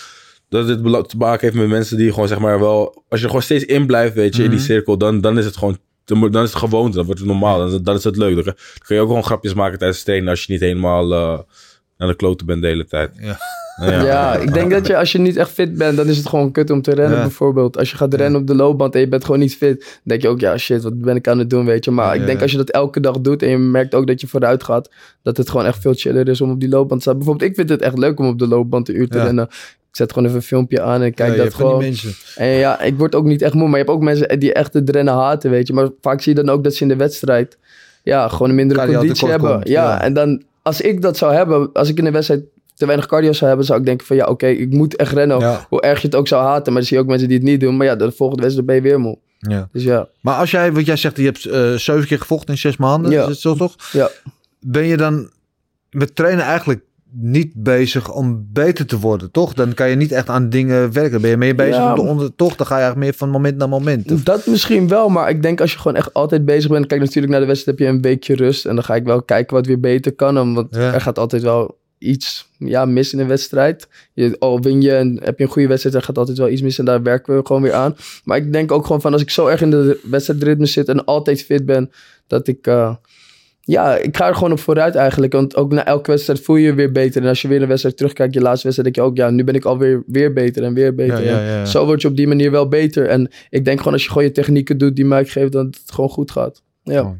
dat 0.49 0.67
dit 0.67 1.09
te 1.09 1.17
maken 1.17 1.39
heeft 1.47 1.55
met 1.55 1.67
mensen 1.67 1.97
die 1.97 2.13
gewoon 2.13 2.27
zeg 2.27 2.39
maar 2.39 2.59
wel... 2.59 3.03
Als 3.09 3.19
je 3.19 3.25
gewoon 3.25 3.41
steeds 3.41 3.65
in 3.65 3.85
blijft, 3.85 4.13
weet 4.15 4.35
je, 4.35 4.43
in 4.43 4.49
die 4.49 4.59
cirkel, 4.59 4.97
dan, 4.97 5.21
dan 5.21 5.37
is 5.37 5.45
het 5.45 5.57
gewoon... 5.57 5.77
Dan 6.05 6.23
is 6.43 6.49
het 6.49 6.55
gewoonte, 6.55 6.95
dan 6.97 7.05
wordt 7.05 7.19
het 7.19 7.29
normaal, 7.29 7.57
dan, 7.57 7.67
is 7.67 7.73
het- 7.73 7.85
dan 7.85 7.95
is 7.95 8.03
het 8.03 8.17
leuk. 8.17 8.45
Dan, 8.45 8.55
kun 8.85 8.95
je 8.95 9.01
ook 9.01 9.07
gewoon 9.07 9.23
grapjes 9.23 9.53
maken 9.53 9.77
tijdens 9.77 9.97
het 9.97 10.05
trainen 10.07 10.29
als 10.29 10.43
je 10.43 10.51
niet 10.51 10.61
helemaal 10.61 11.13
eh, 11.13 11.39
naar 11.97 12.07
de 12.07 12.15
kloten 12.15 12.45
bent 12.45 12.61
de 12.61 12.67
hele 12.67 12.85
tijd. 12.85 13.11
Ja. 13.19 13.37
Ja, 13.79 14.35
ik 14.35 14.53
denk 14.53 14.71
dat 14.71 14.87
je 14.87 14.97
als 14.97 15.11
je 15.11 15.17
niet 15.19 15.35
echt 15.35 15.49
fit 15.49 15.77
bent, 15.77 15.97
dan 15.97 16.07
is 16.07 16.17
het 16.17 16.27
gewoon 16.27 16.51
kut 16.51 16.69
om 16.69 16.81
te 16.81 16.93
rennen 16.93 17.17
Ja. 17.17 17.23
bijvoorbeeld. 17.23 17.77
Als 17.77 17.91
je 17.91 17.97
gaat 17.97 18.13
rennen 18.13 18.41
op 18.41 18.47
de 18.47 18.55
loopband 18.55 18.93
en 18.95 18.99
je 18.99 19.07
bent 19.07 19.25
gewoon 19.25 19.39
niet 19.39 19.55
fit, 19.55 19.79
dan 19.79 19.89
denk 20.03 20.21
je 20.21 20.27
ook, 20.27 20.39
ja 20.39 20.57
shit, 20.57 20.83
wat 20.83 20.99
ben 21.01 21.15
ik 21.15 21.27
aan 21.27 21.39
het 21.39 21.49
doen, 21.49 21.65
weet 21.65 21.85
je. 21.85 21.91
Maar 21.91 22.15
Ja, 22.15 22.21
ik 22.21 22.25
denk 22.27 22.41
als 22.41 22.51
je 22.51 22.57
dat 22.57 22.69
elke 22.69 22.99
dag 22.99 23.19
doet 23.19 23.43
en 23.43 23.49
je 23.49 23.57
merkt 23.57 23.95
ook 23.95 24.07
dat 24.07 24.21
je 24.21 24.27
vooruit 24.27 24.63
gaat, 24.63 24.89
dat 25.21 25.37
het 25.37 25.49
gewoon 25.49 25.65
echt 25.65 25.81
veel 25.81 25.93
chiller 25.93 26.27
is 26.27 26.41
om 26.41 26.51
op 26.51 26.59
die 26.59 26.69
loopband 26.69 27.01
te 27.01 27.01
staan. 27.01 27.17
Bijvoorbeeld, 27.17 27.49
ik 27.49 27.55
vind 27.55 27.69
het 27.69 27.81
echt 27.81 27.97
leuk 27.97 28.19
om 28.19 28.27
op 28.27 28.39
de 28.39 28.47
loopband 28.47 28.89
een 28.89 28.95
uur 28.99 29.07
te 29.07 29.23
rennen. 29.23 29.47
Ik 29.89 29.97
zet 29.97 30.09
gewoon 30.13 30.27
even 30.27 30.39
een 30.39 30.45
filmpje 30.45 30.81
aan 30.81 31.01
en 31.01 31.13
kijk 31.13 31.35
Ja, 31.35 31.43
dat 31.43 31.53
gewoon. 31.53 31.83
En 32.35 32.47
ja, 32.47 32.81
ik 32.81 32.97
word 32.97 33.15
ook 33.15 33.25
niet 33.25 33.41
echt 33.41 33.53
moe. 33.53 33.63
Maar 33.63 33.79
je 33.79 33.85
hebt 33.85 33.89
ook 33.89 34.01
mensen 34.01 34.39
die 34.39 34.53
echt 34.53 34.73
het 34.73 34.89
rennen 34.89 35.13
haten, 35.13 35.49
weet 35.51 35.67
je. 35.67 35.73
Maar 35.73 35.89
vaak 36.01 36.21
zie 36.21 36.35
je 36.35 36.43
dan 36.43 36.55
ook 36.55 36.63
dat 36.63 36.73
ze 36.73 36.81
in 36.81 36.87
de 36.87 36.95
wedstrijd... 36.95 37.57
Ja, 38.03 38.27
gewoon 38.27 38.49
een 38.49 38.55
mindere 38.55 38.93
conditie 38.93 39.27
hebben. 39.27 39.51
komt, 39.51 39.67
ja, 39.67 39.83
ja. 39.83 40.01
en 40.01 40.13
dan... 40.13 40.43
Als 40.61 40.81
ik 40.81 41.01
dat 41.01 41.17
zou 41.17 41.33
hebben... 41.33 41.69
Als 41.73 41.89
ik 41.89 41.97
in 41.97 42.03
de 42.03 42.11
wedstrijd 42.11 42.43
te 42.81 42.87
weinig 42.87 43.07
cardio 43.07 43.33
zou 43.33 43.47
hebben... 43.47 43.65
Zou 43.67 43.79
ik 43.79 43.85
denken 43.85 44.05
van 44.07 44.15
ja, 44.15 44.25
oké, 44.25 44.47
ik 44.47 44.69
moet 44.73 44.95
echt 44.95 45.13
rennen. 45.13 45.39
Ja. 45.39 45.65
Hoe 45.69 45.81
erg 45.81 46.01
je 46.01 46.07
het 46.07 46.15
ook 46.15 46.27
zou 46.27 46.43
haten. 46.43 46.63
Maar 46.73 46.81
dan 46.81 46.83
zie 46.83 46.97
je 46.97 47.03
ook 47.03 47.09
mensen 47.09 47.27
die 47.27 47.37
het 47.37 47.45
niet 47.47 47.59
doen. 47.59 47.77
Maar 47.77 47.87
ja, 47.87 47.95
de 47.95 48.11
volgende 48.11 48.41
wedstrijd 48.41 48.67
ben 48.67 48.75
je 48.75 48.81
weer 48.81 48.99
moe. 48.99 49.17
Ja. 49.39 49.69
Dus 49.71 49.83
ja, 49.83 50.07
Maar 50.21 50.35
als 50.35 50.51
jij, 50.51 50.71
wat 50.73 50.85
jij 50.85 50.95
zegt, 50.95 51.17
je 51.17 51.23
hebt 51.23 51.45
eh, 51.45 51.73
zeven 51.73 52.07
keer 52.07 52.19
gevochten 52.19 52.53
in 52.53 52.59
zes 52.59 52.77
maanden, 52.77 53.11
Ja. 53.11 53.21
is 53.21 53.27
het 53.27 53.39
zo 53.39 53.55
toch? 53.55 53.75
ja. 53.91 54.09
Ben 54.59 54.85
je 54.85 54.97
dan 54.97 55.29
met 55.89 56.15
trainen 56.15 56.43
eigenlijk 56.45 56.81
niet 57.13 57.51
bezig 57.55 58.13
om 58.13 58.47
beter 58.53 58.85
te 58.85 58.99
worden, 58.99 59.31
toch? 59.31 59.53
Dan 59.53 59.73
kan 59.73 59.89
je 59.89 59.95
niet 59.95 60.11
echt 60.11 60.29
aan 60.29 60.49
dingen 60.49 60.93
werken. 60.93 61.21
Ben 61.21 61.29
je 61.29 61.37
meer 61.37 61.55
bezig 61.55 61.75
Ja. 61.75 61.93
om 61.95 62.17
de 62.17 62.35
toch? 62.35 62.55
Dan 62.55 62.65
ga 62.67 62.75
je 62.75 62.81
eigenlijk 62.81 63.11
meer 63.11 63.17
van 63.19 63.29
moment 63.29 63.57
naar 63.57 63.69
moment. 63.69 64.11
Of- 64.11 64.23
Dat 64.23 64.45
misschien 64.45 64.87
wel, 64.87 65.09
maar 65.09 65.29
ik 65.29 65.41
denk 65.41 65.61
als 65.61 65.71
je 65.71 65.77
gewoon 65.77 65.97
echt 65.97 66.13
altijd 66.13 66.45
bezig 66.45 66.69
bent. 66.71 66.87
Kijk, 66.87 67.01
natuurlijk 67.01 67.31
naar 67.31 67.41
de 67.41 67.47
wedstrijd 67.47 67.79
heb 67.79 67.87
je 67.87 67.93
een 67.93 68.01
weekje 68.01 68.35
rust. 68.35 68.65
En 68.65 68.75
dan 68.75 68.83
ga 68.83 68.95
ik 68.95 69.03
wel 69.03 69.21
kijken 69.23 69.55
wat 69.55 69.65
weer 69.65 69.79
beter 69.79 70.13
kan. 70.13 70.53
Want 70.53 70.75
Ja. 70.75 70.93
er 70.93 71.01
gaat 71.01 71.19
altijd 71.19 71.41
wel 71.41 71.77
iets 72.01 72.49
ja, 72.57 72.85
mis 72.85 73.13
in 73.13 73.19
een 73.19 73.27
wedstrijd. 73.27 73.87
Je, 74.13 74.35
al 74.39 74.61
win 74.61 74.81
je 74.81 74.95
en 74.95 75.19
heb 75.23 75.37
je 75.37 75.43
een 75.43 75.49
goede 75.49 75.67
wedstrijd, 75.67 75.95
er 75.95 76.01
gaat 76.01 76.17
altijd 76.17 76.37
wel 76.37 76.49
iets 76.49 76.61
mis. 76.61 76.79
En 76.79 76.85
daar 76.85 77.03
werken 77.03 77.35
we 77.35 77.45
gewoon 77.45 77.61
weer 77.61 77.73
aan. 77.73 77.95
Maar 78.23 78.37
ik 78.37 78.53
denk 78.53 78.71
ook 78.71 78.85
gewoon 78.85 79.01
van 79.01 79.13
als 79.13 79.21
ik 79.21 79.29
zo 79.29 79.47
erg 79.47 79.61
in 79.61 79.71
de 79.71 79.99
wedstrijdritme 80.09 80.65
zit 80.65 80.87
en 80.87 81.05
altijd 81.05 81.43
fit 81.43 81.65
ben, 81.65 81.91
dat 82.27 82.47
ik. 82.47 82.67
eh, 82.67 82.95
ja, 83.63 83.95
ik 83.97 84.17
ga 84.17 84.27
er 84.27 84.35
gewoon 84.35 84.51
op 84.51 84.59
vooruit 84.59 84.95
eigenlijk. 84.95 85.33
Want 85.33 85.55
ook 85.55 85.71
na 85.71 85.85
elke 85.85 86.11
wedstrijd 86.11 86.39
voel 86.39 86.55
je 86.55 86.65
je 86.65 86.73
weer 86.73 86.91
beter. 86.91 87.21
En 87.21 87.27
als 87.27 87.41
je 87.41 87.47
weer 87.47 87.61
een 87.61 87.67
wedstrijd 87.67 87.97
terugkijkt, 87.97 88.33
je 88.33 88.41
laatste 88.41 88.63
wedstrijd, 88.67 88.93
denk 88.95 89.05
je 89.05 89.11
ook, 89.11 89.17
ja, 89.17 89.29
nu 89.29 89.43
ben 89.43 89.55
ik 89.55 89.65
alweer 89.65 90.03
weer 90.07 90.33
beter 90.33 90.63
en 90.63 90.73
weer 90.73 90.95
beter. 90.95 91.23
Ja, 91.23 91.31
ja, 91.31 91.39
En 91.39 91.45
ja, 91.45 91.57
ja. 91.57 91.65
Zo 91.65 91.85
word 91.85 92.01
je 92.01 92.07
op 92.07 92.15
die 92.15 92.27
manier 92.27 92.51
wel 92.51 92.67
beter. 92.67 93.07
En 93.07 93.29
ik 93.49 93.65
denk 93.65 93.77
gewoon 93.77 93.93
als 93.93 94.03
je 94.03 94.09
gewoon 94.09 94.23
je 94.23 94.31
technieken 94.31 94.77
doet 94.77 94.95
die 94.95 95.05
Mike 95.05 95.29
geeft, 95.29 95.51
dat 95.51 95.65
het 95.65 95.91
gewoon 95.91 96.09
goed 96.09 96.31
gaat. 96.31 96.61
Ja. 96.83 97.01
Oh. 97.01 97.11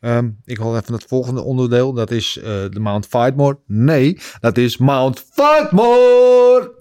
Ehm, 0.00 0.28
ik 0.44 0.58
wil 0.58 0.76
even 0.76 0.92
het 0.94 1.04
volgende 1.08 1.42
onderdeel. 1.42 1.92
Dat 1.92 2.10
is 2.10 2.38
eh, 2.38 2.44
de 2.70 2.80
Mount 2.80 3.06
Fightmore. 3.06 3.58
Nee, 3.66 4.18
dat 4.40 4.56
is 4.56 4.76
Mount 4.78 5.24
Fightmore. 5.32 6.72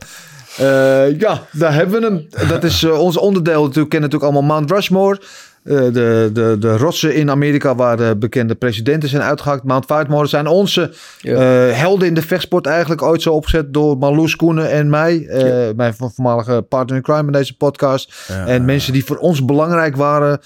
Eh, 0.58 1.20
ja, 1.20 1.42
daar 1.52 1.74
hebben 1.74 2.02
we 2.02 2.08
hem. 2.08 2.48
Dat 2.50 2.64
is 2.64 2.84
eh, 2.84 3.00
ons 3.00 3.18
onderdeel. 3.18 3.62
Natuurlijk 3.64 3.90
kennen 3.90 4.10
natuurlijk 4.10 4.38
allemaal 4.38 4.58
Mount 4.58 4.72
Rushmore. 4.72 5.22
Eh, 5.64 5.76
de, 5.78 6.30
de, 6.34 6.56
de 6.60 6.78
rotsen 6.78 7.16
in 7.16 7.30
Amerika 7.30 7.76
waar 7.76 7.98
de 7.98 8.16
bekende 8.20 8.56
presidenten 8.56 9.10
zijn 9.10 9.22
uitgehakt. 9.22 9.64
Mount 9.64 9.86
Fightmore 9.86 10.28
zijn 10.28 10.48
onze 10.48 10.94
Ja. 11.22 11.34
eh, 11.68 11.78
helden 11.78 12.08
in 12.08 12.14
de 12.14 12.22
vechtsport 12.22 12.66
eigenlijk 12.66 13.02
ooit 13.02 13.22
zo 13.22 13.34
opgezet 13.34 13.74
door 13.74 13.98
Marloes 13.98 14.36
Koenen 14.36 14.70
en 14.72 14.90
mij. 14.90 15.26
eh, 15.28 15.76
Mijn 15.76 15.94
vo- 15.94 16.10
voormalige 16.16 16.62
partner 16.70 16.96
in 16.98 17.02
crime 17.04 17.26
in 17.26 17.32
deze 17.32 17.58
podcast. 17.58 18.14
En 18.46 18.66
mensen 18.66 18.94
die 18.94 19.06
voor 19.06 19.18
ons 19.18 19.46
belangrijk 19.46 19.96
waren. 19.96 20.40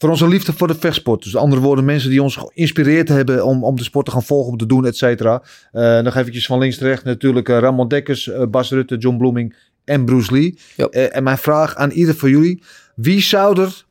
Voor 0.00 0.10
onze 0.10 0.28
liefde 0.28 0.52
voor 0.52 0.66
de 0.66 0.74
vechtsport. 0.74 1.22
Dus 1.22 1.36
andere 1.36 1.60
woorden, 1.60 1.84
mensen 1.84 2.10
die 2.10 2.22
ons 2.22 2.36
geïnspireerd 2.36 3.08
hebben 3.08 3.44
om, 3.44 3.64
om 3.64 3.76
de 3.76 3.82
sport 3.82 4.06
te 4.06 4.10
gaan 4.10 4.22
volgen, 4.22 4.52
om 4.52 4.58
te 4.58 4.66
doen, 4.66 4.86
et 4.86 4.96
cetera. 4.96 5.42
Eh, 5.72 6.00
nog 6.00 6.16
eventjes 6.16 6.46
van 6.46 6.58
links 6.58 6.76
terecht 6.76 7.04
natuurlijk 7.04 7.48
eh, 7.48 7.58
Ramon 7.58 7.88
Dekkers, 7.88 8.28
eh, 8.28 8.46
Bas 8.46 8.70
Rutte, 8.70 8.96
John 8.96 9.16
Bloeming 9.16 9.56
en 9.84 10.04
Bruce 10.04 10.32
Lee. 10.32 10.58
Ja. 10.76 10.86
Eh, 10.86 11.16
en 11.16 11.22
mijn 11.22 11.38
vraag 11.38 11.76
aan 11.76 11.90
ieder 11.90 12.14
van 12.14 12.30
jullie. 12.30 12.62
Wie 12.94 13.20
zou 13.20 13.60
er 13.60 13.84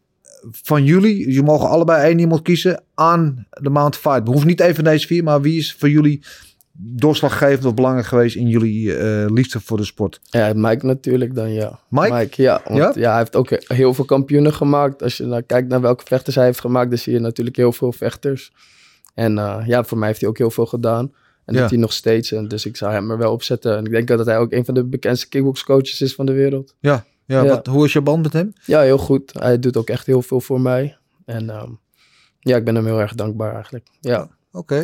van 0.51 0.83
jullie, 0.83 1.33
je 1.33 1.43
mogen 1.43 1.69
allebei 1.69 2.03
één 2.03 2.19
iemand 2.19 2.41
kiezen, 2.41 2.83
aan 2.95 3.47
de 3.49 3.69
Mount 3.69 3.97
Fight. 3.97 4.27
Hoeft 4.27 4.45
niet 4.45 4.59
even 4.59 4.75
van 4.75 4.83
deze 4.83 5.07
vier, 5.07 5.23
maar 5.23 5.41
wie 5.41 5.57
is 5.57 5.73
voor 5.73 5.89
jullie 5.89 6.21
doorslaggevend 6.81 7.65
of 7.65 7.73
belangrijk 7.73 8.07
geweest 8.07 8.35
in 8.35 8.47
jullie 8.47 8.95
eh, 8.97 9.25
liefde 9.31 9.59
voor 9.59 9.77
de 9.77 9.83
sport? 9.83 10.19
Ja, 10.23 10.51
Mike 10.55 10.85
natuurlijk 10.85 11.35
dan, 11.35 11.53
ja. 11.53 11.79
Mike? 11.89 12.41
ja. 12.41 12.61
Want, 12.65 12.77
Ja? 12.77 12.91
ja? 12.95 13.09
hij 13.09 13.17
heeft 13.19 13.35
ook 13.35 13.49
heel 13.67 13.93
veel 13.93 14.05
kampioenen 14.05 14.53
gemaakt. 14.53 15.03
Als 15.03 15.17
je 15.17 15.25
nou 15.25 15.41
kijkt 15.41 15.67
naar 15.67 15.81
welke 15.81 16.03
vechters 16.05 16.35
hij 16.35 16.45
heeft 16.45 16.59
gemaakt, 16.59 16.89
dan 16.89 16.97
zie 16.99 17.13
je 17.13 17.19
natuurlijk 17.19 17.55
heel 17.55 17.71
veel 17.71 17.91
vechters. 17.91 18.51
En 19.13 19.37
eh, 19.37 19.61
ja, 19.65 19.83
voor 19.83 19.97
mij 19.97 20.07
heeft 20.07 20.19
hij 20.19 20.29
ook 20.29 20.37
heel 20.37 20.51
veel 20.51 20.65
gedaan. 20.65 21.11
En 21.45 21.53
Ja. 21.55 21.61
dat 21.61 21.69
hij 21.69 21.79
nog 21.79 21.93
steeds. 21.93 22.31
En 22.31 22.47
dus 22.47 22.65
ik 22.65 22.77
zou 22.77 22.91
hem 22.93 23.11
er 23.11 23.17
wel 23.17 23.31
op 23.31 23.43
zetten. 23.43 23.77
En 23.77 23.85
ik 23.85 23.91
denk 23.91 24.07
dat 24.07 24.25
hij 24.25 24.37
ook 24.37 24.51
een 24.51 24.65
van 24.65 24.73
de 24.73 24.83
bekendste 24.83 25.29
kickboxcoaches 25.29 26.01
is 26.01 26.15
van 26.15 26.25
de 26.25 26.33
wereld. 26.33 26.75
Ja, 26.79 27.05
ja, 27.25 27.43
Ja. 27.43 27.49
Wat, 27.49 27.65
hoe 27.67 27.85
is 27.85 27.93
je 27.93 28.01
band 28.01 28.23
met 28.23 28.33
hem? 28.33 28.53
Ja, 28.65 28.81
heel 28.81 28.97
goed. 28.97 29.33
Hij 29.39 29.59
doet 29.59 29.77
ook 29.77 29.89
echt 29.89 30.05
heel 30.05 30.21
veel 30.21 30.41
voor 30.41 30.61
mij. 30.61 30.97
En 31.25 31.49
ehm, 31.49 31.69
ja, 32.39 32.55
ik 32.57 32.63
ben 32.63 32.75
hem 32.75 32.85
heel 32.85 32.99
erg 32.99 33.15
dankbaar 33.15 33.53
eigenlijk. 33.53 33.87
Ja. 33.99 34.29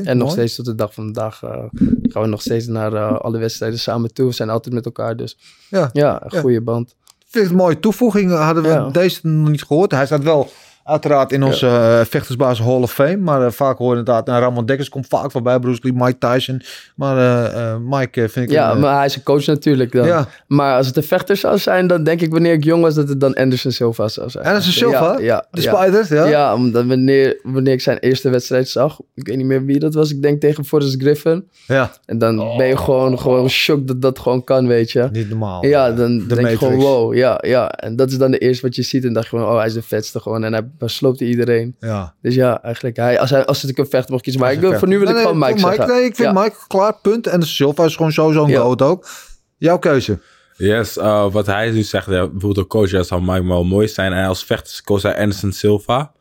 En 0.03 0.17
nog 0.17 0.31
steeds 0.31 0.55
tot 0.55 0.65
de 0.65 0.75
dag 0.75 0.93
van 0.93 1.03
vandaag 1.03 1.43
eh, 1.43 1.63
gaan 2.03 2.21
we 2.21 2.27
nog 2.27 2.41
steeds 2.41 2.67
naar 2.67 2.93
eh, 2.93 3.17
alle 3.19 3.37
wedstrijden 3.37 3.79
samen 3.79 4.13
toe. 4.13 4.25
We 4.27 4.33
zijn 4.33 4.49
altijd 4.49 4.73
met 4.75 4.85
elkaar, 4.85 5.15
dus 5.17 5.37
Ja. 5.69 5.89
ja, 5.93 6.23
een 6.23 6.29
Ja. 6.33 6.39
goede 6.41 6.61
band. 6.61 6.95
vind 7.27 7.43
het 7.43 7.53
een 7.53 7.59
mooie 7.63 7.79
toevoeging. 7.79 8.31
Hadden 8.31 8.63
we 8.63 8.69
Ja. 8.69 8.89
deze 8.89 9.27
nog 9.27 9.49
niet 9.49 9.63
gehoord. 9.63 9.91
Hij 9.91 10.05
staat 10.05 10.23
wel 10.23 10.49
uiteraard 10.85 11.31
in 11.31 11.43
onze 11.43 11.67
eh, 11.67 11.99
vechtersbaas 12.05 12.59
Hall 12.59 12.81
of 12.81 12.93
Fame. 12.93 13.17
Maar 13.17 13.45
eh, 13.45 13.51
vaak 13.51 13.77
hoor 13.77 13.91
je 13.91 13.99
inderdaad, 13.99 14.25
nou, 14.25 14.41
Ramon 14.41 14.65
Dekkers 14.65 14.89
komt 14.89 15.07
vaak 15.07 15.31
voorbij. 15.31 15.59
Bruce 15.59 15.79
Lee, 15.83 15.93
Mike 15.93 16.17
Tyson. 16.17 16.61
Maar 16.95 17.17
eh, 17.53 17.75
Mike 17.79 18.29
vind 18.29 18.45
ik... 18.45 18.51
Ja, 18.51 18.71
een, 18.71 18.79
maar 18.79 18.95
hij 18.95 19.05
is 19.05 19.15
een 19.15 19.23
coach 19.23 19.45
natuurlijk 19.45 19.91
dan. 19.91 20.05
Ja. 20.05 20.27
Maar 20.47 20.77
als 20.77 20.87
het 20.87 20.97
een 20.97 21.03
vechter 21.03 21.37
zou 21.37 21.57
zijn, 21.57 21.87
dan 21.87 22.03
denk 22.03 22.21
ik 22.21 22.31
wanneer 22.31 22.53
ik 22.53 22.63
jong 22.63 22.81
was 22.81 22.95
dat 22.95 23.09
het 23.09 23.19
dan 23.19 23.33
Anderson 23.33 23.71
Silva 23.71 24.07
zou 24.07 24.29
zijn. 24.29 24.45
Anderson 24.45 24.73
Silva? 24.73 25.17
Ja, 25.17 25.19
ja, 25.19 25.45
de 25.51 25.61
ja. 25.61 25.75
Spiders, 25.75 26.09
ja? 26.09 26.25
Ja, 26.25 26.53
omdat 26.53 26.85
wanneer, 26.85 27.39
wanneer 27.43 27.73
ik 27.73 27.81
zijn 27.81 27.97
eerste 27.97 28.29
wedstrijd 28.29 28.69
zag, 28.69 28.99
ik 29.13 29.27
weet 29.27 29.37
niet 29.37 29.45
meer 29.45 29.65
wie 29.65 29.79
dat 29.79 29.93
was, 29.93 30.11
ik 30.11 30.21
denk 30.21 30.41
tegen 30.41 30.65
Forrest 30.65 31.01
Griffin. 31.01 31.47
Ja. 31.67 31.91
En 32.05 32.17
dan 32.17 32.57
ben 32.57 32.67
je 32.67 32.77
gewoon, 32.77 33.19
gewoon 33.19 33.49
shocked 33.49 33.87
dat 33.87 34.01
dat 34.01 34.19
gewoon 34.19 34.43
kan, 34.43 34.67
weet 34.67 34.91
je. 34.91 35.09
Niet 35.11 35.29
normaal. 35.29 35.65
Ja, 35.65 35.91
dan 35.91 36.17
De 36.27 36.35
denk 36.35 36.47
je 36.47 36.57
gewoon 36.57 36.75
wow, 36.75 37.15
ja, 37.15 37.37
ja. 37.41 37.71
En 37.71 37.95
dat 37.95 38.11
is 38.11 38.17
dan 38.17 38.31
de 38.31 38.37
eerste 38.37 38.65
wat 38.65 38.75
je 38.75 38.81
ziet 38.81 39.05
en 39.05 39.13
dacht 39.13 39.29
je 39.29 39.37
gewoon, 39.37 39.51
oh, 39.51 39.57
hij 39.57 39.67
is 39.67 39.73
de 39.73 39.81
vetste 39.81 40.19
gewoon. 40.19 40.43
En 40.43 40.53
hij 40.53 40.63
sloopt 40.79 41.21
iedereen. 41.21 41.75
Ja. 41.79 42.13
Dus 42.21 42.35
ja, 42.35 42.63
eigenlijk, 42.63 42.95
hij, 42.95 43.19
als, 43.19 43.29
hij, 43.29 43.45
als 43.45 43.63
ik 43.63 43.77
een 43.77 43.87
vechter 43.87 44.11
mocht 44.11 44.23
kiezen, 44.23 44.41
maar 44.41 44.51
ik 44.51 44.59
wil, 44.59 44.67
Vecht. 44.69 44.79
voor 44.79 44.89
nu 44.89 44.99
wil 44.99 45.07
ik 45.07 45.13
Nee, 45.13 45.23
gewoon 45.23 45.37
Mike 45.39 45.59
voor 45.59 45.73
zeggen. 45.73 45.95
Nee, 45.95 46.03
ik 46.05 46.15
vind 46.15 46.33
Ja. 46.35 46.41
Mike 46.43 46.55
klaar, 46.67 46.95
punt. 47.01 47.27
En 47.27 47.39
de 47.39 47.45
Silva 47.45 47.83
is 47.85 47.95
gewoon 47.95 48.11
sowieso 48.11 48.43
een 48.43 48.49
Ja. 48.49 48.61
goat 48.61 48.81
ook. 48.81 49.07
Jouw 49.57 49.79
keuze. 49.79 50.19
Yes, 50.57 50.97
uh, 50.97 51.31
wat 51.31 51.45
hij 51.45 51.71
nu 51.71 51.81
zegt, 51.83 52.05
ja, 52.05 52.11
bijvoorbeeld 52.27 52.57
een 52.57 52.67
coach, 52.67 53.05
zou 53.05 53.21
Mike 53.21 53.47
wel 53.47 53.63
mooi 53.63 53.87
zijn. 53.87 54.13
En 54.13 54.27
als 54.27 54.43
vechter 54.43 54.83
koos 54.83 55.03
hij 55.03 55.17
Anderson 55.17 55.51
Silva. 55.51 56.11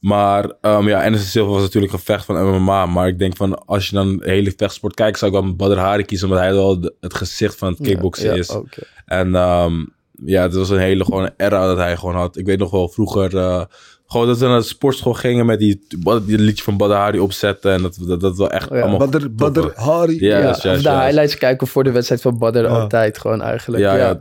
Maar 0.00 0.44
um, 0.60 0.88
ja, 0.88 1.04
Anderson 1.04 1.28
Silva 1.28 1.50
was 1.52 1.60
natuurlijk 1.62 1.92
een 1.92 1.98
vecht 1.98 2.24
van 2.24 2.46
MMA. 2.60 2.86
Maar 2.86 3.08
ik 3.08 3.18
denk 3.18 3.36
van, 3.36 3.64
als 3.66 3.88
je 3.88 3.94
dan 3.94 4.16
de 4.16 4.30
hele 4.30 4.52
vechtsport 4.56 4.94
kijkt, 4.94 5.18
zou 5.18 5.34
ik 5.36 5.42
wel 5.42 5.54
Badr 5.56 5.78
Hari 5.78 6.04
kiezen. 6.04 6.28
Omdat 6.28 6.42
hij 6.42 6.52
wel 6.54 6.80
de- 6.80 6.94
het 7.00 7.14
gezicht 7.14 7.56
van 7.56 7.68
het 7.72 7.80
kickboksen 7.82 8.24
ja, 8.26 8.32
is. 8.34 8.50
oké. 8.50 8.82
En 9.06 9.34
ehm, 9.34 9.84
ja, 10.24 10.42
het 10.42 10.54
was 10.54 10.70
een 10.70 10.78
hele 10.78 11.04
gewoon 11.04 11.30
era 11.36 11.66
dat 11.66 11.76
hij 11.76 11.96
gewoon 11.96 12.14
had. 12.14 12.36
Ik 12.36 12.46
weet 12.46 12.58
nog 12.58 12.70
wel 12.70 12.88
vroeger... 12.88 13.36
eh, 13.36 13.62
gewoon 14.06 14.26
dat 14.26 14.38
we 14.38 14.46
naar 14.46 14.58
de 14.58 14.64
sportschool 14.64 15.12
gingen 15.14 15.46
met 15.46 15.58
die, 15.58 15.86
die 16.26 16.38
liedje 16.38 16.64
van 16.64 16.76
Badr 16.76 16.92
Hari 16.92 17.18
opzetten. 17.18 17.72
En 17.72 17.82
dat 17.82 17.96
dat, 18.06 18.20
dat 18.20 18.36
wel 18.36 18.50
echt 18.50 18.68
Ja, 18.70 18.80
allemaal... 18.80 19.08
Badr. 19.30 19.66
Hari. 19.74 20.24
Ja, 20.24 20.38
Ja, 20.38 20.52
de 20.52 20.90
highlights 20.90 21.36
kijken 21.38 21.66
voor 21.66 21.84
de 21.84 21.90
wedstrijd 21.90 22.20
van 22.20 22.38
Badr 22.38 22.58
Ja. 22.58 22.66
altijd 22.68 23.18
gewoon 23.18 23.42
eigenlijk. 23.42 23.82
Ja, 23.82 23.94
Ja, 23.96 24.06
ja. 24.06 24.20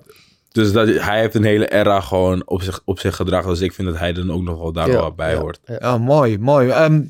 Dus 0.52 0.72
dat, 0.72 0.88
hij 0.88 1.20
heeft 1.20 1.36
een 1.36 1.44
hele 1.44 1.68
era 1.74 2.00
gewoon 2.02 2.42
op 2.46 2.62
zich, 2.62 2.82
op 2.86 3.00
zich 3.00 3.16
gedragen. 3.16 3.50
Dus 3.50 3.62
ik 3.62 3.74
vind 3.74 3.88
dat 3.88 3.98
hij 3.98 4.14
er 4.14 4.32
ook 4.34 4.42
nog 4.44 4.58
wel 4.60 4.72
daar 4.72 4.88
Ja, 4.88 4.94
wel 4.94 5.12
bij 5.14 5.32
ja, 5.34 5.40
hoort. 5.40 5.60
ja. 5.66 5.78
Ja, 5.80 5.98
mooi, 5.98 6.38
mooi. 6.40 6.70
Ehm, 6.70 7.02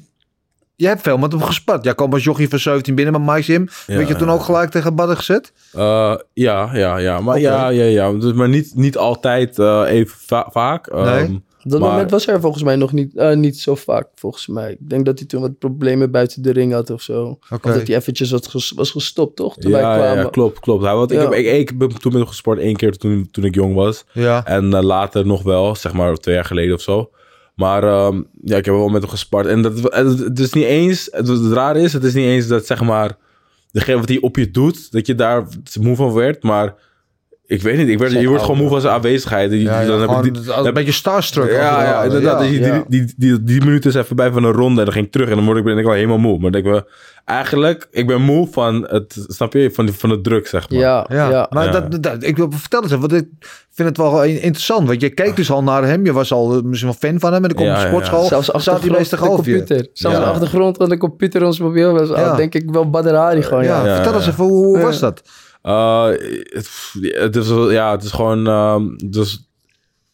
jij 0.80 0.90
hebt 0.90 1.02
veel 1.02 1.18
met 1.18 1.32
hem 1.32 1.42
gespart. 1.42 1.84
Jij 1.84 1.96
kwam 1.96 2.14
als 2.14 2.24
jochie 2.24 2.50
van 2.50 2.60
17 2.60 2.96
binnen 2.96 3.14
met 3.22 3.36
Mike 3.36 3.52
Jim. 3.52 3.68
Ja, 3.88 3.98
Weet 3.98 4.08
je 4.08 4.16
toen 4.16 4.28
ja. 4.28 4.34
ook 4.34 4.42
gelijk 4.44 4.70
tegen 4.72 4.96
Badr 4.96 5.14
gezet? 5.14 5.54
Eh, 5.74 6.16
ja, 6.34 6.70
ja, 6.74 6.98
ja. 6.98 7.20
Maar 7.20 7.40
ja, 7.40 7.70
ja, 7.70 7.84
ja. 7.84 8.12
Dus, 8.14 8.34
maar 8.34 8.50
niet, 8.50 8.72
niet 8.76 8.98
altijd 8.98 9.60
eh, 9.60 9.84
even 9.88 10.18
va- 10.26 10.48
vaak. 10.52 10.88
Ehm, 10.88 11.04
Nee. 11.28 11.42
Op 11.64 11.70
dat 11.72 11.80
Maar- 11.80 11.90
moment 11.90 12.12
was 12.12 12.28
er 12.28 12.42
volgens 12.42 12.64
mij 12.64 12.76
nog 12.76 12.92
niet, 12.92 13.16
eh, 13.16 13.36
niet 13.36 13.60
zo 13.60 13.76
vaak, 13.76 14.08
volgens 14.16 14.48
mij. 14.48 14.72
Ik 14.72 14.90
denk 14.90 15.06
dat 15.06 15.20
hij 15.20 15.28
toen 15.28 15.42
wat 15.42 15.58
problemen 15.60 16.12
buiten 16.12 16.42
de 16.42 16.52
ring 16.52 16.74
had 16.74 16.90
of 16.90 17.02
zo. 17.02 17.24
Oké. 17.50 17.68
Of 17.68 17.74
dat 17.76 17.88
hij 17.88 17.96
eventjes 17.96 18.32
wat 18.32 18.48
ges- 18.48 18.72
was 18.76 18.92
gestopt, 18.92 19.36
toch? 19.36 19.58
Toen 19.58 19.72
ja, 19.72 19.80
ja, 19.80 19.96
kwamen. 19.98 20.24
ja, 20.24 20.30
klopt, 20.30 20.60
klopt. 20.60 20.84
Hij, 20.84 20.94
had, 20.94 21.12
ik, 21.12 21.20
heb, 21.20 21.34
ik, 21.34 21.46
ik 21.46 21.78
ben 21.78 21.88
toen 21.90 22.00
met 22.12 22.14
hem 22.22 22.28
gesport 22.28 22.60
één 22.60 22.76
keer 22.76 22.98
toen, 22.98 23.28
toen 23.32 23.44
ik 23.44 23.56
jong 23.56 23.76
was. 23.76 24.06
Ja. 24.14 24.46
En 24.46 24.70
later 24.84 25.26
nog 25.26 25.44
wel, 25.44 25.76
zeg 25.76 25.94
maar 25.94 26.16
twee 26.16 26.36
jaar 26.36 26.46
geleden 26.46 26.76
of 26.76 26.82
zo. 26.82 27.10
Maar 27.60 27.84
ehm, 27.84 28.22
ja, 28.44 28.58
ik 28.58 28.66
heb 28.66 28.74
wel 28.74 28.90
met 28.90 29.02
hem 29.02 29.12
gespart. 29.12 29.46
En 29.46 29.62
dat, 29.62 29.94
het, 29.94 30.40
is 30.40 30.54
niet 30.54 30.66
eens, 30.66 31.08
het, 31.12 31.52
rare 31.52 31.82
is, 31.82 31.94
het 31.94 32.04
is 32.04 32.14
niet 32.14 32.26
eens 32.26 32.48
dat 32.48 32.66
zeg 32.66 32.82
maar, 32.82 33.18
degene 33.72 34.00
wat 34.00 34.10
hij 34.10 34.20
op 34.22 34.36
je 34.36 34.52
doet, 34.52 34.92
dat 34.92 35.08
je 35.08 35.16
daar 35.16 35.48
moe 35.80 35.96
van 35.96 36.14
werd. 36.14 36.44
Maar 36.44 36.76
ik 37.50 37.62
weet 37.62 37.78
niet, 37.78 37.88
ik 37.88 37.98
werd, 38.00 38.12
je 38.12 38.28
wordt 38.28 38.44
gewoon 38.44 38.58
moe 38.58 38.70
van 38.70 38.82
zijn 38.82 38.94
aanwezigheid. 38.94 39.50
Die- 39.50 39.62
Ja, 39.62 39.82
ja, 39.82 39.88
dan 39.88 40.00
heb 40.00 40.26
ik 40.26 40.34
die- 40.34 40.54
een 40.54 40.74
beetje 40.74 40.92
starstruck. 40.92 41.52
ja, 41.52 41.78
het 41.80 41.88
ja, 41.88 42.04
inderdaad. 42.04 42.44
Ja. 42.44 42.50
Die, 42.50 42.60
die, 42.62 42.84
die, 42.88 43.14
die, 43.18 43.44
die 43.44 43.60
minuut 43.60 43.86
is 43.86 43.94
even 43.94 44.08
voorbij 44.08 44.32
van 44.32 44.44
een 44.44 44.52
ronde 44.52 44.80
en 44.80 44.86
dan 44.86 44.94
ging 44.94 45.06
ik 45.06 45.12
terug. 45.12 45.30
En 45.30 45.36
dan 45.36 45.46
word 45.46 45.58
ik, 45.58 45.64
ben 45.64 45.78
ik 45.78 45.86
wel 45.86 45.94
helemaal 45.94 46.18
moe. 46.18 46.40
Maar 46.40 46.52
denk 46.52 46.66
ik 46.66 46.72
wel, 46.72 46.82
eigenlijk, 47.26 47.88
ik 47.92 48.08
ben 48.08 48.22
moe 48.22 48.48
van 48.52 48.88
het, 48.90 49.26
snap 49.28 49.54
je, 49.54 49.72
van, 49.72 49.90
van 49.90 50.10
de 50.10 50.22
druk, 50.22 50.48
zeg 50.48 50.70
maar. 50.70 50.80
Ja, 50.80 51.06
Ja, 51.10 51.30
ja. 51.30 51.48
maar 51.50 51.66
Ja. 51.66 51.72
Dat, 51.80 52.04
dat, 52.04 52.24
ik 52.24 52.38
wil 52.38 52.52
vertellen 52.52 52.86
eens 52.86 52.94
even, 52.94 53.10
want 53.10 53.22
ik 53.22 53.28
vind 53.72 53.88
het 53.88 53.98
wel 53.98 54.24
interessant. 54.24 54.88
Want 54.88 55.02
je 55.02 55.10
keek 55.10 55.36
dus 55.36 55.52
al 55.52 55.64
naar 55.64 55.84
hem. 55.84 56.06
Je 56.06 56.14
was 56.14 56.32
al 56.32 56.56
eh, 56.56 56.62
misschien 56.64 56.90
wel 57.00 57.10
fan 57.10 57.20
van 57.20 57.34
hem. 57.34 57.44
En 57.44 57.50
dan 57.50 57.58
komt 57.58 57.68
Ja, 57.70 57.74
de 57.74 57.80
ja, 57.80 57.86
ja. 57.86 57.92
sportschool. 57.92 58.28
Zelfs 58.28 58.48
van 58.66 58.92
de 59.10 59.18
computer. 59.18 59.88
Zelfs 59.94 60.18
Ja. 60.18 60.24
de 60.24 60.30
achtergrond 60.30 60.78
van 60.78 60.90
de 60.90 60.98
computer 60.98 61.46
ons 61.46 61.60
mobiel 61.60 61.92
was 61.94 62.10
Ja. 62.10 62.16
al, 62.30 62.36
denk 62.36 62.56
ik 62.56 62.72
wel 62.72 62.90
Badr 62.90 63.14
Hari 63.14 63.42
gewoon. 63.42 63.64
Ja, 63.64 63.80
Ja. 63.80 63.86
Ja, 63.88 63.94
vertel 63.94 64.12
ja. 64.12 64.18
eens 64.18 64.28
even, 64.28 64.44
hoe, 64.44 64.66
hoe 64.66 64.78
Ja. 64.78 64.84
was 64.84 65.00
dat? 65.00 65.22
Eh, 65.70 66.08
het, 66.44 66.94
het 67.02 67.36
is, 67.36 67.48
ja, 67.50 67.92
het 67.92 68.04
is 68.04 68.12
gewoon, 68.12 68.48
ehm, 68.48 68.96
dus, 69.10 69.50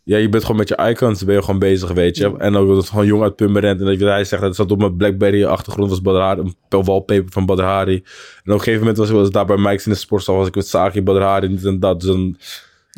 ja, 0.03 0.17
je 0.17 0.29
bent 0.29 0.43
gewoon 0.43 0.57
met 0.57 0.67
je 0.67 0.89
icons, 0.89 1.23
ben 1.23 1.35
je 1.35 1.41
gewoon 1.41 1.59
bezig, 1.59 1.91
weet 1.91 2.17
je. 2.17 2.37
En 2.37 2.55
ook 2.55 2.67
dat 2.67 2.77
het 2.77 2.89
gewoon 2.89 3.05
jong 3.05 3.23
uit 3.23 3.35
Purmerend. 3.35 3.79
En 3.79 3.85
dat 3.85 3.99
je, 3.99 4.05
hij 4.05 4.23
zegt, 4.23 4.41
het 4.43 4.55
zat 4.55 4.71
op 4.71 4.79
mijn 4.79 4.97
Blackberry 4.97 5.45
achtergrond, 5.45 5.89
was 5.89 6.01
Badr 6.01 6.19
Hari, 6.19 6.41
een 6.69 6.83
wallpaper 6.83 7.31
van 7.31 7.45
Badr 7.45 7.61
Hari. 7.61 7.95
En 7.95 8.01
op 8.01 8.53
een 8.53 8.57
gegeven 8.57 8.79
moment 8.79 8.97
was 8.97 9.09
ik 9.09 9.15
was 9.15 9.29
daar 9.29 9.45
bij 9.45 9.57
Mike's 9.57 9.85
in 9.85 9.91
de 9.91 9.97
sportstal, 9.97 10.35
was 10.35 10.47
ik 10.47 10.55
met 10.55 10.67
Saki, 10.67 11.01
Badr 11.01 11.21
Hari, 11.21 11.47
dit 11.49 11.65
en 11.65 11.79
dat. 11.79 11.99
Dus 12.01 12.09
dan, 12.09 12.37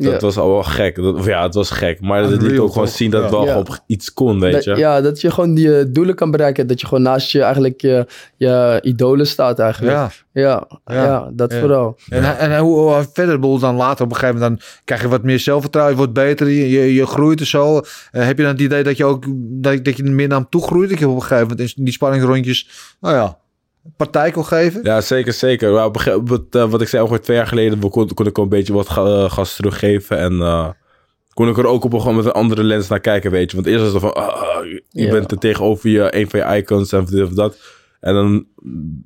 dat 0.04 0.12
Ja. 0.12 0.18
was 0.18 0.36
al 0.38 0.48
wel 0.50 0.62
gek. 0.62 0.96
Dat, 0.96 1.14
of 1.14 1.26
ja, 1.26 1.42
het 1.42 1.54
was 1.54 1.70
gek. 1.70 2.00
Maar 2.00 2.22
het 2.22 2.42
liet 2.42 2.58
ook 2.58 2.72
gewoon 2.72 2.86
toch? 2.86 2.96
zien 2.96 3.10
dat 3.10 3.22
het 3.22 3.30
Ja. 3.32 3.36
wel 3.38 3.46
gewoon 3.46 3.78
iets 3.86 4.12
kon, 4.12 4.40
weet 4.40 4.52
Dat, 4.52 4.64
je. 4.64 4.76
ja, 4.76 5.00
dat 5.00 5.20
je 5.20 5.30
gewoon 5.30 5.54
die 5.54 5.90
doelen 5.90 6.14
kan 6.14 6.30
bereiken. 6.30 6.66
Dat 6.66 6.80
je 6.80 6.86
gewoon 6.86 7.02
naast 7.02 7.30
je 7.32 7.42
eigenlijk 7.42 7.80
je, 7.80 8.06
je 8.36 8.78
idolen 8.82 9.26
staat 9.26 9.58
eigenlijk. 9.58 9.92
Ja. 9.96 10.10
Ja, 10.32 10.66
Ja. 10.86 11.04
ja. 11.04 11.30
dat 11.32 11.52
Ja. 11.52 11.60
vooral. 11.60 11.96
En, 12.08 12.38
en 12.38 12.58
hoe, 12.58 12.78
hoe 12.78 13.06
verder, 13.12 13.34
ik 13.34 13.40
bedoel, 13.40 13.58
dan 13.58 13.76
later 13.76 14.04
op 14.04 14.10
een 14.10 14.16
gegeven 14.16 14.40
moment, 14.40 14.60
dan 14.60 14.68
krijg 14.84 15.02
je 15.02 15.08
wat 15.08 15.22
meer 15.22 15.38
zelfvertrouwen, 15.38 15.94
je 15.96 16.00
wordt 16.00 16.14
beter, 16.14 16.48
je, 16.48 16.70
je, 16.70 16.94
je 16.94 17.06
groeit 17.06 17.40
en 17.40 17.46
zo. 17.46 17.80
Eh, 18.10 18.24
heb 18.24 18.36
je 18.36 18.42
dan 18.42 18.52
het 18.52 18.60
idee 18.60 18.82
dat 18.82 18.96
je 18.96 19.04
ook, 19.04 19.24
dat, 19.38 19.84
dat 19.84 19.96
je 19.96 20.02
meer 20.02 20.28
naar 20.28 20.38
hem 20.38 20.46
toe 20.50 20.62
groeit, 20.62 20.90
dat 20.90 20.98
je 20.98 21.08
op 21.08 21.14
een 21.14 21.22
gegeven 21.22 21.48
moment 21.48 21.72
in 21.76 21.84
die 21.84 21.92
spanningsrondjes, 21.92 22.68
nou 23.00 23.14
ja, 23.14 23.38
partij 23.96 24.30
kon 24.30 24.44
geven? 24.44 24.80
Ja, 24.82 25.00
zeker, 25.00 25.32
zeker. 25.32 25.72
Maar 25.72 25.84
op 25.86 26.22
wat, 26.24 26.42
eh, 26.50 26.70
wat 26.70 26.80
ik 26.80 26.88
zei, 26.88 27.02
ongeveer 27.02 27.22
twee 27.22 27.36
jaar 27.36 27.46
geleden 27.46 27.78
kon, 27.90 28.14
kon 28.14 28.26
ik 28.26 28.36
al 28.36 28.42
een 28.42 28.48
beetje 28.48 28.72
wat 28.72 28.88
eh, 28.88 29.30
gas 29.30 29.56
teruggeven. 29.56 30.18
En 30.18 30.40
eh, 30.40 30.68
kon 31.34 31.48
ik 31.48 31.58
er 31.58 31.66
ook 31.66 31.84
op 31.84 31.92
een, 31.92 32.16
met 32.16 32.24
een 32.24 32.32
andere 32.32 32.62
lens 32.62 32.88
naar 32.88 33.00
kijken, 33.00 33.30
weet 33.30 33.50
je. 33.50 33.56
Want 33.56 33.68
eerst 33.68 33.82
was 33.84 33.92
het 33.92 34.02
van, 34.02 34.14
ah, 34.14 34.42
ah, 34.42 34.64
je 34.66 34.82
Ja. 34.90 35.10
bent 35.10 35.30
er 35.30 35.38
tegenover 35.38 35.90
je, 35.90 36.16
een 36.16 36.30
van 36.30 36.40
je 36.40 36.56
icons 36.56 36.92
en 36.92 37.04
dit 37.04 37.22
of 37.22 37.30
dat. 37.32 37.58
En 38.00 38.14
dan, 38.14 38.46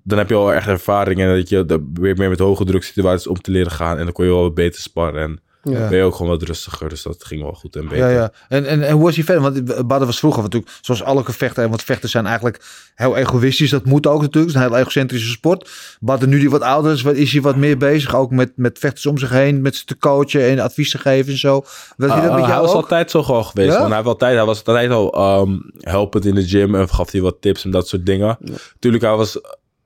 dan 0.05 0.19
heb 0.19 0.29
je 0.29 0.35
al 0.35 0.53
echt 0.53 0.67
ervaring 0.69 1.21
en 1.21 1.37
dat 1.37 1.49
je 1.49 1.81
weer 1.95 2.17
meer 2.17 2.29
met 2.29 2.39
hoge 2.39 2.65
druk 2.65 2.83
situaties 2.83 3.27
om 3.27 3.41
te 3.41 3.51
leren 3.51 3.71
gaan. 3.73 3.99
En 3.99 4.05
dan 4.05 4.13
kon 4.13 4.25
je 4.25 4.31
wel 4.31 4.43
wat 4.43 4.55
beter 4.55 4.81
sparren 4.81 5.23
en 5.23 5.41
Ja. 5.63 5.89
ben 5.89 5.99
je 5.99 6.05
ook 6.05 6.15
gewoon 6.15 6.31
wat 6.33 6.43
rustiger. 6.43 6.89
Dus 6.89 7.03
dat 7.03 7.25
ging 7.25 7.43
wel 7.43 7.53
goed 7.53 7.77
en 7.77 7.89
beter. 7.89 7.97
Ja, 7.99 8.09
ja. 8.11 8.33
En, 8.49 8.67
en, 8.67 8.83
en 8.83 8.93
hoe 8.93 9.03
was 9.03 9.15
hij 9.15 9.25
verder? 9.25 9.43
Want 9.43 9.87
Badden 9.87 10.07
was 10.07 10.19
vroeger 10.19 10.43
natuurlijk, 10.43 10.73
zoals 10.81 11.03
alle 11.03 11.25
gevechten, 11.25 11.69
want 11.69 11.83
vechten 11.83 12.09
zijn 12.09 12.27
eigenlijk 12.27 12.65
heel 12.95 13.17
egoïstisch. 13.17 13.71
Dat 13.71 13.85
moet 13.85 14.07
ook 14.07 14.21
natuurlijk. 14.21 14.53
Het 14.53 14.61
is 14.63 14.67
een 14.67 14.69
heel 14.73 14.81
egocentrische 14.81 15.31
sport. 15.31 15.71
Badden 16.01 16.29
nu 16.29 16.39
die 16.39 16.51
wat 16.51 16.61
ouder 16.63 16.93
is, 16.93 17.03
wat- 17.03 17.15
is 17.15 17.33
hij 17.33 17.41
wat 17.43 17.57
meer 17.57 17.77
bezig. 17.79 18.15
Ook 18.15 18.31
met, 18.31 18.53
met 18.57 18.79
vechters 18.79 19.07
om 19.07 19.19
zich 19.19 19.31
heen, 19.31 19.63
met 19.63 19.77
ze 19.77 19.85
te 19.85 19.99
coachen 19.99 20.43
en 20.43 20.59
advies 20.59 20.91
te 20.91 20.99
geven 20.99 21.33
en 21.33 21.39
zo. 21.39 21.55
Weet 21.61 21.65
je 21.97 22.07
dat 22.07 22.11
Ah, 22.11 22.23
met 22.23 22.33
hij 22.33 22.49
jou 22.49 22.61
was 22.61 22.71
ook? 22.71 22.77
altijd 22.77 23.11
zo 23.11 23.23
gewoon 23.23 23.45
geweest. 23.45 23.73
Ja? 23.73 23.87
Hij, 23.87 23.95
heeft 23.95 24.07
altijd, 24.07 24.37
hij 24.37 24.45
was 24.45 24.65
altijd 24.65 24.91
al 24.91 25.13
ehm, 25.13 25.57
helpend 25.81 26.25
in 26.25 26.35
de 26.35 26.49
gym 26.49 26.75
en 26.75 26.89
gaf 26.89 27.11
hij 27.13 27.21
wat 27.21 27.37
tips 27.41 27.65
en 27.65 27.71
dat 27.71 27.89
soort 27.89 28.07
dingen. 28.07 28.39
Tuurlijk, 28.79 29.03
hij 29.05 29.17
was... 29.17 29.41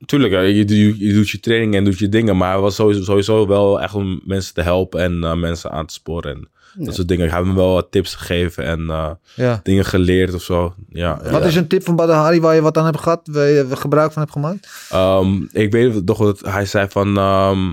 Tuurlijk, 0.05 0.33
je, 0.33 0.67
je, 0.67 1.05
je 1.07 1.13
doet 1.13 1.29
je 1.29 1.39
training 1.39 1.75
en 1.75 1.83
doet 1.83 1.99
je 1.99 2.09
dingen. 2.09 2.37
Maar 2.37 2.51
hij 2.51 2.61
was 2.61 2.75
sowieso, 2.75 3.03
sowieso 3.03 3.47
wel 3.47 3.81
echt 3.81 3.93
om 3.93 4.21
mensen 4.25 4.53
te 4.53 4.61
helpen 4.61 5.01
en 5.01 5.23
eh, 5.23 5.33
mensen 5.33 5.71
aan 5.71 5.85
te 5.85 5.93
sporen. 5.93 6.31
En 6.31 6.49
dat 6.85 6.95
soort 6.95 7.07
dingen. 7.07 7.25
Ik 7.25 7.31
heb 7.31 7.43
hem 7.43 7.55
wel 7.55 7.73
wat 7.73 7.91
tips 7.91 8.15
gegeven 8.15 8.63
en 8.65 8.89
eh, 8.89 9.09
Ja. 9.35 9.59
dingen 9.63 9.85
geleerd 9.85 10.33
of 10.33 10.41
zo. 10.41 10.73
Ja, 10.89 11.19
ja. 11.23 11.31
Wat 11.31 11.45
is 11.45 11.55
een 11.55 11.67
tip 11.67 11.83
van 11.83 11.95
Badden 11.95 12.15
Hari 12.15 12.39
waar 12.41 12.55
je 12.55 12.61
wat 12.61 12.77
aan 12.77 12.85
hebt 12.85 12.99
gehad, 12.99 13.21
waar 13.31 13.47
je 13.47 13.65
gebruik 13.69 14.11
van 14.11 14.21
hebt 14.21 14.33
gemaakt? 14.33 14.87
Ehm, 14.89 15.41
ik 15.51 15.71
weet 15.71 16.05
nog 16.05 16.17
dat 16.17 16.39
hij 16.39 16.65
zei 16.65 16.87
van... 16.89 17.17
ehm, 17.17 17.69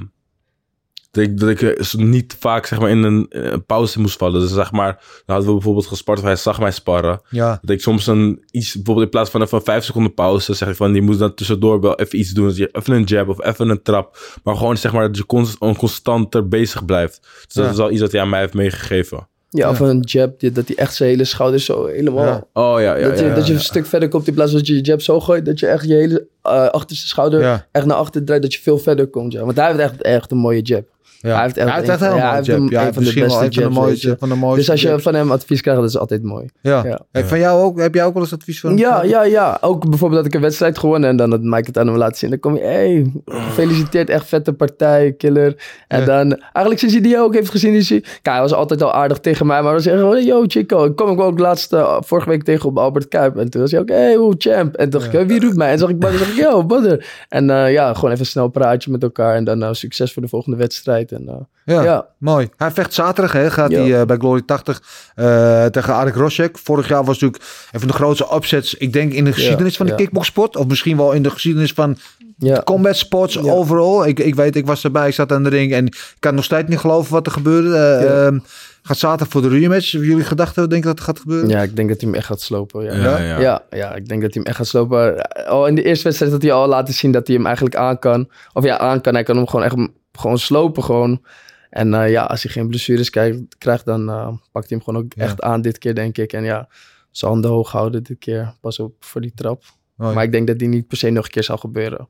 dat 1.14 1.24
ik, 1.24 1.38
dat 1.40 1.48
ik 1.48 1.62
eh, 1.62 1.92
niet 1.94 2.36
vaak 2.38 2.66
zeg 2.66 2.80
maar, 2.80 2.90
in 2.90 3.02
een, 3.02 3.26
eh, 3.28 3.50
een 3.50 3.64
pauze 3.64 4.00
moest 4.00 4.18
vallen. 4.18 4.40
Dus 4.40 4.52
zeg 4.52 4.72
maar, 4.72 4.92
dan 4.92 5.22
hadden 5.26 5.46
we 5.46 5.52
bijvoorbeeld 5.52 5.86
gespart 5.86 6.18
of 6.18 6.24
hij 6.24 6.36
zag 6.36 6.60
mij 6.60 6.70
sparren. 6.70 7.20
Ja. 7.28 7.58
Dat 7.62 7.70
ik 7.70 7.80
soms 7.80 8.06
een 8.06 8.44
iets, 8.50 8.74
bijvoorbeeld 8.74 9.06
in 9.06 9.12
plaats 9.12 9.30
van 9.30 9.42
even 9.42 9.62
vijf 9.62 9.84
seconden 9.84 10.14
pauze, 10.14 10.54
zeg 10.54 10.68
ik 10.68 10.76
van, 10.76 10.92
die 10.92 11.02
moet 11.02 11.18
dan 11.18 11.34
tussendoor 11.34 11.80
wel 11.80 11.98
even 11.98 12.18
iets 12.18 12.30
doen. 12.30 12.48
Dus 12.48 12.56
je, 12.56 12.68
even 12.72 12.94
een 12.94 13.04
jab 13.04 13.28
of 13.28 13.44
even 13.44 13.68
een 13.68 13.82
trap. 13.82 14.18
Maar 14.42 14.56
gewoon 14.56 14.76
zeg 14.76 14.92
maar 14.92 15.06
dat 15.06 15.16
je 15.16 15.26
const, 15.26 15.58
constanter 15.58 16.48
bezig 16.48 16.84
blijft. 16.84 17.20
Dus 17.44 17.54
dat 17.54 17.70
is 17.70 17.76
wel 17.76 17.90
iets 17.90 18.00
dat 18.00 18.12
hij 18.12 18.20
aan 18.20 18.28
mij 18.28 18.40
heeft 18.40 18.54
meegegeven. 18.54 19.28
Ja, 19.50 19.70
of 19.70 19.80
een 19.80 20.00
jab, 20.00 20.40
dat 20.40 20.66
hij 20.66 20.76
echt 20.76 20.94
zijn 20.94 21.08
hele 21.08 21.24
schouders 21.24 21.64
zo 21.64 21.86
helemaal... 21.86 22.24
Ja. 22.24 22.44
Oh 22.52 22.80
ja, 22.80 22.96
ja, 22.96 23.08
dat 23.08 23.18
je, 23.18 23.24
ja, 23.24 23.34
dat 23.34 23.46
je 23.46 23.52
ja. 23.52 23.58
een 23.58 23.64
stuk 23.64 23.86
verder 23.86 24.08
komt 24.08 24.26
in 24.26 24.34
plaats 24.34 24.50
van 24.50 24.58
dat 24.58 24.68
je 24.68 24.74
je 24.74 24.80
jab 24.80 25.00
zo 25.00 25.20
gooit. 25.20 25.46
Dat 25.46 25.60
je 25.60 25.66
echt 25.66 25.84
je 25.84 25.94
hele 25.94 26.26
eh, 26.42 26.66
achterste 26.66 27.06
schouder 27.06 27.40
Ja. 27.40 27.66
echt 27.72 27.86
naar 27.86 27.96
achter 27.96 28.24
draait. 28.24 28.42
Dat 28.42 28.54
je 28.54 28.60
veel 28.60 28.78
verder 28.78 29.06
komt. 29.06 29.32
Ja. 29.32 29.44
Want 29.44 29.56
hij 29.56 29.66
heeft 29.66 29.78
echt, 29.78 30.02
echt 30.02 30.30
een 30.30 30.38
mooie 30.38 30.62
jab. 30.62 30.84
Ja. 31.24 31.34
Hij 31.34 31.42
heeft 31.42 31.56
echt 31.56 31.68
heeft 31.86 32.00
een- 32.00 32.16
ja, 32.16 32.38
een 32.38 32.44
jab. 32.44 32.70
Ja, 32.70 32.92
van 32.92 33.02
de 33.02 33.22
een 33.22 33.30
van 33.30 33.50
de 33.50 33.68
mooiste. 33.68 33.80
weet 33.86 34.00
je. 34.00 34.16
Van 34.18 34.28
de 34.28 34.34
mooiste 34.34 34.58
Dus 34.60 34.70
als 34.70 34.80
je 34.82 35.00
van 35.00 35.14
hem 35.14 35.30
advies 35.30 35.60
krijgt, 35.60 35.80
dat 35.80 35.88
is 35.90 35.98
altijd 35.98 36.22
mooi. 36.22 36.46
Ja. 36.60 37.00
Hey, 37.12 37.24
van 37.24 37.38
jou 37.38 37.62
ook? 37.62 37.78
Heb 37.80 37.94
jij 37.94 38.04
ook 38.04 38.12
wel 38.14 38.22
eens 38.22 38.32
advies 38.32 38.60
van 38.60 38.70
hem 38.70 38.78
Ja, 38.78 39.02
ja, 39.02 39.22
ja. 39.24 39.58
Ook 39.60 39.88
bijvoorbeeld 39.88 40.20
dat 40.22 40.30
ik 40.32 40.34
een 40.34 40.40
wedstrijd 40.44 40.78
gewonnen 40.78 41.08
en 41.10 41.16
dan 41.16 41.30
dat 41.30 41.40
Mike 41.42 41.66
het 41.66 41.78
aan 41.78 41.86
hem 41.86 41.96
laat 41.96 42.16
zien. 42.18 42.30
Dan 42.30 42.38
kom 42.38 42.54
je, 42.56 42.62
hey, 42.62 43.12
gefeliciteerd, 43.24 44.08
echt 44.10 44.26
vette 44.26 44.52
partij, 44.52 45.12
killer. 45.12 45.54
En 45.88 46.04
dan, 46.04 46.32
eigenlijk 46.40 46.78
sinds 46.78 46.94
hij 46.94 47.02
die 47.02 47.18
ook 47.18 47.34
heeft 47.34 47.50
gezien, 47.50 47.74
is 47.74 47.88
hij... 47.88 48.00
Kijk, 48.00 48.20
hij 48.22 48.40
was 48.40 48.52
altijd 48.54 48.82
al 48.82 48.92
aardig 48.92 49.18
tegen 49.20 49.46
mij, 49.46 49.62
maar 49.62 49.72
dan 49.72 49.80
zeg 49.82 49.98
gewoon, 49.98 50.24
yo 50.24 50.44
Chico. 50.46 50.84
Ik 50.84 50.96
kwam 50.96 51.10
ik 51.10 51.20
ook 51.20 51.38
laatst, 51.38 51.72
eh, 51.72 51.96
vorige 52.00 52.28
week 52.28 52.42
tegen 52.42 52.68
op 52.68 52.78
Albert 52.78 53.08
Kuip. 53.08 53.36
En 53.36 53.50
toen 53.50 53.60
was 53.60 53.70
hij 53.70 53.80
ook, 53.80 53.88
hey, 53.88 54.14
hoe 54.14 54.34
champ. 54.38 54.74
En 54.74 54.90
toen 54.90 55.00
dacht 55.00 55.04
ik, 55.06 55.12
"Hey, 55.12 55.26
wie 55.26 55.40
roept 55.40 55.56
mij? 55.56 55.66
En 55.70 55.76
toen 55.78 55.80
zag 55.86 55.90
ik 55.90 55.98
Badder, 55.98 56.18
zeg 56.18 56.28
ik, 56.28 56.34
yo, 56.36 56.64
Badder. 56.64 57.06
En 57.28 57.50
eh, 57.50 57.72
ja, 57.72 57.94
gewoon 57.94 58.10
even 58.10 58.26
snel 58.26 58.48
praatje 58.48 58.90
met 58.90 59.02
elkaar. 59.02 59.34
En 59.34 59.44
dan 59.44 59.62
eh, 59.62 59.68
succes 59.72 60.12
voor 60.12 60.22
de 60.22 60.28
volgende 60.28 60.56
wedstrijd. 60.56 61.12
En, 61.14 61.28
eh, 61.28 61.34
Ja, 61.64 61.82
Ja. 61.82 62.06
mooi. 62.18 62.48
Hij 62.56 62.70
vecht 62.70 62.94
zaterdag, 62.94 63.32
hè, 63.32 63.50
gaat 63.50 63.70
Ja. 63.70 63.78
hij 63.80 64.00
eh, 64.00 64.06
bij 64.06 64.16
Glory 64.16 64.42
80 64.42 64.82
eh, 65.14 65.64
tegen 65.66 65.94
Arik 65.94 66.14
Rosek. 66.14 66.58
Vorig 66.58 66.88
jaar 66.88 67.04
was 67.04 67.18
natuurlijk 67.20 67.42
een 67.72 67.78
van 67.80 67.88
de 67.88 67.94
grootste 67.94 68.26
upsets, 68.34 68.74
ik 68.74 68.92
denk 68.92 69.12
in 69.12 69.24
de 69.24 69.32
geschiedenis 69.32 69.76
van 69.76 69.86
de 69.86 69.92
ja. 69.92 69.98
kickboxsport. 69.98 70.56
Of 70.56 70.66
misschien 70.66 70.96
wel 70.96 71.12
in 71.12 71.22
de 71.22 71.30
geschiedenis 71.30 71.72
van 71.72 71.96
ja. 72.38 72.62
combat 72.64 72.96
sports 72.96 73.34
Ja. 73.34 73.40
overal. 73.52 74.06
Ik, 74.06 74.18
ik 74.20 74.34
weet, 74.34 74.56
ik 74.56 74.66
was 74.66 74.84
erbij, 74.84 75.08
ik 75.08 75.14
zat 75.14 75.32
aan 75.32 75.42
de 75.42 75.48
ring 75.48 75.72
en 75.72 75.86
ik 75.86 76.14
kan 76.18 76.34
nog 76.34 76.44
steeds 76.44 76.68
niet 76.68 76.78
geloven 76.78 77.12
wat 77.12 77.26
er 77.26 77.32
gebeurde. 77.32 77.76
Eh, 77.76 78.02
Ja. 78.02 78.26
ehm, 78.26 78.38
gaat 78.82 78.96
zaterdag 78.98 79.28
voor 79.28 79.42
de 79.42 79.48
rematch. 79.58 79.90
Jullie 79.90 80.24
gedachten, 80.24 80.68
denken 80.68 80.88
dat 80.88 80.98
het 80.98 81.06
gaat 81.08 81.20
gebeuren? 81.20 81.48
ja, 81.48 81.62
ik 81.62 81.76
denk 81.76 81.88
dat 81.88 82.00
hij 82.00 82.08
hem 82.10 82.18
echt 82.18 82.26
gaat 82.26 82.40
slopen. 82.40 82.84
Ja. 82.84 82.92
Ja, 82.94 83.02
Ja? 83.02 83.18
ja. 83.18 83.40
Ja, 83.40 83.62
ja, 83.70 83.94
ik 83.94 84.08
denk 84.08 84.22
dat 84.22 84.34
hij 84.34 84.42
hem 84.42 84.44
echt 84.44 84.56
gaat 84.56 84.66
slopen. 84.66 85.22
Al 85.46 85.66
in 85.66 85.74
de 85.74 85.82
eerste 85.82 86.04
wedstrijd 86.04 86.32
had 86.32 86.42
hij 86.42 86.52
al 86.52 86.68
laten 86.68 86.94
zien 86.94 87.12
dat 87.12 87.26
hij 87.26 87.36
hem 87.36 87.44
eigenlijk 87.46 87.76
aan 87.76 87.98
kan. 87.98 88.28
Of 88.52 88.64
ja, 88.64 88.78
aan 88.78 89.00
kan. 89.00 89.14
Hij 89.14 89.22
kan 89.22 89.36
hem 89.36 89.46
gewoon 89.48 89.64
echt 89.64 89.76
gewoon 90.18 90.38
slopen 90.38 90.82
gewoon. 90.84 91.24
En 91.70 91.94
eh, 91.94 92.10
ja, 92.10 92.24
als 92.24 92.42
hij 92.42 92.52
geen 92.52 92.68
blessures 92.68 93.10
krijgt, 93.10 93.38
krijgt 93.58 93.84
dan 93.84 94.08
eh, 94.08 94.26
pakt 94.52 94.68
hij 94.68 94.76
hem 94.76 94.82
gewoon 94.82 95.02
ook 95.04 95.12
Ja. 95.16 95.22
echt 95.22 95.40
aan 95.42 95.62
dit 95.62 95.78
keer, 95.78 95.94
denk 95.94 96.18
ik. 96.18 96.32
En 96.32 96.44
ja, 96.44 96.68
zijn 97.10 97.30
handen 97.30 97.50
hoog 97.50 97.70
houden 97.72 98.02
dit 98.02 98.18
keer. 98.18 98.54
Pas 98.60 98.78
op 98.78 98.94
voor 99.00 99.20
die 99.20 99.32
trap. 99.34 99.62
Oh, 99.98 100.06
ja. 100.06 100.12
Maar 100.12 100.24
ik 100.24 100.32
denk 100.32 100.46
dat 100.46 100.58
die 100.58 100.68
niet 100.68 100.88
per 100.88 100.96
se 100.96 101.10
nog 101.10 101.24
een 101.24 101.30
keer 101.30 101.42
zal 101.44 101.56
gebeuren. 101.56 102.08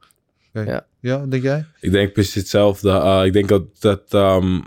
Ja, 1.01 1.27
denk 1.27 1.43
jij? 1.43 1.65
Ik 1.81 1.93
denk 1.93 2.13
precies 2.13 2.35
hetzelfde. 2.35 2.89
Uh, 2.91 3.23
ik 3.25 3.33
denk 3.33 3.49
dat, 3.49 3.63
dat 3.81 4.03
ehm, 4.09 4.61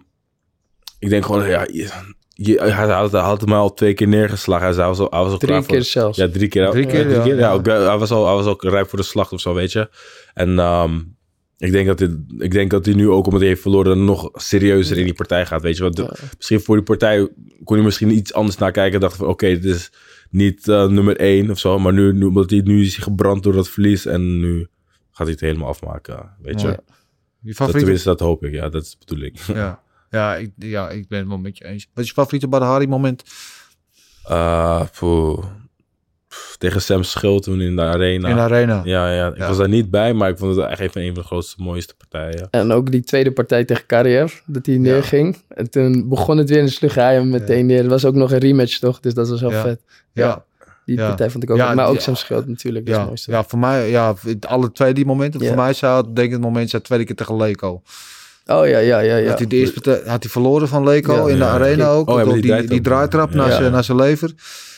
ik 0.99 1.09
denk 1.09 1.25
gewoon, 1.25 1.47
ja, 1.49 1.61
je, 1.71 1.89
je- 2.33 2.59
hij, 2.61 2.87
had, 2.87 3.11
hij 3.11 3.21
had 3.21 3.41
hem 3.41 3.53
al 3.53 3.73
twee 3.73 3.93
keer 3.93 4.07
neergeslagen. 4.07 4.75
Hij, 4.75 4.85
was 4.87 4.99
al, 4.99 5.07
hij 5.09 5.19
was 5.19 5.31
al 5.31 5.37
Drie 5.37 5.49
klaar 5.51 5.63
voor- 5.63 5.71
keer 5.73 5.83
zelfs. 5.83 6.17
Ja, 6.17 6.29
drie 6.29 6.47
keer. 6.47 6.69
Drie 6.69 6.83
Ja, 6.85 6.91
keer, 6.91 7.09
ja. 7.09 7.35
ja. 7.35 7.51
ook, 7.51 7.67
eh, 7.67 7.87
hij, 7.87 7.97
was 7.97 8.11
al, 8.11 8.25
hij 8.25 8.35
was 8.35 8.45
ook 8.45 8.63
rijp 8.63 8.89
voor 8.89 8.99
de 8.99 9.05
slag 9.05 9.31
of 9.31 9.39
zo, 9.39 9.53
weet 9.53 9.71
je. 9.71 9.89
En 10.33 10.59
ehm, 10.59 10.99
ik, 11.57 11.71
denk 11.71 11.87
dat 11.87 11.97
dit, 11.97 12.11
ik 12.37 12.51
denk 12.51 12.71
dat 12.71 12.85
hij 12.85 12.93
nu 12.93 13.09
ook, 13.09 13.25
omdat 13.25 13.39
hij 13.39 13.49
heeft 13.49 13.61
verloren, 13.61 14.05
nog 14.05 14.29
serieuzer 14.33 14.97
in 14.97 15.03
die 15.05 15.13
partij 15.13 15.45
gaat, 15.45 15.61
weet 15.61 15.77
je. 15.77 15.83
Want 15.83 15.95
de- 15.95 16.17
misschien 16.37 16.59
voor 16.59 16.75
die 16.75 16.85
partij 16.85 17.29
kon 17.63 17.75
hij 17.75 17.85
misschien 17.85 18.11
iets 18.11 18.33
anders 18.33 18.57
naar 18.57 18.71
kijken. 18.71 18.99
Dacht 18.99 19.17
van, 19.17 19.27
oké, 19.27 19.47
dit 19.47 19.63
is 19.75 19.91
niet 20.29 20.67
eh, 20.67 20.87
nummer 20.87 21.17
één 21.17 21.49
of 21.49 21.59
zo. 21.59 21.79
Maar 21.79 21.93
nu, 21.93 22.13
nu, 22.13 22.25
omdat 22.25 22.49
hij, 22.49 22.61
nu 22.61 22.81
is 22.81 22.95
hij 22.95 23.03
gebrand 23.03 23.43
door 23.43 23.53
dat 23.53 23.69
verlies. 23.69 24.05
En 24.05 24.39
nu 24.39 24.67
gaat 25.11 25.25
hij 25.27 25.31
het 25.31 25.39
helemaal 25.39 25.67
afmaken, 25.67 26.35
weet 26.41 26.61
je. 26.61 26.67
Ja. 26.67 26.73
Je 27.39 27.47
Dat, 27.47 27.55
favoriete? 27.55 27.79
tenminste, 27.79 28.09
dat 28.09 28.19
hoop 28.19 28.43
ik. 28.43 28.53
Ja, 28.53 28.69
dat 28.69 28.83
is 28.83 28.89
de 28.91 28.97
bedoeling. 28.99 29.39
Ja. 29.45 29.81
Ja, 30.09 30.35
ik, 30.35 30.51
ja, 30.57 30.89
ik 30.89 31.07
ben 31.07 31.19
het 31.19 31.27
wel 31.27 31.37
met 31.37 31.57
je 31.57 31.65
eens. 31.65 31.87
Wat 31.93 32.03
is 32.03 32.09
je 32.09 32.15
favoriete 32.15 32.47
Badahari 32.47 32.87
moment? 32.87 33.23
Eh, 34.23 34.81
poeh. 34.99 35.45
Pff, 36.27 36.55
tegen 36.57 36.81
Sam 36.81 37.03
Schild 37.03 37.43
toen 37.43 37.61
in 37.61 37.75
de 37.75 37.81
arena. 37.81 38.29
In 38.29 38.35
de 38.35 38.41
arena. 38.41 38.81
Ja, 38.83 39.13
ja, 39.13 39.27
ik 39.27 39.37
Ja. 39.37 39.47
was 39.47 39.57
daar 39.57 39.69
niet 39.69 39.89
bij, 39.89 40.13
maar 40.13 40.29
ik 40.29 40.37
vond 40.37 40.55
het 40.55 40.65
echt 40.69 40.79
even 40.79 41.01
een 41.01 41.13
van 41.13 41.21
de 41.21 41.27
grootste, 41.27 41.61
mooiste 41.63 41.93
partijen. 41.97 42.47
En 42.51 42.71
ook 42.71 42.91
die 42.91 43.03
tweede 43.03 43.31
partij 43.31 43.65
tegen 43.65 43.85
Kariev, 43.85 44.33
dat 44.45 44.65
hij 44.65 44.77
neerging. 44.77 45.37
En 45.49 45.69
toen 45.69 46.09
begon 46.09 46.37
het 46.37 46.49
weer 46.49 46.59
en 46.59 46.69
sloeg 46.69 46.95
hij 46.95 47.13
hem 47.13 47.29
meteen 47.29 47.65
neer. 47.65 47.83
Er 47.83 47.89
was 47.89 48.05
ook 48.05 48.15
nog 48.15 48.31
een 48.31 48.37
rematch 48.37 48.79
toch, 48.79 48.99
dus 48.99 49.13
dat 49.13 49.29
was 49.29 49.41
wel 49.41 49.51
Ja. 49.51 49.61
vet. 49.61 49.81
Ja. 50.13 50.45
Die 50.85 50.97
Ja. 50.97 51.07
partij 51.07 51.29
vond 51.29 51.43
ik 51.43 51.49
ook 51.49 51.57
Ja. 51.57 51.73
Maar 51.73 51.87
ook 51.87 51.99
zijn 52.01 52.17
schild 52.17 52.47
natuurlijk, 52.47 52.87
Ja, 52.87 53.05
mooiste. 53.05 53.31
ja, 53.31 53.43
voor 53.43 53.59
mij, 53.59 53.89
ja, 53.89 54.13
alle 54.47 54.71
twee 54.71 54.93
die 54.93 55.05
momenten. 55.05 55.39
Ja. 55.41 55.47
Voor 55.47 55.55
mij 55.55 55.73
zou 55.73 56.05
het, 56.05 56.15
denk 56.15 56.27
ik, 56.27 56.33
het 56.33 56.41
moment 56.41 56.69
zijn 56.69 56.81
tweede 56.81 57.05
keer 57.05 57.15
tegen 57.15 57.37
Leko. 57.37 57.81
Oh 58.45 58.67
ja, 58.67 58.77
ja, 58.77 58.99
ja. 58.99 59.15
ja. 59.15 59.29
Had 59.29 59.37
hij 59.37 59.47
de 59.47 59.55
eerste 59.55 59.73
partij- 59.81 60.09
had 60.11 60.23
hij 60.23 60.31
verloren 60.31 60.67
van 60.67 60.83
Leko 60.83 61.13
Ja. 61.13 61.19
in 61.33 61.37
de 61.39 61.43
Ja. 61.43 61.49
arena 61.49 61.87
ook. 61.89 62.09
Oh, 62.09 62.17
ja, 62.17 62.23
door 62.23 62.33
met 62.33 62.41
die, 62.43 62.55
die 62.55 62.67
die, 62.67 62.81
draaitrap. 62.81 63.33
naar, 63.33 63.51
zijn, 63.51 63.71
naar 63.71 63.83
zijn 63.83 63.97
lever. 63.97 64.31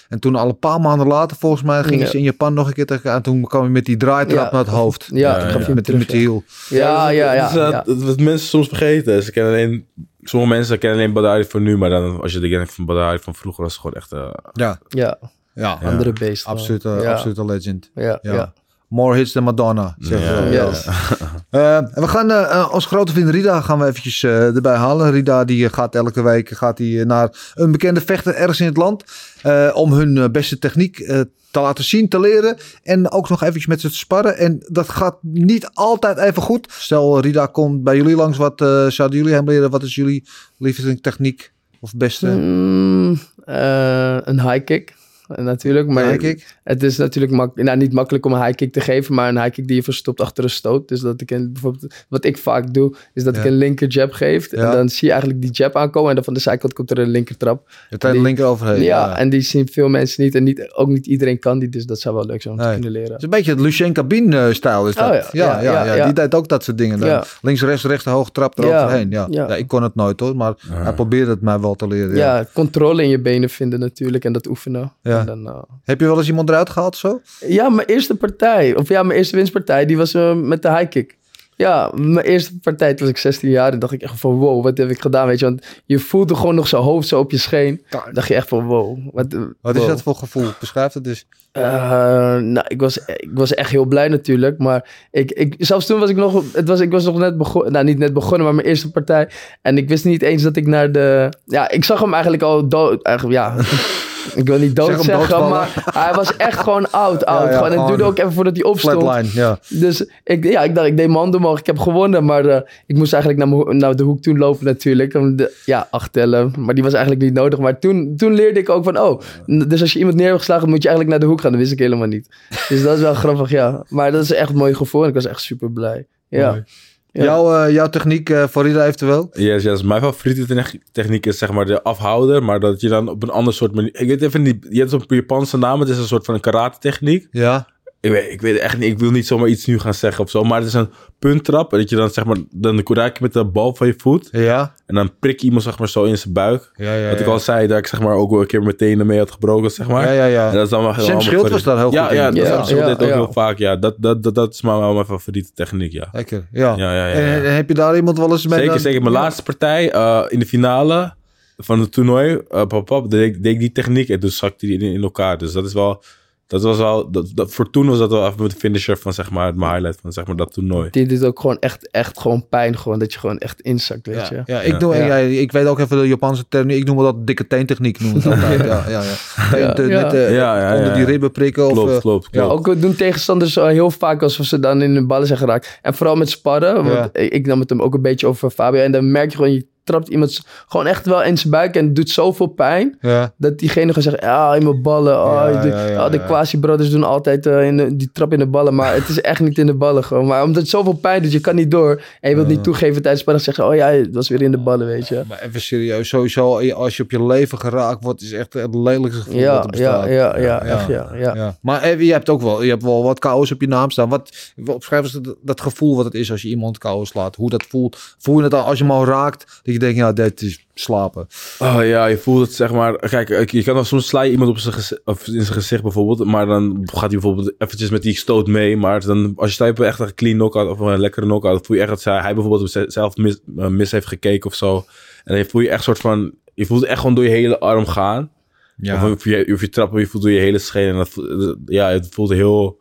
En 0.09 0.19
toen 0.19 0.35
al 0.35 0.49
een 0.49 0.59
paar 0.59 0.79
maanden 0.81 1.07
later, 1.07 1.37
volgens 1.37 1.61
mij, 1.63 1.83
gingen 1.83 2.05
Ja. 2.05 2.11
ze 2.11 2.17
in 2.17 2.23
Japan 2.23 2.53
nog 2.53 2.67
een 2.67 2.73
keer 2.73 2.85
tegen 2.85 3.11
En 3.11 3.21
toen 3.21 3.41
kwam 3.43 3.61
hij 3.61 3.71
met 3.71 3.85
die 3.85 3.97
draaitrap 3.97 4.45
Ja. 4.45 4.51
naar 4.51 4.65
het 4.65 4.73
hoofd. 4.73 5.07
Ja, 5.13 5.37
Met, 5.37 5.49
terug. 5.83 5.97
met 5.97 6.07
die 6.09 6.19
hiel. 6.19 6.43
Ja, 6.69 7.09
ja, 7.09 7.33
ja. 7.33 7.41
Dat 7.41 7.51
is, 7.51 7.57
eh, 7.57 7.69
ja. 7.71 7.81
dat- 7.85 8.03
wat 8.03 8.19
mensen 8.19 8.47
soms 8.47 8.67
vergeten. 8.67 9.23
Ze 9.23 9.31
kennen 9.31 9.53
alleen, 9.53 9.85
sommige 10.21 10.53
mensen 10.53 10.79
kennen 10.79 10.99
alleen 10.99 11.13
Badari 11.13 11.43
van 11.45 11.63
nu, 11.63 11.77
maar 11.77 11.89
dan, 11.89 12.21
als 12.21 12.33
je 12.33 12.39
denkt 12.39 12.73
van 12.73 12.85
Badari 12.85 13.19
van 13.19 13.35
vroeger, 13.35 13.63
was 13.63 13.71
het 13.73 13.81
gewoon 13.81 13.95
echt... 14.01 14.11
eh, 14.11 14.29
Ja, 14.53 14.79
Ja, 14.87 15.17
ja. 15.53 15.79
andere 15.83 16.13
beest. 16.13 16.45
Absoluut, 16.45 16.85
eh, 16.85 17.01
ja. 17.01 17.11
absolute 17.11 17.45
legend. 17.45 17.91
Ja, 17.95 18.19
Ja. 18.21 18.53
More 18.89 19.15
hits 19.17 19.31
than 19.31 19.43
Madonna. 19.43 19.95
zeggen. 19.99 20.51
Eh, 21.49 21.75
en 21.77 21.91
we 21.93 22.07
gaan 22.07 22.31
eh, 22.31 22.41
eh, 22.41 22.69
als 22.69 22.85
grote 22.85 23.11
vriend 23.11 23.29
Rida 23.29 23.61
gaan 23.61 23.79
we 23.79 23.85
eventjes 23.85 24.23
eh, 24.23 24.55
erbij 24.55 24.75
halen. 24.75 25.11
Rida 25.11 25.45
die 25.45 25.65
eh, 25.65 25.73
gaat 25.73 25.95
elke 25.95 26.21
week 26.21 26.49
gaat 26.49 26.77
die, 26.77 26.99
eh, 26.99 27.05
naar 27.05 27.51
een 27.53 27.71
bekende 27.71 28.01
vechter 28.01 28.33
ergens 28.35 28.59
in 28.59 28.65
het 28.65 28.77
land. 28.77 29.03
eh, 29.41 29.69
om 29.73 29.93
hun 29.93 30.17
eh, 30.17 30.29
beste 30.31 30.59
techniek 30.59 30.99
eh, 30.99 31.19
te 31.51 31.59
laten 31.59 31.83
zien, 31.83 32.09
te 32.09 32.19
leren. 32.19 32.57
En 32.83 33.11
ook 33.11 33.29
nog 33.29 33.39
eventjes 33.41 33.65
met 33.67 33.81
ze 33.81 33.89
te 33.89 33.95
sparren. 33.95 34.37
En 34.37 34.65
dat 34.67 34.89
gaat 34.89 35.17
niet 35.21 35.69
altijd 35.73 36.17
even 36.17 36.41
goed. 36.41 36.67
Stel 36.71 37.19
Rida 37.19 37.45
komt 37.45 37.83
bij 37.83 37.95
jullie 37.95 38.15
langs. 38.15 38.37
Wat 38.37 38.61
eh, 38.61 38.87
zouden 38.87 39.17
jullie 39.17 39.33
hem 39.33 39.47
leren? 39.49 39.69
Wat 39.69 39.83
is 39.83 39.95
jullie 39.95 40.27
lievelingstechniek 40.57 41.51
of 41.79 41.91
beste 41.95 42.27
Mm, 42.27 43.19
eh, 43.45 44.17
een 44.23 44.41
high 44.49 44.63
kick. 44.65 44.93
Eh, 45.35 45.43
Natuurlijk, 45.43 45.87
maar 45.87 46.03
high 46.05 46.17
kick? 46.17 46.57
het 46.63 46.83
is 46.83 46.97
natuurlijk 46.97 47.33
mak 47.33 47.55
nou, 47.55 47.77
niet 47.77 47.93
makkelijk 47.93 48.25
om 48.25 48.33
een 48.33 48.41
high 48.43 48.55
kick 48.55 48.73
te 48.73 48.81
geven, 48.81 49.15
maar 49.15 49.29
een 49.29 49.37
high 49.41 49.49
kick 49.53 49.67
die 49.67 49.75
je 49.75 49.83
verstopt 49.83 50.21
achter 50.21 50.43
een 50.43 50.49
stoot. 50.49 50.87
Dus 50.87 50.99
dat 50.99 51.21
ik 51.21 51.31
een, 51.31 51.53
bijvoorbeeld, 51.53 51.93
wat 52.09 52.25
ik 52.25 52.37
vaak 52.37 52.73
doe, 52.73 52.95
is 53.13 53.23
dat 53.23 53.35
Ja. 53.35 53.41
ik 53.41 53.47
een 53.47 53.55
linker 53.57 53.87
jab 53.87 54.11
geef. 54.11 54.51
Ja. 54.51 54.57
En 54.69 54.71
dan 54.71 54.89
zie 54.89 55.07
je 55.07 55.11
eigenlijk 55.13 55.41
die 55.41 55.51
jab 55.51 55.75
aankomen 55.75 56.09
en 56.09 56.15
dan 56.15 56.23
van 56.23 56.33
de 56.33 56.39
zijkant 56.39 56.73
komt 56.73 56.91
er 56.91 56.99
een 56.99 57.09
linker 57.09 57.37
trap. 57.37 57.69
Het 57.89 58.01
de 58.01 58.11
die- 58.11 58.21
linker 58.21 58.45
overheen. 58.45 58.81
ja, 58.83 59.17
en 59.17 59.29
die 59.29 59.41
zien 59.41 59.67
veel 59.71 59.87
mensen 59.89 60.23
niet 60.23 60.35
en 60.35 60.43
niet, 60.43 60.71
ook 60.73 60.87
niet 60.87 61.05
iedereen 61.07 61.39
kan 61.39 61.59
die, 61.59 61.69
dus 61.69 61.85
dat 61.85 61.99
zou 61.99 62.15
wel 62.15 62.25
leuk 62.25 62.41
zijn 62.41 62.53
om 62.53 62.59
te 62.59 62.65
kunnen 62.65 62.83
Het 62.83 62.93
leren. 62.97 63.17
is 63.17 63.23
een 63.23 63.29
beetje 63.29 63.51
het 63.51 63.59
Lucien 63.59 63.93
Cabine 63.93 64.53
stijl 64.53 64.87
is 64.87 64.95
dat. 64.95 65.07
Oh 65.09 65.13
ja. 65.15 65.23
ja, 65.31 65.61
Ja, 65.61 65.61
ja, 65.61 65.85
ja, 65.85 65.93
ja, 65.93 66.05
Die 66.05 66.13
deed 66.13 66.35
ook 66.35 66.47
dat 66.47 66.63
soort 66.63 66.77
dingen. 66.77 66.99
Dan. 66.99 67.23
Links, 67.41 67.61
rechts, 67.61 67.83
rechts, 67.83 68.05
hoge 68.05 68.31
trap 68.31 68.57
eroverheen. 68.59 69.09
Ja. 69.09 69.27
Ja. 69.29 69.47
ja. 69.47 69.55
ik 69.55 69.67
kon 69.67 69.83
het 69.83 69.95
nooit 69.95 70.19
hoor, 70.19 70.35
maar 70.35 70.53
hij 70.71 70.93
probeerde 70.93 71.31
het 71.31 71.41
mij 71.41 71.59
wel 71.59 71.75
te 71.75 71.87
leren. 71.87 72.15
Ja, 72.15 72.37
Ja. 72.37 72.45
controle 72.53 73.03
in 73.03 73.09
je 73.09 73.19
benen 73.19 73.49
vinden 73.49 73.79
natuurlijk 73.79 74.25
en 74.25 74.31
dat 74.33 74.47
oefenen. 74.47 74.91
Ja. 75.01 75.18
En 75.19 75.25
dan, 75.25 75.47
eh, 75.47 75.61
Heb 75.83 75.99
je 75.99 76.05
wel 76.05 76.17
eens 76.17 76.27
iemand 76.27 76.49
eruit 76.49 76.69
gehaald 76.69 76.97
zo? 76.97 77.21
Ja, 77.47 77.69
mijn 77.69 77.87
eerste 77.87 78.15
partij, 78.15 78.75
of 78.75 78.87
ja, 78.87 79.03
mijn 79.03 79.17
eerste 79.17 79.35
winstpartij, 79.35 79.85
die 79.85 79.97
was 79.97 80.13
eh, 80.13 80.33
met 80.33 80.61
de 80.61 80.69
high 80.69 80.89
kick. 80.89 81.17
Ja, 81.55 81.91
mijn 81.95 82.25
eerste 82.25 82.59
partij, 82.59 82.93
toen 82.93 82.99
was 82.99 83.09
ik 83.09 83.17
16 83.17 83.49
jaar, 83.49 83.73
en 83.73 83.79
dacht 83.79 83.93
ik 83.93 84.01
echt 84.01 84.19
van 84.19 84.31
wow, 84.31 84.63
wat 84.63 84.77
heb 84.77 84.89
ik 84.89 85.01
gedaan, 85.01 85.27
weet 85.27 85.39
je. 85.39 85.45
Want 85.45 85.65
je 85.85 85.99
voelde 85.99 86.35
gewoon 86.35 86.55
nog 86.55 86.67
zijn 86.67 86.81
hoofd 86.81 87.07
zo 87.07 87.19
op 87.19 87.31
je 87.31 87.37
scheen. 87.37 87.85
Dan 87.89 88.01
dacht 88.11 88.27
je 88.27 88.35
echt 88.35 88.47
van 88.47 88.65
wow. 88.65 88.97
Wat, 89.11 89.33
eh, 89.33 89.41
Wat 89.61 89.75
is 89.75 89.85
dat 89.85 90.01
voor 90.01 90.15
gevoel? 90.15 90.49
Beschrijf 90.59 90.93
het 90.93 91.03
dus. 91.03 91.25
Nou, 91.53 92.61
ik 92.67 92.79
was, 92.79 92.97
ik 93.05 93.29
was 93.33 93.53
echt 93.53 93.69
heel 93.69 93.85
blij 93.85 94.07
natuurlijk. 94.07 94.57
Maar 94.57 94.89
ik, 95.11 95.31
ik, 95.31 95.55
zelfs 95.57 95.85
toen 95.85 95.99
was 95.99 96.09
ik 96.09 96.15
nog, 96.15 96.43
het 96.53 96.67
was, 96.67 96.79
ik 96.79 96.91
was 96.91 97.05
nog 97.05 97.17
net 97.17 97.37
begonnen, 97.37 97.71
nou 97.71 97.85
niet 97.85 97.97
net 97.97 98.13
begonnen, 98.13 98.43
maar 98.43 98.55
mijn 98.55 98.67
eerste 98.67 98.91
partij. 98.91 99.29
En 99.61 99.77
ik 99.77 99.89
wist 99.89 100.05
niet 100.05 100.21
eens 100.21 100.43
dat 100.43 100.55
ik 100.55 100.67
naar 100.67 100.91
de, 100.91 101.33
ja, 101.45 101.69
ik 101.69 101.83
zag 101.83 101.99
hem 101.99 102.13
eigenlijk 102.13 102.43
al 102.43 102.67
dood, 102.67 103.03
eigenlijk, 103.03 103.37
ja. 103.37 103.55
Ik 104.35 104.47
wil 104.47 104.57
niet 104.59 104.75
dood 104.75 104.87
Zeg 104.87 105.01
zeggen, 105.01 105.17
doodvallen. 105.29 105.49
maar 105.49 105.83
hij 105.93 106.13
was 106.13 106.35
echt 106.35 106.59
gewoon 106.59 106.91
oud, 106.91 107.25
oud. 107.25 107.49
ja, 107.49 107.55
gewoon, 107.57 107.71
en 107.71 107.77
het 107.77 107.87
duurde 107.87 108.03
ook 108.03 108.17
even 108.17 108.33
voordat 108.33 108.55
hij 108.55 108.65
opstond. 108.65 109.01
Flatline, 109.01 109.33
ja. 109.33 109.59
Dus 109.69 110.05
ik, 110.23 110.43
ja, 110.43 110.61
ik 110.63 110.75
dacht, 110.75 110.87
ik 110.87 110.97
deed 110.97 111.07
mijn 111.07 111.19
handen 111.19 111.39
omhoog. 111.39 111.59
Ik 111.59 111.65
heb 111.65 111.79
gewonnen, 111.79 112.25
maar 112.25 112.45
eh, 112.45 112.61
ik 112.85 112.95
moest 112.97 113.13
eigenlijk 113.13 113.45
naar, 113.45 113.57
mijn- 113.57 113.77
naar 113.77 113.95
de 113.95 114.03
hoek 114.03 114.21
toe 114.21 114.37
lopen 114.37 114.65
natuurlijk. 114.65 115.13
Om 115.13 115.35
de, 115.35 115.53
ja, 115.65 115.87
acht 115.91 116.13
tellen. 116.13 116.53
Maar 116.57 116.73
die 116.73 116.83
was 116.83 116.93
eigenlijk 116.93 117.23
niet 117.23 117.33
nodig. 117.33 117.59
Maar 117.59 117.79
toen, 117.79 118.13
toen 118.17 118.33
leerde 118.33 118.59
ik 118.59 118.69
ook 118.69 118.83
van, 118.83 118.99
oh, 118.99 119.21
dus 119.45 119.81
als 119.81 119.93
je 119.93 119.99
iemand 119.99 120.17
neer 120.17 120.25
hebt 120.27 120.37
geslagen, 120.39 120.69
moet 120.69 120.81
je 120.83 120.87
eigenlijk 120.87 121.09
naar 121.19 121.27
de 121.27 121.33
hoek 121.33 121.41
gaan. 121.41 121.51
Dat 121.51 121.59
wist 121.59 121.71
ik 121.71 121.79
helemaal 121.79 122.07
niet. 122.07 122.27
Dus 122.69 122.83
dat 122.83 122.95
is 122.95 123.01
wel 123.01 123.13
grappig, 123.13 123.49
ja. 123.49 123.83
Maar 123.87 124.11
dat 124.11 124.23
is 124.23 124.31
echt 124.33 124.49
een 124.49 124.55
mooi 124.55 124.73
gevoel 124.73 125.01
en 125.03 125.07
ik 125.07 125.13
was 125.13 125.25
echt 125.25 125.41
super 125.41 125.71
blij. 125.71 126.05
Ja. 126.27 126.49
Mooi. 126.49 126.63
Ja. 127.11 127.23
Jouw, 127.23 127.53
eh, 127.65 127.73
jouw 127.73 127.89
techniek 127.89 128.29
eh, 128.29 128.47
voor 128.47 128.63
Rida 128.63 128.81
eventueel? 128.85 129.29
Yes, 129.31 129.63
yes. 129.63 129.83
Mijn 129.83 130.01
favoriete 130.01 130.45
te- 130.45 130.79
techniek 130.91 131.25
is 131.25 131.37
zeg 131.37 131.51
maar 131.51 131.65
de 131.65 131.83
afhouder, 131.83 132.43
maar 132.43 132.59
dat 132.59 132.81
je 132.81 132.89
dan 132.89 133.09
op 133.09 133.23
een 133.23 133.29
ander 133.29 133.53
soort 133.53 133.75
manier... 133.75 133.89
Ik 133.99 134.07
weet 134.07 134.21
even 134.21 134.41
niet, 134.41 134.65
je 134.69 134.77
hebt 134.79 134.89
zo'n 134.91 135.03
Japanse 135.07 135.57
naam, 135.57 135.79
het 135.79 135.89
is 135.89 135.97
een 135.97 136.03
soort 136.07 136.25
van 136.25 136.33
een 136.35 136.41
karate 136.41 136.79
techniek. 136.79 137.27
Ja. 137.31 137.67
Ik 138.01 138.11
weet, 138.11 138.31
ik 138.31 138.41
weet 138.41 138.57
echt 138.59 138.77
niet, 138.77 138.91
ik 138.91 138.99
wil 138.99 139.11
niet 139.11 139.27
zomaar 139.27 139.47
iets 139.47 139.65
nu 139.65 139.79
gaan 139.79 139.93
zeggen 139.93 140.23
of 140.23 140.29
zo, 140.29 140.43
maar 140.43 140.57
het 140.59 140.67
is 140.67 140.73
een 140.73 140.89
punttrap. 141.19 141.71
Dat 141.71 141.89
je 141.89 141.95
dan 141.95 142.09
zeg 142.09 142.25
maar, 142.25 142.37
dan 142.51 142.81
raak 142.93 143.17
je 143.17 143.23
met 143.23 143.33
de 143.33 143.45
bal 143.45 143.75
van 143.75 143.87
je 143.87 143.93
voet 143.97 144.29
Ja. 144.31 144.73
en 144.85 144.95
dan 144.95 145.11
prik 145.19 145.39
je 145.39 145.45
iemand 145.45 145.63
zeg 145.63 145.79
maar 145.79 145.89
zo 145.89 146.03
in 146.03 146.17
zijn 146.17 146.33
buik. 146.33 146.71
Ja, 146.75 146.93
ja, 146.93 147.09
Wat 147.09 147.19
ik 147.19 147.25
ja. 147.25 147.31
al 147.31 147.39
zei, 147.39 147.67
dat 147.67 147.77
ik 147.77 147.87
zeg 147.87 147.99
maar 147.99 148.13
ook 148.15 148.31
wel 148.31 148.41
een 148.41 148.47
keer 148.47 148.63
meteen 148.63 148.99
ermee 148.99 149.17
had 149.17 149.31
gebroken, 149.31 149.71
zeg 149.71 149.87
maar. 149.87 150.05
Ja, 150.05 150.11
ja, 150.11 150.25
ja. 150.25 150.47
En 150.47 150.53
dat 150.53 150.63
is 150.63 150.69
dan 150.69 150.83
wel 150.83 150.93
heel 150.93 151.03
Sam 151.05 151.21
Schild 151.21 151.49
was 151.49 151.63
daar 151.63 151.77
heel 151.77 151.91
ja, 151.91 152.01
goed 152.03 152.11
in. 152.11 152.17
Ja, 152.17 152.25
dat 152.31 152.35
Ja, 152.35 152.45
Sam 152.55 152.63
Schild 152.65 152.79
ja, 152.79 152.85
deed 152.85 153.01
ook 153.01 153.07
ja. 153.07 153.13
heel 153.15 153.31
vaak, 153.33 153.57
ja. 153.57 153.75
Dat, 153.75 153.95
dat, 153.97 154.23
dat, 154.23 154.35
dat 154.35 154.53
is 154.53 154.61
maar 154.61 154.79
wel 154.79 154.93
mijn 154.93 155.05
favoriete 155.05 155.51
techniek, 155.53 155.91
ja. 155.91 156.09
Lekker. 156.11 156.47
Ja. 156.51 156.73
Ja, 156.77 156.93
ja, 156.95 157.07
ja, 157.07 157.13
En, 157.13 157.21
ja. 157.21 157.43
en 157.43 157.55
heb 157.55 157.67
je 157.67 157.73
daar 157.73 157.95
iemand 157.95 158.17
wel 158.17 158.31
eens 158.31 158.47
met... 158.47 158.59
Zeker, 158.59 158.79
zeker. 158.79 159.01
Mijn 159.01 159.13
Ja. 159.13 159.19
laatste 159.19 159.43
partij 159.43 159.95
uh, 159.95 160.25
in 160.27 160.39
de 160.39 160.45
finale 160.45 161.13
van 161.57 161.79
het 161.79 161.91
toernooi, 161.91 162.29
uh, 162.33 162.65
pap, 162.65 162.85
pap, 162.85 163.11
deed, 163.11 163.35
ik- 163.35 163.43
deed 163.43 163.53
ik 163.53 163.59
die 163.59 163.71
techniek 163.71 164.09
en 164.09 164.19
toen 164.19 164.29
zakte 164.29 164.65
die 164.65 164.79
in, 164.79 164.93
in 164.93 165.01
elkaar. 165.03 165.37
Dus 165.37 165.51
dat 165.51 165.65
is 165.65 165.73
wel, 165.73 166.03
dat 166.49 166.61
was 166.61 166.77
wel, 166.77 167.11
dat, 167.11 167.31
dat, 167.35 167.51
voor 167.53 167.69
toen 167.69 167.87
was 167.87 167.97
dat 167.97 168.11
wel 168.11 168.27
even 168.27 168.49
de 168.49 168.55
finisher 168.55 168.97
van 168.97 169.13
zeg 169.13 169.31
maar, 169.31 169.55
mijn 169.55 169.71
highlight 169.71 169.99
van 170.01 170.11
zeg 170.11 170.25
maar 170.27 170.35
dat 170.35 170.53
toernooi. 170.53 170.87
Die 170.91 171.05
doet 171.07 171.23
ook 171.23 171.39
gewoon 171.39 171.57
echt, 171.59 171.89
echt 171.91 172.19
gewoon 172.19 172.47
pijn. 172.49 172.77
Gewoon 172.77 172.99
dat 172.99 173.13
je 173.13 173.19
gewoon 173.19 173.37
echt 173.37 173.61
inzakt, 173.61 174.07
weet 174.07 174.27
je. 174.27 174.35
Ja, 174.35 174.43
ja, 174.45 174.61
ik, 174.61 174.79
doe, 174.79 174.95
Ja. 174.95 175.05
ja, 175.05 175.15
ik 175.15 175.51
weet 175.51 175.65
ook 175.65 175.79
even 175.79 175.97
de 176.01 176.07
Japanse 176.07 176.45
term. 176.49 176.69
Ik 176.69 176.85
noem 176.85 176.95
wel 176.95 177.05
dat 177.05 177.27
dikke 177.27 177.47
teentechniek. 177.47 177.99
Noem 177.99 178.15
ik 178.15 178.23
het 178.23 178.33
altijd. 178.33 178.59
ja, 178.65 178.83
ja, 178.87 179.01
ja. 179.03 179.57
Ja. 179.57 179.73
net, 179.73 180.11
Ja, 180.11 180.59
ja, 180.59 180.75
onder 180.75 180.89
ja. 180.89 180.95
die 180.95 181.05
ribben 181.05 181.31
prikken. 181.31 181.67
Of, 181.67 181.73
Klopt, 181.73 181.91
eh, 181.91 181.99
klopt, 181.99 182.27
ja, 182.31 182.45
klopt. 182.45 182.67
Ook 182.67 182.81
doen 182.81 182.95
tegenstanders 182.95 183.55
heel 183.55 183.91
vaak 183.91 184.21
alsof 184.21 184.45
ze 184.45 184.59
dan 184.59 184.81
in 184.81 184.93
de 184.93 185.05
ballen 185.05 185.27
zijn 185.27 185.39
geraakt. 185.39 185.79
En 185.81 185.93
vooral 185.93 186.15
met 186.15 186.29
sparren. 186.29 186.73
Want 186.75 186.87
Ja. 186.87 187.09
ik, 187.13 187.33
ik 187.33 187.45
nam 187.45 187.59
het 187.59 187.69
hem 187.69 187.81
ook 187.81 187.93
een 187.93 188.01
beetje 188.01 188.27
over 188.27 188.49
Fabio. 188.49 188.81
En 188.81 188.91
dan 188.91 189.11
merk 189.11 189.31
je 189.31 189.37
gewoon, 189.37 189.53
je 189.53 189.65
trapt 189.89 190.07
iemand 190.07 190.41
gewoon 190.67 190.87
echt 190.87 191.05
wel 191.05 191.23
in 191.23 191.37
zijn 191.37 191.51
buik. 191.51 191.75
En 191.75 191.85
het 191.85 191.95
doet 191.95 192.09
zoveel 192.09 192.47
pijn. 192.47 192.97
ja. 193.01 193.33
Dat 193.37 193.57
diegene 193.57 193.87
gewoon 193.93 194.03
zegt, 194.03 194.21
ah, 194.23 194.55
in 194.55 194.63
mijn 194.63 194.81
ballen. 194.81 195.13
Oh, 195.23 195.49
Ja, 195.63 196.05
oh, 196.05 196.11
de 196.11 196.17
ja. 196.17 196.25
quasi-brothers 196.25 196.89
doen 196.89 197.03
altijd 197.03 197.45
eh, 197.45 197.65
in 197.65 197.77
de- 197.77 197.95
die 197.95 198.09
trap 198.13 198.33
in 198.33 198.39
de 198.39 198.47
ballen. 198.47 198.75
Maar 198.75 198.93
het 198.93 199.07
is 199.09 199.21
echt 199.21 199.39
niet 199.39 199.57
in 199.57 199.65
de 199.65 199.73
ballen 199.73 200.03
gewoon. 200.03 200.25
Maar 200.27 200.43
omdat 200.43 200.61
het 200.61 200.71
zoveel 200.71 200.93
pijn 200.93 201.21
doet, 201.21 201.31
je 201.31 201.39
kan 201.39 201.55
niet 201.55 201.71
door. 201.71 202.01
En 202.21 202.29
je 202.29 202.35
wilt 202.35 202.47
niet 202.47 202.63
toegeven 202.63 203.01
tijdens 203.01 203.21
sparren. 203.21 203.41
Zeggen, 203.43 203.67
oh 203.67 203.75
ja, 203.75 203.87
het 203.87 204.15
was 204.15 204.29
weer 204.29 204.41
in 204.41 204.51
de 204.51 204.57
ballen, 204.57 204.87
weet 204.87 205.07
je. 205.07 205.23
Maar 205.27 205.41
even 205.41 205.61
serieus. 205.61 206.07
Sowieso, 206.09 206.71
als 206.73 206.97
je 206.97 207.03
op 207.03 207.11
je 207.11 207.23
leven 207.25 207.57
geraakt 207.59 208.03
wordt, 208.03 208.21
is 208.21 208.31
echt 208.31 208.53
het 208.53 208.75
lelijkste 208.75 209.21
gevoel 209.21 209.39
Ja, 209.39 209.53
dat 209.55 209.63
er 209.63 209.69
bestaat. 209.69 210.05
ja, 210.05 210.11
ja, 210.11 210.37
ja, 210.39 210.61
echt, 210.61 210.87
ja, 210.87 211.09
ja. 211.15 211.35
Ja. 211.35 211.57
Maar 211.61 211.81
eh, 211.81 211.99
je 212.01 212.11
hebt 212.11 212.29
ook 212.29 212.41
wel, 212.41 212.63
je 212.63 212.69
hebt 212.69 212.83
wel 212.83 213.03
wat 213.03 213.19
KO's 213.19 213.51
op 213.51 213.61
je 213.61 213.67
naam 213.67 213.91
staan. 213.91 214.09
Wat, 214.09 214.53
opschrijf 214.65 215.03
eens 215.03 215.11
dat, 215.11 215.35
dat 215.41 215.61
gevoel 215.61 215.95
wat 215.95 216.05
het 216.05 216.13
is 216.13 216.31
als 216.31 216.41
je 216.41 216.47
iemand 216.47 216.77
KO 216.77 217.05
slaat. 217.05 217.35
Hoe 217.35 217.49
dat 217.49 217.63
voelt. 217.69 217.97
Voel 218.17 218.37
je 218.37 218.43
het 218.43 218.53
al 218.53 218.63
als 218.63 218.77
je 218.77 218.83
hem 218.83 218.93
al 218.93 219.05
raakt? 219.05 219.59
Dat 219.63 219.73
je 219.73 219.78
je 219.79 219.93
denkt, 219.93 219.97
ja, 219.97 220.13
dit 220.13 220.41
is 220.41 220.65
slapen. 220.73 221.27
Oh 221.59 221.79
ja, 221.83 222.05
je 222.05 222.17
voelt 222.17 222.41
het 222.45 222.55
zeg 222.55 222.71
maar. 222.71 222.95
Kijk, 223.09 223.29
ik- 223.29 223.51
je 223.51 223.63
kan 223.63 223.75
dan 223.75 223.85
soms 223.85 224.07
sla 224.07 224.21
je 224.21 224.31
iemand 224.31 224.49
op 224.49 224.57
zijn 224.57 224.73
gezi- 224.73 224.97
of 225.05 225.27
in 225.27 225.33
zijn 225.41 225.45
gezicht 225.53 225.81
bijvoorbeeld. 225.83 226.23
Maar 226.25 226.45
dan 226.45 226.79
gaat 226.83 226.99
hij 226.99 227.09
bijvoorbeeld 227.09 227.53
eventjes 227.57 227.89
met 227.89 228.01
die 228.01 228.15
stoot 228.17 228.47
mee. 228.47 228.77
Maar 228.77 229.01
dan, 229.05 229.33
als 229.35 229.57
je 229.57 229.63
hebt 229.63 229.79
echt 229.79 229.99
een 229.99 230.13
clean 230.15 230.35
knockout 230.37 230.69
of 230.69 230.79
een 230.79 230.99
lekkere 230.99 231.25
knockout. 231.25 231.55
Dan 231.55 231.65
voel 231.65 231.75
je 231.75 231.81
echt 231.81 231.91
dat 231.91 232.01
zij, 232.01 232.19
hij 232.21 232.33
bijvoorbeeld 232.33 232.85
zelf 232.87 233.15
mis, 233.15 233.39
eh, 233.57 233.67
mis 233.67 233.91
heeft 233.91 234.07
gekeken 234.07 234.49
of 234.49 234.55
zo. 234.55 234.85
En 235.23 235.35
dan 235.35 235.45
voel 235.45 235.61
je 235.61 235.69
echt 235.69 235.83
soort 235.83 235.99
van. 235.99 236.31
Je 236.53 236.65
voelt 236.65 236.81
het 236.81 236.89
echt 236.89 236.99
gewoon 236.99 237.15
door 237.15 237.23
je 237.23 237.29
hele 237.29 237.59
arm 237.59 237.85
gaan. 237.85 238.31
Ja. 238.77 239.11
Of, 239.11 239.23
je, 239.23 239.49
of 239.53 239.61
je 239.61 239.69
trappen, 239.69 239.99
je 239.99 240.05
voelt 240.05 240.23
door 240.23 240.31
je 240.31 240.39
hele 240.39 240.59
scheen. 240.59 240.89
En 240.89 240.95
dat, 240.95 241.17
ja, 241.65 241.89
het 241.89 242.07
voelt 242.11 242.29
heel. 242.29 242.78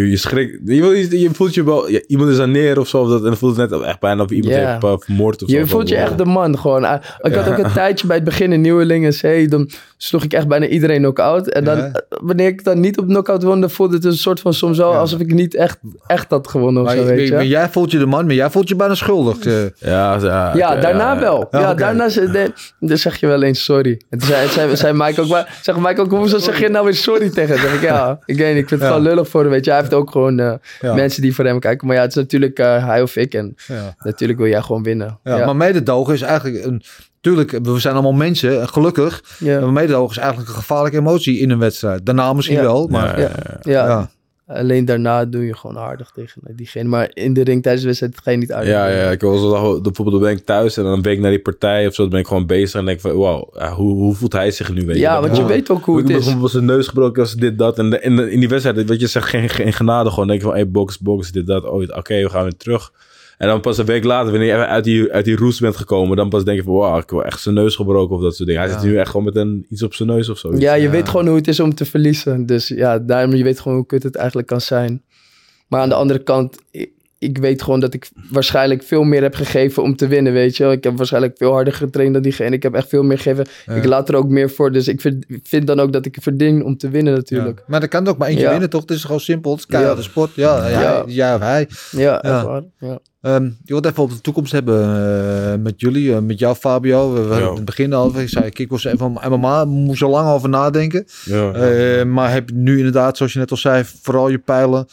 Je, 0.00 0.10
je 0.10 0.16
schrikt. 0.16 0.58
Je, 0.64 0.74
je, 0.74 1.20
je 1.20 1.30
voelt 1.32 1.54
je 1.54 1.64
wel. 1.64 1.88
ja, 1.90 2.00
iemand 2.06 2.30
is 2.30 2.38
aan 2.38 2.50
neer 2.50 2.78
of 2.80 2.88
zo. 2.88 2.98
Of 3.00 3.08
dat, 3.08 3.18
en 3.18 3.24
dan 3.24 3.36
voelt 3.36 3.56
het 3.56 3.70
net 3.70 3.80
echt 3.82 4.00
bijna 4.00 4.22
of 4.22 4.30
iemand 4.30 4.54
heeft 4.54 4.84
uh, 4.84 4.94
vermoord 4.98 5.42
of 5.42 5.48
zo. 5.50 5.56
Je 5.56 5.66
voelt 5.66 5.88
je 5.88 5.96
echt 5.96 6.18
de 6.18 6.24
man 6.24 6.58
gewoon. 6.58 6.84
Ah, 6.84 7.02
Ik 7.22 7.34
had 7.34 7.48
ook 7.48 7.58
een 7.58 7.72
tijdje 7.72 8.06
bij 8.06 8.16
het 8.16 8.24
begin 8.24 8.52
in 8.52 8.60
Nieuwelingen. 8.60 9.14
Hey, 9.20 9.46
dan 9.46 9.70
sloeg 9.96 10.24
ik 10.24 10.32
echt 10.32 10.48
bijna 10.48 10.66
iedereen 10.66 10.98
knock-out. 11.00 11.48
En 11.48 11.64
dan, 11.64 11.76
Ja. 11.76 11.84
eh, 11.92 12.18
wanneer 12.22 12.46
ik 12.46 12.64
dan 12.64 12.80
niet 12.80 12.98
op 12.98 13.06
knock-out 13.06 13.42
won, 13.42 13.60
dan 13.60 13.70
voelde 13.70 13.94
het 13.94 14.04
een 14.04 14.16
soort 14.16 14.40
van 14.40 14.54
soms 14.54 14.78
wel 14.78 14.94
alsof 14.94 15.20
ik 15.20 15.32
niet 15.34 15.54
echt, 15.54 15.78
echt 16.06 16.30
had 16.30 16.48
gewonnen 16.48 16.82
of 16.82 16.88
Maar, 16.88 16.96
zo, 16.96 17.04
weet 17.04 17.28
je. 17.28 17.34
maar 17.34 17.44
jij 17.46 17.68
voelt 17.68 17.90
je 17.90 17.98
de 17.98 18.06
man, 18.06 18.26
maar 18.26 18.34
jij 18.34 18.50
voelt 18.50 18.68
je 18.68 18.76
bijna 18.76 18.94
schuldig. 18.94 19.38
eh. 19.46 19.52
Ja, 19.78 20.18
ja, 20.54 20.76
daarna 20.76 21.12
ja, 21.14 21.20
wel. 21.20 21.48
Ja, 21.50 21.74
daarna 21.74 22.08
ze, 22.08 22.30
de- 22.30 22.52
dan 22.80 22.96
zeg 22.98 23.20
je 23.20 23.26
wel 23.26 23.42
eens 23.42 23.64
sorry. 23.64 24.00
En 24.10 24.18
toen 24.18 24.28
zei, 24.28 24.48
zei, 24.48 24.76
zei 24.76 24.92
Mike 24.96 25.20
ook, 25.20 25.28
maar, 25.28 25.58
zeg 25.62 25.76
Mike 25.78 26.00
ook, 26.00 26.10
hoezo 26.10 26.38
zeg 26.38 26.60
je 26.60 26.68
nou 26.68 26.84
weer 26.84 26.94
sorry 26.94 27.30
tegen? 27.30 27.48
Dan 27.56 27.58
zeg 27.58 27.74
ik, 27.74 27.82
ja, 27.82 28.18
ik 28.26 28.36
weet 28.36 28.54
niet, 28.54 28.62
ik 28.62 28.68
vind 28.68 28.80
het 28.80 28.90
Ja. 28.90 28.96
gewoon 28.96 29.02
lullig 29.02 29.28
voor 29.28 29.40
hem, 29.40 29.50
weet 29.50 29.64
je. 29.64 29.70
Hij 29.70 29.83
heeft 29.84 29.94
ook 30.02 30.10
gewoon 30.10 30.38
eh, 30.38 30.54
Ja. 30.80 30.94
mensen 30.94 31.22
die 31.22 31.34
voor 31.34 31.44
hem 31.44 31.58
kijken. 31.58 31.86
Maar 31.86 31.96
ja, 31.96 32.02
het 32.02 32.10
is 32.10 32.16
natuurlijk 32.16 32.58
eh, 32.58 32.86
hij 32.86 33.02
of 33.02 33.16
ik. 33.16 33.34
En 33.34 33.54
Ja. 33.66 33.94
natuurlijk 33.98 34.38
wil 34.38 34.48
jij 34.48 34.62
gewoon 34.62 34.82
winnen. 34.82 35.18
Ja, 35.22 35.44
Maar 35.44 35.56
mededogen 35.56 36.14
is 36.14 36.22
eigenlijk 36.22 36.64
een... 36.64 36.82
Tuurlijk, 37.20 37.50
we 37.62 37.78
zijn 37.80 37.94
allemaal 37.94 38.12
mensen, 38.12 38.60
en 38.60 38.68
gelukkig. 38.68 39.22
Maar 39.60 39.72
mededogen 39.72 40.10
is 40.10 40.16
eigenlijk 40.22 40.48
een 40.48 40.54
gevaarlijke 40.54 40.98
emotie 40.98 41.38
in 41.38 41.50
een 41.50 41.58
wedstrijd. 41.58 42.06
Daarna 42.06 42.32
misschien 42.32 42.60
wel, 42.60 42.86
maar... 42.88 43.20
Ja. 43.62 44.10
Alleen 44.46 44.84
daarna 44.84 45.24
doe 45.24 45.44
je 45.46 45.56
gewoon 45.56 45.78
aardig 45.78 46.10
tegen 46.14 46.42
diegene. 46.56 46.88
Maar 46.88 47.10
in 47.14 47.32
de 47.32 47.42
ring 47.44 47.62
tijdens 47.62 47.82
de 47.82 47.88
wedstrijd 47.88 48.20
ga 48.22 48.30
je 48.30 48.36
niet 48.36 48.52
aardig. 48.52 48.68
Ja, 48.70 48.86
ja, 48.88 49.10
ik 49.10 49.20
was 49.20 49.40
al, 49.40 49.80
bijvoorbeeld 49.80 50.10
dan 50.20 50.20
ben 50.30 50.38
ik 50.38 50.44
thuis 50.44 50.76
en 50.76 50.82
dan 50.84 51.02
ben 51.02 51.12
ik 51.12 51.18
naar 51.20 51.30
die 51.30 51.40
partij 51.42 51.86
of 51.86 51.94
zo, 51.94 52.02
dan 52.02 52.10
ben 52.10 52.20
ik 52.20 52.26
gewoon 52.26 52.46
bezig 52.46 52.80
en 52.80 52.86
denk 52.86 53.00
van, 53.00 53.16
wauw, 53.16 53.50
ja, 53.54 53.72
hoe, 53.72 53.92
hoe 53.94 54.14
voelt 54.14 54.32
hij 54.32 54.50
zich 54.50 54.72
nu? 54.72 54.86
Weet 54.86 54.96
Ja, 54.96 55.14
je? 55.14 55.20
want 55.20 55.36
je 55.36 55.44
weet 55.46 55.70
ook 55.70 55.84
hoe 55.84 55.96
het 55.96 56.08
ik 56.08 56.16
is. 56.16 56.34
was 56.34 56.52
zijn 56.52 56.64
neus 56.64 56.86
gebroken, 56.88 57.22
was 57.22 57.34
dit, 57.34 57.58
dat. 57.58 57.78
En 57.78 58.02
in, 58.02 58.16
de- 58.16 58.30
in 58.30 58.40
die 58.40 58.48
wedstrijd, 58.48 58.88
weet 58.88 59.00
je, 59.00 59.06
zeg 59.06 59.30
geen, 59.30 59.48
geen 59.48 59.72
genade 59.72 60.10
gewoon. 60.10 60.26
denk 60.26 60.40
je 60.40 60.46
van, 60.46 60.54
hey, 60.54 60.70
box, 60.70 60.98
box, 60.98 61.32
dit, 61.32 61.46
dat. 61.46 61.64
Oh, 61.64 61.82
oké, 61.96 62.22
we 62.22 62.28
gaan 62.30 62.42
weer 62.42 62.56
terug. 62.56 62.92
En 63.38 63.48
dan 63.48 63.60
pas 63.60 63.78
een 63.78 63.84
week 63.84 64.04
later, 64.04 64.30
wanneer 64.30 64.56
je 64.56 64.66
uit 64.66 64.84
die, 64.84 65.12
uit 65.12 65.24
die 65.24 65.36
roes 65.36 65.60
bent 65.60 65.76
gekomen, 65.76 66.16
dan 66.16 66.28
pas 66.28 66.44
denk 66.44 66.58
je 66.58 66.64
van, 66.64 66.74
wauw, 66.74 66.98
ik 66.98 67.10
heb 67.10 67.20
echt 67.20 67.40
zijn 67.40 67.54
neus 67.54 67.76
gebroken 67.76 68.16
of 68.16 68.22
dat 68.22 68.36
soort 68.36 68.48
dingen. 68.48 68.62
Hij 68.64 68.72
Ja. 68.72 68.80
zit 68.80 68.90
nu 68.90 68.98
echt 68.98 69.10
gewoon 69.10 69.24
met 69.24 69.36
een, 69.36 69.66
iets 69.68 69.82
op 69.82 69.94
zijn 69.94 70.08
neus 70.08 70.28
of 70.28 70.38
zo. 70.38 70.54
Ja, 70.56 70.74
je 70.74 70.88
weet 70.88 71.08
gewoon 71.08 71.26
hoe 71.26 71.36
het 71.36 71.48
is 71.48 71.60
om 71.60 71.74
te 71.74 71.84
verliezen. 71.84 72.46
Dus 72.46 72.68
ja, 72.68 72.98
daarom 72.98 73.34
je 73.34 73.44
weet 73.44 73.60
gewoon 73.60 73.76
hoe 73.78 73.86
kut 73.86 74.02
het 74.02 74.16
eigenlijk 74.16 74.46
kan 74.48 74.60
zijn. 74.60 75.02
Maar 75.68 75.80
aan 75.80 75.88
de 75.88 75.94
andere 75.94 76.22
kant, 76.22 76.56
ik, 77.24 77.38
weet 77.38 77.62
gewoon 77.62 77.80
dat 77.80 77.94
ik 77.94 78.10
waarschijnlijk 78.30 78.82
veel 78.82 79.02
meer 79.02 79.22
heb 79.22 79.34
gegeven 79.34 79.82
om 79.82 79.96
te 79.96 80.06
winnen, 80.08 80.32
weet 80.32 80.56
je 80.56 80.62
wel. 80.62 80.72
Ik 80.72 80.84
heb 80.84 80.96
waarschijnlijk 80.96 81.36
veel 81.36 81.52
harder 81.52 81.72
getraind 81.72 82.12
dan 82.14 82.22
diegene. 82.22 82.50
Ik 82.56 82.62
heb 82.62 82.74
echt 82.74 82.88
veel 82.88 83.02
meer 83.02 83.18
gegeven. 83.18 83.46
Ik 83.76 83.84
laat 83.84 84.08
er 84.08 84.14
ook 84.14 84.28
meer 84.28 84.50
voor. 84.50 84.72
Dus 84.72 84.88
ik 84.88 85.00
vind, 85.00 85.24
vind 85.42 85.66
dan 85.66 85.80
ook 85.80 85.92
dat 85.92 86.06
ik 86.06 86.16
verdien 86.20 86.64
om 86.64 86.76
te 86.76 86.88
winnen 86.88 87.14
natuurlijk. 87.14 87.58
Ja. 87.58 87.64
Maar 87.66 87.80
dan 87.80 87.88
kan 87.88 88.04
er 88.04 88.10
ook 88.10 88.18
maar 88.18 88.28
eentje 88.28 88.44
Ja. 88.44 88.50
winnen, 88.50 88.70
toch? 88.70 88.80
Het 88.80 88.90
is 88.90 89.04
gewoon 89.04 89.20
simpel. 89.20 89.50
Het 89.50 89.60
is 89.60 89.66
keiharde 89.66 90.00
Ja. 90.02 90.08
sport. 90.08 90.34
Ja, 90.34 90.68
ja. 90.68 91.04
Ja. 91.06 91.34
of 91.34 91.40
hij. 91.40 91.68
Ja, 91.90 92.00
Ja. 92.00 92.22
echt 92.22 92.44
waar. 92.44 92.62
Ja. 92.78 92.98
Ehm, 93.20 93.44
je 93.44 93.50
wilt 93.64 93.86
even 93.86 94.02
over 94.02 94.16
de 94.16 94.22
toekomst 94.22 94.52
hebben 94.52 94.82
eh, 94.82 95.54
met 95.62 95.80
jullie, 95.80 96.14
eh, 96.14 96.20
met 96.20 96.38
jou 96.38 96.54
Fabio. 96.56 97.12
We, 97.12 97.20
we 97.20 97.26
hadden 97.26 97.42
Ja. 97.44 97.48
in 97.50 97.56
het 97.56 97.64
begin 97.64 97.92
al, 97.92 98.18
ik 98.18 98.28
zei 98.28 98.50
kickbox 98.50 98.84
en 98.84 98.98
van 98.98 99.20
MMA, 99.28 99.64
moest 99.64 99.98
je 100.00 100.06
lang 100.06 100.28
over 100.28 100.48
nadenken. 100.48 101.06
Ja. 101.24 101.52
Eh, 101.52 102.04
maar 102.04 102.32
heb 102.32 102.48
je 102.48 102.54
nu 102.54 102.76
inderdaad, 102.76 103.16
zoals 103.16 103.32
je 103.32 103.38
net 103.38 103.50
al 103.50 103.56
zei, 103.56 103.84
vooral 104.02 104.28
je 104.28 104.38
pijlen 104.38 104.86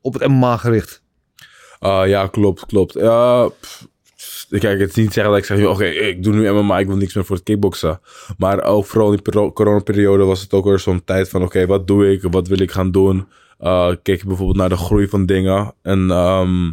op 0.00 0.12
het 0.12 0.26
MMA 0.28 0.56
gericht. 0.56 1.02
Ah, 1.86 2.08
ja, 2.08 2.26
klopt, 2.26 2.66
klopt. 2.66 2.92
Pff, 3.60 3.86
kijk, 4.48 4.80
het 4.80 4.88
is 4.88 4.94
niet 4.94 5.12
zeggen 5.12 5.32
dat 5.32 5.42
ik 5.42 5.48
zeg, 5.48 5.66
oké, 5.66 5.84
ik 5.84 6.22
doe 6.22 6.34
nu 6.34 6.50
MMA, 6.52 6.78
ik 6.78 6.86
wil 6.86 6.96
niks 6.96 7.14
meer 7.14 7.24
voor 7.24 7.36
het 7.36 7.44
kickboksen. 7.44 8.00
Maar 8.38 8.62
ook 8.62 8.86
vooral 8.86 9.10
in 9.12 9.20
die 9.22 9.32
peri- 9.32 9.52
coronaperiode 9.52 10.24
was 10.24 10.40
het 10.40 10.52
ook 10.52 10.64
weer 10.64 10.78
zo'n 10.78 11.04
tijd 11.04 11.28
van, 11.28 11.42
oké, 11.42 11.66
wat 11.66 11.86
doe 11.86 12.12
ik? 12.12 12.22
Wat 12.30 12.48
wil 12.48 12.60
ik 12.60 12.70
gaan 12.70 12.90
doen? 12.90 13.26
Uh, 13.60 13.92
keek 14.02 14.20
je 14.20 14.26
bijvoorbeeld 14.26 14.58
naar 14.58 14.68
de 14.68 14.76
groei 14.76 15.08
van 15.08 15.26
dingen. 15.26 15.74
En 15.82 16.10
ehm, 16.10 16.70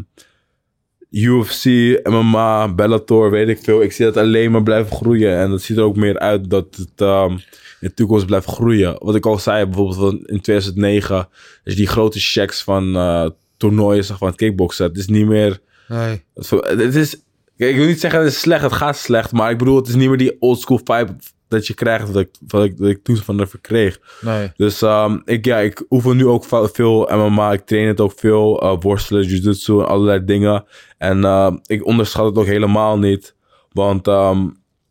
UFC, 1.11 1.66
MMA, 2.03 2.74
Bellator, 2.74 3.32
weet 3.32 3.47
ik 3.47 3.59
veel. 3.64 3.82
Ik 3.82 3.91
zie 3.91 4.05
dat 4.05 4.18
alleen 4.18 4.51
maar 4.51 4.64
blijven 4.64 4.95
groeien. 4.95 5.38
En 5.38 5.51
het 5.51 5.61
ziet 5.61 5.78
er 5.78 5.84
ook 5.84 5.95
meer 5.95 6.20
uit 6.20 6.49
dat 6.49 6.76
het 6.76 7.01
ehm, 7.01 7.32
in 7.32 7.39
de 7.80 7.93
toekomst 7.93 8.26
blijft 8.26 8.47
groeien. 8.47 8.95
Wat 8.99 9.16
ik 9.16 9.26
al 9.26 9.39
zei, 9.39 9.66
bijvoorbeeld 9.66 10.30
in 10.30 10.41
2009, 10.41 11.16
als 11.16 11.28
je 11.64 11.76
die 11.76 11.88
grote 11.88 12.20
checks 12.20 12.64
van 12.64 12.95
eh, 12.95 13.26
toernooien 13.64 14.03
zag 14.03 14.18
van 14.18 14.28
het 14.28 14.38
kickboksen. 14.38 14.86
Het 14.86 14.97
is 14.97 15.07
niet 15.07 15.28
meer... 15.28 15.59
Nee. 15.88 16.24
Het 16.34 16.95
is... 16.95 17.22
Kijk, 17.57 17.72
ik 17.72 17.78
wil 17.78 17.86
niet 17.86 17.99
zeggen 17.99 18.20
dat 18.20 18.28
het 18.28 18.38
is 18.38 18.43
slecht, 18.43 18.61
het 18.64 18.74
gaat 18.74 18.97
slecht. 18.97 19.32
Maar 19.32 19.51
ik 19.51 19.57
bedoel, 19.57 19.76
het 19.76 19.88
is 19.88 19.95
niet 19.95 20.07
meer 20.09 20.18
die 20.18 20.36
old 20.39 20.59
school 20.59 20.80
vibe 20.84 21.16
dat 21.47 21.68
je 21.68 21.74
krijgt, 21.74 22.14
dat 22.14 22.22
ik, 22.22 22.30
wat 22.47 22.64
ik, 22.64 22.78
dat 22.78 22.88
ik 22.88 23.03
toen 23.03 23.18
van 23.18 23.39
ervoor 23.39 23.59
kreeg. 23.59 23.99
Nee. 24.22 24.51
Dus 24.55 24.82
ehm, 24.82 25.20
ik, 25.26 25.45
ja, 25.45 25.57
ik 25.59 25.86
oefen 25.89 26.18
nu 26.18 26.26
ook 26.26 26.45
veel 26.74 27.09
MMA. 27.11 27.51
Ik 27.51 27.66
train 27.66 27.88
het 27.88 28.01
ook 28.01 28.14
veel. 28.16 28.61
eh, 28.61 28.76
worstelen, 28.80 29.24
jiu-jitsu 29.24 29.80
en 29.80 29.88
allerlei 29.88 30.26
dingen. 30.26 30.66
En 30.97 31.24
ehm, 31.24 31.57
ik 31.66 31.86
onderschat 31.86 32.26
het 32.26 32.38
ook 32.38 32.45
helemaal 32.45 32.99
niet. 32.99 33.36
Want 33.72 34.07
ehm, 34.07 34.47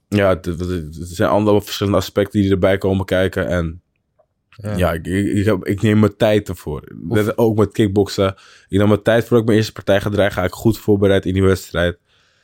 ja, 0.08 0.28
het 0.28 0.96
zijn 1.00 1.30
andere 1.30 1.62
verschillende 1.62 1.98
aspecten 1.98 2.40
die 2.40 2.50
erbij 2.50 2.78
komen 2.78 3.04
kijken. 3.04 3.48
En 3.48 3.81
Ja. 4.56 4.76
ja, 4.76 4.92
ik, 4.92 5.06
ik, 5.06 5.26
ik, 5.26 5.44
heb, 5.44 5.66
ik 5.66 5.82
neem 5.82 5.98
mijn 5.98 6.16
tijd 6.16 6.48
ervoor. 6.48 6.82
Dat, 6.94 7.38
ook 7.38 7.58
met 7.58 7.72
kickboksen. 7.72 8.34
Ik 8.68 8.78
neem 8.78 8.88
mijn 8.88 9.02
tijd 9.02 9.20
voordat 9.20 9.38
ik 9.40 9.44
mijn 9.44 9.56
eerste 9.56 9.72
partij 9.72 10.00
ga 10.00 10.10
draaien. 10.10 10.32
Ga 10.32 10.44
ik 10.44 10.52
goed 10.52 10.78
voorbereid 10.78 11.26
in 11.26 11.32
die 11.32 11.42
wedstrijd. 11.42 11.98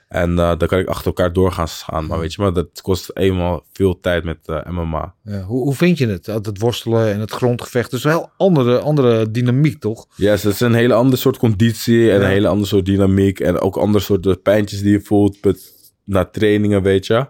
En 0.09 0.39
eh, 0.39 0.53
dan 0.59 0.69
kan 0.69 0.79
ik 0.79 0.89
achter 0.89 1.07
elkaar 1.07 1.33
door 1.33 1.53
gaan. 1.53 2.07
Maar 2.07 2.19
weet 2.19 2.33
je, 2.35 2.43
maar 2.43 2.53
dat 2.53 2.81
kost 2.83 3.11
eenmaal 3.15 3.65
veel 3.73 4.01
tijd 4.01 4.25
met 4.25 4.39
eh, 4.45 4.67
MMA. 4.71 5.15
Ja, 5.25 5.41
hoe, 5.43 5.63
hoe 5.63 5.75
vind 5.75 5.99
je 5.99 6.07
het? 6.07 6.25
Dat 6.25 6.47
Het 6.47 6.61
worstelen 6.61 7.13
en 7.13 7.21
het 7.21 7.31
grondgevecht. 7.31 7.93
Is 7.93 8.05
een 8.05 8.11
heel 8.11 8.31
andere, 8.37 8.79
andere 8.79 9.31
dynamiek, 9.31 9.81
toch? 9.81 10.07
Ja, 10.17 10.31
het 10.31 10.45
is 10.45 10.61
een 10.61 10.75
hele 10.75 10.95
andere 10.95 11.17
soort 11.17 11.37
conditie 11.39 12.11
en 12.11 12.19
Ja. 12.19 12.25
een 12.25 12.31
hele 12.31 12.49
andere 12.49 12.69
soort 12.69 12.85
dynamiek. 12.85 13.41
En 13.41 13.61
ook 13.61 13.77
andere 13.77 14.05
soorten 14.05 14.43
pijntjes 14.43 14.81
die 14.81 14.93
je 14.93 15.01
voelt 15.01 15.45
met, 15.45 15.73
na 16.05 16.25
trainingen, 16.25 16.83
weet 16.83 17.07
je. 17.07 17.27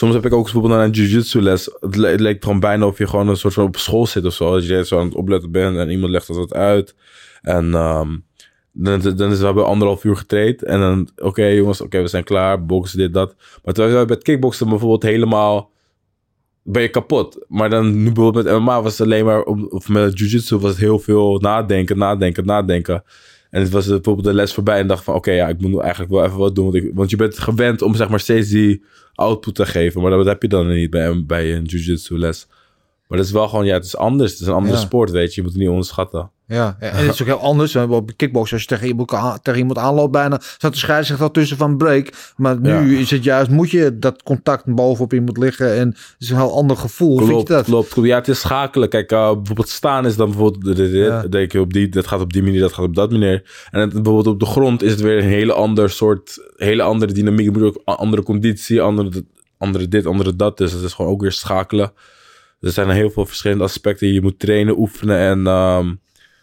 Soms 0.00 0.14
heb 0.14 0.26
ik 0.26 0.32
ook 0.32 0.42
bijvoorbeeld 0.42 0.74
naar 0.74 0.84
een 0.84 0.90
jiu-jitsu 0.90 1.40
les. 1.40 1.70
Het, 1.80 1.96
le- 1.96 2.08
het 2.08 2.20
leek 2.20 2.44
gewoon 2.44 2.60
bijna 2.60 2.86
of 2.86 2.98
je 2.98 3.06
gewoon 3.06 3.28
een 3.28 3.36
soort 3.36 3.54
van 3.54 3.64
op 3.64 3.76
school 3.76 4.06
zit 4.06 4.24
of 4.24 4.32
zo. 4.32 4.52
Dat 4.52 4.66
je 4.66 4.84
zo 4.84 4.98
aan 4.98 5.04
het 5.04 5.14
opletten 5.14 5.50
bent 5.50 5.76
en 5.76 5.90
iemand 5.90 6.12
legt 6.12 6.26
dat 6.26 6.54
uit. 6.54 6.94
En 7.42 7.74
ehm, 7.74 8.16
dan, 8.72 9.00
dan 9.16 9.30
is 9.30 9.40
we 9.40 9.62
anderhalf 9.62 10.04
uur 10.04 10.16
getraind. 10.16 10.62
En 10.62 10.80
dan, 10.80 11.08
oké 11.16 11.44
jongens, 11.44 11.80
oké, 11.80 12.00
we 12.00 12.08
zijn 12.08 12.24
klaar. 12.24 12.66
Boksen, 12.66 12.98
dit, 12.98 13.14
dat. 13.14 13.34
Maar 13.64 13.74
terwijl 13.74 14.00
we 14.00 14.06
met 14.08 14.22
kickboksen 14.22 14.68
bijvoorbeeld 14.68 15.02
helemaal 15.02 15.70
ben 16.62 16.82
je 16.82 16.88
kapot. 16.88 17.44
Maar 17.48 17.70
dan 17.70 18.02
nu 18.02 18.12
bijvoorbeeld 18.12 18.44
met 18.44 18.58
MMA 18.58 18.82
was 18.82 18.98
het 18.98 19.06
alleen 19.06 19.24
maar, 19.24 19.42
of 19.42 19.88
met 19.88 20.18
jiu-jitsu 20.18 20.56
was 20.56 20.70
het 20.70 20.80
heel 20.80 20.98
veel 20.98 21.38
nadenken, 21.38 21.98
nadenken, 21.98 22.46
nadenken. 22.46 23.02
En 23.50 23.60
het 23.60 23.70
was 23.70 23.86
bijvoorbeeld 23.86 24.26
de 24.26 24.34
les 24.34 24.54
voorbij 24.54 24.78
en 24.78 24.86
dacht 24.86 25.04
van, 25.04 25.14
oké, 25.14 25.30
ja, 25.30 25.48
ik 25.48 25.60
moet 25.60 25.80
eigenlijk 25.80 26.12
wel 26.12 26.24
even 26.24 26.38
wat 26.38 26.54
doen. 26.54 26.90
Want 26.94 27.10
je 27.10 27.16
bent 27.16 27.38
gewend 27.38 27.82
om 27.82 27.94
zeg 27.94 28.08
maar 28.08 28.20
steeds 28.20 28.48
die 28.48 28.84
output 29.20 29.54
te 29.54 29.66
geven. 29.66 30.00
Maar 30.02 30.10
dat 30.10 30.26
heb 30.26 30.42
je 30.42 30.48
dan 30.48 30.68
niet 30.68 30.90
bij, 30.90 31.24
bij 31.26 31.56
een 31.56 31.64
jiu-jitsu 31.64 32.18
les. 32.18 32.46
Maar 33.08 33.18
dat 33.18 33.26
is 33.26 33.32
wel 33.32 33.48
gewoon, 33.48 33.64
ja, 33.66 33.74
het 33.74 33.84
is 33.84 33.96
anders. 33.96 34.30
Het 34.32 34.40
is 34.40 34.46
een 34.46 34.52
andere 34.52 34.74
Ja. 34.74 34.80
sport, 34.80 35.10
weet 35.10 35.28
je. 35.28 35.34
Je 35.34 35.42
moet 35.42 35.50
het 35.50 35.60
niet 35.60 35.70
onderschatten. 35.70 36.30
Ja, 36.52 36.76
en 36.78 36.96
het 36.96 37.12
is 37.12 37.20
ook 37.20 37.26
heel 37.26 37.40
anders. 37.40 37.72
We 37.72 37.78
hebben 37.78 37.96
op 37.96 38.10
kickbox, 38.16 38.52
als 38.52 38.60
je 38.62 38.66
tegen 38.68 38.86
iemand, 38.86 39.10
tegen 39.42 39.58
iemand 39.60 39.78
aanloopt 39.78 40.12
bijna, 40.12 40.38
staat 40.40 40.72
de 40.72 40.78
scheidsrechter 40.78 41.26
al 41.26 41.32
tussen 41.32 41.56
van 41.56 41.76
break. 41.76 42.08
Maar 42.36 42.60
nu 42.60 42.92
Ja. 42.94 43.00
is 43.00 43.10
het 43.10 43.24
juist, 43.24 43.50
moet 43.50 43.70
je 43.70 43.98
dat 43.98 44.22
contact 44.22 44.64
bovenop 44.74 45.12
iemand 45.12 45.38
liggen 45.38 45.74
en 45.76 45.88
het 45.88 46.14
is 46.18 46.30
een 46.30 46.36
heel 46.36 46.54
ander 46.56 46.76
gevoel. 46.76 47.08
Hoe 47.08 47.18
vind 47.18 47.30
Klopt, 47.30 47.48
je 47.48 47.54
dat? 47.54 47.64
klopt, 47.64 47.88
klopt. 47.88 48.08
Ja, 48.08 48.16
het 48.16 48.28
is 48.28 48.40
schakelen. 48.40 48.88
Kijk, 48.88 49.12
eh, 49.12 49.32
bijvoorbeeld 49.34 49.68
staan 49.68 50.06
is 50.06 50.16
dan 50.16 50.28
bijvoorbeeld, 50.30 50.76
dit, 50.76 50.92
Ja. 50.92 51.22
denk 51.22 51.52
je 51.52 51.60
op 51.60 51.72
die, 51.72 51.88
dat 51.88 52.06
gaat 52.06 52.20
op 52.20 52.32
die 52.32 52.42
manier, 52.42 52.60
dat 52.60 52.72
gaat 52.72 52.84
op 52.84 52.94
dat 52.94 53.10
manier. 53.10 53.68
En 53.70 53.80
het, 53.80 53.92
bijvoorbeeld 53.92 54.26
op 54.26 54.40
de 54.40 54.46
grond 54.46 54.82
is 54.82 54.90
het 54.90 55.00
weer 55.00 55.18
een 55.18 55.24
hele 55.28 55.52
ander 55.52 55.90
soort, 55.90 56.50
hele 56.56 56.82
andere 56.82 57.12
dynamiek. 57.12 57.44
Je 57.44 57.50
moet 57.50 57.62
ook 57.62 57.80
andere 57.84 58.22
conditie, 58.22 58.80
andere, 58.82 59.24
andere 59.58 59.88
dit, 59.88 60.06
andere 60.06 60.36
dat. 60.36 60.58
Dus 60.58 60.72
het 60.72 60.82
is 60.82 60.92
gewoon 60.92 61.10
ook 61.10 61.20
weer 61.20 61.32
schakelen. 61.32 61.92
Er 62.60 62.70
zijn 62.72 62.90
heel 62.90 63.10
veel 63.10 63.26
verschillende 63.26 63.64
aspecten. 63.64 64.12
Je 64.12 64.22
moet 64.22 64.38
trainen, 64.38 64.78
oefenen 64.78 65.16
en 65.18 65.46
ehm, 65.46 65.92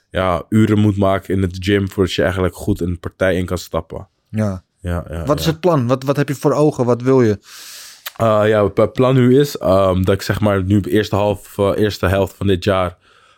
ja, 0.10 0.44
uren 0.50 0.80
moet 0.80 0.98
maken 0.98 1.34
in 1.34 1.42
het 1.42 1.58
gym 1.60 1.90
voordat 1.90 2.14
je 2.14 2.22
eigenlijk 2.22 2.56
goed 2.56 2.82
een 2.82 3.00
partij 3.00 3.36
in 3.36 3.46
kan 3.46 3.58
stappen. 3.58 4.08
Ja. 4.30 4.66
Ja, 4.80 5.06
ja, 5.10 5.26
Wat 5.26 5.40
is 5.40 5.46
het 5.46 5.60
plan? 5.60 5.88
Wat, 5.88 6.04
wat 6.04 6.16
heb 6.16 6.28
je 6.28 6.36
voor 6.36 6.54
ogen? 6.54 6.86
Wat 6.86 7.02
wil 7.02 7.22
je? 7.22 7.40
Uh, 8.22 8.42
ja, 8.46 8.72
mijn 8.76 8.92
plan 8.92 9.16
nu 9.16 9.40
is 9.40 9.58
ehm, 9.58 10.04
dat 10.04 10.16
ik 10.16 10.22
zeg 10.22 10.40
maar 10.40 10.64
nu 10.64 10.80
de 10.80 10.92
eerste, 10.92 11.16
half, 11.16 11.58
eh, 11.58 11.72
eerste 11.76 12.08
helft 12.08 12.36
van 12.36 12.48
dit 12.48 12.64
jaar 12.64 12.98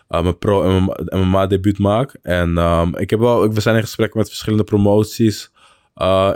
uh, 0.10 0.22
mijn 0.22 0.38
pro 0.38 0.82
MMA 1.10 1.48
debuut 1.48 1.80
maak. 1.80 2.16
En 2.22 2.58
ehm, 2.58 2.96
ik 2.96 3.10
heb 3.10 3.20
wel, 3.20 3.54
we 3.54 3.62
zijn 3.62 3.76
in 3.76 3.82
gesprek 3.82 4.14
met 4.14 4.28
verschillende 4.28 4.64
promoties. 4.64 5.52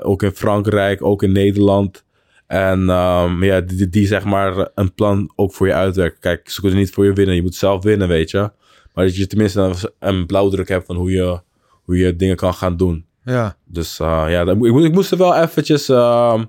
Ook 0.02 0.24
in 0.24 0.32
Frankrijk, 0.32 1.04
ook 1.04 1.24
in 1.24 1.32
Nederland. 1.32 2.04
En 2.48 2.90
ehm, 2.90 3.44
ja, 3.44 3.62
die, 3.62 3.90
die 3.90 4.08
zeg 4.08 4.24
maar 4.24 4.70
een 4.76 4.94
plan 4.94 5.32
ook 5.36 5.54
voor 5.54 5.68
je 5.68 5.74
uitwerken. 5.74 6.20
Kijk, 6.20 6.50
ze 6.50 6.62
kunnen 6.62 6.80
niet 6.80 6.92
voor 6.92 7.06
je 7.06 7.14
winnen. 7.14 7.36
Je 7.36 7.42
moet 7.42 7.56
zelf 7.56 7.84
winnen, 7.84 8.08
weet 8.08 8.32
je. 8.32 8.52
Maar 8.94 9.06
dat 9.06 9.16
je 9.16 9.28
tenminste 9.28 9.92
een- 10.00 10.26
blauwdruk 10.26 10.68
hebt 10.68 10.86
van 10.86 10.96
hoe 10.96 11.12
je, 11.12 11.42
hoe 11.84 11.98
je 11.98 12.16
dingen 12.16 12.36
kan 12.36 12.54
gaan 12.54 12.78
doen. 12.78 13.06
Ja. 13.24 13.58
Dus 13.66 14.00
eh, 14.00 14.26
ja, 14.28 14.42
ik, 14.42 14.58
mo- 14.58 14.80
ik 14.84 14.94
moest 14.94 15.12
er 15.12 15.18
wel 15.18 15.36
eventjes 15.36 15.90
ehm, 15.90 16.44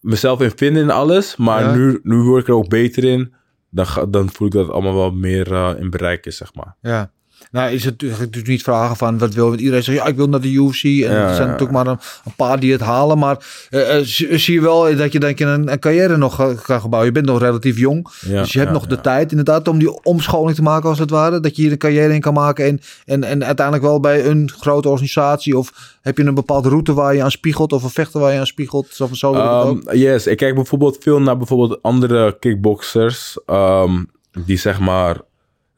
mezelf 0.00 0.40
in 0.40 0.52
vinden 0.56 0.82
in 0.82 0.90
alles. 0.90 1.36
Maar 1.36 1.62
Ja. 1.62 1.74
nu, 1.74 2.00
nu 2.02 2.16
word 2.16 2.42
ik 2.42 2.48
er 2.48 2.54
ook 2.54 2.68
beter 2.68 3.04
in. 3.04 3.34
Dan, 3.70 3.86
ga- 3.86 4.06
dan 4.06 4.30
voel 4.30 4.46
ik 4.46 4.52
dat 4.52 4.64
het 4.64 4.72
allemaal 4.74 4.94
wel 4.94 5.10
meer 5.12 5.52
eh, 5.52 5.70
in 5.78 5.90
bereik 5.90 6.26
is, 6.26 6.36
zeg 6.36 6.54
maar. 6.54 6.76
Ja. 6.80 7.12
Nou, 7.50 7.72
is 7.72 7.84
het 7.84 8.02
natuurlijk 8.02 8.46
niet 8.46 8.62
vragen 8.62 8.96
van 8.96 9.18
wat 9.18 9.34
wil. 9.34 9.48
Want 9.48 9.60
iedereen 9.60 9.82
zegt 9.82 9.98
ja, 9.98 10.06
ik 10.06 10.16
wil 10.16 10.28
naar 10.28 10.40
de 10.40 10.52
UFC. 10.52 10.84
En 10.84 10.90
Ja, 10.90 11.08
er 11.08 11.34
zijn 11.34 11.46
ja, 11.46 11.52
natuurlijk 11.52 11.70
maar 11.70 11.86
een, 11.86 11.98
een 12.24 12.34
paar 12.36 12.60
die 12.60 12.72
het 12.72 12.80
halen. 12.80 13.18
Maar 13.18 13.66
eh, 13.70 13.96
eh, 13.96 14.04
zie, 14.04 14.38
zie 14.38 14.54
je 14.54 14.60
wel 14.60 14.96
dat 14.96 15.12
je 15.12 15.20
denk 15.20 15.38
je 15.38 15.44
een, 15.44 15.72
een 15.72 15.78
carrière 15.78 16.16
nog 16.16 16.40
eh, 16.40 16.46
kan 16.62 16.80
gebouwen. 16.80 17.12
Je 17.12 17.14
bent 17.14 17.26
nog 17.26 17.40
relatief 17.40 17.78
jong. 17.78 18.08
Dus 18.26 18.52
je 18.52 18.58
hebt 18.58 18.72
nog 18.72 18.86
de 18.86 19.00
tijd 19.00 19.30
inderdaad 19.30 19.68
om 19.68 19.78
die 19.78 20.02
omscholing 20.04 20.56
te 20.56 20.62
maken 20.62 20.88
als 20.88 20.98
het 20.98 21.10
ware. 21.10 21.40
Dat 21.40 21.56
je 21.56 21.62
hier 21.62 21.72
een 21.72 21.78
carrière 21.78 22.14
in 22.14 22.20
kan 22.20 22.34
maken. 22.34 22.64
En, 22.64 22.80
en, 23.04 23.24
en 23.24 23.44
uiteindelijk 23.44 23.86
wel 23.86 24.00
bij 24.00 24.26
een 24.26 24.50
grote 24.58 24.88
organisatie. 24.88 25.58
Of 25.58 25.96
heb 26.02 26.18
je 26.18 26.24
een 26.24 26.34
bepaalde 26.34 26.68
route 26.68 26.92
waar 26.94 27.14
je 27.14 27.22
aan 27.22 27.30
spiegelt. 27.30 27.72
Of 27.72 27.82
een 27.82 27.90
vechter 27.90 28.20
waar 28.20 28.32
je 28.32 28.38
aan 28.38 28.46
spiegelt. 28.46 29.00
Zo. 29.12 29.34
Ehm, 29.34 29.96
yes, 29.96 30.26
ik 30.26 30.36
kijk 30.36 30.54
bijvoorbeeld 30.54 30.96
veel 31.00 31.20
naar 31.20 31.36
bijvoorbeeld 31.36 31.82
andere 31.82 32.36
kickboxers. 32.38 33.38
ehm, 33.46 34.04
die 34.44 34.56
zeg 34.56 34.80
maar 34.80 35.16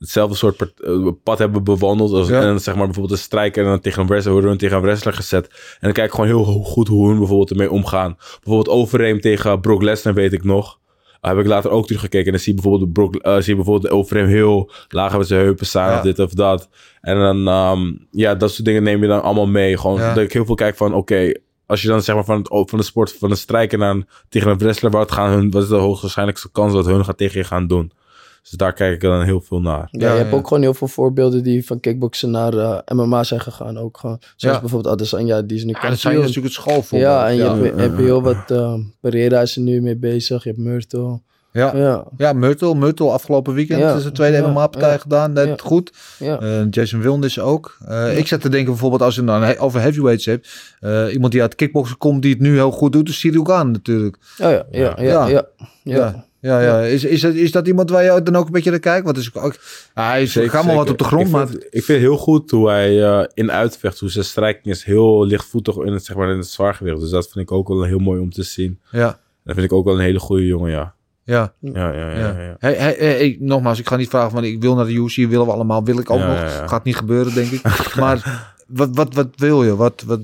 hetzelfde 0.01 0.36
soort 0.36 0.60
eh, 0.60 1.06
pad 1.22 1.39
hebben 1.39 1.64
bewandeld. 1.64 2.12
Als, 2.12 2.28
Ja. 2.28 2.40
En 2.40 2.60
zeg 2.60 2.74
maar 2.74 2.85
bijvoorbeeld 2.85 3.18
een 3.18 3.24
strijker 3.24 3.64
en 3.64 3.68
dan 3.70 3.81
tegen 3.81 4.02
een 4.02 4.09
wrestler 4.09 4.32
worden 4.32 4.51
hun 4.51 4.59
tegen 4.59 4.77
een 4.77 4.82
wrestler 4.82 5.14
gezet. 5.14 5.47
En 5.47 5.78
dan 5.81 5.93
kijk 5.93 6.06
ik 6.06 6.12
gewoon 6.14 6.27
heel 6.27 6.44
goed 6.44 6.89
hoe 6.89 7.09
hun 7.09 7.18
bijvoorbeeld 7.18 7.51
ermee 7.51 7.70
omgaan. 7.70 8.16
Bijvoorbeeld 8.16 8.77
Overeem 8.77 9.20
tegen 9.20 9.60
Brock 9.60 9.82
Lesnar 9.82 10.14
weet 10.14 10.32
ik 10.32 10.44
nog. 10.44 10.78
Uh, 11.22 11.31
heb 11.31 11.39
ik 11.40 11.47
later 11.47 11.70
ook 11.70 11.86
teruggekeken. 11.86 12.27
En 12.27 12.32
dan 12.32 12.40
zie 12.40 12.55
je 12.55 12.60
bijvoorbeeld, 12.60 12.93
Brock, 12.93 13.16
eh, 13.16 13.35
zie 13.35 13.48
je 13.48 13.55
bijvoorbeeld 13.55 13.93
Overeem 13.93 14.27
heel 14.27 14.70
laag 14.89 15.16
met 15.16 15.27
zijn 15.27 15.40
heupen 15.40 15.66
staan. 15.66 15.90
Ja. 15.90 15.97
Of 15.97 16.02
dit 16.02 16.18
of 16.18 16.32
dat. 16.32 16.68
En 17.01 17.18
dan, 17.18 17.48
ehm, 17.48 17.93
ja, 18.10 18.35
dat 18.35 18.52
soort 18.52 18.64
dingen 18.64 18.82
neem 18.82 19.02
je 19.02 19.09
dan 19.09 19.22
allemaal 19.22 19.47
mee. 19.47 19.78
Gewoon 19.78 19.98
Ja. 20.01 20.14
dat 20.14 20.24
ik 20.24 20.32
heel 20.32 20.44
veel 20.44 20.55
kijk 20.55 20.77
van, 20.77 20.94
oké, 20.94 21.32
als 21.66 21.82
je 21.82 21.89
dan 21.89 22.02
zeg 22.02 22.14
maar 22.14 22.24
van, 22.24 22.36
het, 22.39 22.70
van 22.70 22.78
de 22.78 22.85
sport, 22.85 23.16
van 23.18 23.31
een 23.31 23.36
strijker 23.36 23.78
naar 23.78 23.90
een, 23.90 24.06
tegen 24.28 24.51
een 24.51 24.59
wrestler, 24.59 24.90
wat, 24.90 25.12
gaan 25.12 25.31
hun, 25.31 25.51
wat 25.51 25.62
is 25.62 25.68
de 25.68 25.74
hoogstwaarschijnlijkste 25.74 26.51
kans 26.51 26.72
dat 26.72 26.86
hun 26.86 27.05
gaan 27.05 27.14
tegen 27.14 27.39
je 27.39 27.44
gaan 27.47 27.66
doen? 27.66 27.93
Dus 28.42 28.50
daar 28.50 28.72
kijk 28.72 28.94
ik 28.94 29.00
dan 29.00 29.22
heel 29.22 29.40
veel 29.40 29.60
naar. 29.60 29.88
Ja, 29.90 30.06
Ja, 30.08 30.12
je 30.12 30.18
hebt 30.18 30.32
ook 30.32 30.46
gewoon 30.46 30.62
heel 30.62 30.74
veel 30.74 30.88
voorbeelden 30.88 31.42
die 31.42 31.66
van 31.66 31.80
kickboksen 31.80 32.30
naar 32.30 32.54
eh, 32.54 32.78
MMA 32.94 33.24
zijn 33.24 33.40
gegaan. 33.40 33.78
Ook 33.78 33.98
gewoon. 33.98 34.18
Zoals 34.36 34.54
Ja. 34.56 34.60
bijvoorbeeld 34.60 34.94
Adesanya, 34.94 35.42
die 35.42 35.56
is 35.56 35.64
nu 35.64 35.72
Ja, 35.82 35.88
dat 35.88 35.98
zijn 35.98 36.14
je 36.14 36.20
kampioen. 36.20 36.26
natuurlijk 36.26 36.54
het 36.54 36.62
schoolvoorbeeld. 36.64 37.10
Ja, 37.10 37.26
en 37.28 37.34
je 37.34 37.42
ja. 37.42 37.56
hebt, 37.58 37.80
heb 37.80 37.96
je 37.98 38.02
heel 38.04 38.22
wat... 38.22 38.50
eh 38.50 38.74
Pereira 39.00 39.40
is 39.40 39.56
er 39.56 39.62
nu 39.62 39.80
mee 39.82 39.96
bezig. 39.96 40.42
Je 40.42 40.48
hebt 40.48 40.60
Myrtle. 40.62 41.20
Ja. 41.52 41.76
Ja, 41.76 42.04
Ja, 42.16 42.32
Myrtle, 42.32 42.74
Myrtle 42.74 43.10
afgelopen 43.10 43.54
weekend 43.54 43.80
Ja. 43.80 43.94
is 43.94 44.02
de 44.02 44.12
tweede 44.12 44.36
Ja. 44.36 44.46
MMA-partij 44.48 44.90
Ja. 44.92 44.98
gedaan. 44.98 45.32
Net 45.32 45.46
Ja. 45.46 45.54
goed. 45.62 45.92
ja. 46.18 46.40
Eh, 46.40 46.62
Jason 46.70 47.00
Wilnis 47.00 47.40
ook. 47.40 47.76
Eh, 47.88 48.18
Ik 48.18 48.26
zat 48.26 48.40
te 48.40 48.48
denken 48.48 48.70
bijvoorbeeld 48.70 49.02
als 49.02 49.14
je 49.14 49.24
dan 49.24 49.42
he- 49.42 49.60
over 49.60 49.80
heavyweights 49.80 50.24
hebt. 50.24 50.48
eh, 50.80 51.12
iemand 51.12 51.32
die 51.32 51.42
uit 51.42 51.54
kickboksen 51.54 51.98
komt 51.98 52.22
die 52.22 52.32
het 52.32 52.40
nu 52.40 52.54
heel 52.54 52.70
goed 52.70 52.92
doet, 52.92 53.08
is 53.08 53.18
Cyril 53.18 53.44
Gane 53.44 53.70
natuurlijk. 53.70 54.16
Oh, 54.42 54.50
ja, 54.50 54.64
ja, 54.70 54.94
ja, 55.28 55.44
Ja. 55.82 56.24
Ja. 56.40 56.60
ja. 56.60 56.82
Is, 56.82 57.04
is, 57.04 57.20
dat, 57.20 57.34
is 57.34 57.52
dat 57.52 57.66
iemand 57.66 57.90
waar 57.90 58.04
je 58.04 58.22
dan 58.22 58.36
ook 58.36 58.46
een 58.46 58.52
beetje 58.52 58.70
naar 58.70 58.78
kijkt? 58.78 59.04
Want 59.04 59.16
is 59.16 59.34
ook, 59.34 59.54
ja, 59.94 60.08
hij 60.08 60.22
is 60.22 60.32
Zeker, 60.32 60.64
maar 60.64 60.74
wat 60.74 60.90
op 60.90 60.98
de 60.98 61.04
grond, 61.04 61.26
ik 61.26 61.32
maar 61.32 61.48
vind, 61.48 61.66
ik 61.70 61.84
vind 61.84 62.00
heel 62.00 62.16
goed 62.16 62.50
hoe 62.50 62.68
hij 62.68 63.04
eh, 63.04 63.24
in 63.34 63.52
uitvecht, 63.52 63.98
hoe 63.98 64.10
zijn 64.10 64.24
strijking 64.24 64.74
is 64.74 64.84
heel 64.84 65.26
lichtvoetig 65.26 65.76
in 65.76 65.92
het, 65.92 66.04
zeg 66.04 66.16
maar, 66.16 66.30
in 66.30 66.36
het 66.36 66.46
zwaargewicht. 66.46 67.00
Dus 67.00 67.10
dat 67.10 67.28
vind 67.32 67.50
ik 67.50 67.52
ook 67.52 67.68
wel 67.68 67.82
heel 67.82 67.98
mooi 67.98 68.20
om 68.20 68.30
te 68.30 68.42
zien. 68.42 68.80
ja, 68.90 69.18
Dat 69.44 69.54
vind 69.54 69.66
ik 69.66 69.72
ook 69.72 69.84
wel 69.84 69.94
een 69.94 70.00
hele 70.00 70.18
goede 70.18 70.46
jongen, 70.46 70.70
ja. 70.70 70.94
ja. 71.24 71.52
Ja, 71.60 71.92
ja, 71.92 72.10
ja. 72.10 72.18
ja. 72.18 72.56
Hey, 72.58 72.74
hey, 72.74 72.94
hey, 72.98 73.16
hey, 73.16 73.36
nogmaals, 73.40 73.78
ik 73.78 73.88
ga 73.88 73.96
niet 73.96 74.08
vragen, 74.08 74.32
want 74.32 74.46
ik 74.46 74.60
wil 74.60 74.74
naar 74.74 74.86
de 74.86 74.92
UFC, 74.92 75.16
willen 75.16 75.46
we 75.46 75.52
allemaal, 75.52 75.84
wil 75.84 75.98
ik 75.98 76.10
ook 76.10 76.18
Ja, 76.18 76.42
nog. 76.42 76.70
Gaat 76.70 76.84
niet 76.84 76.96
gebeuren, 76.96 77.34
denk 77.34 77.50
ik. 77.50 77.62
maar 78.00 78.48
wat, 78.66 78.88
wat, 78.92 79.14
wat 79.14 79.28
wil 79.36 79.64
je? 79.64 79.76
Wat, 79.76 80.02
wat, 80.06 80.20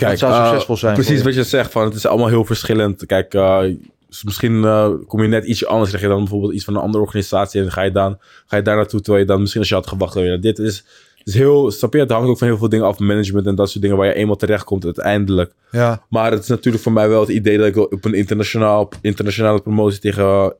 wat 0.00 0.18
zou 0.18 0.32
eh, 0.32 0.46
succesvol 0.46 0.76
zijn? 0.76 0.94
Precies 0.94 1.22
wat 1.22 1.34
je 1.34 1.44
zegt, 1.44 1.72
van, 1.72 1.84
het 1.84 1.94
is 1.94 2.06
allemaal 2.06 2.28
heel 2.28 2.44
verschillend. 2.44 3.06
Kijk, 3.06 3.34
eh, 3.34 3.62
s- 4.08 4.24
misschien 4.24 4.64
eh, 4.64 4.90
kom 5.06 5.22
je 5.22 5.28
net 5.28 5.44
ietsje 5.44 5.66
anders. 5.66 5.90
Zeg 5.90 6.00
je 6.00 6.08
dan 6.08 6.18
bijvoorbeeld 6.18 6.52
iets 6.52 6.64
van 6.64 6.74
een 6.74 6.80
andere 6.82 7.04
organisatie. 7.04 7.60
En 7.62 7.72
ga 7.72 7.82
je, 7.82 7.90
dan, 7.90 8.18
ga 8.46 8.56
je 8.56 8.62
daar 8.62 8.76
naartoe. 8.76 9.00
Terwijl 9.00 9.22
je 9.24 9.30
dan 9.30 9.40
misschien 9.40 9.60
als 9.60 9.68
je 9.70 9.74
had 9.76 9.86
gewacht. 9.86 10.12
dan 10.14 10.22
weer 10.22 10.30
naar 10.32 10.40
dit 10.40 10.58
is, 10.58 10.76
het 11.18 11.26
is 11.26 11.34
heel, 11.34 11.70
snap 11.70 11.92
je? 11.92 11.98
Het 11.98 12.10
hangt 12.10 12.28
ook 12.28 12.38
van 12.38 12.46
heel 12.48 12.56
veel 12.58 12.68
dingen 12.68 12.86
af. 12.86 12.98
Management 12.98 13.46
en 13.46 13.54
dat 13.54 13.70
soort 13.70 13.82
dingen 13.82 13.96
waar 13.96 14.06
je 14.06 14.14
eenmaal 14.14 14.36
terecht 14.36 14.64
komt 14.64 14.84
uiteindelijk. 14.84 15.52
Ja, 15.70 16.04
Maar 16.08 16.30
het 16.32 16.42
is 16.42 16.48
natuurlijk 16.48 16.82
voor 16.82 16.92
mij 16.92 17.08
wel 17.08 17.20
het 17.20 17.28
idee 17.28 17.58
dat 17.58 17.66
ik 17.66 17.76
op 17.76 18.04
een 18.04 18.14
internationaal, 18.14 18.88
internationale 19.00 19.60
promotie 19.60 20.00
tegen 20.00 20.54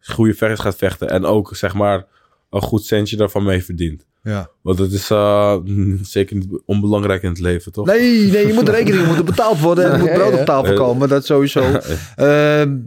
goede 0.00 0.34
vechters 0.34 0.60
ga 0.60 0.72
vechten. 0.72 1.08
En 1.08 1.24
ook 1.24 1.56
zeg 1.56 1.74
maar 1.74 2.06
een 2.50 2.60
goed 2.62 2.84
centje 2.84 3.16
daarvan 3.16 3.44
mee 3.44 3.64
verdient. 3.64 4.06
Ja. 4.22 4.50
Want 4.62 4.78
het 4.78 4.92
is 4.92 5.10
eh, 5.10 5.56
zeker 6.02 6.36
niet 6.36 6.62
onbelangrijk 6.64 7.22
in 7.22 7.28
het 7.28 7.40
leven, 7.40 7.72
toch? 7.72 7.86
Nee, 7.86 8.30
nee, 8.30 8.46
je 8.46 8.52
moet 8.52 8.68
rekening 8.68 9.06
moeten 9.06 9.24
betaald 9.24 9.60
worden 9.60 9.84
en 9.84 9.92
er 9.92 9.98
moet 9.98 10.12
brood 10.12 10.32
op 10.32 10.44
tafel 10.44 10.74
komen. 10.74 11.08
Dat 11.08 11.26
sowieso. 11.26 11.80
Ehm, 12.16 12.78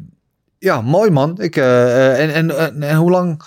ja, 0.60 0.82
mooi 0.82 1.10
man. 1.10 1.42
Ik, 1.42 1.56
eh, 1.56 2.12
eh, 2.12 2.24
en, 2.24 2.34
en, 2.34 2.58
en, 2.58 2.84
en 2.84 2.96
hoe 2.96 3.12
lang 3.12 3.44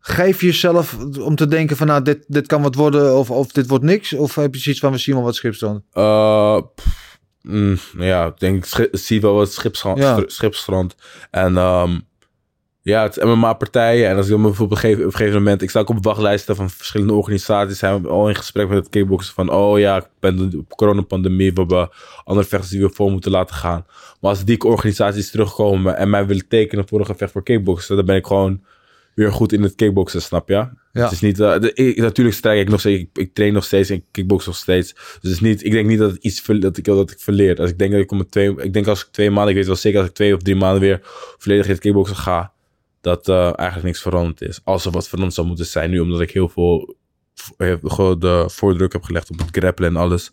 geef 0.00 0.40
je 0.40 0.46
jezelf 0.46 0.96
om 1.20 1.36
te 1.36 1.46
denken 1.46 1.76
van 1.76 1.86
nou, 1.86 2.02
dit, 2.02 2.24
dit 2.26 2.46
kan 2.46 2.62
wat 2.62 2.74
worden 2.74 3.16
of, 3.16 3.30
of 3.30 3.52
dit 3.52 3.68
wordt 3.68 3.84
niks? 3.84 4.12
Of 4.12 4.34
heb 4.34 4.54
je 4.54 4.60
zoiets 4.60 4.80
van 4.80 4.92
we 4.92 4.98
zien 4.98 5.14
wel 5.14 5.24
wat 5.24 5.34
schipstrand? 5.34 5.82
Eh, 5.92 6.60
mm, 7.42 7.78
ja, 7.98 8.26
ik 8.26 8.38
denk, 8.38 8.66
ik 8.66 8.88
zie 8.92 9.20
wel 9.20 9.34
wat 9.34 9.52
schipstrand. 9.52 9.98
Ja. 9.98 10.22
schipstrand. 10.26 10.94
En 11.30 11.56
ehm, 11.56 11.98
ja, 12.82 13.02
het 13.02 13.16
is 13.16 13.24
MMA-partijen. 13.24 14.08
En 14.08 14.16
als 14.16 14.24
ik 14.26 14.32
dan 14.32 14.42
bijvoorbeeld 14.42 14.70
op 14.70 14.84
een 14.84 14.88
gegeven, 14.88 15.06
op 15.06 15.12
een 15.12 15.16
gegeven 15.18 15.38
moment... 15.38 15.62
Ik 15.62 15.70
sta 15.70 15.80
ook 15.80 15.88
op 15.88 16.04
wachtlijsten 16.04 16.56
van 16.56 16.70
verschillende 16.70 17.12
organisaties. 17.12 17.78
Zijn 17.78 18.02
we 18.02 18.08
al 18.08 18.28
in 18.28 18.34
gesprek 18.34 18.68
met 18.68 18.78
het 18.78 18.88
kickboksen 18.88 19.34
van... 19.34 19.50
Oh 19.52 19.78
ja, 19.78 19.96
ik 19.96 20.06
ben 20.20 20.50
de 20.50 20.64
coronapandemie. 20.76 21.52
We 21.52 21.60
hebben 21.60 21.88
andere 22.24 22.46
vechters 22.46 22.70
die 22.70 22.80
we 22.80 22.90
voor 22.90 23.10
moeten 23.10 23.30
laten 23.30 23.54
gaan. 23.54 23.86
Maar 24.20 24.30
als 24.30 24.44
die 24.44 24.64
organisaties 24.64 25.30
terugkomen 25.30 25.96
en 25.96 26.10
mij 26.10 26.26
willen 26.26 26.48
tekenen 26.48 26.88
voor 26.88 27.00
een 27.00 27.06
gevecht 27.06 27.32
voor 27.32 27.42
kickboksen... 27.42 27.96
Dan 27.96 28.04
ben 28.04 28.16
ik 28.16 28.26
gewoon 28.26 28.62
weer 29.14 29.32
goed 29.32 29.52
in 29.52 29.62
het 29.62 29.74
kickboksen, 29.74 30.22
snap 30.22 30.48
je? 30.48 30.54
Ja. 30.54 30.72
Het 30.92 31.12
is 31.12 31.20
niet... 31.20 31.40
eh, 31.40 31.60
de- 31.60 31.72
ik, 31.74 31.96
natuurlijk 31.96 32.36
strijk 32.36 32.60
ik 32.60 32.68
nog 32.68 32.80
steeds... 32.80 33.00
Ik, 33.00 33.08
ik 33.12 33.34
train 33.34 33.52
nog 33.52 33.64
steeds 33.64 33.90
en 33.90 33.96
ik 33.96 34.04
kickbox 34.10 34.46
nog 34.46 34.56
steeds. 34.56 34.92
Dus 34.94 35.18
het 35.20 35.30
is 35.30 35.40
niet... 35.40 35.64
Ik 35.64 35.72
denk 35.72 35.88
niet 35.88 35.98
dat 35.98 36.10
het 36.10 36.22
iets 36.24 36.46
dat 36.46 36.76
ik, 36.76 36.84
dat 36.84 37.10
ik 37.10 37.18
verleer. 37.18 37.56
Als 37.60 37.70
ik 37.70 37.78
denk 37.78 37.92
dat 37.92 38.00
ik 38.00 38.10
om 38.10 38.28
twee... 38.28 38.54
Ik 38.56 38.72
denk 38.72 38.86
als 38.86 39.04
ik 39.04 39.08
twee 39.10 39.30
maanden... 39.30 39.50
Ik 39.50 39.56
weet 39.56 39.66
wel 39.66 39.76
zeker 39.76 39.98
als 39.98 40.08
ik 40.08 40.14
twee 40.14 40.34
of 40.34 40.42
drie 40.42 40.56
maanden 40.56 40.80
weer 40.80 41.00
volledig 41.38 41.64
in 41.66 41.72
het 41.72 41.80
kickboksen 41.80 42.16
ga... 42.16 42.52
Dat 43.00 43.28
eh, 43.28 43.42
eigenlijk 43.44 43.82
niks 43.82 44.02
veranderd 44.02 44.40
is. 44.40 44.60
Als 44.64 44.84
er 44.84 44.90
wat 44.90 45.08
veranderd 45.08 45.34
zou 45.34 45.46
moeten 45.46 45.66
zijn 45.66 45.90
nu. 45.90 46.00
Omdat 46.00 46.20
ik 46.20 46.30
heel 46.30 46.48
veel... 46.48 46.94
Gewoon 47.82 48.18
de 48.18 48.44
voordruk 48.46 48.92
heb 48.92 49.02
gelegd 49.02 49.30
op 49.30 49.38
het 49.38 49.48
grappelen 49.50 49.90
en 49.90 49.96
alles. 49.96 50.30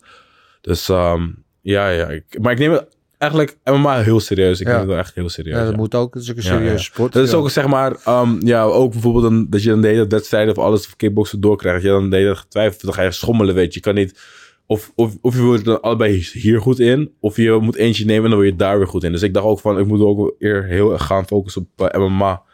Dus 0.62 0.90
ehm, 0.90 1.28
ja, 1.62 1.90
ja. 1.90 2.08
Ik, 2.08 2.24
maar 2.42 2.52
ik 2.52 2.60
neem 2.60 2.72
het 2.72 2.98
eigenlijk 3.18 3.58
MMA 3.64 4.02
heel 4.02 4.20
serieus. 4.20 4.60
Ik 4.60 4.66
Ja. 4.68 4.72
neem 4.72 4.82
het 4.82 4.90
wel 4.90 4.98
echt 4.98 5.16
heel 5.16 5.30
serieus. 5.30 5.56
Ja, 5.56 5.64
dat 5.64 5.72
ja. 5.72 5.78
moet 5.78 5.96
ook. 5.96 6.14
Dat 6.14 6.22
is 6.24 6.30
ook 6.30 6.38
een 6.38 6.44
serieuze 6.44 6.72
ja. 6.72 6.78
sport. 6.78 7.14
Dat 7.14 7.24
is 7.24 7.34
ook 7.34 7.50
zeg 7.50 7.68
maar, 7.68 7.96
ehm, 8.04 8.48
ja, 8.48 8.64
ook 8.64 8.92
bijvoorbeeld 8.92 9.24
een, 9.24 9.50
dat 9.50 9.64
je 9.64 9.70
dan 9.70 9.82
de 9.82 9.88
hele 9.88 10.08
wedstrijd 10.08 10.50
of 10.50 10.58
alles 10.58 10.88
of 10.88 10.96
kickboksen 10.96 11.42
doorkrijgt. 11.42 11.84
Dat 11.84 11.92
je 11.92 12.00
dan 12.00 12.10
de 12.10 12.16
hele 12.16 12.36
getwijfeld, 12.36 12.82
dan 12.82 12.94
ga 12.94 13.02
je 13.02 13.12
schommelen, 13.12 13.56
weet 13.56 13.74
je. 13.74 13.80
Je 13.80 13.86
kan 13.86 13.96
niet, 13.96 14.20
of, 14.66 14.92
of, 14.96 15.18
of 15.22 15.36
je 15.36 15.42
wordt 15.42 15.68
er 15.68 15.80
allebei 15.80 16.28
hier 16.34 16.62
goed 16.62 16.80
in, 16.80 17.12
of 17.20 17.36
je 17.36 17.58
moet 17.62 17.76
eentje 17.76 18.06
nemen 18.06 18.24
en 18.24 18.30
dan 18.30 18.40
word 18.40 18.52
je 18.52 18.56
daar 18.56 18.78
weer 18.78 18.88
goed 18.88 19.04
in. 19.04 19.12
Dus 19.12 19.22
ik 19.22 19.34
dacht 19.34 19.46
ook 19.46 19.60
van, 19.60 19.80
ik 19.80 19.88
moet 19.88 20.02
ook 20.02 20.36
weer 20.40 20.64
heel 20.64 20.92
erg 20.92 21.06
gaan 21.06 21.28
focussen 21.28 21.70
op 21.76 21.88
eh, 21.88 22.00
MMA. 22.00 22.46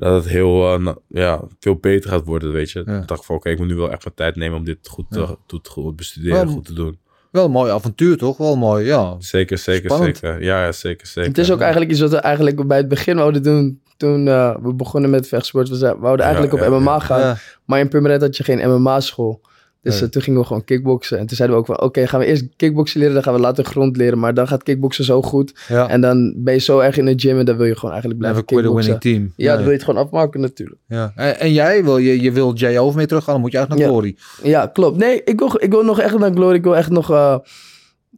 Dat 0.00 0.14
het 0.24 0.32
heel, 0.32 0.72
eh, 0.74 0.78
na- 0.80 0.96
ja, 1.08 1.40
veel 1.60 1.76
beter 1.76 2.10
gaat 2.10 2.24
worden, 2.24 2.52
weet 2.52 2.70
je. 2.70 2.82
Ja. 2.86 3.00
Ik 3.00 3.08
dacht 3.08 3.24
van, 3.26 3.36
oké, 3.36 3.50
ik 3.50 3.58
moet 3.58 3.66
nu 3.66 3.74
wel 3.74 3.90
echt 3.90 4.04
mijn 4.04 4.14
tijd 4.14 4.36
nemen 4.36 4.58
om 4.58 4.64
dit 4.64 4.78
goed 4.88 5.06
te, 5.10 5.20
Ja. 5.20 5.36
goed, 5.48 5.68
goed 5.68 5.96
bestuderen, 5.96 6.44
Wel, 6.44 6.54
goed 6.54 6.64
te 6.64 6.72
doen. 6.72 6.98
Wel 7.30 7.44
een 7.44 7.50
mooi 7.50 7.72
avontuur, 7.72 8.16
toch? 8.16 8.36
Wel 8.36 8.56
mooi, 8.56 8.84
ja. 8.86 9.14
Zeker, 9.18 9.58
zeker, 9.58 9.90
Spannend. 9.90 10.16
zeker. 10.18 10.42
Ja, 10.42 10.64
ja, 10.64 10.72
zeker, 10.72 11.06
zeker. 11.06 11.28
Het 11.30 11.38
is 11.38 11.50
ook 11.52 11.60
eigenlijk 11.60 11.90
iets 11.90 12.00
wat 12.00 12.10
we 12.10 12.16
eigenlijk 12.16 12.66
bij 12.66 12.76
het 12.76 12.88
begin 12.88 13.16
wouden 13.16 13.42
doen. 13.42 13.82
Toen 13.96 14.28
eh, 14.28 14.56
we 14.62 14.74
begonnen 14.74 15.10
met 15.10 15.28
vechtsport. 15.28 15.68
We, 15.68 15.74
zei- 15.76 15.94
we 15.94 16.00
wouden 16.00 16.24
eigenlijk 16.26 16.54
Ja, 16.56 16.66
op 16.66 16.80
MMA 16.80 16.92
ja. 16.92 16.98
gaan. 16.98 17.20
Ja. 17.20 17.36
Maar 17.64 17.80
in 17.80 17.88
Purmerend 17.88 18.22
had 18.22 18.36
je 18.36 18.44
geen 18.44 18.70
MMA-school. 18.70 19.40
Dus 19.82 20.00
eh, 20.02 20.08
toen 20.08 20.22
gingen 20.22 20.40
we 20.40 20.46
gewoon 20.46 20.64
kickboksen. 20.64 21.18
En 21.18 21.26
toen 21.26 21.36
zeiden 21.36 21.56
we 21.56 21.62
ook 21.62 21.68
van, 21.76 21.80
oké, 21.86 22.06
gaan 22.06 22.20
we 22.20 22.26
eerst 22.26 22.44
kickboksen 22.56 22.98
leren. 22.98 23.14
Dan 23.14 23.22
gaan 23.22 23.34
we 23.34 23.40
later 23.40 23.64
grond 23.64 23.96
leren. 23.96 24.18
Maar 24.18 24.34
dan 24.34 24.48
gaat 24.48 24.62
kickboksen 24.62 25.04
zo 25.04 25.22
goed. 25.22 25.52
ja. 25.68 25.88
En 25.88 26.00
dan 26.00 26.34
ben 26.36 26.54
je 26.54 26.60
zo 26.60 26.78
erg 26.78 26.96
in 26.96 27.04
de 27.04 27.12
gym. 27.16 27.38
En 27.38 27.44
dan 27.44 27.56
wil 27.56 27.66
je 27.66 27.74
gewoon 27.74 27.90
eigenlijk 27.90 28.20
blijven 28.20 28.44
Never 28.48 28.62
kickboksen. 28.62 28.92
winning 29.00 29.32
team. 29.36 29.46
Ja, 29.46 29.52
dan 29.52 29.62
wil 29.62 29.70
je 29.70 29.76
het 29.76 29.84
gewoon 29.84 30.02
afmaken 30.04 30.40
natuurlijk. 30.40 30.80
ja. 30.86 31.12
En, 31.14 31.40
en 31.40 31.52
jij, 31.52 31.84
wil 31.84 31.98
je, 31.98 32.20
je 32.20 32.32
wil 32.32 32.54
Jay 32.54 32.78
over 32.78 32.96
mee 32.96 33.06
teruggaan, 33.06 33.32
dan 33.32 33.42
moet 33.42 33.52
je 33.52 33.58
eigenlijk 33.58 33.86
naar. 33.86 33.96
Glory. 33.98 34.16
Ja, 34.42 34.66
klopt. 34.66 34.96
Nee, 34.96 35.22
ik 35.24 35.38
wil, 35.38 35.52
ik 35.58 35.70
wil 35.70 35.84
nog 35.84 36.00
echt 36.00 36.18
naar 36.18 36.30
Glory. 36.32 36.54
Ik 36.56 36.62
wil 36.64 36.76
echt 36.76 36.90
nog... 36.90 37.10
eh, 37.10 37.36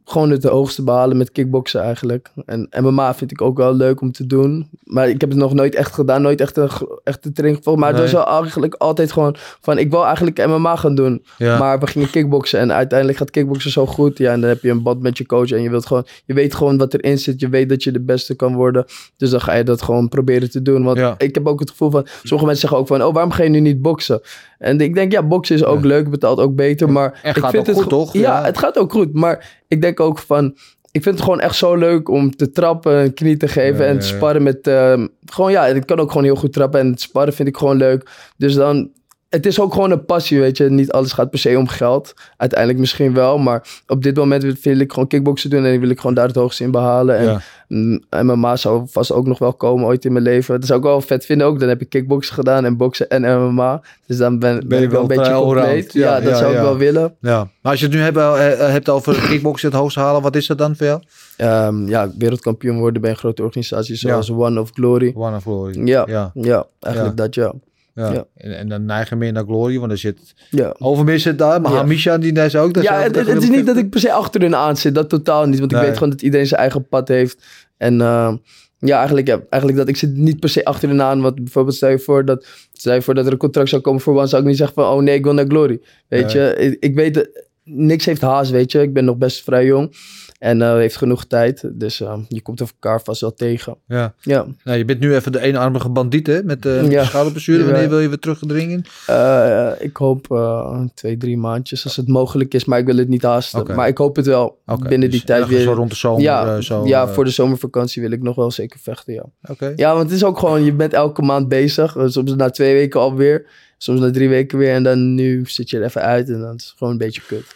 gewoon 0.05 0.29
het 0.29 0.43
hoogste 0.43 0.83
behalen 0.83 1.17
met 1.17 1.31
kickboksen 1.31 1.81
eigenlijk. 1.81 2.31
En 2.45 2.69
MMA 2.81 3.13
vind 3.13 3.31
ik 3.31 3.41
ook 3.41 3.57
wel 3.57 3.73
leuk 3.75 4.01
om 4.01 4.11
te 4.11 4.27
doen. 4.27 4.69
Maar 4.83 5.09
ik 5.09 5.21
heb 5.21 5.29
het 5.29 5.39
nog 5.39 5.53
nooit 5.53 5.75
echt 5.75 5.93
gedaan. 5.93 6.21
Nooit 6.21 6.41
echt 6.41 6.57
een, 6.57 6.69
echt 7.03 7.25
een 7.25 7.33
training 7.33 7.57
gevolgd. 7.57 7.79
Maar 7.79 7.89
het 7.91 7.99
was 8.01 8.11
wel 8.11 8.41
eigenlijk 8.41 8.73
altijd 8.73 9.11
gewoon 9.11 9.35
van... 9.61 9.77
Ik 9.77 9.91
wil 9.91 10.05
eigenlijk 10.05 10.47
MMA 10.47 10.75
gaan 10.75 10.95
doen. 10.95 11.23
Ja. 11.37 11.57
Maar 11.57 11.79
we 11.79 11.87
gingen 11.87 12.09
kickboksen. 12.09 12.59
En 12.59 12.73
uiteindelijk 12.73 13.17
gaat 13.19 13.29
kickboksen 13.29 13.71
zo 13.71 13.85
goed. 13.85 14.17
Ja, 14.17 14.31
en 14.31 14.39
dan 14.39 14.49
heb 14.49 14.61
je 14.61 14.69
een 14.69 14.83
band 14.83 15.01
met 15.01 15.17
je 15.17 15.25
coach. 15.25 15.51
En 15.51 15.61
je, 15.61 15.69
wilt 15.69 15.85
gewoon, 15.85 16.05
je 16.25 16.33
weet 16.33 16.55
gewoon 16.55 16.77
wat 16.77 16.93
erin 16.93 17.17
zit. 17.19 17.39
Je 17.39 17.49
weet 17.49 17.69
dat 17.69 17.83
je 17.83 17.91
de 17.91 18.01
beste 18.01 18.35
kan 18.35 18.55
worden. 18.55 18.85
Dus 19.17 19.29
dan 19.29 19.41
ga 19.41 19.53
je 19.53 19.63
dat 19.63 19.81
gewoon 19.81 20.09
proberen 20.09 20.49
te 20.51 20.61
doen. 20.61 20.83
Want 20.83 20.97
Ja. 20.97 21.15
ik 21.17 21.35
heb 21.35 21.47
ook 21.47 21.59
het 21.59 21.69
gevoel 21.69 21.91
van... 21.91 22.05
Sommige 22.23 22.45
mensen 22.45 22.57
zeggen 22.57 22.77
ook 22.77 22.87
van... 22.87 23.03
Oh, 23.03 23.13
waarom 23.13 23.31
ga 23.31 23.43
je 23.43 23.49
nu 23.49 23.59
niet 23.59 23.81
boksen? 23.81 24.21
En 24.63 24.79
ik 24.81 24.93
denk, 24.93 25.11
ja, 25.11 25.23
boksen 25.23 25.55
is 25.55 25.63
ook 25.65 25.83
leuk. 25.83 26.09
Betaalt 26.09 26.39
ook 26.39 26.55
beter. 26.55 26.91
Maar 26.91 27.19
En 27.23 27.29
ik 27.29 27.37
gaat 27.41 27.51
vind 27.51 27.61
ook 27.69 27.75
het 27.75 27.75
goed, 27.83 27.83
go- 27.83 27.89
toch? 27.99 28.13
Ja, 28.13 28.21
Ja. 28.21 28.45
het 28.45 28.57
gaat 28.57 28.77
ook 28.77 28.91
goed. 28.91 29.13
Maar 29.13 29.61
ik 29.67 29.81
denk 29.81 29.99
ook 29.99 30.19
van... 30.19 30.55
Ik 30.91 31.03
vind 31.03 31.15
het 31.15 31.23
gewoon 31.23 31.39
echt 31.39 31.55
zo 31.55 31.75
leuk 31.75 32.09
om 32.09 32.35
te 32.35 32.51
trappen, 32.51 32.93
een 33.03 33.13
knie 33.13 33.37
te 33.37 33.47
geven 33.47 33.85
Ja, 33.85 33.91
en 33.91 33.99
te 33.99 34.05
sparren 34.05 34.43
met... 34.43 34.67
ehm, 34.67 35.07
gewoon 35.25 35.51
ja, 35.51 35.65
ik 35.65 35.85
kan 35.85 35.99
ook 35.99 36.09
gewoon 36.09 36.23
heel 36.23 36.35
goed 36.35 36.53
trappen 36.53 36.79
en 36.79 36.89
het 36.89 37.01
sparren 37.01 37.33
vind 37.33 37.47
ik 37.47 37.57
gewoon 37.57 37.77
leuk. 37.77 38.09
Dus 38.37 38.53
dan... 38.53 38.89
Het 39.33 39.45
is 39.45 39.59
ook 39.59 39.73
gewoon 39.73 39.91
een 39.91 40.05
passie, 40.05 40.39
weet 40.39 40.57
je. 40.57 40.69
Niet 40.69 40.91
alles 40.91 41.11
gaat 41.11 41.29
per 41.29 41.39
se 41.39 41.57
om 41.57 41.67
geld. 41.67 42.13
Uiteindelijk 42.37 42.79
misschien 42.79 43.13
wel, 43.13 43.37
maar 43.37 43.81
op 43.87 44.03
dit 44.03 44.15
moment 44.15 44.61
wil 44.61 44.79
ik 44.79 44.91
gewoon 44.91 45.07
kickboksen 45.07 45.49
doen 45.49 45.65
en 45.65 45.79
wil 45.79 45.89
ik 45.89 45.99
gewoon 45.99 46.15
daar 46.15 46.27
het 46.27 46.35
hoogste 46.35 46.63
in 46.63 46.71
behalen. 46.71 47.17
En 47.17 47.25
Ja. 47.25 47.41
mm, 47.67 48.01
MMA 48.09 48.55
zou 48.55 48.83
vast 48.89 49.11
ook 49.11 49.27
nog 49.27 49.39
wel 49.39 49.53
komen 49.53 49.85
ooit 49.85 50.05
in 50.05 50.11
mijn 50.11 50.23
leven. 50.23 50.59
Dat 50.59 50.67
zou 50.67 50.79
ik 50.79 50.85
wel 50.85 51.01
vet 51.01 51.25
vinden 51.25 51.47
ook. 51.47 51.59
Dan 51.59 51.69
heb 51.69 51.81
ik 51.81 51.89
kickboksen 51.89 52.35
gedaan 52.35 52.65
en 52.65 52.77
boksen 52.77 53.09
en 53.09 53.21
MMA. 53.21 53.81
Dus 54.05 54.17
dan 54.17 54.39
ben, 54.39 54.67
ben, 54.67 54.83
ik 54.83 54.89
wel 54.89 55.01
een 55.01 55.07
beetje 55.07 55.33
compleet. 55.33 55.93
Ja, 55.93 56.15
Ja, 56.15 56.19
dat 56.19 56.29
ja, 56.29 56.37
zou 56.37 56.53
ik 56.53 56.61
wel 56.61 56.77
willen. 56.77 57.15
Ja. 57.19 57.47
Maar 57.61 57.71
als 57.71 57.79
je 57.79 57.85
het 57.85 57.95
nu 57.95 58.01
hebt, 58.01 58.17
eh, 58.17 58.69
hebt 58.71 58.89
over 58.89 59.27
kickboksen 59.29 59.69
het 59.69 59.77
hoogste 59.77 59.99
halen, 59.99 60.21
wat 60.21 60.35
is 60.35 60.47
dat 60.47 60.57
dan 60.57 60.75
voor 60.75 60.85
jou? 60.85 61.01
Ehm, 61.37 61.87
ja, 61.87 62.09
wereldkampioen 62.17 62.79
worden 62.79 63.01
bij 63.01 63.11
een 63.11 63.17
grote 63.17 63.43
organisatie 63.43 63.95
zoals 63.95 64.29
One 64.29 64.59
of 64.59 64.69
Glory. 64.73 65.13
One 65.15 65.35
of 65.35 65.43
Glory. 65.43 65.87
Ja. 65.87 66.31
ja. 66.33 66.65
eigenlijk 66.79 67.17
dat 67.17 67.35
ja. 67.35 67.53
Ja. 67.95 68.25
En, 68.35 68.57
en 68.57 68.69
dan 68.69 68.85
neig 68.85 69.09
je 69.09 69.15
meer 69.15 69.31
naar 69.31 69.43
Glory, 69.43 69.79
want 69.79 69.91
er 69.91 69.97
zit 69.97 70.33
ja. 70.49 70.75
Overmeer 70.79 71.19
zit 71.19 71.37
daar, 71.37 71.61
maar 71.61 71.71
Ja. 71.71 71.77
Hamisha 71.77 72.17
die 72.17 72.31
daar 72.33 72.45
is 72.45 72.55
ook. 72.55 72.73
daar 72.73 72.83
Ja, 72.83 73.01
het, 73.01 73.13
daar 73.13 73.25
het, 73.25 73.33
het 73.33 73.43
is 73.43 73.49
niet 73.49 73.65
dat 73.65 73.77
ik 73.77 73.89
per 73.89 73.99
se 73.99 74.11
achter 74.11 74.41
hun 74.41 74.55
aan 74.55 74.77
zit. 74.77 74.95
Dat 74.95 75.09
totaal 75.09 75.45
niet. 75.45 75.59
Want 75.59 75.71
ik 75.71 75.77
weet 75.77 75.93
gewoon 75.93 76.09
dat 76.09 76.21
iedereen 76.21 76.47
zijn 76.47 76.59
eigen 76.59 76.87
pad 76.87 77.07
heeft. 77.07 77.43
En 77.77 78.01
eh, 78.01 78.33
ja, 78.79 78.97
eigenlijk, 78.97 79.27
ja, 79.27 79.39
eigenlijk 79.49 79.77
dat 79.81 79.87
ik 79.87 79.97
zit 79.97 80.15
niet 80.15 80.39
per 80.39 80.49
se 80.49 80.65
achter 80.65 80.89
hun 80.89 81.01
aan. 81.01 81.21
Want 81.21 81.35
bijvoorbeeld 81.35 81.75
stel 81.75 81.89
je 81.89 81.99
voor 81.99 82.25
dat, 82.25 82.45
stel 82.73 82.93
je 82.93 83.01
voor 83.01 83.13
dat 83.13 83.25
er 83.25 83.31
een 83.31 83.37
contract 83.37 83.69
zou 83.69 83.81
komen 83.81 84.01
voor 84.01 84.17
One. 84.17 84.27
Zou 84.27 84.41
ik 84.41 84.47
niet 84.47 84.57
zeggen 84.57 84.75
van, 84.75 84.93
oh 84.93 85.01
nee, 85.01 85.15
ik 85.15 85.23
wil 85.23 85.33
naar 85.33 85.45
Glory. 85.47 85.79
Weet 86.07 86.33
Nee. 86.33 86.43
je, 86.43 86.55
ik, 86.55 86.77
ik 86.79 86.95
weet, 86.95 87.29
niks 87.63 88.05
heeft 88.05 88.21
haast, 88.21 88.51
weet 88.51 88.71
je. 88.71 88.81
Ik 88.81 88.93
ben 88.93 89.05
nog 89.05 89.17
best 89.17 89.43
vrij 89.43 89.65
jong. 89.65 89.95
En 90.43 90.61
eh, 90.61 90.73
heeft 90.73 90.95
genoeg 90.95 91.25
tijd. 91.25 91.69
Dus 91.73 92.01
eh, 92.01 92.17
je 92.27 92.41
komt 92.41 92.59
elkaar 92.59 93.01
vast 93.01 93.21
wel 93.21 93.33
tegen. 93.33 93.77
Ja. 93.87 94.13
Ja. 94.21 94.45
Nou, 94.63 94.77
je 94.77 94.85
bent 94.85 94.99
nu 94.99 95.15
even 95.15 95.31
de 95.31 95.39
eenarmige 95.39 95.89
bandiet, 95.89 96.27
hè? 96.27 96.43
Met 96.43 96.61
de 96.61 96.85
Ja. 96.89 97.03
schouderblessure. 97.03 97.59
Ja. 97.63 97.65
Wanneer 97.71 97.89
wil 97.89 97.99
je 97.99 98.07
weer 98.07 98.19
terug 98.19 98.39
de 98.39 98.53
ring 98.53 98.71
in? 98.71 98.85
Eh, 99.07 99.71
ik 99.79 99.97
hoop 99.97 100.31
eh, 100.31 100.81
twee, 100.93 101.17
drie 101.17 101.37
maandjes 101.37 101.83
als 101.83 101.95
het 101.95 102.07
mogelijk 102.07 102.53
is. 102.53 102.65
Maar 102.65 102.79
ik 102.79 102.85
wil 102.85 102.97
het 102.97 103.07
niet 103.07 103.23
haasten. 103.23 103.75
Maar 103.75 103.87
ik 103.87 103.97
hoop 103.97 104.15
het 104.15 104.25
wel 104.25 104.59
binnen 104.65 104.99
die 104.99 105.09
dus 105.09 105.23
tijd 105.23 105.41
ergens 105.41 105.57
weer. 105.57 105.65
Zo 105.67 105.73
rond 105.73 105.89
de 105.89 105.95
zomer. 105.95 106.21
ja, 106.21 106.55
eh, 106.55 106.61
zo, 106.61 106.87
ja, 106.87 107.01
eh, 107.07 107.13
voor 107.13 107.23
de 107.23 107.29
zomervakantie 107.29 108.01
wil 108.01 108.11
ik 108.11 108.21
nog 108.21 108.35
wel 108.35 108.51
zeker 108.51 108.79
vechten, 108.79 109.13
ja. 109.13 109.25
Oké. 109.49 109.73
Ja, 109.75 109.93
want 109.93 110.03
het 110.09 110.15
is 110.17 110.23
ook 110.23 110.39
gewoon, 110.39 110.63
je 110.63 110.73
bent 110.73 110.93
elke 110.93 111.21
maand 111.21 111.47
bezig. 111.47 111.95
Eh, 111.95 112.03
Soms 112.07 112.35
na 112.35 112.49
twee 112.49 112.73
weken 112.73 112.99
alweer. 112.99 113.45
Soms 113.77 113.99
na 113.99 114.11
drie 114.11 114.29
weken 114.29 114.57
weer. 114.57 114.73
En 114.73 114.83
dan 114.83 115.15
nu 115.15 115.45
zit 115.45 115.69
je 115.69 115.77
er 115.77 115.83
even 115.83 116.01
uit 116.01 116.29
en 116.29 116.39
dan 116.39 116.55
is 116.55 116.63
het 116.65 116.73
gewoon 116.77 116.93
een 116.93 116.99
beetje 116.99 117.21
kut. 117.27 117.55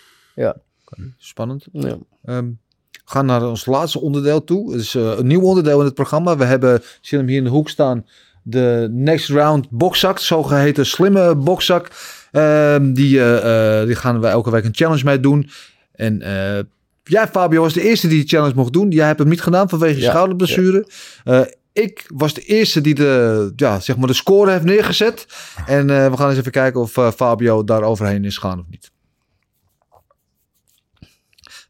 Spannend. 1.18 1.66
Ja. 1.72 1.98
Ehm, 2.26 2.46
gaan 3.10 3.26
naar 3.26 3.48
ons 3.48 3.66
laatste 3.66 4.02
onderdeel 4.02 4.44
toe. 4.44 4.72
Het 4.72 4.82
is 4.82 4.96
eh, 4.96 5.18
een 5.18 5.28
nieuw 5.28 5.42
onderdeel 5.42 5.80
in 5.80 5.86
het 5.86 5.94
programma. 5.94 6.38
We 6.38 6.44
hebben, 6.44 6.82
zie 7.02 7.18
hem 7.18 7.28
hier 7.28 7.38
in 7.38 7.44
de 7.44 7.50
hoek 7.50 7.70
staan, 7.70 8.06
de 8.44 8.88
Next 8.92 9.30
Round 9.30 9.70
boxzak. 9.70 10.20
Zogeheten 10.20 10.86
slimme 10.86 11.36
boxzak. 11.36 11.92
Ehm, 12.32 12.94
die, 12.94 13.20
eh, 13.20 13.80
eh, 13.80 13.86
die 13.88 13.96
gaan 13.96 14.20
we 14.20 14.28
elke 14.28 14.52
week 14.52 14.64
een 14.64 14.76
challenge 14.76 15.04
mee 15.04 15.20
doen. 15.20 15.50
En 15.92 16.18
jij, 17.04 17.28
Fabio, 17.28 17.62
was 17.62 17.74
de 17.74 17.82
eerste 17.82 18.08
die 18.08 18.22
de 18.22 18.28
challenge 18.28 18.56
mocht 18.56 18.74
doen. 18.74 18.90
Jij 18.90 19.08
hebt 19.08 19.20
het 19.20 19.28
niet 19.28 19.42
gedaan 19.42 19.70
vanwege 19.70 19.96
je 19.96 20.02
Ja, 20.02 20.10
schouderblessure. 20.10 20.88
Ik 21.74 22.06
was 22.14 22.34
de 22.34 22.42
eerste 22.42 22.82
die 22.82 22.96
de, 22.96 23.54
ja, 23.56 23.80
zeg 23.80 23.98
maar 23.98 24.08
de 24.08 24.14
score 24.14 24.52
heeft 24.52 24.64
neergezet. 24.64 25.26
En 25.66 25.88
we 25.88 26.18
gaan 26.18 26.30
eens 26.30 26.38
even 26.38 26.52
kijken 26.52 26.82
of 26.82 26.92
Fabio 27.16 27.64
daar 27.64 27.84
overheen 27.84 28.26
is 28.26 28.38
gegaan 28.38 28.60
of 28.60 28.66
niet. 28.70 28.92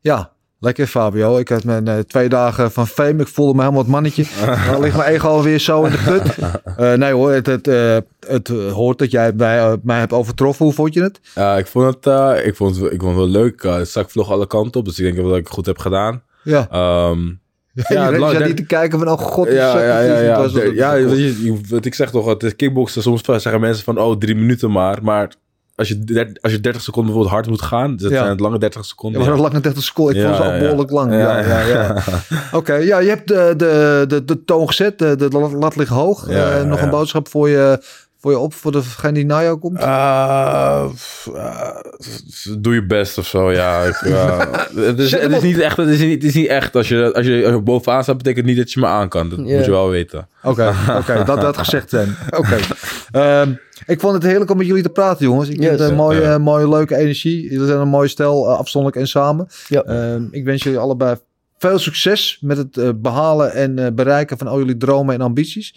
Ja, 0.01 0.36
lekker 0.59 0.87
Fabio. 0.87 1.37
Ik 1.37 1.49
had 1.49 1.63
mijn 1.63 1.87
eh, 1.87 1.99
twee 1.99 2.29
dagen 2.29 2.71
van 2.71 2.87
fame. 2.87 3.21
Ik 3.21 3.27
voelde 3.27 3.53
me 3.53 3.59
helemaal 3.59 3.81
het 3.81 3.91
mannetje. 3.91 4.25
Dan 4.71 4.81
ligt 4.81 4.97
mijn 4.97 5.09
ego 5.09 5.27
alweer 5.27 5.59
zo 5.59 5.83
in 5.83 5.91
de 5.91 5.97
put. 6.05 6.35
Eh, 6.77 6.93
nee 6.93 7.13
hoor, 7.13 7.31
het, 7.31 7.45
het, 7.45 7.67
eh, 7.67 7.97
het 8.27 8.47
hoort 8.47 8.97
dat 8.97 9.11
jij 9.11 9.31
mij, 9.35 9.59
eh, 9.59 9.73
mij 9.83 9.99
hebt 9.99 10.13
overtroffen. 10.13 10.65
Hoe 10.65 10.73
vond 10.73 10.93
je 10.93 11.01
het? 11.01 11.19
Ja, 11.35 11.57
ik 11.57 11.67
vond 11.67 11.85
het, 11.85 12.05
ik 12.45 12.55
vond 12.55 12.75
het, 12.75 12.91
ik 12.91 13.01
vond 13.01 13.15
het 13.15 13.19
wel 13.19 13.27
leuk. 13.27 13.63
Het 13.63 13.89
zak 13.89 14.09
vloog 14.09 14.31
alle 14.31 14.47
kanten 14.47 14.79
op, 14.79 14.85
dus 14.85 14.97
ik 14.99 15.03
denk 15.03 15.17
wel 15.17 15.27
dat 15.27 15.37
ik 15.37 15.43
het 15.43 15.53
goed 15.53 15.65
heb 15.65 15.77
gedaan. 15.77 16.23
Ja. 16.43 16.67
Ehm, 16.71 17.19
Ja, 17.73 18.09
Ja, 18.09 18.31
je 18.31 18.39
niet 18.45 18.57
te 18.57 18.65
kijken 18.65 18.99
van, 18.99 19.09
oh 19.09 19.19
god, 19.19 19.47
ja, 19.47 19.71
zak, 19.71 19.81
ja, 19.81 19.99
ja, 19.99 20.19
ja. 20.19 20.49
wat 21.69 21.85
ik 21.85 21.93
zeg 21.93 22.11
toch, 22.11 22.25
het 22.25 22.55
kickboksen. 22.55 23.01
Soms 23.01 23.23
zeggen 23.25 23.59
mensen 23.59 23.83
van, 23.83 23.99
oh, 23.99 24.17
drie 24.17 24.35
minuten 24.35 24.71
maar. 24.71 25.03
Maar 25.03 25.31
als 25.77 25.87
je, 25.87 26.35
als 26.41 26.51
je 26.51 26.59
30 26.59 26.81
seconden 26.81 27.11
bijvoorbeeld 27.13 27.35
hard 27.35 27.49
moet 27.49 27.61
gaan, 27.67 27.91
dus 27.91 28.01
dat 28.01 28.11
Ja. 28.11 28.17
zijn 28.17 28.29
het 28.29 28.39
lange 28.39 28.57
30 28.59 28.81
Ja, 28.81 28.87
seconden. 28.87 29.21
maar 29.21 29.37
ja. 29.37 29.49
net 29.51 29.65
echt 29.65 29.75
een 29.75 29.81
school. 29.81 30.09
Ik 30.09 30.15
Ja, 30.15 30.23
vond 30.23 30.35
ze 30.37 30.43
ja. 30.53 30.59
behoorlijk 30.59 30.91
lang. 30.91 31.11
Ja, 31.11 31.39
ja, 31.39 31.59
ja. 31.59 32.03
Oké, 32.59 32.73
ja, 32.73 32.99
je 32.99 33.09
hebt 33.09 33.27
de, 33.27 33.53
de, 33.57 34.05
de, 34.07 34.25
de 34.25 34.43
toon 34.43 34.67
gezet. 34.67 34.99
De, 34.99 35.15
de 35.15 35.29
lat- 35.59 35.75
ligt 35.75 35.89
hoog. 35.89 36.27
Eh, 36.27 36.63
nog 36.63 36.81
een 36.81 36.89
boodschap 36.89 37.27
voor 37.27 37.49
je, 37.49 37.81
voor 38.19 38.31
je 38.31 38.37
op, 38.37 38.53
voor 38.53 38.71
degene 38.71 39.13
die 39.13 39.25
na 39.25 39.43
jou 39.43 39.57
komt. 39.57 39.77
Pff, 40.93 41.29
ah, 41.35 41.79
doe 42.59 42.73
je 42.73 42.85
best 42.85 43.17
of 43.17 43.27
zo, 43.27 43.51
ja. 43.51 43.83
Ik, 43.83 43.95
eh, 43.95 44.39
het, 44.75 44.99
is, 44.99 45.11
het, 45.11 45.31
is 45.31 45.41
niet 45.41 45.59
echt, 45.59 45.77
het, 45.77 45.87
is 45.87 45.99
niet, 45.99 46.13
het 46.13 46.23
is 46.23 46.33
niet 46.33 46.47
echt. 46.47 46.75
Als 46.75 46.87
je, 46.87 47.13
als, 47.13 47.25
je, 47.25 47.43
als 47.45 47.53
je 47.53 47.61
bovenaan 47.61 48.03
staat, 48.03 48.17
betekent 48.17 48.45
niet 48.45 48.57
dat 48.57 48.71
je 48.71 48.79
me 48.79 48.85
aan 48.85 49.09
kan. 49.09 49.29
Dat 49.29 49.39
moet 49.39 49.49
je 49.49 49.71
wel 49.71 49.89
weten. 49.89 50.27
Oké, 50.43 50.73
oké, 50.97 51.23
dat 51.25 51.41
dat 51.41 51.57
gezegd 51.57 51.89
zijn. 51.89 52.15
Oké. 52.29 52.57
Ehm, 53.11 53.53
ik 53.85 53.99
vond 53.99 54.13
het 54.13 54.23
heerlijk 54.23 54.51
om 54.51 54.57
met 54.57 54.67
jullie 54.67 54.83
te 54.83 54.89
praten, 54.89 55.25
jongens. 55.25 55.49
Ik 55.49 55.61
vind 55.61 55.79
het 55.79 55.89
een 55.89 55.95
mooie, 55.95 56.37
mooie, 56.37 56.69
leuke 56.69 56.95
energie. 56.95 57.41
Jullie 57.41 57.67
zijn 57.67 57.79
een 57.79 57.87
mooie 57.87 58.07
stel, 58.07 58.49
eh, 58.49 58.57
afzonderlijk 58.57 59.01
en 59.01 59.07
samen. 59.07 59.47
Ja. 59.67 59.83
Ehm, 59.83 60.23
ik 60.31 60.45
wens 60.45 60.63
jullie 60.63 60.79
allebei 60.79 61.15
veel 61.57 61.79
succes 61.79 62.37
met 62.41 62.57
het 62.57 62.77
eh, 62.77 62.89
behalen 62.95 63.53
en 63.53 63.79
eh, 63.79 63.91
bereiken 63.93 64.37
van 64.37 64.47
al 64.47 64.57
jullie 64.57 64.77
dromen 64.77 65.15
en 65.15 65.21
ambities. 65.21 65.75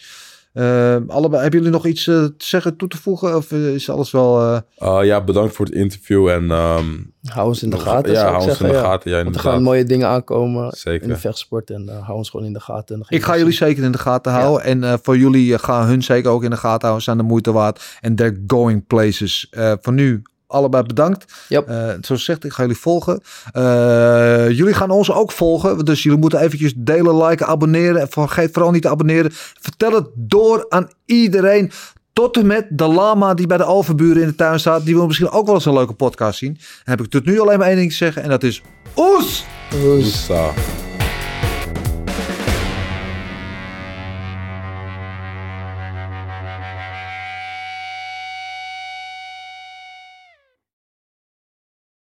Ehm, 0.52 1.02
allebei, 1.08 1.42
hebben 1.42 1.60
jullie 1.60 1.74
nog 1.74 1.86
iets 1.86 2.06
eh, 2.06 2.14
te 2.24 2.32
zeggen, 2.36 2.76
toe 2.76 2.88
te 2.88 2.96
voegen? 2.96 3.36
Of 3.36 3.52
eh, 3.52 3.74
is 3.74 3.90
alles 3.90 4.10
wel... 4.10 4.40
eh, 4.40 4.58
Uh, 4.78 5.04
ja, 5.06 5.24
bedankt 5.24 5.54
voor 5.54 5.66
het 5.66 5.74
interview. 5.74 6.28
En 6.28 6.50
ehm, 6.50 6.86
Hou 7.22 7.46
ons 7.48 7.62
in 7.62 7.70
de 7.70 7.78
gaten, 7.78 8.12
ja, 8.12 8.30
hou 8.32 8.48
ons 8.48 8.60
in 8.60 8.66
de 8.66 8.72
ja. 8.72 8.80
gaten. 8.80 9.10
Ja, 9.10 9.22
Want 9.22 9.34
er 9.34 9.40
gaan 9.40 9.62
mooie 9.62 9.84
dingen 9.84 10.06
aankomen 10.08 10.70
Zeker. 10.76 11.02
in 11.02 11.08
de 11.08 11.16
vechtsport. 11.16 11.70
En 11.70 11.88
eh, 11.88 12.04
hou 12.06 12.16
ons 12.18 12.30
gewoon 12.30 12.46
in 12.46 12.52
de 12.52 12.60
gaten. 12.60 12.96
En 12.96 13.04
Ik 13.08 13.22
ga 13.22 13.36
jullie 13.36 13.52
zeker 13.52 13.82
in 13.84 13.92
de 13.92 13.98
gaten 13.98 14.32
houden. 14.32 14.64
En 14.64 14.84
eh, 14.84 14.94
voor 15.02 15.16
jullie 15.18 15.54
eh, 15.54 15.58
gaan 15.58 15.86
hun 15.86 16.02
zeker 16.02 16.30
ook 16.30 16.44
in 16.44 16.50
de 16.50 16.56
gaten 16.56 16.80
houden. 16.82 17.02
Zijn 17.02 17.16
de 17.16 17.22
moeite 17.22 17.52
waard. 17.52 17.98
En 18.00 18.14
they're 18.14 18.44
going 18.46 18.86
places. 18.86 19.46
Eh, 19.50 19.72
voor 19.80 19.92
nu 19.92 20.22
allebei 20.50 20.82
bedankt. 20.82 21.32
Yep. 21.48 21.68
Eh, 21.68 21.76
zoals 21.76 22.06
gezegd, 22.06 22.44
ik 22.44 22.52
ga 22.52 22.62
jullie 22.62 22.78
volgen. 22.78 23.20
Eh, 23.52 24.50
jullie 24.50 24.74
gaan 24.74 24.90
ons 24.90 25.12
ook 25.12 25.32
volgen. 25.32 25.84
Dus 25.84 26.02
jullie 26.02 26.18
moeten 26.18 26.40
eventjes 26.40 26.72
delen, 26.76 27.24
liken, 27.24 27.46
abonneren. 27.46 28.00
En 28.00 28.08
vergeet 28.08 28.52
vooral 28.52 28.70
niet 28.70 28.82
te 28.82 28.88
abonneren. 28.88 29.30
Vertel 29.60 29.92
het 29.92 30.08
door 30.14 30.66
aan 30.68 30.88
iedereen. 31.04 31.70
Tot 32.12 32.36
en 32.36 32.46
met 32.46 32.66
de 32.70 32.86
lama 32.86 33.34
die 33.34 33.46
bij 33.46 33.56
de 33.56 33.64
overburen 33.64 34.22
in 34.22 34.28
de 34.28 34.34
tuin 34.34 34.60
staat. 34.60 34.84
Die 34.84 34.94
wil 34.94 35.06
misschien 35.06 35.30
ook 35.30 35.46
wel 35.46 35.54
eens 35.54 35.64
een 35.64 35.72
leuke 35.72 35.92
podcast 35.92 36.38
zien. 36.38 36.52
Dan 36.52 36.60
heb 36.84 37.00
ik 37.00 37.10
tot 37.10 37.24
nu 37.24 37.40
alleen 37.40 37.58
maar 37.58 37.68
één 37.68 37.76
ding 37.76 37.90
te 37.90 37.96
zeggen. 37.96 38.22
En 38.22 38.28
dat 38.28 38.42
is... 38.42 38.62
Oes! 38.96 39.44
Oes. 39.84 40.28